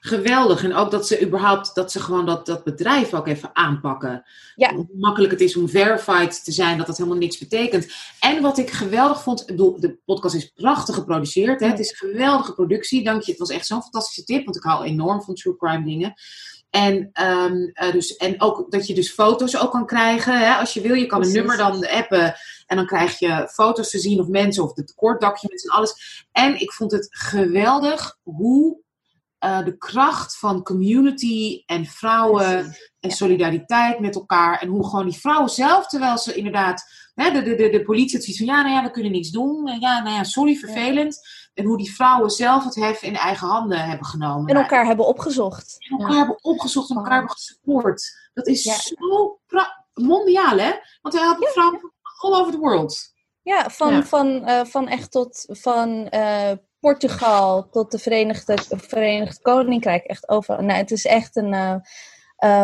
geweldig. 0.06 0.64
En 0.64 0.74
ook 0.74 0.90
dat 0.90 1.06
ze 1.06 1.22
überhaupt, 1.22 1.74
dat 1.74 1.92
ze 1.92 2.00
gewoon 2.00 2.26
dat, 2.26 2.46
dat 2.46 2.64
bedrijf 2.64 3.14
ook 3.14 3.26
even 3.26 3.50
aanpakken. 3.52 4.24
Ja. 4.54 4.74
Hoe 4.74 4.88
makkelijk 4.92 5.32
het 5.32 5.40
is 5.40 5.56
om 5.56 5.68
verified 5.68 6.44
te 6.44 6.52
zijn, 6.52 6.78
dat 6.78 6.86
dat 6.86 6.96
helemaal 6.96 7.18
niks 7.18 7.38
betekent. 7.38 7.86
En 8.20 8.42
wat 8.42 8.58
ik 8.58 8.70
geweldig 8.70 9.22
vond, 9.22 9.40
ik 9.40 9.46
bedoel, 9.46 9.80
de 9.80 9.98
podcast 10.04 10.34
is 10.34 10.52
prachtig 10.54 10.94
geproduceerd. 10.94 11.60
Hè? 11.60 11.66
Het 11.66 11.78
is 11.78 11.90
een 11.90 12.10
geweldige 12.10 12.52
productie, 12.52 13.04
dank 13.04 13.22
je. 13.22 13.30
Het 13.30 13.40
was 13.40 13.50
echt 13.50 13.66
zo'n 13.66 13.82
fantastische 13.82 14.24
tip, 14.24 14.44
want 14.44 14.56
ik 14.56 14.62
hou 14.62 14.84
enorm 14.84 15.22
van 15.22 15.34
true 15.34 15.56
crime 15.56 15.84
dingen. 15.84 16.14
En, 16.70 17.10
um, 17.22 17.72
uh, 17.82 17.92
dus, 17.92 18.16
en 18.16 18.40
ook 18.40 18.70
dat 18.70 18.86
je 18.86 18.94
dus 18.94 19.12
foto's 19.12 19.56
ook 19.56 19.70
kan 19.70 19.86
krijgen. 19.86 20.38
Hè? 20.38 20.54
Als 20.54 20.74
je 20.74 20.80
wil, 20.80 20.94
je 20.94 21.06
kan 21.06 21.20
Precies. 21.20 21.36
een 21.36 21.46
nummer 21.46 21.64
dan 21.64 21.88
appen. 21.88 22.34
En 22.66 22.76
dan 22.76 22.86
krijg 22.86 23.18
je 23.18 23.48
foto's 23.52 23.90
te 23.90 23.98
zien 23.98 24.20
of 24.20 24.28
mensen 24.28 24.62
of 24.62 24.72
de 24.72 24.92
documents 25.18 25.64
en 25.64 25.70
alles. 25.70 26.24
En 26.32 26.60
ik 26.60 26.72
vond 26.72 26.92
het 26.92 27.08
geweldig 27.10 28.18
hoe 28.22 28.84
uh, 29.44 29.64
de 29.64 29.76
kracht 29.76 30.38
van 30.38 30.62
community 30.62 31.62
en 31.66 31.84
vrouwen 31.84 32.58
Precies. 32.58 32.92
en 33.00 33.10
solidariteit 33.10 34.00
met 34.00 34.14
elkaar. 34.14 34.60
En 34.60 34.68
hoe 34.68 34.88
gewoon 34.88 35.08
die 35.08 35.20
vrouwen 35.20 35.50
zelf, 35.50 35.86
terwijl 35.86 36.18
ze 36.18 36.34
inderdaad, 36.34 36.82
hè, 37.14 37.30
de, 37.30 37.42
de, 37.42 37.54
de, 37.54 37.68
de 37.68 37.82
politie 37.82 38.20
zoiets 38.20 38.38
van, 38.38 38.46
ja, 38.46 38.62
nou 38.62 38.74
ja, 38.74 38.82
we 38.82 38.90
kunnen 38.90 39.12
niks 39.12 39.30
doen. 39.30 39.76
Ja, 39.80 40.02
nou 40.02 40.16
ja, 40.16 40.24
sorry, 40.24 40.56
vervelend. 40.56 41.14
Ja. 41.14 41.62
En 41.62 41.64
hoe 41.64 41.76
die 41.76 41.94
vrouwen 41.94 42.30
zelf 42.30 42.64
het 42.64 42.74
hef 42.74 43.02
in 43.02 43.16
eigen 43.16 43.48
handen 43.48 43.78
hebben 43.78 44.06
genomen. 44.06 44.54
En 44.54 44.62
elkaar 44.62 44.86
hebben 44.86 45.06
opgezocht. 45.06 45.76
En 45.78 45.98
elkaar 45.98 46.12
ja. 46.12 46.18
hebben 46.18 46.44
opgezocht 46.44 46.90
en 46.90 46.96
elkaar 46.96 47.12
oh. 47.12 47.18
hebben 47.18 47.36
gesupport. 47.36 48.30
Dat 48.34 48.46
is 48.46 48.64
ja. 48.64 48.74
zo 48.74 49.40
mondiaal, 49.94 50.58
hè? 50.58 50.72
Want 51.00 51.14
hij 51.14 51.24
helpt 51.24 51.52
vrouwen 51.52 51.92
all 52.20 52.40
over 52.40 52.52
the 52.52 52.58
world. 52.58 53.14
Ja, 53.42 53.70
van. 53.70 54.04
Van, 54.04 54.26
uh, 54.26 54.64
van 54.64 54.88
echt 54.88 55.10
tot 55.10 55.44
van 55.48 56.08
uh, 56.10 56.52
Portugal 56.86 57.68
tot 57.70 57.90
de 57.90 57.98
Verenigde, 57.98 58.58
Verenigd 58.68 59.40
Koninkrijk. 59.40 60.04
Echt 60.04 60.28
over. 60.28 60.64
Nou, 60.64 60.78
het 60.78 60.90
is 60.90 61.04
echt 61.04 61.36
een. 61.36 61.52
Uh, 61.52 61.76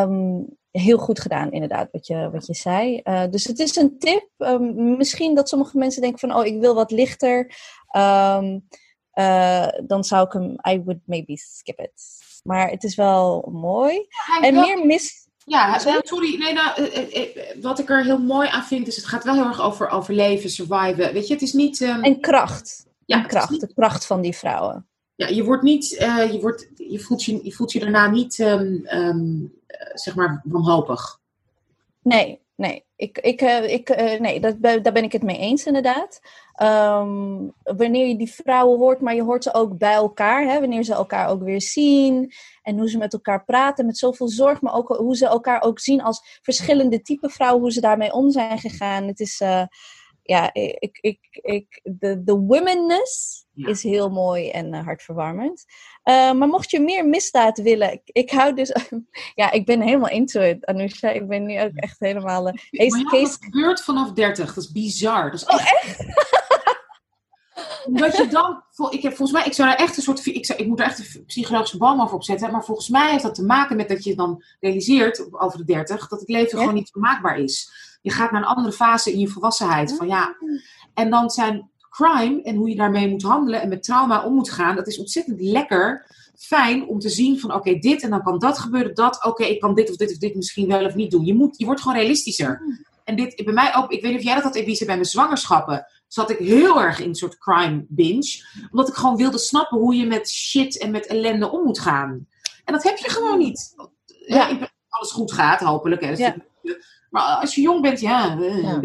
um, 0.03 0.47
heel 0.71 0.99
goed 0.99 1.21
gedaan, 1.21 1.53
inderdaad, 1.53 1.89
wat 1.93 2.07
je, 2.07 2.31
wat 2.31 2.47
je 2.47 2.55
zei. 2.55 3.01
Uh, 3.05 3.23
dus 3.31 3.45
het 3.45 3.59
is 3.59 3.77
een 3.77 3.99
tip. 3.99 4.29
Um, 4.39 4.97
misschien 4.97 5.35
dat 5.35 5.49
sommige 5.49 5.79
mensen 5.79 6.03
denken 6.03 6.19
van, 6.19 6.37
oh, 6.37 6.47
ik 6.47 6.61
wil 6.61 6.75
wat 6.75 6.91
lichter. 6.91 7.39
Um, 7.97 8.69
uh, 9.15 9.69
dan 9.87 10.05
zou 10.05 10.27
ik 10.27 10.33
hem, 10.33 10.57
I 10.69 10.83
would 10.85 11.01
maybe 11.05 11.37
skip 11.37 11.79
it. 11.79 12.03
Maar 12.43 12.71
het 12.71 12.85
is 12.85 12.95
wel 12.95 13.49
mooi. 13.53 13.95
Ja, 13.95 14.41
en 14.41 14.55
meer 14.55 14.87
mis... 14.87 15.29
Ja, 15.45 15.79
sorry. 15.79 16.01
sorry. 16.03 16.39
Nee, 16.39 16.53
nou, 16.53 16.93
wat 17.61 17.79
ik 17.79 17.91
er 17.91 18.05
heel 18.05 18.19
mooi 18.19 18.49
aan 18.49 18.65
vind, 18.65 18.87
is 18.87 18.97
het 18.97 19.05
gaat 19.05 19.25
wel 19.25 19.35
heel 19.35 19.47
erg 19.47 19.61
over 19.61 19.89
overleven, 19.89 20.51
surviven. 20.51 21.13
Weet 21.13 21.27
je, 21.27 21.33
het 21.33 21.43
is 21.43 21.53
niet... 21.53 21.81
Um... 21.81 22.03
En 22.03 22.21
kracht. 22.21 22.91
Ja, 23.17 23.23
kracht. 23.23 23.51
Niet... 23.51 23.61
De 23.61 23.75
kracht 23.75 24.07
van 24.07 24.21
die 24.21 24.37
vrouwen. 24.37 24.87
Ja, 25.15 25.29
je 25.29 25.45
wordt 25.45 25.63
niet, 25.63 25.93
uh, 25.93 26.33
je, 26.33 26.41
wordt, 26.41 26.69
je, 26.75 27.01
voelt 27.01 27.25
je, 27.25 27.41
je 27.45 27.53
voelt 27.53 27.73
je 27.73 27.81
daarna 27.81 28.11
niet, 28.11 28.39
um, 28.39 28.87
um, 28.87 29.53
zeg 29.95 30.15
maar, 30.15 30.41
wanhopig. 30.45 31.21
Nee, 32.03 32.41
nee. 32.55 32.85
Ik, 32.97 33.19
ik, 33.19 33.43
uh, 33.43 33.73
ik, 33.73 33.91
uh, 33.91 34.21
nee 34.21 34.41
dat, 34.41 34.63
daar 34.63 34.93
ben 34.93 35.05
ik 35.05 35.13
het 35.13 35.23
mee 35.23 35.39
eens 35.39 35.67
inderdaad. 35.67 36.21
Um, 36.63 37.53
wanneer 37.63 38.07
je 38.07 38.17
die 38.17 38.33
vrouwen 38.33 38.79
hoort, 38.79 39.01
maar 39.01 39.15
je 39.15 39.23
hoort 39.23 39.43
ze 39.43 39.55
ook 39.55 39.79
bij 39.79 39.95
elkaar. 39.95 40.45
Hè, 40.45 40.61
wanneer 40.61 40.83
ze 40.83 40.95
elkaar 40.95 41.29
ook 41.29 41.43
weer 41.43 41.61
zien. 41.61 42.33
En 42.63 42.79
hoe 42.79 42.89
ze 42.89 42.99
met 42.99 43.13
elkaar 43.13 43.45
praten 43.45 43.87
met 43.87 43.99
zoveel 43.99 44.29
zorg. 44.29 44.61
Maar 44.61 44.75
ook 44.75 44.89
hoe 44.89 45.17
ze 45.17 45.27
elkaar 45.27 45.63
ook 45.63 45.79
zien 45.79 46.03
als 46.03 46.39
verschillende 46.43 47.03
type 47.03 47.29
vrouwen. 47.29 47.61
Hoe 47.61 47.73
ze 47.73 47.81
daarmee 47.81 48.13
om 48.13 48.31
zijn 48.31 48.59
gegaan. 48.59 49.07
Het 49.07 49.21
is... 49.21 49.43
Ja, 50.23 50.55
ik, 50.55 50.99
ik, 51.01 51.19
ik, 51.31 51.81
de, 51.83 52.23
de 52.23 52.37
womenness 52.37 53.45
ja. 53.53 53.69
is 53.69 53.83
heel 53.83 54.11
mooi 54.11 54.51
en 54.51 54.75
uh, 54.75 54.85
hartverwarmend. 54.85 55.65
Uh, 56.05 56.33
maar 56.33 56.49
mocht 56.49 56.71
je 56.71 56.81
meer 56.81 57.09
misdaad 57.09 57.59
willen, 57.59 57.93
ik, 57.93 58.03
ik 58.05 58.31
hou 58.31 58.55
dus, 58.55 58.75
ja, 59.35 59.51
ik 59.51 59.67
ben 59.67 59.81
helemaal 59.81 60.09
into 60.09 60.41
it, 60.41 60.67
Anousha. 60.67 61.09
Ik 61.09 61.29
ben 61.29 61.45
nu 61.45 61.61
ook 61.61 61.75
echt 61.75 61.99
helemaal. 61.99 62.49
Uh, 62.49 62.55
ja, 62.71 63.11
dat 63.11 63.39
gebeurt 63.41 63.83
vanaf 63.83 64.13
30, 64.13 64.55
dat 64.55 64.65
is 64.65 64.73
bizar. 64.73 65.31
Dat 65.31 65.41
is 65.41 65.45
echt... 65.47 65.61
Oh, 65.61 65.67
echt? 65.67 65.99
Je 67.85 68.29
dan, 68.31 68.63
ik 68.91 69.03
heb 69.03 69.17
volgens 69.17 69.39
mij, 69.39 69.47
ik 69.47 69.53
zou 69.53 69.69
daar 69.69 69.79
echt 69.79 69.97
een 69.97 70.03
soort, 70.03 70.27
ik, 70.27 70.47
zou, 70.47 70.59
ik 70.59 70.67
moet 70.67 70.81
er 70.81 70.87
echt 70.87 71.15
een 71.15 71.25
psychologische 71.25 71.77
bal 71.77 72.01
over 72.01 72.15
opzetten, 72.15 72.53
maar 72.53 72.65
volgens 72.65 72.89
mij 72.89 73.11
heeft 73.11 73.23
dat 73.23 73.35
te 73.35 73.45
maken 73.45 73.77
met 73.77 73.89
dat 73.89 74.05
je 74.05 74.15
dan 74.15 74.43
realiseert 74.61 75.33
over 75.33 75.59
de 75.59 75.65
30 75.65 76.09
dat 76.09 76.21
het 76.21 76.29
leven 76.29 76.51
ja? 76.51 76.59
gewoon 76.59 76.75
niet 76.75 76.91
vermaakbaar 76.91 77.39
is. 77.39 77.73
Je 78.03 78.11
gaat 78.11 78.31
naar 78.31 78.41
een 78.41 78.47
andere 78.47 78.73
fase 78.73 79.13
in 79.13 79.19
je 79.19 79.29
volwassenheid. 79.29 79.97
Van 79.97 80.07
ja, 80.07 80.37
en 80.95 81.11
dan 81.11 81.31
zijn 81.31 81.71
crime 81.91 82.43
en 82.43 82.57
hoe 82.57 82.69
je 82.69 82.77
daarmee 82.77 83.09
moet 83.09 83.23
handelen 83.23 83.61
en 83.61 83.69
met 83.69 83.83
trauma 83.83 84.25
om 84.25 84.35
moet 84.35 84.51
gaan, 84.51 84.77
dat 84.77 84.87
is 84.87 84.99
ontzettend 84.99 85.41
lekker, 85.41 86.07
fijn 86.37 86.87
om 86.87 86.99
te 86.99 87.09
zien 87.09 87.41
van 87.41 87.51
oké, 87.51 87.69
okay, 87.69 87.81
dit 87.81 88.03
en 88.03 88.11
dan 88.11 88.23
kan 88.23 88.39
dat 88.39 88.59
gebeuren, 88.59 88.95
dat, 88.95 89.17
oké, 89.17 89.29
okay, 89.29 89.49
ik 89.49 89.61
kan 89.61 89.75
dit 89.75 89.91
of 89.91 89.97
dit 89.97 90.11
of 90.11 90.19
dit 90.19 90.35
misschien 90.35 90.69
wel 90.69 90.85
of 90.85 90.95
niet 90.95 91.11
doen. 91.11 91.25
Je, 91.25 91.35
moet, 91.35 91.59
je 91.59 91.65
wordt 91.65 91.81
gewoon 91.81 91.97
realistischer. 91.97 92.63
En 93.05 93.17
dit, 93.17 93.45
bij 93.45 93.55
mij 93.55 93.77
ook, 93.77 93.91
ik 93.91 94.03
weet 94.03 94.11
niet 94.11 94.21
of 94.21 94.27
jij 94.27 94.35
dat 94.35 94.43
had, 94.43 94.55
Elise, 94.55 94.85
bij 94.85 94.95
mijn 94.95 95.07
zwangerschappen 95.07 95.87
zat 96.09 96.31
ik 96.31 96.39
heel 96.39 96.83
erg 96.83 97.01
in 97.01 97.09
een 97.09 97.15
soort 97.15 97.39
crime 97.39 97.85
binge. 97.89 98.45
Omdat 98.71 98.89
ik 98.89 98.95
gewoon 98.95 99.17
wilde 99.17 99.39
snappen 99.39 99.79
hoe 99.79 99.95
je 99.95 100.07
met 100.07 100.31
shit 100.31 100.79
en 100.79 100.91
met 100.91 101.07
ellende 101.07 101.51
om 101.51 101.65
moet 101.65 101.79
gaan. 101.79 102.27
En 102.65 102.73
dat 102.73 102.83
heb 102.83 102.97
je 102.97 103.11
gewoon 103.11 103.39
niet. 103.39 103.75
Ja. 104.27 104.49
Ja, 104.49 104.71
alles 104.89 105.13
goed 105.13 105.33
gaat, 105.33 105.61
hopelijk. 105.61 106.01
Hè. 106.01 106.11
Ja. 106.11 106.35
Maar 107.13 107.41
als 107.41 107.55
je 107.55 107.61
jong 107.61 107.81
bent, 107.81 108.01
ja. 108.01 108.37
ja. 108.39 108.81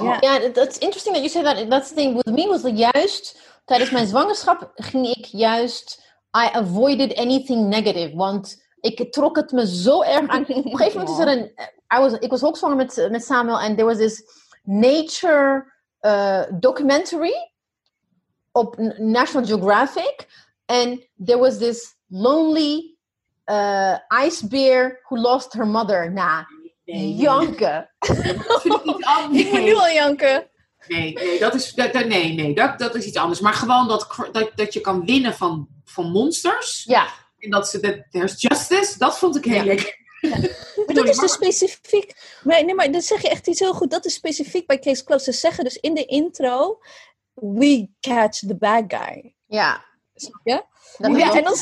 Ja, 0.00 0.20
yeah, 0.20 0.52
that's 0.52 0.78
interesting 0.78 1.14
that 1.14 1.24
you 1.24 1.28
say 1.28 1.42
that. 1.42 1.70
That's 1.70 1.88
the 1.88 1.94
thing 1.94 2.14
with 2.14 2.34
me 2.34 2.46
was 2.46 2.62
dat 2.62 2.78
juist 2.78 3.38
tijdens 3.64 3.90
mijn 3.90 4.06
zwangerschap 4.06 4.70
ging 4.74 5.06
ik 5.06 5.24
juist, 5.24 6.02
I 6.36 6.48
avoided 6.52 7.16
anything 7.16 7.68
negative, 7.68 8.16
want 8.16 8.62
ik 8.80 9.12
trok 9.12 9.36
het 9.36 9.52
me 9.52 9.66
zo 9.66 10.02
erg 10.02 10.28
aan. 10.28 10.42
Op 10.42 10.48
een 10.48 10.76
gegeven 10.76 11.00
moment 11.00 11.18
is 11.18 11.24
er 11.24 11.32
een, 11.32 11.52
I 11.98 12.00
was, 12.00 12.12
ik 12.12 12.30
was 12.30 12.44
ook 12.44 12.56
zwanger 12.56 12.76
met, 12.76 13.08
met 13.10 13.24
Samuel 13.24 13.60
en 13.60 13.76
there 13.76 13.88
was 13.88 13.96
this 13.96 14.22
nature 14.62 15.72
uh, 16.00 16.42
documentary 16.58 17.52
op 18.52 18.76
National 18.98 19.46
Geographic 19.46 20.26
and 20.66 21.06
there 21.24 21.38
was 21.38 21.58
this 21.58 21.96
lonely 22.08 22.96
uh, 23.50 23.98
ice 24.24 24.46
bear 24.46 25.00
who 25.08 25.16
lost 25.16 25.52
her 25.52 25.66
mother. 25.66 26.12
Nah, 26.12 26.44
Nee, 26.84 27.14
janken. 27.14 27.90
Nee. 29.30 29.44
Ik 29.44 29.52
moet 29.52 29.62
nu 29.62 29.74
al 29.74 29.88
janken. 29.88 30.50
Nee, 30.86 31.12
nee, 31.12 31.38
dat 31.38 31.54
is, 31.54 31.72
dat, 31.72 31.92
nee, 31.92 32.32
nee 32.32 32.54
dat, 32.54 32.78
dat 32.78 32.94
is 32.94 33.06
iets 33.06 33.16
anders. 33.16 33.40
Maar 33.40 33.52
gewoon 33.52 33.88
dat, 33.88 34.28
dat, 34.32 34.50
dat 34.54 34.72
je 34.72 34.80
kan 34.80 35.04
winnen 35.04 35.34
van, 35.34 35.68
van 35.84 36.10
monsters. 36.10 36.84
Ja. 36.84 37.08
En 37.38 37.50
dat 37.50 37.68
ze, 37.68 37.80
dat, 37.80 38.02
there's 38.10 38.40
justice, 38.40 38.98
dat 38.98 39.18
vond 39.18 39.36
ik 39.36 39.44
heel 39.44 39.54
ja. 39.54 39.64
lekker. 39.64 40.02
Ja. 40.20 40.38
Maar 40.86 40.94
dat 40.94 41.08
is 41.08 41.18
dus 41.18 41.32
specifiek. 41.32 42.38
Maar, 42.42 42.64
nee, 42.64 42.74
maar 42.74 42.92
dat 42.92 43.04
zeg 43.04 43.22
je 43.22 43.28
echt 43.28 43.46
iets 43.46 43.60
heel 43.60 43.74
goed. 43.74 43.90
Dat 43.90 44.04
is 44.04 44.14
specifiek 44.14 44.66
bij 44.66 44.78
Case 44.78 45.04
Close. 45.04 45.24
Ze 45.24 45.32
zeggen 45.38 45.64
dus 45.64 45.76
in 45.76 45.94
de 45.94 46.04
intro: 46.04 46.78
We 47.34 47.88
catch 48.00 48.38
the 48.38 48.56
bad 48.56 48.84
guy. 48.86 49.34
Ja. 49.46 49.84
Ja? 50.44 50.66
ja 50.98 51.34
en 51.34 51.44
dan, 51.44 51.56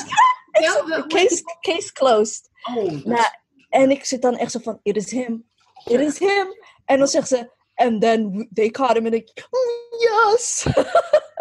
Case, 1.08 1.42
case 1.60 1.92
closed. 1.92 2.50
Oh, 2.62 2.90
dat- 2.90 3.04
Nou, 3.04 3.24
en 3.72 3.90
ik 3.90 4.04
zit 4.04 4.22
dan 4.22 4.36
echt 4.36 4.52
zo 4.52 4.58
van, 4.58 4.78
it 4.82 4.96
is 4.96 5.10
him. 5.10 5.48
It 5.84 6.00
is 6.00 6.18
him. 6.18 6.46
En 6.84 6.98
dan 6.98 7.08
zegt 7.08 7.28
ze, 7.28 7.50
and 7.74 8.00
then 8.00 8.48
they 8.54 8.70
caught 8.70 8.96
him. 8.96 9.06
En 9.06 9.12
ik, 9.12 9.46
"Mm, 9.50 9.98
yes. 9.98 10.66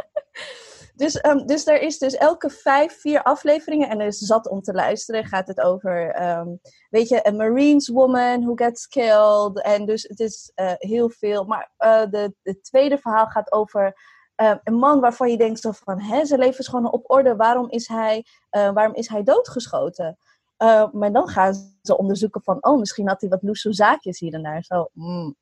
dus, 1.01 1.21
ehm, 1.21 1.45
dus 1.45 1.67
er 1.67 1.81
is 1.81 1.97
dus 1.97 2.15
elke 2.15 2.49
vijf, 2.49 2.99
vier 2.99 3.23
afleveringen, 3.23 3.89
en 3.89 3.99
er 3.99 4.07
is 4.07 4.17
zat 4.17 4.49
om 4.49 4.61
te 4.61 4.73
luisteren, 4.73 5.25
gaat 5.25 5.47
het 5.47 5.61
over, 5.61 6.11
ehm, 6.11 6.47
weet 6.89 7.09
je, 7.09 7.27
a 7.27 7.31
Marines 7.31 7.87
woman 7.87 8.41
who 8.41 8.51
gets 8.55 8.87
killed. 8.87 9.61
En 9.61 9.85
dus 9.85 10.03
het 10.03 10.19
is 10.19 10.51
eh, 10.55 10.73
heel 10.77 11.09
veel. 11.09 11.43
Maar 11.45 11.71
eh, 11.77 12.03
de, 12.09 12.33
het 12.43 12.63
tweede 12.63 12.97
verhaal 12.97 13.25
gaat 13.25 13.51
over 13.51 13.93
eh, 14.41 14.55
een 14.63 14.73
man 14.73 14.99
waarvan 14.99 15.31
je 15.31 15.37
denkt 15.37 15.59
zo 15.59 15.71
van, 15.71 16.01
hè, 16.01 16.25
zijn 16.25 16.39
leven 16.39 16.59
is 16.59 16.67
gewoon 16.67 16.91
op 16.91 17.11
orde. 17.11 17.35
Waarom 17.35 17.69
is 17.69 17.87
hij, 17.87 18.25
eh, 18.49 18.71
waarom 18.73 18.95
is 18.95 19.07
hij 19.07 19.23
doodgeschoten? 19.23 20.17
Uh, 20.61 20.91
maar 20.91 21.11
dan 21.11 21.27
gaan 21.27 21.53
ze 21.81 21.97
onderzoeken 21.97 22.43
van, 22.43 22.57
oh, 22.63 22.79
misschien 22.79 23.07
had 23.07 23.21
hij 23.21 23.29
wat 23.29 23.41
loese 23.41 23.73
zaakjes 23.73 24.19
hier 24.19 24.33
en 24.33 24.43
daar. 24.43 24.63
Zo, 24.63 24.89
mm, 24.93 25.35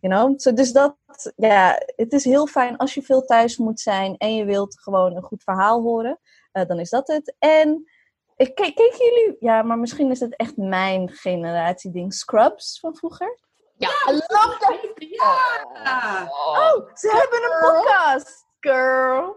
you 0.00 0.14
know? 0.14 0.38
So, 0.40 0.52
dus 0.52 0.72
dat, 0.72 0.96
ja, 1.36 1.82
het 1.96 2.12
is 2.12 2.24
heel 2.24 2.46
fijn 2.46 2.76
als 2.76 2.94
je 2.94 3.02
veel 3.02 3.24
thuis 3.24 3.56
moet 3.56 3.80
zijn 3.80 4.16
en 4.16 4.34
je 4.34 4.44
wilt 4.44 4.80
gewoon 4.80 5.16
een 5.16 5.22
goed 5.22 5.42
verhaal 5.42 5.82
horen. 5.82 6.18
Uh, 6.52 6.66
dan 6.66 6.78
is 6.78 6.90
dat 6.90 7.06
het. 7.06 7.34
En 7.38 7.90
ik 8.36 8.54
ke- 8.54 8.72
keken 8.74 9.06
jullie, 9.06 9.36
ja, 9.40 9.62
maar 9.62 9.78
misschien 9.78 10.10
is 10.10 10.20
het 10.20 10.36
echt 10.36 10.56
mijn 10.56 11.08
generatie 11.08 11.90
ding, 11.90 12.14
Scrubs 12.14 12.80
van 12.80 12.96
vroeger. 12.96 13.38
Ja, 13.76 13.88
I 13.88 14.12
love 14.12 14.56
that. 14.58 14.94
Ja. 14.96 16.28
Oh, 16.30 16.88
ze 16.94 17.08
hebben 17.08 17.42
een 17.42 17.58
podcast, 17.72 18.46
girl. 18.60 19.36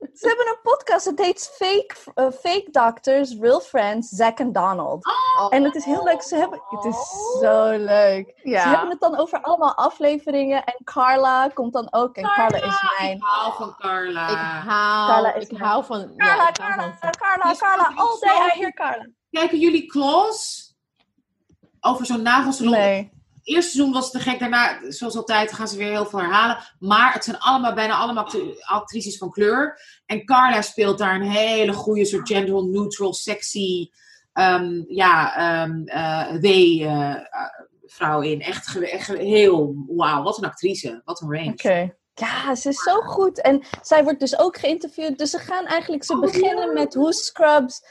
Ze 0.00 0.26
hebben 0.28 0.46
een 0.48 0.58
podcast, 0.62 1.04
het 1.04 1.18
heet 1.18 1.50
Fake, 1.54 1.94
uh, 2.14 2.30
Fake 2.30 2.68
Doctors, 2.70 3.34
Real 3.40 3.60
Friends, 3.60 4.08
Zack 4.08 4.38
en 4.38 4.52
Donald. 4.52 5.04
En 5.50 5.64
het 5.64 5.74
is 5.74 5.84
heel 5.84 6.04
leuk, 6.04 6.22
ze 6.22 6.36
hebben, 6.36 6.62
het 6.68 6.84
is 6.84 6.96
zo 7.40 7.70
leuk. 7.76 8.32
Ze 8.42 8.50
hebben 8.58 8.88
het 8.90 9.00
dan 9.00 9.16
over 9.18 9.40
allemaal 9.40 9.74
afleveringen 9.74 10.64
en 10.64 10.74
Carla 10.84 11.48
komt 11.48 11.72
dan 11.72 11.88
ook. 11.90 12.16
En 12.16 12.22
Carla, 12.22 12.56
is 12.56 12.82
mijn... 12.98 13.16
Ik 13.16 13.22
hou 13.22 13.52
van 13.56 13.74
Carla. 13.76 14.28
Ik 14.28 14.68
hou, 14.68 15.10
Carla 15.12 15.34
is 15.34 15.42
ik 15.44 15.50
mijn- 15.52 15.64
hou 15.64 15.84
van... 15.84 16.12
Carla, 16.16 16.44
ja, 16.44 16.52
Carla, 16.52 16.96
van- 17.00 17.10
Carla, 17.10 17.54
Carla, 17.56 17.92
all 17.94 18.18
day 18.20 18.46
I 18.54 18.58
hear 18.58 18.72
Carla. 18.72 19.06
Kijken 19.30 19.58
jullie 19.58 19.86
Klaus? 19.86 20.68
Over 21.80 22.06
zo'n 22.06 22.22
nagelsalon. 22.22 22.72
Nee. 22.72 23.18
Het 23.40 23.48
eerste 23.54 23.70
seizoen 23.70 23.92
was 23.92 24.10
te 24.10 24.18
gek. 24.18 24.38
Daarna, 24.38 24.78
zoals 24.88 25.16
altijd, 25.16 25.52
gaan 25.52 25.68
ze 25.68 25.76
weer 25.76 25.90
heel 25.90 26.06
veel 26.06 26.18
herhalen. 26.18 26.58
Maar 26.78 27.12
het 27.12 27.24
zijn 27.24 27.38
allemaal, 27.38 27.74
bijna 27.74 27.94
allemaal 27.94 28.30
actrices 28.60 29.18
van 29.18 29.30
kleur. 29.30 29.80
En 30.06 30.24
Carla 30.24 30.62
speelt 30.62 30.98
daar 30.98 31.14
een 31.14 31.30
hele 31.30 31.72
goede 31.72 32.04
soort 32.04 32.28
gender 32.28 32.64
neutral, 32.64 33.14
sexy, 33.14 33.90
ehm, 34.32 34.82
ja, 34.86 35.36
ehm 35.36 35.82
eh, 35.84 36.40
they, 36.40 36.86
eh, 36.86 37.16
vrouw 37.86 38.20
in. 38.20 38.40
Echt, 38.40 38.80
echt 38.80 39.08
heel, 39.08 39.84
wauw, 39.86 40.22
wat 40.22 40.38
een 40.38 40.44
actrice. 40.44 41.02
Wat 41.04 41.20
een 41.20 41.32
range. 41.32 41.50
Oké. 41.50 41.98
Ja, 42.14 42.54
ze 42.54 42.68
is 42.68 42.82
zo 42.82 43.00
goed. 43.00 43.40
En 43.40 43.62
zij 43.82 44.02
wordt 44.04 44.20
dus 44.20 44.38
ook 44.38 44.58
geïnterviewd. 44.58 45.18
Dus 45.18 45.30
ze 45.30 45.38
gaan 45.38 45.66
eigenlijk, 45.66 46.04
ze 46.04 46.12
Oh, 46.12 46.20
beginnen 46.20 46.72
met 46.74 46.94
hoe 46.94 47.12
Scrubs 47.12 47.82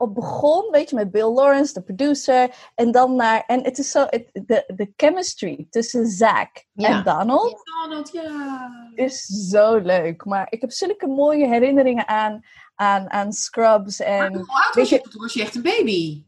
op 0.00 0.14
begon, 0.14 0.70
weet 0.70 0.90
je, 0.90 0.96
met 0.96 1.10
Bill 1.10 1.26
Lawrence, 1.32 1.72
de 1.72 1.82
producer. 1.82 2.70
En 2.74 2.90
dan 2.90 3.16
naar, 3.16 3.44
en 3.46 3.64
het 3.64 3.78
is 3.78 3.90
zo, 3.90 4.06
het, 4.08 4.28
de, 4.32 4.64
de 4.76 4.92
chemistry 4.96 5.66
tussen 5.70 6.06
Zack 6.06 6.64
Ja. 6.72 6.88
en 6.88 7.04
Donald 7.04 7.62
Donald, 7.82 8.12
ja. 8.12 8.70
is 8.94 9.24
zo 9.24 9.76
leuk. 9.76 10.24
Maar 10.24 10.46
ik 10.50 10.60
heb 10.60 10.70
zulke 10.72 11.06
mooie 11.06 11.46
herinneringen 11.46 12.08
aan, 12.08 12.40
aan, 12.74 13.10
aan 13.10 13.32
Scrubs. 13.32 13.98
Maar 13.98 14.08
En, 14.08 14.34
hoe 14.34 14.46
oud 14.48 14.74
weet 14.74 14.74
was 14.74 14.88
je? 14.88 15.00
Toen 15.00 15.22
was 15.22 15.32
je 15.32 15.42
echt 15.42 15.54
een 15.54 15.62
baby. 15.62 16.24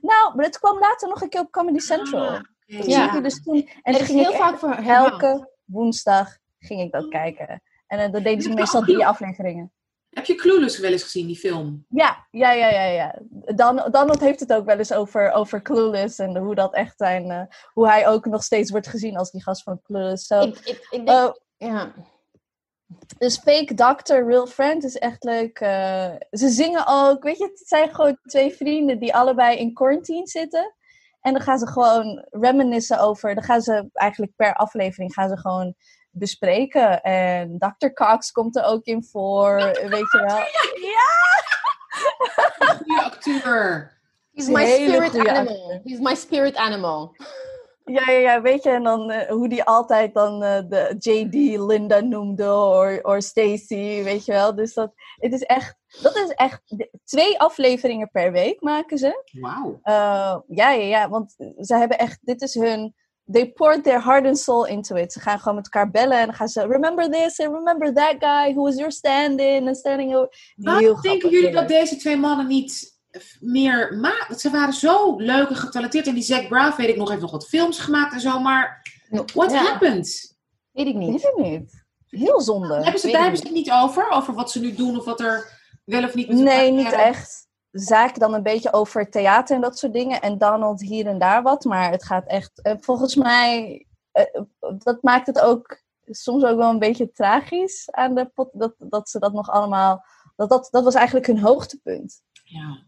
nou, 0.00 0.34
maar 0.36 0.44
het 0.44 0.58
kwam 0.58 0.78
later 0.78 1.08
nog 1.08 1.22
een 1.22 1.28
keer 1.28 1.40
op 1.40 1.50
Comedy 1.50 1.78
Central. 1.78 2.26
Ah, 2.26 2.32
Dat 2.66 2.80
oké. 2.80 2.90
Ja. 2.90 3.20
dus 3.20 3.42
toen. 3.42 3.68
En 3.82 3.92
Het 3.94 4.02
ging 4.02 4.20
heel 4.20 4.30
ik 4.30 4.36
vaak 4.36 4.58
voor 4.58 4.72
elke 4.74 5.50
woensdag 5.64 6.36
ging 6.58 6.80
ik 6.80 6.92
dat 6.92 7.08
kijken. 7.08 7.62
En 7.86 7.98
eh, 7.98 8.12
dan 8.12 8.22
deden 8.22 8.42
ze 8.42 8.48
Ja, 8.48 8.54
meestal 8.54 8.80
drie 8.82 8.96
heel- 8.96 9.06
afleveringen. 9.06 9.72
Heb 10.16 10.24
je 10.24 10.34
Clueless 10.34 10.78
wel 10.78 10.90
eens 10.92 11.02
gezien, 11.02 11.26
die 11.26 11.36
film? 11.36 11.86
Ja, 11.88 12.26
ja, 12.30 12.52
ja, 12.52 12.68
ja, 12.68 12.84
ja. 12.84 13.18
Dan, 13.54 13.76
Donald 13.76 14.20
heeft 14.20 14.40
het 14.40 14.52
ook 14.52 14.64
wel 14.64 14.78
eens 14.78 14.92
over, 14.92 15.32
over 15.32 15.62
Clueless 15.62 16.18
en 16.18 16.36
hoe 16.36 16.54
dat 16.54 16.74
echt 16.74 16.94
zijn, 16.96 17.30
eh, 17.30 17.42
hoe 17.72 17.88
hij 17.88 18.08
ook 18.08 18.26
nog 18.26 18.42
steeds 18.42 18.70
wordt 18.70 18.86
gezien 18.86 19.16
als 19.16 19.30
die 19.30 19.42
gast 19.42 19.62
van 19.62 19.80
Clueless. 19.82 20.26
So, 20.26 20.40
Ik, 20.40 20.58
ik, 20.58 20.86
ik 20.90 21.06
denk, 21.06 21.08
eh, 21.08 21.30
ja. 21.56 21.92
dus 23.18 23.38
Fake 23.38 23.74
Doctor, 23.74 24.26
Real 24.26 24.46
Friend 24.46 24.84
is 24.84 24.96
echt 24.96 25.24
leuk. 25.24 25.58
eh, 25.58 26.10
ze 26.30 26.48
zingen 26.48 26.84
ook, 26.86 27.22
weet 27.22 27.38
je, 27.38 27.44
het 27.44 27.68
zijn 27.68 27.94
gewoon 27.94 28.18
twee 28.22 28.54
vrienden 28.54 28.98
die 28.98 29.14
allebei 29.14 29.58
in 29.58 29.72
quarantine 29.74 30.26
zitten. 30.26 30.74
En 31.20 31.32
dan 31.32 31.42
gaan 31.42 31.58
ze 31.58 31.66
gewoon 31.66 32.26
reminiscen 32.30 32.98
over, 32.98 33.34
dan 33.34 33.44
gaan 33.44 33.60
ze 33.60 33.88
eigenlijk 33.92 34.32
per 34.36 34.54
aflevering 34.54 35.12
gaan 35.12 35.28
ze 35.28 35.38
gewoon 35.38 35.74
bespreken. 36.18 37.02
En 37.02 37.58
Dr. 37.58 37.88
Cox 37.92 38.32
komt 38.32 38.56
er 38.56 38.64
ook 38.64 38.84
in 38.84 39.04
voor, 39.04 39.56
weet 39.88 40.12
je 40.12 40.24
wel. 40.26 40.40
Goede 42.76 43.02
acteur. 43.02 43.94
He's 44.32 44.48
my 44.48 44.66
spirit 44.66 45.14
animal. 45.14 45.36
acteur. 45.36 45.80
He's 45.84 45.98
my 45.98 46.14
spirit 46.14 46.56
animal. 46.56 47.14
Ja, 47.84 48.10
ja, 48.10 48.18
ja, 48.18 48.42
weet 48.42 48.62
je, 48.62 48.70
en 48.70 48.82
dan 48.82 49.10
eh, 49.10 49.28
hoe 49.28 49.48
die 49.48 49.64
altijd 49.64 50.14
dan 50.14 50.42
eh, 50.42 50.62
de 50.68 50.94
JD 50.98 51.58
Linda 51.58 52.00
noemde, 52.00 52.54
of 52.54 53.02
of 53.02 53.22
Stacy, 53.22 54.02
weet 54.02 54.24
je 54.24 54.32
wel. 54.32 54.54
Dus 54.54 54.74
dat, 54.74 54.92
het 55.16 55.32
is 55.32 55.42
echt, 55.42 55.76
dat 56.02 56.16
is 56.16 56.28
echt, 56.28 56.62
twee 57.04 57.40
afleveringen 57.40 58.10
per 58.10 58.32
week 58.32 58.60
maken 58.60 58.98
ze. 58.98 59.24
Wauw. 59.40 59.78
Eh, 59.82 60.38
ja, 60.46 60.70
ja, 60.70 60.70
ja, 60.70 61.08
want 61.08 61.34
ze 61.58 61.76
hebben 61.76 61.98
echt, 61.98 62.18
dit 62.22 62.42
is 62.42 62.54
hun, 62.54 62.94
they 63.32 63.52
poured 63.52 63.84
their 63.84 64.00
heart 64.02 64.26
and 64.26 64.38
soul 64.38 64.64
into 64.66 64.96
it. 64.96 65.12
Ze 65.12 65.20
gaan 65.20 65.38
gewoon 65.38 65.54
met 65.54 65.64
elkaar 65.64 65.90
bellen 65.90 66.18
en 66.18 66.26
dan 66.26 66.34
gaan 66.34 66.48
ze, 66.48 66.66
remember 66.66 67.10
this 67.10 67.40
and 67.40 67.54
remember 67.54 67.92
that 67.94 68.14
guy 68.18 68.52
who 68.52 68.62
was 68.62 68.74
your 68.76 68.92
stand-in 68.92 69.66
and 69.66 69.76
standing 69.76 70.14
over. 70.14 70.28
Waarom 70.56 70.82
denken 70.84 71.00
grappig, 71.10 71.30
jullie 71.30 71.50
dat 71.50 71.68
deze 71.68 71.96
twee 71.96 72.16
mannen 72.16 72.46
niet 72.46 72.94
meer 73.40 73.94
maken? 74.00 74.38
Ze 74.38 74.50
waren 74.50 74.74
zo 74.74 75.16
leuk 75.16 75.48
en 75.48 75.56
getalenteerd. 75.56 76.06
En 76.06 76.14
die 76.14 76.22
Zac 76.22 76.48
Braff, 76.48 76.76
weet 76.76 76.88
ik 76.88 76.96
nog, 76.96 77.08
heeft 77.08 77.20
nog 77.20 77.30
wat 77.30 77.48
films 77.48 77.78
gemaakt 77.78 78.12
en 78.12 78.20
zo. 78.20 78.38
Maar 78.40 78.82
what 79.34 79.50
Ja. 79.50 79.62
happened? 79.62 80.36
Weet 80.72 80.86
ik 80.86 80.94
Weet 80.96 81.08
niet. 81.08 81.22
ik 81.24 81.36
niet. 81.36 81.84
Heel 82.08 82.40
zonde. 82.40 82.74
Hebben 82.74 83.00
ze, 83.00 83.06
weet 83.06 83.12
daar 83.14 83.22
hebben 83.22 83.40
ze 83.40 83.46
het 83.46 83.56
niet 83.56 83.70
over? 83.70 84.10
Over 84.10 84.34
wat 84.34 84.50
ze 84.50 84.60
nu 84.60 84.74
doen 84.74 84.98
of 84.98 85.04
wat 85.04 85.20
er 85.20 85.58
wel 85.84 86.04
of 86.04 86.14
niet 86.14 86.28
met 86.28 86.36
Nee, 86.38 86.70
niet 86.70 86.82
hebben? 86.86 87.04
echt. 87.04 87.45
Zaak 87.78 88.18
dan 88.18 88.34
een 88.34 88.42
beetje 88.42 88.72
over 88.72 89.10
theater 89.10 89.56
en 89.56 89.62
dat 89.62 89.78
soort 89.78 89.92
dingen. 89.92 90.20
En 90.20 90.38
Donald 90.38 90.80
hier 90.80 91.06
en 91.06 91.18
daar 91.18 91.42
wat. 91.42 91.64
Maar 91.64 91.90
het 91.90 92.04
gaat 92.04 92.26
echt, 92.26 92.62
eh, 92.62 92.74
volgens 92.80 93.14
mij, 93.14 93.86
eh, 94.12 94.40
dat 94.78 95.02
maakt 95.02 95.26
het 95.26 95.40
ook 95.40 95.82
soms 96.04 96.44
ook 96.44 96.56
wel 96.56 96.70
een 96.70 96.78
beetje 96.78 97.12
tragisch 97.12 97.90
aan 97.90 98.14
de 98.14 98.26
pot. 98.34 98.48
Dat, 98.52 98.74
dat 98.78 99.08
ze 99.08 99.18
dat 99.18 99.32
nog 99.32 99.50
allemaal, 99.50 100.04
dat, 100.36 100.48
dat, 100.48 100.68
dat 100.70 100.84
was 100.84 100.94
eigenlijk 100.94 101.26
hun 101.26 101.38
hoogtepunt. 101.38 102.22
Ja. 102.44 102.78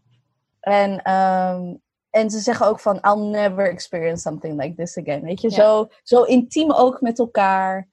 En, 0.59 1.01
ehm, 1.01 1.75
en 2.09 2.29
ze 2.29 2.39
zeggen 2.39 2.65
ook 2.67 2.79
van, 2.79 2.99
I'll 3.01 3.29
never 3.29 3.69
experience 3.69 4.21
something 4.21 4.61
like 4.61 4.75
this 4.75 4.97
again. 4.97 5.21
Weet 5.21 5.41
je, 5.41 5.49
Ja. 5.49 5.55
zo, 5.55 5.87
zo 6.03 6.23
intiem 6.23 6.71
ook 6.71 7.01
met 7.01 7.19
elkaar. 7.19 7.87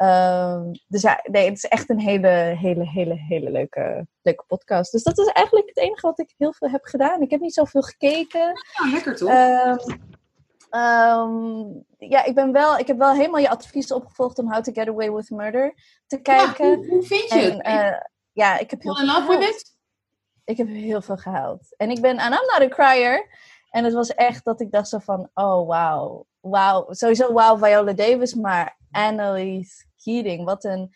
Ehm, 0.00 0.72
dus 0.86 1.02
ja, 1.02 1.20
nee, 1.22 1.44
het 1.48 1.56
is 1.56 1.64
echt 1.64 1.90
een 1.90 2.00
hele, 2.00 2.28
hele, 2.58 2.88
hele, 2.88 3.14
hele 3.14 3.50
leuke, 3.50 4.06
leuke 4.22 4.44
podcast. 4.46 4.92
Dus 4.92 5.02
dat 5.02 5.18
is 5.18 5.26
eigenlijk 5.26 5.68
het 5.68 5.76
enige 5.76 6.06
wat 6.06 6.18
ik 6.18 6.34
heel 6.38 6.52
veel 6.52 6.68
heb 6.68 6.84
gedaan. 6.84 7.20
Ik 7.22 7.30
heb 7.30 7.40
niet 7.40 7.54
zoveel 7.54 7.82
gekeken. 7.82 8.52
Nou, 8.76 8.90
lekker 8.92 9.16
toch? 9.16 9.28
Ehm, 9.28 9.76
ehm, 10.70 11.64
ja, 11.98 12.24
ik, 12.24 12.34
ben 12.34 12.52
wel, 12.52 12.78
ik 12.78 12.86
heb 12.86 12.98
wel 12.98 13.12
helemaal 13.12 13.40
je 13.40 13.48
advies 13.50 13.92
opgevolgd 13.92 14.38
om 14.38 14.52
How 14.52 14.62
to 14.62 14.72
Get 14.72 14.88
Away 14.88 15.12
with 15.12 15.30
Murder 15.30 15.74
te 16.06 16.16
Ja, 16.16 16.22
kijken. 16.22 16.74
hoe, 16.74 16.86
hoe 16.86 17.02
vind 17.02 17.28
je 17.32 17.38
het? 17.38 17.62
eh, 17.62 18.00
ja, 18.32 18.58
ik 18.58 18.70
heb 18.70 18.82
heel 18.82 18.98
in 19.00 19.06
veel 19.06 19.14
love 19.14 19.26
with 19.28 19.36
gehuild. 19.36 19.60
it? 19.60 19.76
Ik 20.44 20.56
heb 20.56 20.66
heel 20.68 21.02
veel 21.02 21.16
gehuild. 21.16 21.74
En 21.76 21.90
ik 21.90 22.00
ben, 22.00 22.16
en 22.18 22.32
I'm 22.32 22.46
not 22.58 22.60
a 22.60 22.68
crier. 22.68 23.28
En 23.70 23.84
het 23.84 23.92
was 23.92 24.14
echt 24.14 24.44
dat 24.44 24.60
ik 24.60 24.70
dacht 24.70 24.88
zo 24.88 24.98
van, 24.98 25.30
oh 25.34 25.66
wauw. 25.68 26.26
Wauw, 26.40 26.86
sowieso 26.92 27.32
wauw 27.32 27.56
Viola 27.58 27.92
Davis, 27.92 28.34
maar 28.34 28.78
Annalise 28.90 29.88
Keating, 30.02 30.44
wat 30.44 30.64
een 30.64 30.94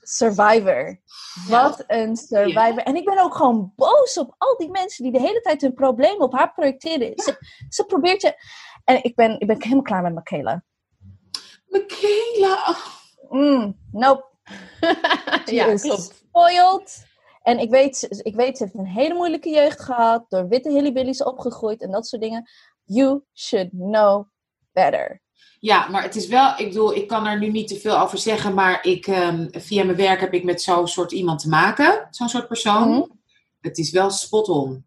survivor. 0.00 1.00
Wat 1.48 1.84
een 1.86 2.16
survivor. 2.16 2.82
En 2.82 2.96
ik 2.96 3.04
ben 3.04 3.18
ook 3.18 3.34
gewoon 3.34 3.72
boos 3.76 4.18
op 4.18 4.34
al 4.38 4.56
die 4.56 4.70
mensen 4.70 5.02
die 5.02 5.12
de 5.12 5.20
hele 5.20 5.40
tijd 5.40 5.60
hun 5.60 5.74
problemen 5.74 6.20
op 6.20 6.32
haar 6.32 6.52
projecteren. 6.52 7.12
Ze, 7.16 7.36
ze 7.68 7.84
probeert 7.84 8.22
je... 8.22 8.42
En 8.84 9.04
ik 9.04 9.14
ben, 9.14 9.40
ik 9.40 9.46
ben 9.46 9.62
helemaal 9.62 9.82
klaar 9.82 10.02
met 10.02 10.14
Michaela. 10.14 10.64
Michaela. 11.66 12.76
Mm, 13.28 13.78
nope. 13.92 14.32
Ja, 15.44 15.66
is 15.66 15.82
klopt. 15.82 16.02
spoiled. 16.02 17.06
En 17.42 17.58
ik 17.58 17.70
weet, 17.70 18.22
ik 18.22 18.34
weet, 18.34 18.56
ze 18.56 18.62
heeft 18.62 18.74
een 18.74 18.86
hele 18.86 19.14
moeilijke 19.14 19.50
jeugd 19.50 19.80
gehad. 19.80 20.24
Door 20.28 20.48
witte 20.48 20.70
hillybillies 20.70 21.22
opgegroeid 21.22 21.82
en 21.82 21.90
dat 21.90 22.06
soort 22.06 22.22
dingen. 22.22 22.50
You 22.84 23.22
should 23.32 23.70
know 23.70 24.28
better. 24.72 25.22
Ja, 25.64 25.88
maar 25.88 26.02
het 26.02 26.16
is 26.16 26.26
wel, 26.26 26.52
ik 26.56 26.68
bedoel, 26.68 26.94
ik 26.94 27.08
kan 27.08 27.26
er 27.26 27.38
nu 27.38 27.50
niet 27.50 27.68
te 27.68 27.80
veel 27.80 27.98
over 27.98 28.18
zeggen, 28.18 28.54
maar 28.54 28.86
ik, 28.86 29.06
ehm, 29.06 29.48
via 29.50 29.84
mijn 29.84 29.96
werk 29.96 30.20
heb 30.20 30.34
ik 30.34 30.44
met 30.44 30.62
zo'n 30.62 30.88
soort 30.88 31.12
iemand 31.12 31.40
te 31.40 31.48
maken, 31.48 32.06
zo'n 32.10 32.28
soort 32.28 32.48
persoon. 32.48 32.88
Mhm. 32.88 33.02
het 33.60 33.78
is 33.78 33.90
wel 33.90 34.10
spot 34.10 34.48
on. 34.48 34.84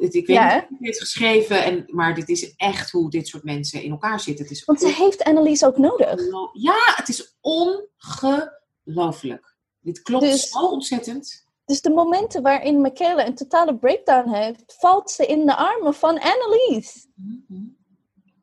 Ik 0.00 0.26
weet 0.26 0.26
Ja, 0.26 0.54
niet 0.54 0.68
wie 0.68 0.76
het 0.78 0.86
heeft 0.86 1.00
geschreven, 1.00 1.64
en, 1.64 1.84
maar 1.86 2.14
dit 2.14 2.28
is 2.28 2.54
echt 2.56 2.90
hoe 2.90 3.10
dit 3.10 3.28
soort 3.28 3.44
mensen 3.44 3.82
in 3.82 3.90
elkaar 3.90 4.20
zitten. 4.20 4.44
Het 4.44 4.54
is 4.54 4.64
Want 4.64 4.80
ze 4.80 4.88
heeft 4.88 5.22
Annelies 5.22 5.64
ook 5.64 5.78
nodig. 5.78 6.20
Ja, 6.52 6.78
het 6.94 7.08
is 7.08 7.36
ongelooflijk. 7.40 9.54
Dit 9.80 10.02
klopt 10.02 10.24
Dus- 10.24 10.50
zo 10.50 10.66
ontzettend. 10.66 11.46
Dus 11.64 11.80
de 11.80 11.90
momenten 11.90 12.42
waarin 12.42 12.80
Michaela 12.80 13.26
een 13.26 13.34
totale 13.34 13.76
breakdown 13.76 14.30
heeft, 14.30 14.74
valt 14.78 15.10
ze 15.10 15.26
in 15.26 15.46
de 15.46 15.56
armen 15.56 15.94
van 15.94 16.20
Annelies. 16.20 17.06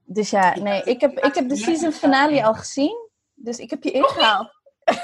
Dus 0.10 0.30
ja, 0.30 0.56
nee, 0.60 0.84
ik 0.84 1.02
heb, 1.02 1.20
ik 1.20 1.36
heb 1.36 1.50
de 1.50 1.56
season 1.56 1.92
finale 1.92 2.46
al 2.46 2.54
gezien. 2.54 3.10
Dus 3.34 3.58
ik 3.58 3.70
heb 3.70 3.84
je 3.84 3.92
ingehaald. 3.92 4.50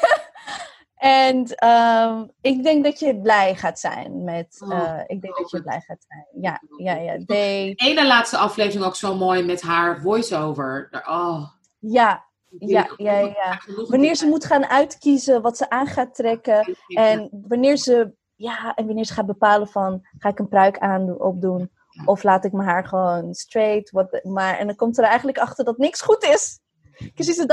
en 0.96 1.46
ehm, 1.46 2.26
ik 2.42 2.64
denk 2.64 2.84
dat 2.84 3.00
je 3.00 3.20
blij 3.22 3.56
gaat 3.56 3.80
zijn 3.80 4.24
met. 4.24 4.58
Oh, 4.66 4.74
eh, 4.74 5.00
ik 5.08 5.22
denk 5.22 5.38
dat 5.38 5.52
je 5.52 5.62
blij 5.62 5.82
gaat 5.82 6.06
zijn. 6.08 6.28
Ja, 6.42 6.62
ja, 6.78 6.96
ja. 6.96 7.18
De 7.26 7.74
ene 7.76 8.08
laatste 8.08 8.38
aflevering 8.38 8.86
ook 8.86 8.96
zo 8.96 9.16
mooi 9.16 9.44
met 9.44 9.62
haar 9.62 10.02
voice-over. 10.02 10.90
Oh, 11.08 11.50
ja, 11.80 12.26
Ja, 12.60 12.90
ja, 12.98 13.20
ja. 13.20 13.62
Wanneer 13.88 14.16
ze 14.16 14.26
moet 14.26 14.46
gaan 14.46 14.66
uitkiezen 14.66 15.42
wat 15.42 15.58
ze 15.58 15.70
aan 15.70 15.88
gaat 15.88 16.16
trekken. 16.16 16.78
En 16.88 17.30
wanneer 17.48 17.78
ze, 17.78 18.14
ja, 18.36 18.74
en 18.76 18.86
wanneer 18.86 19.06
ze 19.06 19.14
gaat 19.14 19.26
bepalen 19.26 19.68
van, 19.68 20.08
ga 20.18 20.30
ik 20.30 20.40
een 20.40 20.48
pruik 20.48 20.78
aan 20.78 21.22
opdoen? 21.22 21.72
Of 22.06 22.24
laat 22.24 22.46
ik 22.46 22.52
mijn 22.52 22.70
haar 22.70 22.88
gewoon 22.88 23.34
straight? 23.34 23.92
Wat, 23.92 24.20
maar, 24.24 24.58
en 24.58 24.68
dan 24.68 24.76
komt 24.76 24.96
ze 24.96 25.02
er 25.02 25.08
eigenlijk 25.08 25.38
achter 25.38 25.66
dat 25.66 25.78
niks 25.78 26.02
goed 26.02 26.24
is. 26.24 26.60
Because 26.98 27.32
she's 27.34 27.40
a 27.40 27.46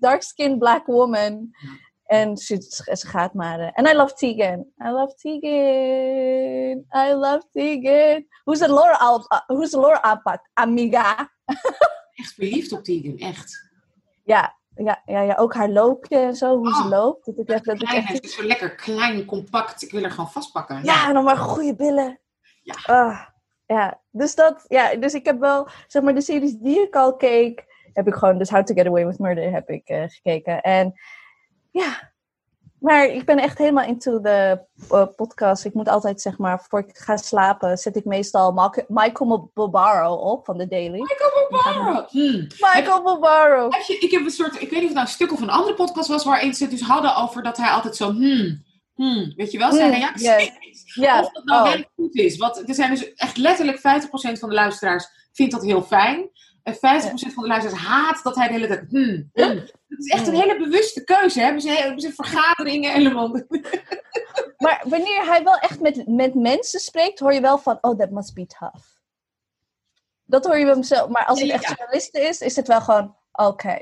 dark 0.00 0.22
skin, 0.22 0.58
black 0.58 0.86
woman. 0.86 1.50
En 2.04 2.36
ze, 2.36 2.56
ze 2.92 3.06
gaat 3.06 3.34
maar. 3.34 3.60
eh, 3.60 3.70
En 3.72 3.86
I 3.86 3.94
love 3.94 4.14
Tegan. 4.14 4.66
I 4.84 4.88
love 4.90 5.14
Tegan. 5.14 6.84
I 7.08 7.12
love 7.14 7.42
Tegan. 7.50 8.26
Who's 8.44 8.58
the 8.58 8.68
Laura, 8.68 8.96
Al, 8.96 9.26
uh? 10.26 10.36
Amiga. 10.52 11.30
echt 12.14 12.32
verliefd 12.34 12.72
op 12.72 12.84
Tegan, 12.84 13.16
echt. 13.18 13.70
Ja, 14.24 14.56
ja, 14.74 15.02
ja, 15.04 15.20
ja, 15.20 15.34
ook 15.36 15.54
haar 15.54 15.68
loopje 15.68 16.18
en 16.18 16.34
zo, 16.36 16.56
hoe 16.56 16.74
ze 16.74 16.82
Oh. 16.82 16.88
loopt. 16.88 17.24
Dat 17.26 17.38
ik 17.38 17.48
echt, 17.48 17.64
dat 17.64 17.82
ik 17.82 17.88
echt 17.92 18.08
het 18.08 18.24
is 18.24 18.34
zo 18.34 18.42
lekker 18.42 18.74
klein, 18.74 19.24
compact. 19.24 19.82
Ik 19.82 19.90
wil 19.90 20.02
er 20.02 20.10
gewoon 20.10 20.30
vastpakken. 20.30 20.84
Ja, 20.84 21.08
en 21.08 21.14
dan 21.14 21.24
maar 21.24 21.36
goede 21.36 21.74
billen. 21.76 22.20
Ja. 22.62 22.74
Ah, 22.86 23.26
ja. 23.66 24.00
Dus 24.10 24.34
dat, 24.34 24.64
ja, 24.68 24.94
dus 24.94 25.14
ik 25.14 25.24
heb 25.24 25.40
wel, 25.40 25.68
zeg 25.86 26.02
maar, 26.02 26.14
de 26.14 26.20
series 26.20 26.58
die 26.58 26.80
ik 26.80 26.94
al 26.96 27.16
keek, 27.16 27.64
heb 27.92 28.06
ik 28.06 28.14
gewoon, 28.14 28.38
dus 28.38 28.50
How 28.50 28.64
to 28.64 28.74
Get 28.74 28.86
Away 28.86 29.06
with 29.06 29.18
Murder 29.18 29.52
heb 29.52 29.70
ik 29.70 29.88
eh, 29.88 30.02
gekeken. 30.06 30.60
En 30.60 30.94
ja, 31.70 32.12
maar 32.78 33.06
ik 33.06 33.24
ben 33.24 33.38
echt 33.38 33.58
helemaal 33.58 33.84
into 33.84 34.20
de 34.20 34.60
eh, 34.90 35.06
podcast. 35.16 35.64
Ik 35.64 35.74
moet 35.74 35.88
altijd, 35.88 36.20
zeg 36.20 36.38
maar, 36.38 36.64
voor 36.68 36.78
ik 36.78 36.96
ga 36.96 37.16
slapen, 37.16 37.78
zet 37.78 37.96
ik 37.96 38.04
meestal 38.04 38.72
Michael 38.88 39.50
Barbaro 39.54 40.12
op 40.14 40.44
van 40.44 40.58
The 40.58 40.68
Daily. 40.68 41.00
Michael 41.00 41.48
Barbaro. 41.50 42.06
Hmm. 42.08 42.46
Michael 42.74 43.02
Barbaro. 43.02 43.68
Ik 44.00 44.10
heb 44.10 44.24
een 44.24 44.30
soort, 44.30 44.54
ik 44.54 44.70
weet 44.70 44.70
niet 44.70 44.80
of 44.80 44.84
het 44.84 44.94
nou 44.94 45.06
een 45.06 45.12
stuk 45.12 45.32
of 45.32 45.40
een 45.40 45.50
andere 45.50 45.74
podcast 45.74 46.08
was, 46.08 46.24
waarin 46.24 46.54
ze 46.54 46.62
het 46.62 46.72
dus 46.72 46.82
hadden 46.82 47.16
over 47.16 47.42
dat 47.42 47.56
hij 47.56 47.70
altijd 47.70 47.96
zo, 47.96 48.12
hmm, 48.12 48.64
hmm, 48.96 49.32
weet 49.36 49.52
je 49.52 49.58
wel, 49.58 49.72
zijn 49.72 49.90
Hmm, 49.92 50.00
reactie. 50.00 50.52
yes. 50.94 51.20
Of 51.20 51.32
dat 51.32 51.44
nou 51.44 51.66
oh. 51.66 51.72
wel 51.74 51.84
goed 51.96 52.14
is. 52.14 52.36
Want 52.36 52.68
er 52.68 52.74
zijn 52.74 52.90
dus 52.90 53.14
echt 53.14 53.36
letterlijk 53.36 53.78
50% 53.78 53.80
van 54.38 54.48
de 54.48 54.54
luisteraars 54.54 55.06
vindt 55.32 55.52
dat 55.52 55.64
heel 55.64 55.82
fijn. 55.82 56.30
En 56.62 56.74
50% 56.74 56.78
van 57.34 57.42
de 57.42 57.48
luisteraars 57.48 57.82
haat 57.82 58.20
dat 58.22 58.34
hij 58.36 58.46
de 58.46 58.52
hele 58.52 58.66
tijd, 58.66 58.84
hmm, 58.88 59.30
hmm. 59.32 59.48
Het 59.88 59.98
is 59.98 60.10
echt 60.10 60.26
een 60.26 60.32
Hmm. 60.34 60.42
hele 60.42 60.58
bewuste 60.58 61.04
keuze. 61.04 61.38
Hè? 61.38 61.44
Hebben 61.44 61.62
ze, 61.62 61.70
hebben 61.70 62.00
ze 62.00 62.12
vergaderingen 62.12 62.92
helemaal. 62.92 63.30
Maar 64.56 64.82
wanneer 64.88 65.24
hij 65.26 65.42
wel 65.44 65.56
echt 65.56 65.80
met, 65.80 66.06
met 66.06 66.34
mensen 66.34 66.80
spreekt, 66.80 67.18
hoor 67.18 67.32
je 67.32 67.40
wel 67.40 67.58
van, 67.58 67.78
oh, 67.80 67.98
that 67.98 68.10
must 68.10 68.34
be 68.34 68.46
tough. 68.46 68.84
Dat 70.24 70.44
hoor 70.44 70.58
je 70.58 70.64
bij 70.64 70.72
hemzelf. 70.72 71.08
Maar 71.08 71.24
als 71.26 71.40
het 71.40 71.50
echt 71.50 71.66
journalisten 71.66 72.28
is, 72.28 72.40
is 72.40 72.56
het 72.56 72.68
wel 72.68 72.80
gewoon, 72.80 73.16
oké, 73.32 73.78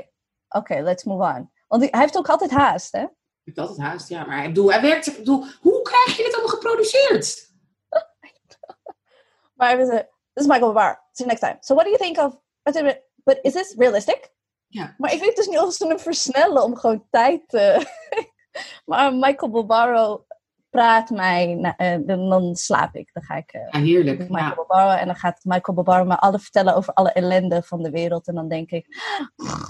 oké, 0.48 0.80
let's 0.80 1.04
move 1.04 1.22
on. 1.22 1.50
Want 1.68 1.82
hij 1.82 1.88
hij 1.90 2.00
heeft 2.00 2.16
ook 2.16 2.28
altijd 2.28 2.50
haast, 2.50 2.92
hè? 2.92 3.04
Ik 3.44 3.56
had 3.58 3.68
het 3.68 3.78
haast, 3.78 4.08
ja. 4.08 4.24
Maar 4.26 4.42
ik 4.42 4.48
bedoel, 4.48 4.70
hij 4.72 4.80
werkt, 4.80 5.06
ik 5.06 5.16
bedoel, 5.16 5.44
hoe 5.60 5.82
krijg 5.82 6.16
je 6.16 6.22
dit 6.22 6.32
allemaal 6.32 6.50
geproduceerd? 6.52 7.52
Maar 9.54 9.76
we 9.76 9.84
zeggen, 9.84 10.08
this 10.32 10.44
is 10.44 10.50
Michael 10.50 10.72
Barr. 10.72 11.02
See 11.12 11.26
you 11.26 11.28
next 11.28 11.40
time. 11.40 11.56
So 11.60 11.74
what 11.74 11.86
do 11.86 11.90
you 11.92 12.02
think 12.02 12.18
of, 12.18 12.40
minute, 12.74 13.02
but 13.24 13.38
is 13.42 13.52
this 13.52 13.74
realistic? 13.78 14.32
Ja. 14.66 14.94
Maar 14.98 15.12
ik 15.12 15.20
weet 15.20 15.36
dus 15.36 15.46
niet 15.46 15.58
of 15.58 15.72
ze 15.72 15.86
hem 15.86 15.98
versnellen 15.98 16.62
om 16.62 16.76
gewoon 16.76 17.06
tijd 17.10 17.48
te... 17.48 17.86
maar 18.86 19.14
Michael 19.14 19.50
Barbaro 19.50 20.26
praat 20.70 21.10
mij, 21.10 21.54
na- 21.54 21.76
eh, 21.76 21.98
dan 22.06 22.28
dan 22.28 22.54
slaap 22.56 22.94
ik. 22.94 23.10
Dan 23.12 23.22
ga 23.22 23.34
ik... 23.34 23.52
eh, 23.52 23.68
Ja, 23.70 23.78
heerlijk. 23.80 24.18
Michael 24.18 24.38
Ja. 24.48 24.54
Barbaro. 24.54 24.90
En 24.98 25.06
dan 25.06 25.16
gaat 25.16 25.44
Michael 25.44 25.76
Barbaro 25.76 26.04
me 26.04 26.18
alle 26.18 26.38
vertellen 26.38 26.74
over 26.76 26.92
alle 26.92 27.12
ellende 27.12 27.62
van 27.62 27.82
de 27.82 27.90
wereld. 27.90 28.26
En 28.28 28.34
dan 28.34 28.48
denk 28.48 28.70
ik, 28.70 28.86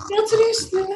Veel 0.07 0.25
te 0.27 0.37
rustig. 0.37 0.87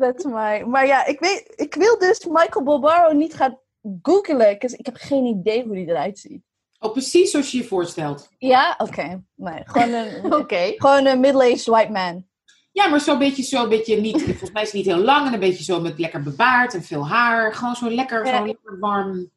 That's 0.00 0.24
my... 0.24 0.62
Maar 0.66 0.86
ja, 0.86 1.06
ik, 1.06 1.20
weet, 1.20 1.52
ik 1.56 1.74
wil 1.74 1.98
dus 1.98 2.26
Michael 2.28 2.64
Barbaro 2.64 3.12
niet 3.12 3.34
gaan 3.34 3.58
googlen. 4.02 4.58
'cause 4.58 4.76
ik 4.76 4.86
heb 4.86 4.96
geen 4.98 5.24
idee 5.24 5.62
hoe 5.64 5.74
die 5.74 5.88
eruit 5.88 6.18
ziet. 6.18 6.42
Oh, 6.78 6.92
precies 6.92 7.30
zoals 7.30 7.50
je 7.50 7.58
je 7.58 7.64
voorstelt. 7.64 8.28
Ja? 8.38 8.74
Oké. 8.78 9.22
Nee, 9.34 9.62
gewoon 9.64 9.92
een, 9.92 10.24
Oké. 10.40 10.72
gewoon 10.76 11.06
een 11.06 11.20
middle-aged 11.20 11.64
white 11.64 11.92
man. 11.92 12.24
Ja, 12.72 12.86
maar 12.88 13.00
zo'n 13.00 13.18
beetje, 13.18 13.42
zo'n 13.42 13.68
beetje 13.68 14.00
niet, 14.00 14.22
volgens 14.22 14.50
mij 14.52 14.62
is 14.62 14.68
het 14.68 14.76
niet 14.76 14.94
heel 14.94 15.04
lang 15.04 15.26
en 15.26 15.32
een 15.32 15.40
beetje 15.40 15.64
zo 15.64 15.80
met 15.80 15.98
lekker 15.98 16.22
bebaard 16.22 16.74
en 16.74 16.82
veel 16.82 17.08
haar. 17.08 17.54
Gewoon 17.54 17.74
zo 17.74 17.90
lekker, 17.90 18.26
Ja. 18.26 18.36
zo 18.38 18.46
lekker 18.46 18.78
warm. 18.78 19.30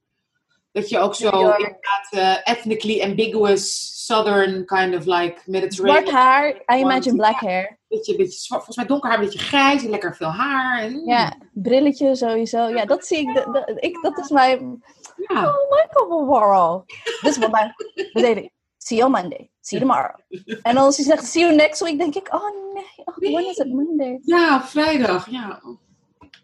Dat 0.71 0.89
je 0.89 0.99
ook 0.99 1.15
zo 1.15 1.29
inderdaad 1.29 2.07
eh, 2.09 2.35
ethnically 2.43 3.01
ambiguous, 3.01 3.91
southern 4.05 4.65
kind 4.65 4.95
of 4.95 5.05
like 5.05 5.35
Mediterranean. 5.45 6.07
Zwart 6.07 6.09
haar, 6.23 6.49
I 6.49 6.79
imagine 6.79 7.15
black 7.15 7.39
hair. 7.39 7.76
Beetje, 7.87 8.15
beetje 8.15 8.39
zwart, 8.39 8.63
volgens 8.63 8.75
mij 8.75 8.85
donker 8.85 9.09
haar, 9.09 9.19
een 9.19 9.23
beetje 9.25 9.39
grijs 9.39 9.83
en 9.83 9.89
lekker 9.89 10.15
veel 10.15 10.27
haar. 10.31 10.79
En, 10.81 11.05
Ja, 11.05 11.33
brilletje 11.53 12.15
sowieso. 12.15 12.67
Ja, 12.67 12.85
dat 12.85 13.05
zie 13.05 13.17
ik. 13.17 13.35
Dat, 13.35 13.53
dat, 13.53 13.83
ik, 13.83 14.01
dat 14.01 14.17
is 14.17 14.29
mijn... 14.29 14.83
ja. 15.27 15.45
Oh, 15.47 15.55
Michael. 15.69 16.83
This 17.21 17.37
is 17.37 17.37
my... 17.37 17.73
The 17.93 18.09
daily. 18.13 18.51
See 18.77 18.97
you 18.97 19.13
on 19.13 19.21
Monday. 19.21 19.49
See 19.61 19.79
you 19.79 19.91
tomorrow. 19.91 20.15
En 20.61 20.77
als 20.77 20.95
hij 20.97 21.05
zegt, 21.05 21.25
see 21.25 21.41
you 21.43 21.55
next 21.55 21.81
week, 21.81 21.97
denk 21.97 22.15
ik, 22.15 22.33
oh 22.33 22.73
nee, 22.73 22.83
oh, 23.05 23.15
when 23.17 23.45
is 23.49 23.57
it 23.57 23.73
Monday? 23.73 24.19
Ja, 24.21 24.61
vrijdag. 24.63 25.29
Ja. 25.29 25.61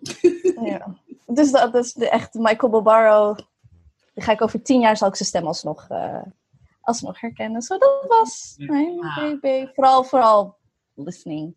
Ja. 0.64 0.95
Dus 1.26 1.52
dat 1.52 1.76
is 1.76 1.94
de 1.94 2.10
echte 2.10 2.40
Michael 2.40 2.72
Barbaro. 2.72 3.36
Die 4.14 4.24
ga 4.24 4.32
ik 4.32 4.41
over 4.41 4.61
tien 4.61 4.80
jaar 4.80 4.98
zal 4.98 5.07
ik 5.07 5.15
zijn 5.15 5.30
stem 5.30 5.48
alsnog, 5.48 5.86
eh 5.90 6.22
alsnog 6.82 7.22
herkennen. 7.22 7.61
Zo, 7.61 7.78
dat 7.78 8.06
was 8.07 8.53
mijn 8.57 8.94
Ja. 8.94 9.15
baby. 9.15 9.72
Vooral, 9.74 10.03
vooral 10.03 10.57
listening. 10.95 11.56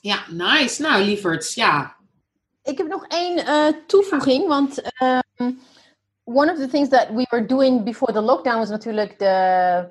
ja, 0.00 0.24
nice. 0.30 0.82
Nou, 0.82 1.02
lieverds, 1.02 1.54
ja. 1.54 1.96
Ik 2.62 2.78
heb 2.78 2.86
nog 2.86 3.06
één 3.06 3.38
eh, 3.38 3.66
toevoeging, 3.86 4.46
want 4.46 4.80
ehm, 4.80 5.52
one 6.24 6.52
of 6.52 6.58
the 6.58 6.68
things 6.68 6.88
that 6.88 7.08
we 7.10 7.26
were 7.30 7.46
doing 7.46 7.84
before 7.84 8.12
the 8.12 8.20
lockdown 8.20 8.58
was 8.58 8.68
natuurlijk 8.68 9.18
de 9.18 9.88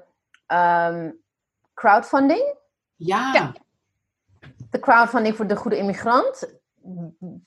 ehm, 0.48 1.12
crowdfunding. 1.74 2.56
Ja. 2.96 3.34
Ja. 3.34 3.54
De 4.70 4.80
crowdfunding 4.80 5.36
voor 5.36 5.48
de 5.48 5.56
goede 5.56 5.78
immigrant. 5.78 6.54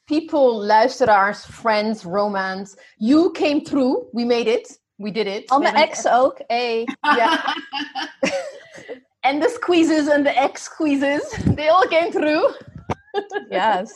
People, 0.05 0.53
luisteraars, 0.53 1.45
friends, 1.45 2.03
romance. 2.03 2.77
You 2.97 3.31
came 3.31 3.63
through. 3.63 4.09
We 4.13 4.25
made 4.25 4.53
it. 4.53 4.81
We 4.95 5.11
did 5.11 5.27
it. 5.27 5.51
Al 5.51 5.59
mijn 5.59 5.75
ex 5.75 6.09
ook. 6.09 6.43
Hey. 6.47 6.85
Ja. 7.01 7.55
En 9.29 9.41
de 9.41 9.49
squeezes 9.49 10.07
en 10.07 10.23
de 10.23 10.31
ex-squeezes. 10.31 11.29
They 11.55 11.71
all 11.71 11.87
came 11.89 12.11
through. 12.11 12.61
Yes. 13.49 13.93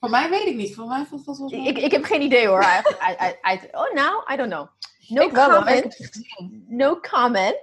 Van 0.00 0.10
mij 0.10 0.30
weet 0.30 0.46
ik 0.46 0.56
niet. 0.56 0.74
Van 0.74 0.88
mij 0.88 1.04
valt 1.04 1.24
wel 1.24 1.34
zo. 1.34 1.46
Ik, 1.46 1.78
ik 1.78 1.90
heb 1.90 2.04
geen 2.04 2.22
idee 2.22 2.46
hoor. 2.46 2.62
I, 2.62 2.66
I, 3.10 3.52
I, 3.52 3.54
I- 3.54 3.68
oh, 3.72 3.92
now? 3.94 4.30
I 4.32 4.36
don't 4.36 4.50
know. 4.52 4.66
No 5.08 5.22
Ik 5.22 5.32
comment. 5.34 5.98
het. 5.98 6.26
No 6.68 7.00
comment. 7.00 7.62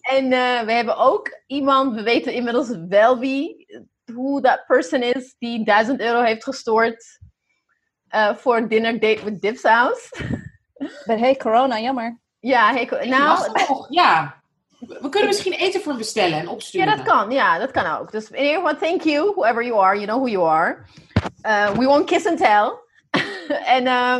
en 0.00 0.24
eh, 0.32 0.60
we 0.62 0.72
hebben 0.72 0.96
ook 0.96 1.40
iemand, 1.46 1.94
we 1.94 2.02
weten 2.02 2.32
inmiddels 2.32 2.68
wel 2.88 3.18
wie, 3.18 3.66
hoe 4.14 4.40
dat 4.40 4.64
person 4.66 5.02
is 5.02 5.34
die 5.38 5.64
1000 5.64 6.00
euro 6.00 6.22
heeft 6.22 6.44
gestort 6.44 7.18
eh, 8.08 8.34
voor 8.36 8.56
een 8.56 8.68
dinner 8.68 9.00
date 9.00 9.24
with 9.24 9.40
Dipsaus. 9.40 10.10
Maar 11.04 11.18
hey, 11.18 11.36
corona, 11.36 11.80
jammer. 11.80 12.20
ja, 12.40 12.72
hey, 12.72 13.06
Nou? 13.08 13.50
Ja. 13.88 14.41
We 14.88 15.08
kunnen 15.08 15.28
misschien 15.28 15.52
eten 15.52 15.80
voor 15.80 15.90
hem 15.90 15.98
bestellen 16.00 16.38
en 16.38 16.44
ja, 16.44 16.50
opsturen. 16.50 16.96
dat 16.96 17.06
kan. 17.06 17.30
Ja, 17.30 17.58
dat 17.58 17.70
kan 17.70 17.86
ook. 17.86 18.10
Dus 18.10 18.30
in 18.30 18.44
ieder 18.44 18.60
geval, 18.60 18.76
thank 18.76 19.02
you, 19.02 19.32
whoever 19.34 19.64
you 19.64 19.84
are, 19.84 19.94
you 19.94 20.06
know 20.06 20.18
who 20.18 20.28
you 20.28 20.48
are. 20.48 20.78
Uh, 21.46 21.78
we 21.78 21.84
won't 21.84 22.06
kiss 22.06 22.26
and 22.26 22.38
tell. 22.38 22.72
en, 23.76 23.86
eh, 23.86 24.18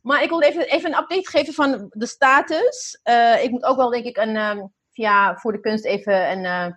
maar 0.00 0.22
ik 0.22 0.28
wil 0.28 0.42
even, 0.42 0.68
even 0.68 0.92
een 0.92 0.98
update 0.98 1.30
geven 1.30 1.54
van 1.54 1.86
de 1.90 2.06
status. 2.06 3.00
Eh, 3.02 3.44
ik 3.44 3.50
moet 3.50 3.64
ook 3.64 3.76
wel, 3.76 3.90
denk 3.90 4.04
ik, 4.04 4.16
een, 4.16 4.36
ehm, 4.36 4.60
via 4.90 5.36
Voor 5.36 5.52
de 5.52 5.60
Kunst 5.60 5.84
even 5.84 6.30
een 6.30 6.44
eh, 6.44 6.72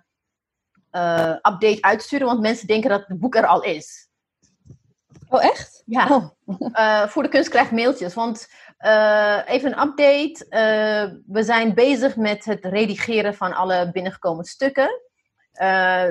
eh, 0.90 1.30
update 1.30 1.78
uitsturen. 1.80 2.26
Want 2.26 2.40
mensen 2.40 2.66
denken 2.66 2.90
dat 2.90 3.04
het 3.06 3.20
boek 3.20 3.34
er 3.34 3.46
al 3.46 3.62
is. 3.62 4.08
Oh, 5.28 5.44
echt? 5.44 5.82
Ja. 5.86 6.06
Oh. 6.06 6.30
Eh, 6.72 7.08
voor 7.08 7.22
de 7.22 7.28
kunst 7.28 7.48
krijgt 7.48 7.70
mailtjes. 7.70 8.14
Want 8.14 8.48
eh, 8.76 9.40
even 9.46 9.72
een 9.72 9.88
update. 9.88 10.46
Eh, 10.48 11.18
we 11.26 11.42
zijn 11.42 11.74
bezig 11.74 12.16
met 12.16 12.44
het 12.44 12.64
redigeren 12.64 13.34
van 13.34 13.52
alle 13.52 13.90
binnengekomen 13.92 14.44
stukken. 14.44 15.00
Eh, 15.52 16.08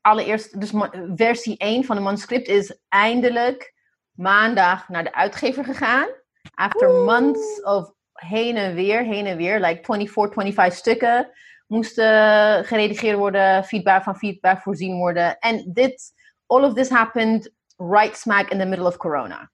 allereerst, 0.00 0.60
dus 0.60 0.72
versie 1.14 1.56
1 1.56 1.84
van 1.84 1.96
de 1.96 2.02
manuscript 2.02 2.48
is 2.48 2.78
eindelijk 2.88 3.74
maandag 4.10 4.88
naar 4.88 5.04
de 5.04 5.14
uitgever 5.14 5.64
gegaan. 5.64 6.08
After 6.54 6.90
months 6.90 7.62
of 7.62 7.92
heen 8.12 8.56
en 8.56 8.74
weer, 8.74 9.04
heen 9.04 9.26
en 9.26 9.36
weer, 9.36 9.60
like 9.60 9.84
24, 9.84 10.34
25 10.34 10.74
stukken 10.78 11.30
moesten 11.66 12.64
geredigeerd 12.64 13.18
worden, 13.18 13.64
feedback 13.64 14.02
van 14.02 14.16
feedback 14.16 14.62
voorzien 14.62 14.96
worden. 14.96 15.38
En 15.38 15.70
dit, 15.72 16.12
all 16.46 16.62
of 16.62 16.74
this 16.74 16.88
happened 16.88 17.50
right 17.76 18.16
smack 18.16 18.50
in 18.50 18.58
the 18.58 18.66
middle 18.66 18.86
of 18.86 18.96
corona. 18.96 19.50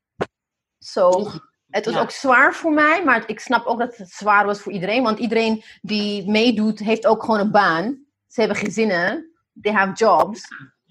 So, 0.79 1.31
het 1.75 1.85
was 1.85 1.95
Ja. 1.95 2.01
ook 2.01 2.11
zwaar 2.11 2.55
voor 2.55 2.73
mij, 2.73 3.05
maar 3.05 3.25
ik 3.27 3.41
snap 3.41 3.67
ook 3.67 3.79
dat 3.79 3.97
het 3.97 4.11
zwaar 4.11 4.47
was 4.47 4.61
voor 4.61 4.73
iedereen. 4.73 5.03
Want 5.03 5.19
iedereen 5.19 5.63
die 5.83 6.31
meedoet, 6.31 6.79
heeft 6.79 7.07
ook 7.07 7.25
gewoon 7.25 7.41
een 7.41 7.51
baan. 7.51 8.05
Ze 8.27 8.41
hebben 8.41 8.59
gezinnen, 8.59 9.31
they 9.61 9.73
have 9.73 9.93
jobs, 9.93 10.43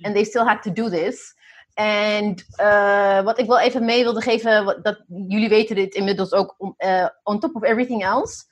and 0.02 0.14
they 0.14 0.24
still 0.24 0.42
had 0.44 0.62
to 0.62 0.72
do 0.74 0.90
this. 0.90 1.36
En 1.74 2.36
eh, 2.56 3.22
wat 3.24 3.40
ik 3.40 3.48
wel 3.48 3.60
even 3.60 3.86
mee 3.86 4.04
wilde 4.04 4.22
geven, 4.22 4.80
dat 4.82 5.04
jullie 5.08 5.50
weten 5.50 5.76
dit 5.76 5.94
inmiddels 5.94 6.32
ook, 6.32 6.56
om, 6.58 6.74
eh, 6.78 7.08
on 7.24 7.40
top 7.40 7.56
of 7.56 7.64
everything 7.64 8.04
else. 8.04 8.44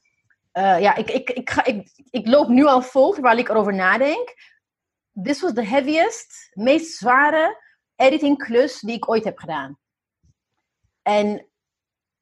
Eh, 0.52 0.80
ja, 0.80 0.96
ik, 0.96 1.10
ik, 1.10 1.30
ik, 1.30 1.50
ga, 1.50 1.66
ik, 1.66 1.92
ik 2.10 2.28
loop 2.28 2.48
nu 2.48 2.66
al 2.66 2.82
vol 2.82 3.12
terwijl 3.14 3.38
ik 3.38 3.50
erover 3.50 3.74
nadenk. 3.74 4.34
This 5.24 5.42
was 5.42 5.54
the 5.54 5.66
heaviest, 5.66 6.52
meest 6.54 6.98
zware 6.98 7.64
editing 7.96 8.38
klus 8.38 8.80
die 8.80 8.96
ik 8.96 9.10
ooit 9.10 9.24
heb 9.24 9.38
gedaan. 9.38 9.78
En 11.02 11.46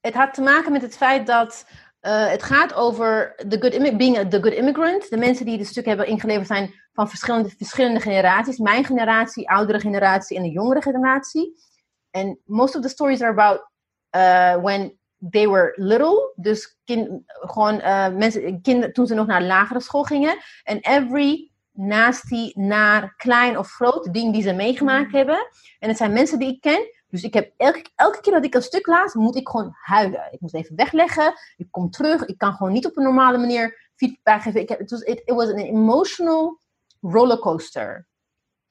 het 0.01 0.13
had 0.13 0.33
te 0.33 0.41
maken 0.41 0.71
met 0.71 0.81
het 0.81 0.97
feit 0.97 1.27
dat 1.27 1.65
eh, 1.99 2.27
het 2.27 2.43
gaat 2.43 2.73
over 2.73 3.35
the 3.47 3.57
good 3.59 3.97
being 3.97 4.17
a, 4.17 4.27
the 4.27 4.41
good 4.41 4.53
immigrant. 4.53 5.09
De 5.09 5.17
mensen 5.17 5.45
die 5.45 5.57
het 5.57 5.67
stuk 5.67 5.85
hebben 5.85 6.07
ingeleverd 6.07 6.47
zijn 6.47 6.73
van 6.93 7.09
verschillende, 7.09 7.49
verschillende 7.57 7.99
generaties. 7.99 8.57
Mijn 8.57 8.85
generatie, 8.85 9.49
oudere 9.49 9.79
generatie 9.79 10.37
en 10.37 10.43
de 10.43 10.51
jongere 10.51 10.81
generatie. 10.81 11.53
En 12.11 12.39
most 12.45 12.75
of 12.75 12.81
the 12.81 12.89
stories 12.89 13.21
are 13.21 13.31
about 13.31 13.69
uh, 14.15 14.63
when 14.63 14.99
they 15.29 15.49
were 15.49 15.73
little. 15.75 16.33
Dus 16.35 16.79
kind, 16.85 17.23
gewoon 17.25 17.79
eh, 17.79 18.09
mensen, 18.09 18.61
kinderen 18.61 18.93
toen 18.93 19.07
ze 19.07 19.13
nog 19.13 19.27
naar 19.27 19.43
lagere 19.43 19.81
school 19.81 20.03
gingen. 20.03 20.37
En 20.63 20.79
every 20.79 21.51
nasty, 21.71 22.51
naar, 22.53 23.13
klein 23.17 23.57
of 23.57 23.71
groot 23.71 24.13
ding 24.13 24.33
die 24.33 24.41
ze 24.41 24.53
meegemaakt 24.53 25.11
hebben. 25.11 25.47
En 25.79 25.87
het 25.87 25.97
zijn 25.97 26.13
mensen 26.13 26.39
die 26.39 26.53
ik 26.53 26.61
ken. 26.61 26.98
Dus 27.09 27.23
ik 27.23 27.33
heb 27.33 27.53
elke, 27.57 27.85
elke 27.95 28.21
keer 28.21 28.33
dat 28.33 28.45
ik 28.45 28.53
een 28.53 28.61
stuk 28.61 28.87
laat, 28.87 29.13
moet 29.13 29.35
ik 29.35 29.49
gewoon 29.49 29.75
huilen. 29.81 30.27
Ik 30.31 30.39
moet 30.39 30.53
even 30.53 30.75
wegleggen. 30.75 31.33
Ik 31.57 31.67
kom 31.71 31.89
terug. 31.89 32.25
Ik 32.25 32.37
kan 32.37 32.53
gewoon 32.53 32.73
niet 32.73 32.85
op 32.85 32.97
een 32.97 33.03
normale 33.03 33.37
manier 33.37 33.89
feedback 33.95 34.41
geven. 34.41 34.61
Ik 34.61 34.69
heb, 34.69 34.79
het 34.79 34.91
was 34.91 35.01
it, 35.01 35.21
was 35.25 35.49
an 35.49 35.57
emotional 35.57 36.59
rollercoaster. 37.01 38.07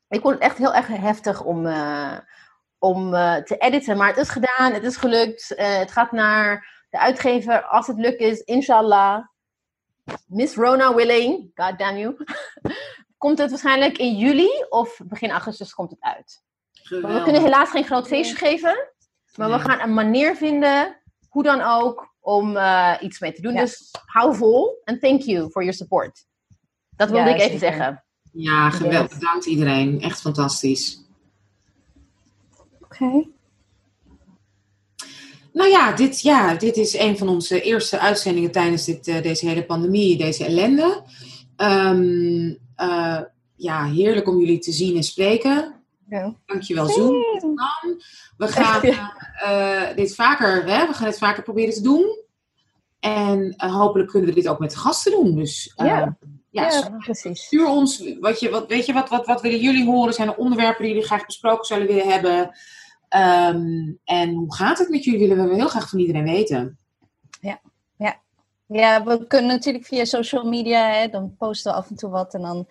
Ik 0.08 0.20
vond 0.20 0.34
het 0.34 0.42
echt 0.42 0.58
heel 0.58 0.74
erg 0.74 0.86
heftig 0.86 1.42
om, 1.42 1.66
eh, 1.66 2.18
om 2.78 3.14
eh, 3.14 3.36
te 3.36 3.56
editen. 3.56 3.96
Maar 3.96 4.08
het 4.08 4.16
is 4.16 4.28
gedaan. 4.28 4.72
Het 4.72 4.84
is 4.84 4.96
gelukt. 4.96 5.54
Eh, 5.54 5.78
het 5.78 5.90
gaat 5.90 6.12
naar 6.12 6.84
de 6.90 6.98
uitgever. 6.98 7.62
Als 7.62 7.86
het 7.86 7.98
lukt 7.98 8.20
is, 8.20 8.40
inshallah. 8.40 9.26
Miss 10.26 10.56
Rona 10.56 10.94
willing. 10.94 11.50
God 11.54 11.78
damn 11.78 11.98
you. 11.98 12.16
komt 13.18 13.38
het 13.38 13.50
waarschijnlijk 13.50 13.98
in 13.98 14.16
juli 14.16 14.64
of 14.68 15.00
begin 15.04 15.30
augustus 15.30 15.74
komt 15.74 15.90
het 15.90 16.00
uit. 16.00 16.42
Maar 16.90 17.14
we 17.14 17.22
kunnen 17.22 17.42
helaas 17.42 17.70
geen 17.70 17.84
groot 17.84 18.06
feestje 18.06 18.36
geven. 18.36 18.92
Maar 19.36 19.50
we 19.50 19.58
gaan 19.58 19.80
een 19.80 19.94
manier 19.94 20.36
vinden, 20.36 21.00
hoe 21.28 21.42
dan 21.42 21.60
ook, 21.60 22.14
om 22.20 22.56
eh, 22.56 22.94
iets 23.00 23.20
mee 23.20 23.32
te 23.32 23.42
doen. 23.42 23.52
Ja. 23.52 23.60
Dus 23.60 23.90
hou 24.06 24.36
vol 24.36 24.80
en 24.84 25.00
thank 25.00 25.20
you 25.22 25.50
for 25.50 25.62
your 25.62 25.76
support. 25.76 26.26
Dat 26.96 27.10
wilde 27.10 27.28
Ja, 27.28 27.34
ik 27.34 27.40
even 27.40 27.58
zeker. 27.58 27.74
zeggen. 27.76 28.04
Ja, 28.32 28.70
geweldig. 28.70 29.10
Yes. 29.10 29.18
Bedankt 29.18 29.46
iedereen. 29.46 30.00
Echt 30.00 30.20
fantastisch. 30.20 31.04
Oké. 32.80 33.26
Nou 35.52 35.70
ja 35.70 35.92
dit, 35.92 36.20
ja, 36.20 36.54
dit 36.54 36.76
is 36.76 36.98
een 36.98 37.18
van 37.18 37.28
onze 37.28 37.60
eerste 37.62 37.98
uitzendingen 37.98 38.50
tijdens 38.50 38.84
dit, 38.84 39.06
eh, 39.08 39.22
deze 39.22 39.46
hele 39.46 39.64
pandemie, 39.64 40.16
deze 40.16 40.44
ellende. 40.44 41.02
Ehm, 41.56 42.54
eh, 42.76 43.20
ja, 43.56 43.84
heerlijk 43.84 44.28
om 44.28 44.38
jullie 44.38 44.58
te 44.58 44.72
zien 44.72 44.96
en 44.96 45.02
spreken. 45.02 45.77
Ja. 46.08 46.34
Dankjewel, 46.46 46.88
Zoom. 46.88 47.14
We 48.36 48.48
gaan 48.58 48.82
eh, 48.82 49.96
dit 49.96 50.14
vaker, 50.14 50.64
hè, 50.64 50.86
we 50.86 50.92
gaan 50.92 51.06
het 51.06 51.18
vaker 51.18 51.42
proberen 51.42 51.74
te 51.74 51.82
doen. 51.82 52.24
En 53.00 53.54
eh, 53.56 53.74
hopelijk 53.74 54.10
kunnen 54.10 54.28
we 54.28 54.34
dit 54.34 54.48
ook 54.48 54.58
met 54.58 54.76
gasten 54.76 55.12
doen. 55.12 55.34
Dus 55.34 55.72
eh, 55.76 55.86
Ja. 55.86 56.16
ja, 56.50 56.70
Ja, 56.70 56.96
precies. 56.98 57.44
stuur 57.44 57.66
ons, 57.66 58.14
wat 58.20 58.40
je, 58.40 58.50
wat, 58.50 58.66
weet 58.66 58.86
je, 58.86 58.92
wat, 58.92 59.08
wat, 59.08 59.26
wat 59.26 59.40
willen 59.40 59.60
jullie 59.60 59.84
horen? 59.84 60.14
Zijn 60.14 60.28
er 60.28 60.36
onderwerpen 60.36 60.82
die 60.82 60.92
jullie 60.92 61.06
graag 61.06 61.26
besproken 61.26 61.64
zouden 61.64 61.88
willen 61.88 62.12
hebben? 62.12 62.50
Ehm, 63.08 63.92
en 64.04 64.34
hoe 64.34 64.54
gaat 64.54 64.78
het 64.78 64.88
met 64.88 65.04
jullie? 65.04 65.28
Willen 65.28 65.48
we 65.48 65.54
heel 65.54 65.68
graag 65.68 65.88
van 65.88 65.98
iedereen 65.98 66.24
weten. 66.24 66.78
Ja, 68.68 69.04
we 69.04 69.26
kunnen 69.26 69.50
natuurlijk 69.50 69.84
via 69.84 70.04
social 70.04 70.44
media, 70.44 70.90
hè, 70.90 71.08
dan 71.08 71.36
posten 71.38 71.72
we 71.72 71.78
af 71.78 71.90
en 71.90 71.96
toe 71.96 72.10
wat 72.10 72.34
en 72.34 72.40
dan 72.40 72.66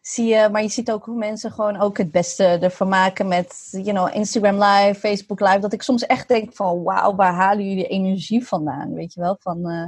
zie 0.00 0.48
maar 0.48 0.62
je 0.62 0.68
ziet 0.68 0.90
ook 0.90 1.04
hoe 1.04 1.18
mensen 1.18 1.52
gewoon 1.52 1.80
ook 1.80 1.98
het 1.98 2.10
beste 2.10 2.44
ervan 2.44 2.88
maken 2.88 3.28
met, 3.28 3.68
you 3.70 3.92
know, 3.92 4.14
Instagram 4.14 4.62
live, 4.62 5.00
Facebook 5.00 5.40
live, 5.40 5.58
dat 5.58 5.72
ik 5.72 5.82
soms 5.82 6.06
echt 6.06 6.28
denk 6.28 6.54
van, 6.54 6.82
wauw, 6.82 7.14
waar 7.14 7.32
halen 7.32 7.68
jullie 7.68 7.86
energie 7.86 8.46
vandaan, 8.46 8.92
weet 8.92 9.14
je 9.14 9.20
wel? 9.20 9.36
Van, 9.40 9.70
eh 9.70 9.86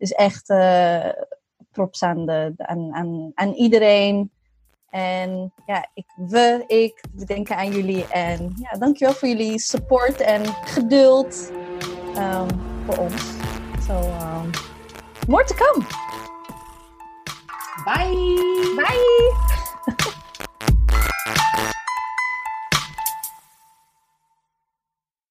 dus 0.00 0.12
echt 0.12 0.48
eh, 0.48 1.08
props 1.70 2.02
aan, 2.02 2.26
de, 2.26 2.54
iedereen. 3.54 4.30
En 4.90 5.52
ja, 5.66 5.88
ik, 5.94 6.04
we, 6.16 6.64
ik, 6.66 7.04
we 7.14 7.24
denken 7.24 7.56
aan 7.56 7.72
jullie 7.72 8.06
en 8.06 8.52
ja, 8.56 8.78
dankjewel 8.78 9.14
voor 9.14 9.28
jullie 9.28 9.58
support 9.58 10.20
en 10.20 10.44
geduld 10.46 11.52
ehm, 12.14 12.48
voor 12.84 12.96
ons. 12.96 13.22
So, 13.86 13.92
um, 13.92 14.50
more 15.26 15.44
to 15.44 15.54
come. 15.54 16.09
Bye. 17.84 18.74
Bye. 18.76 19.30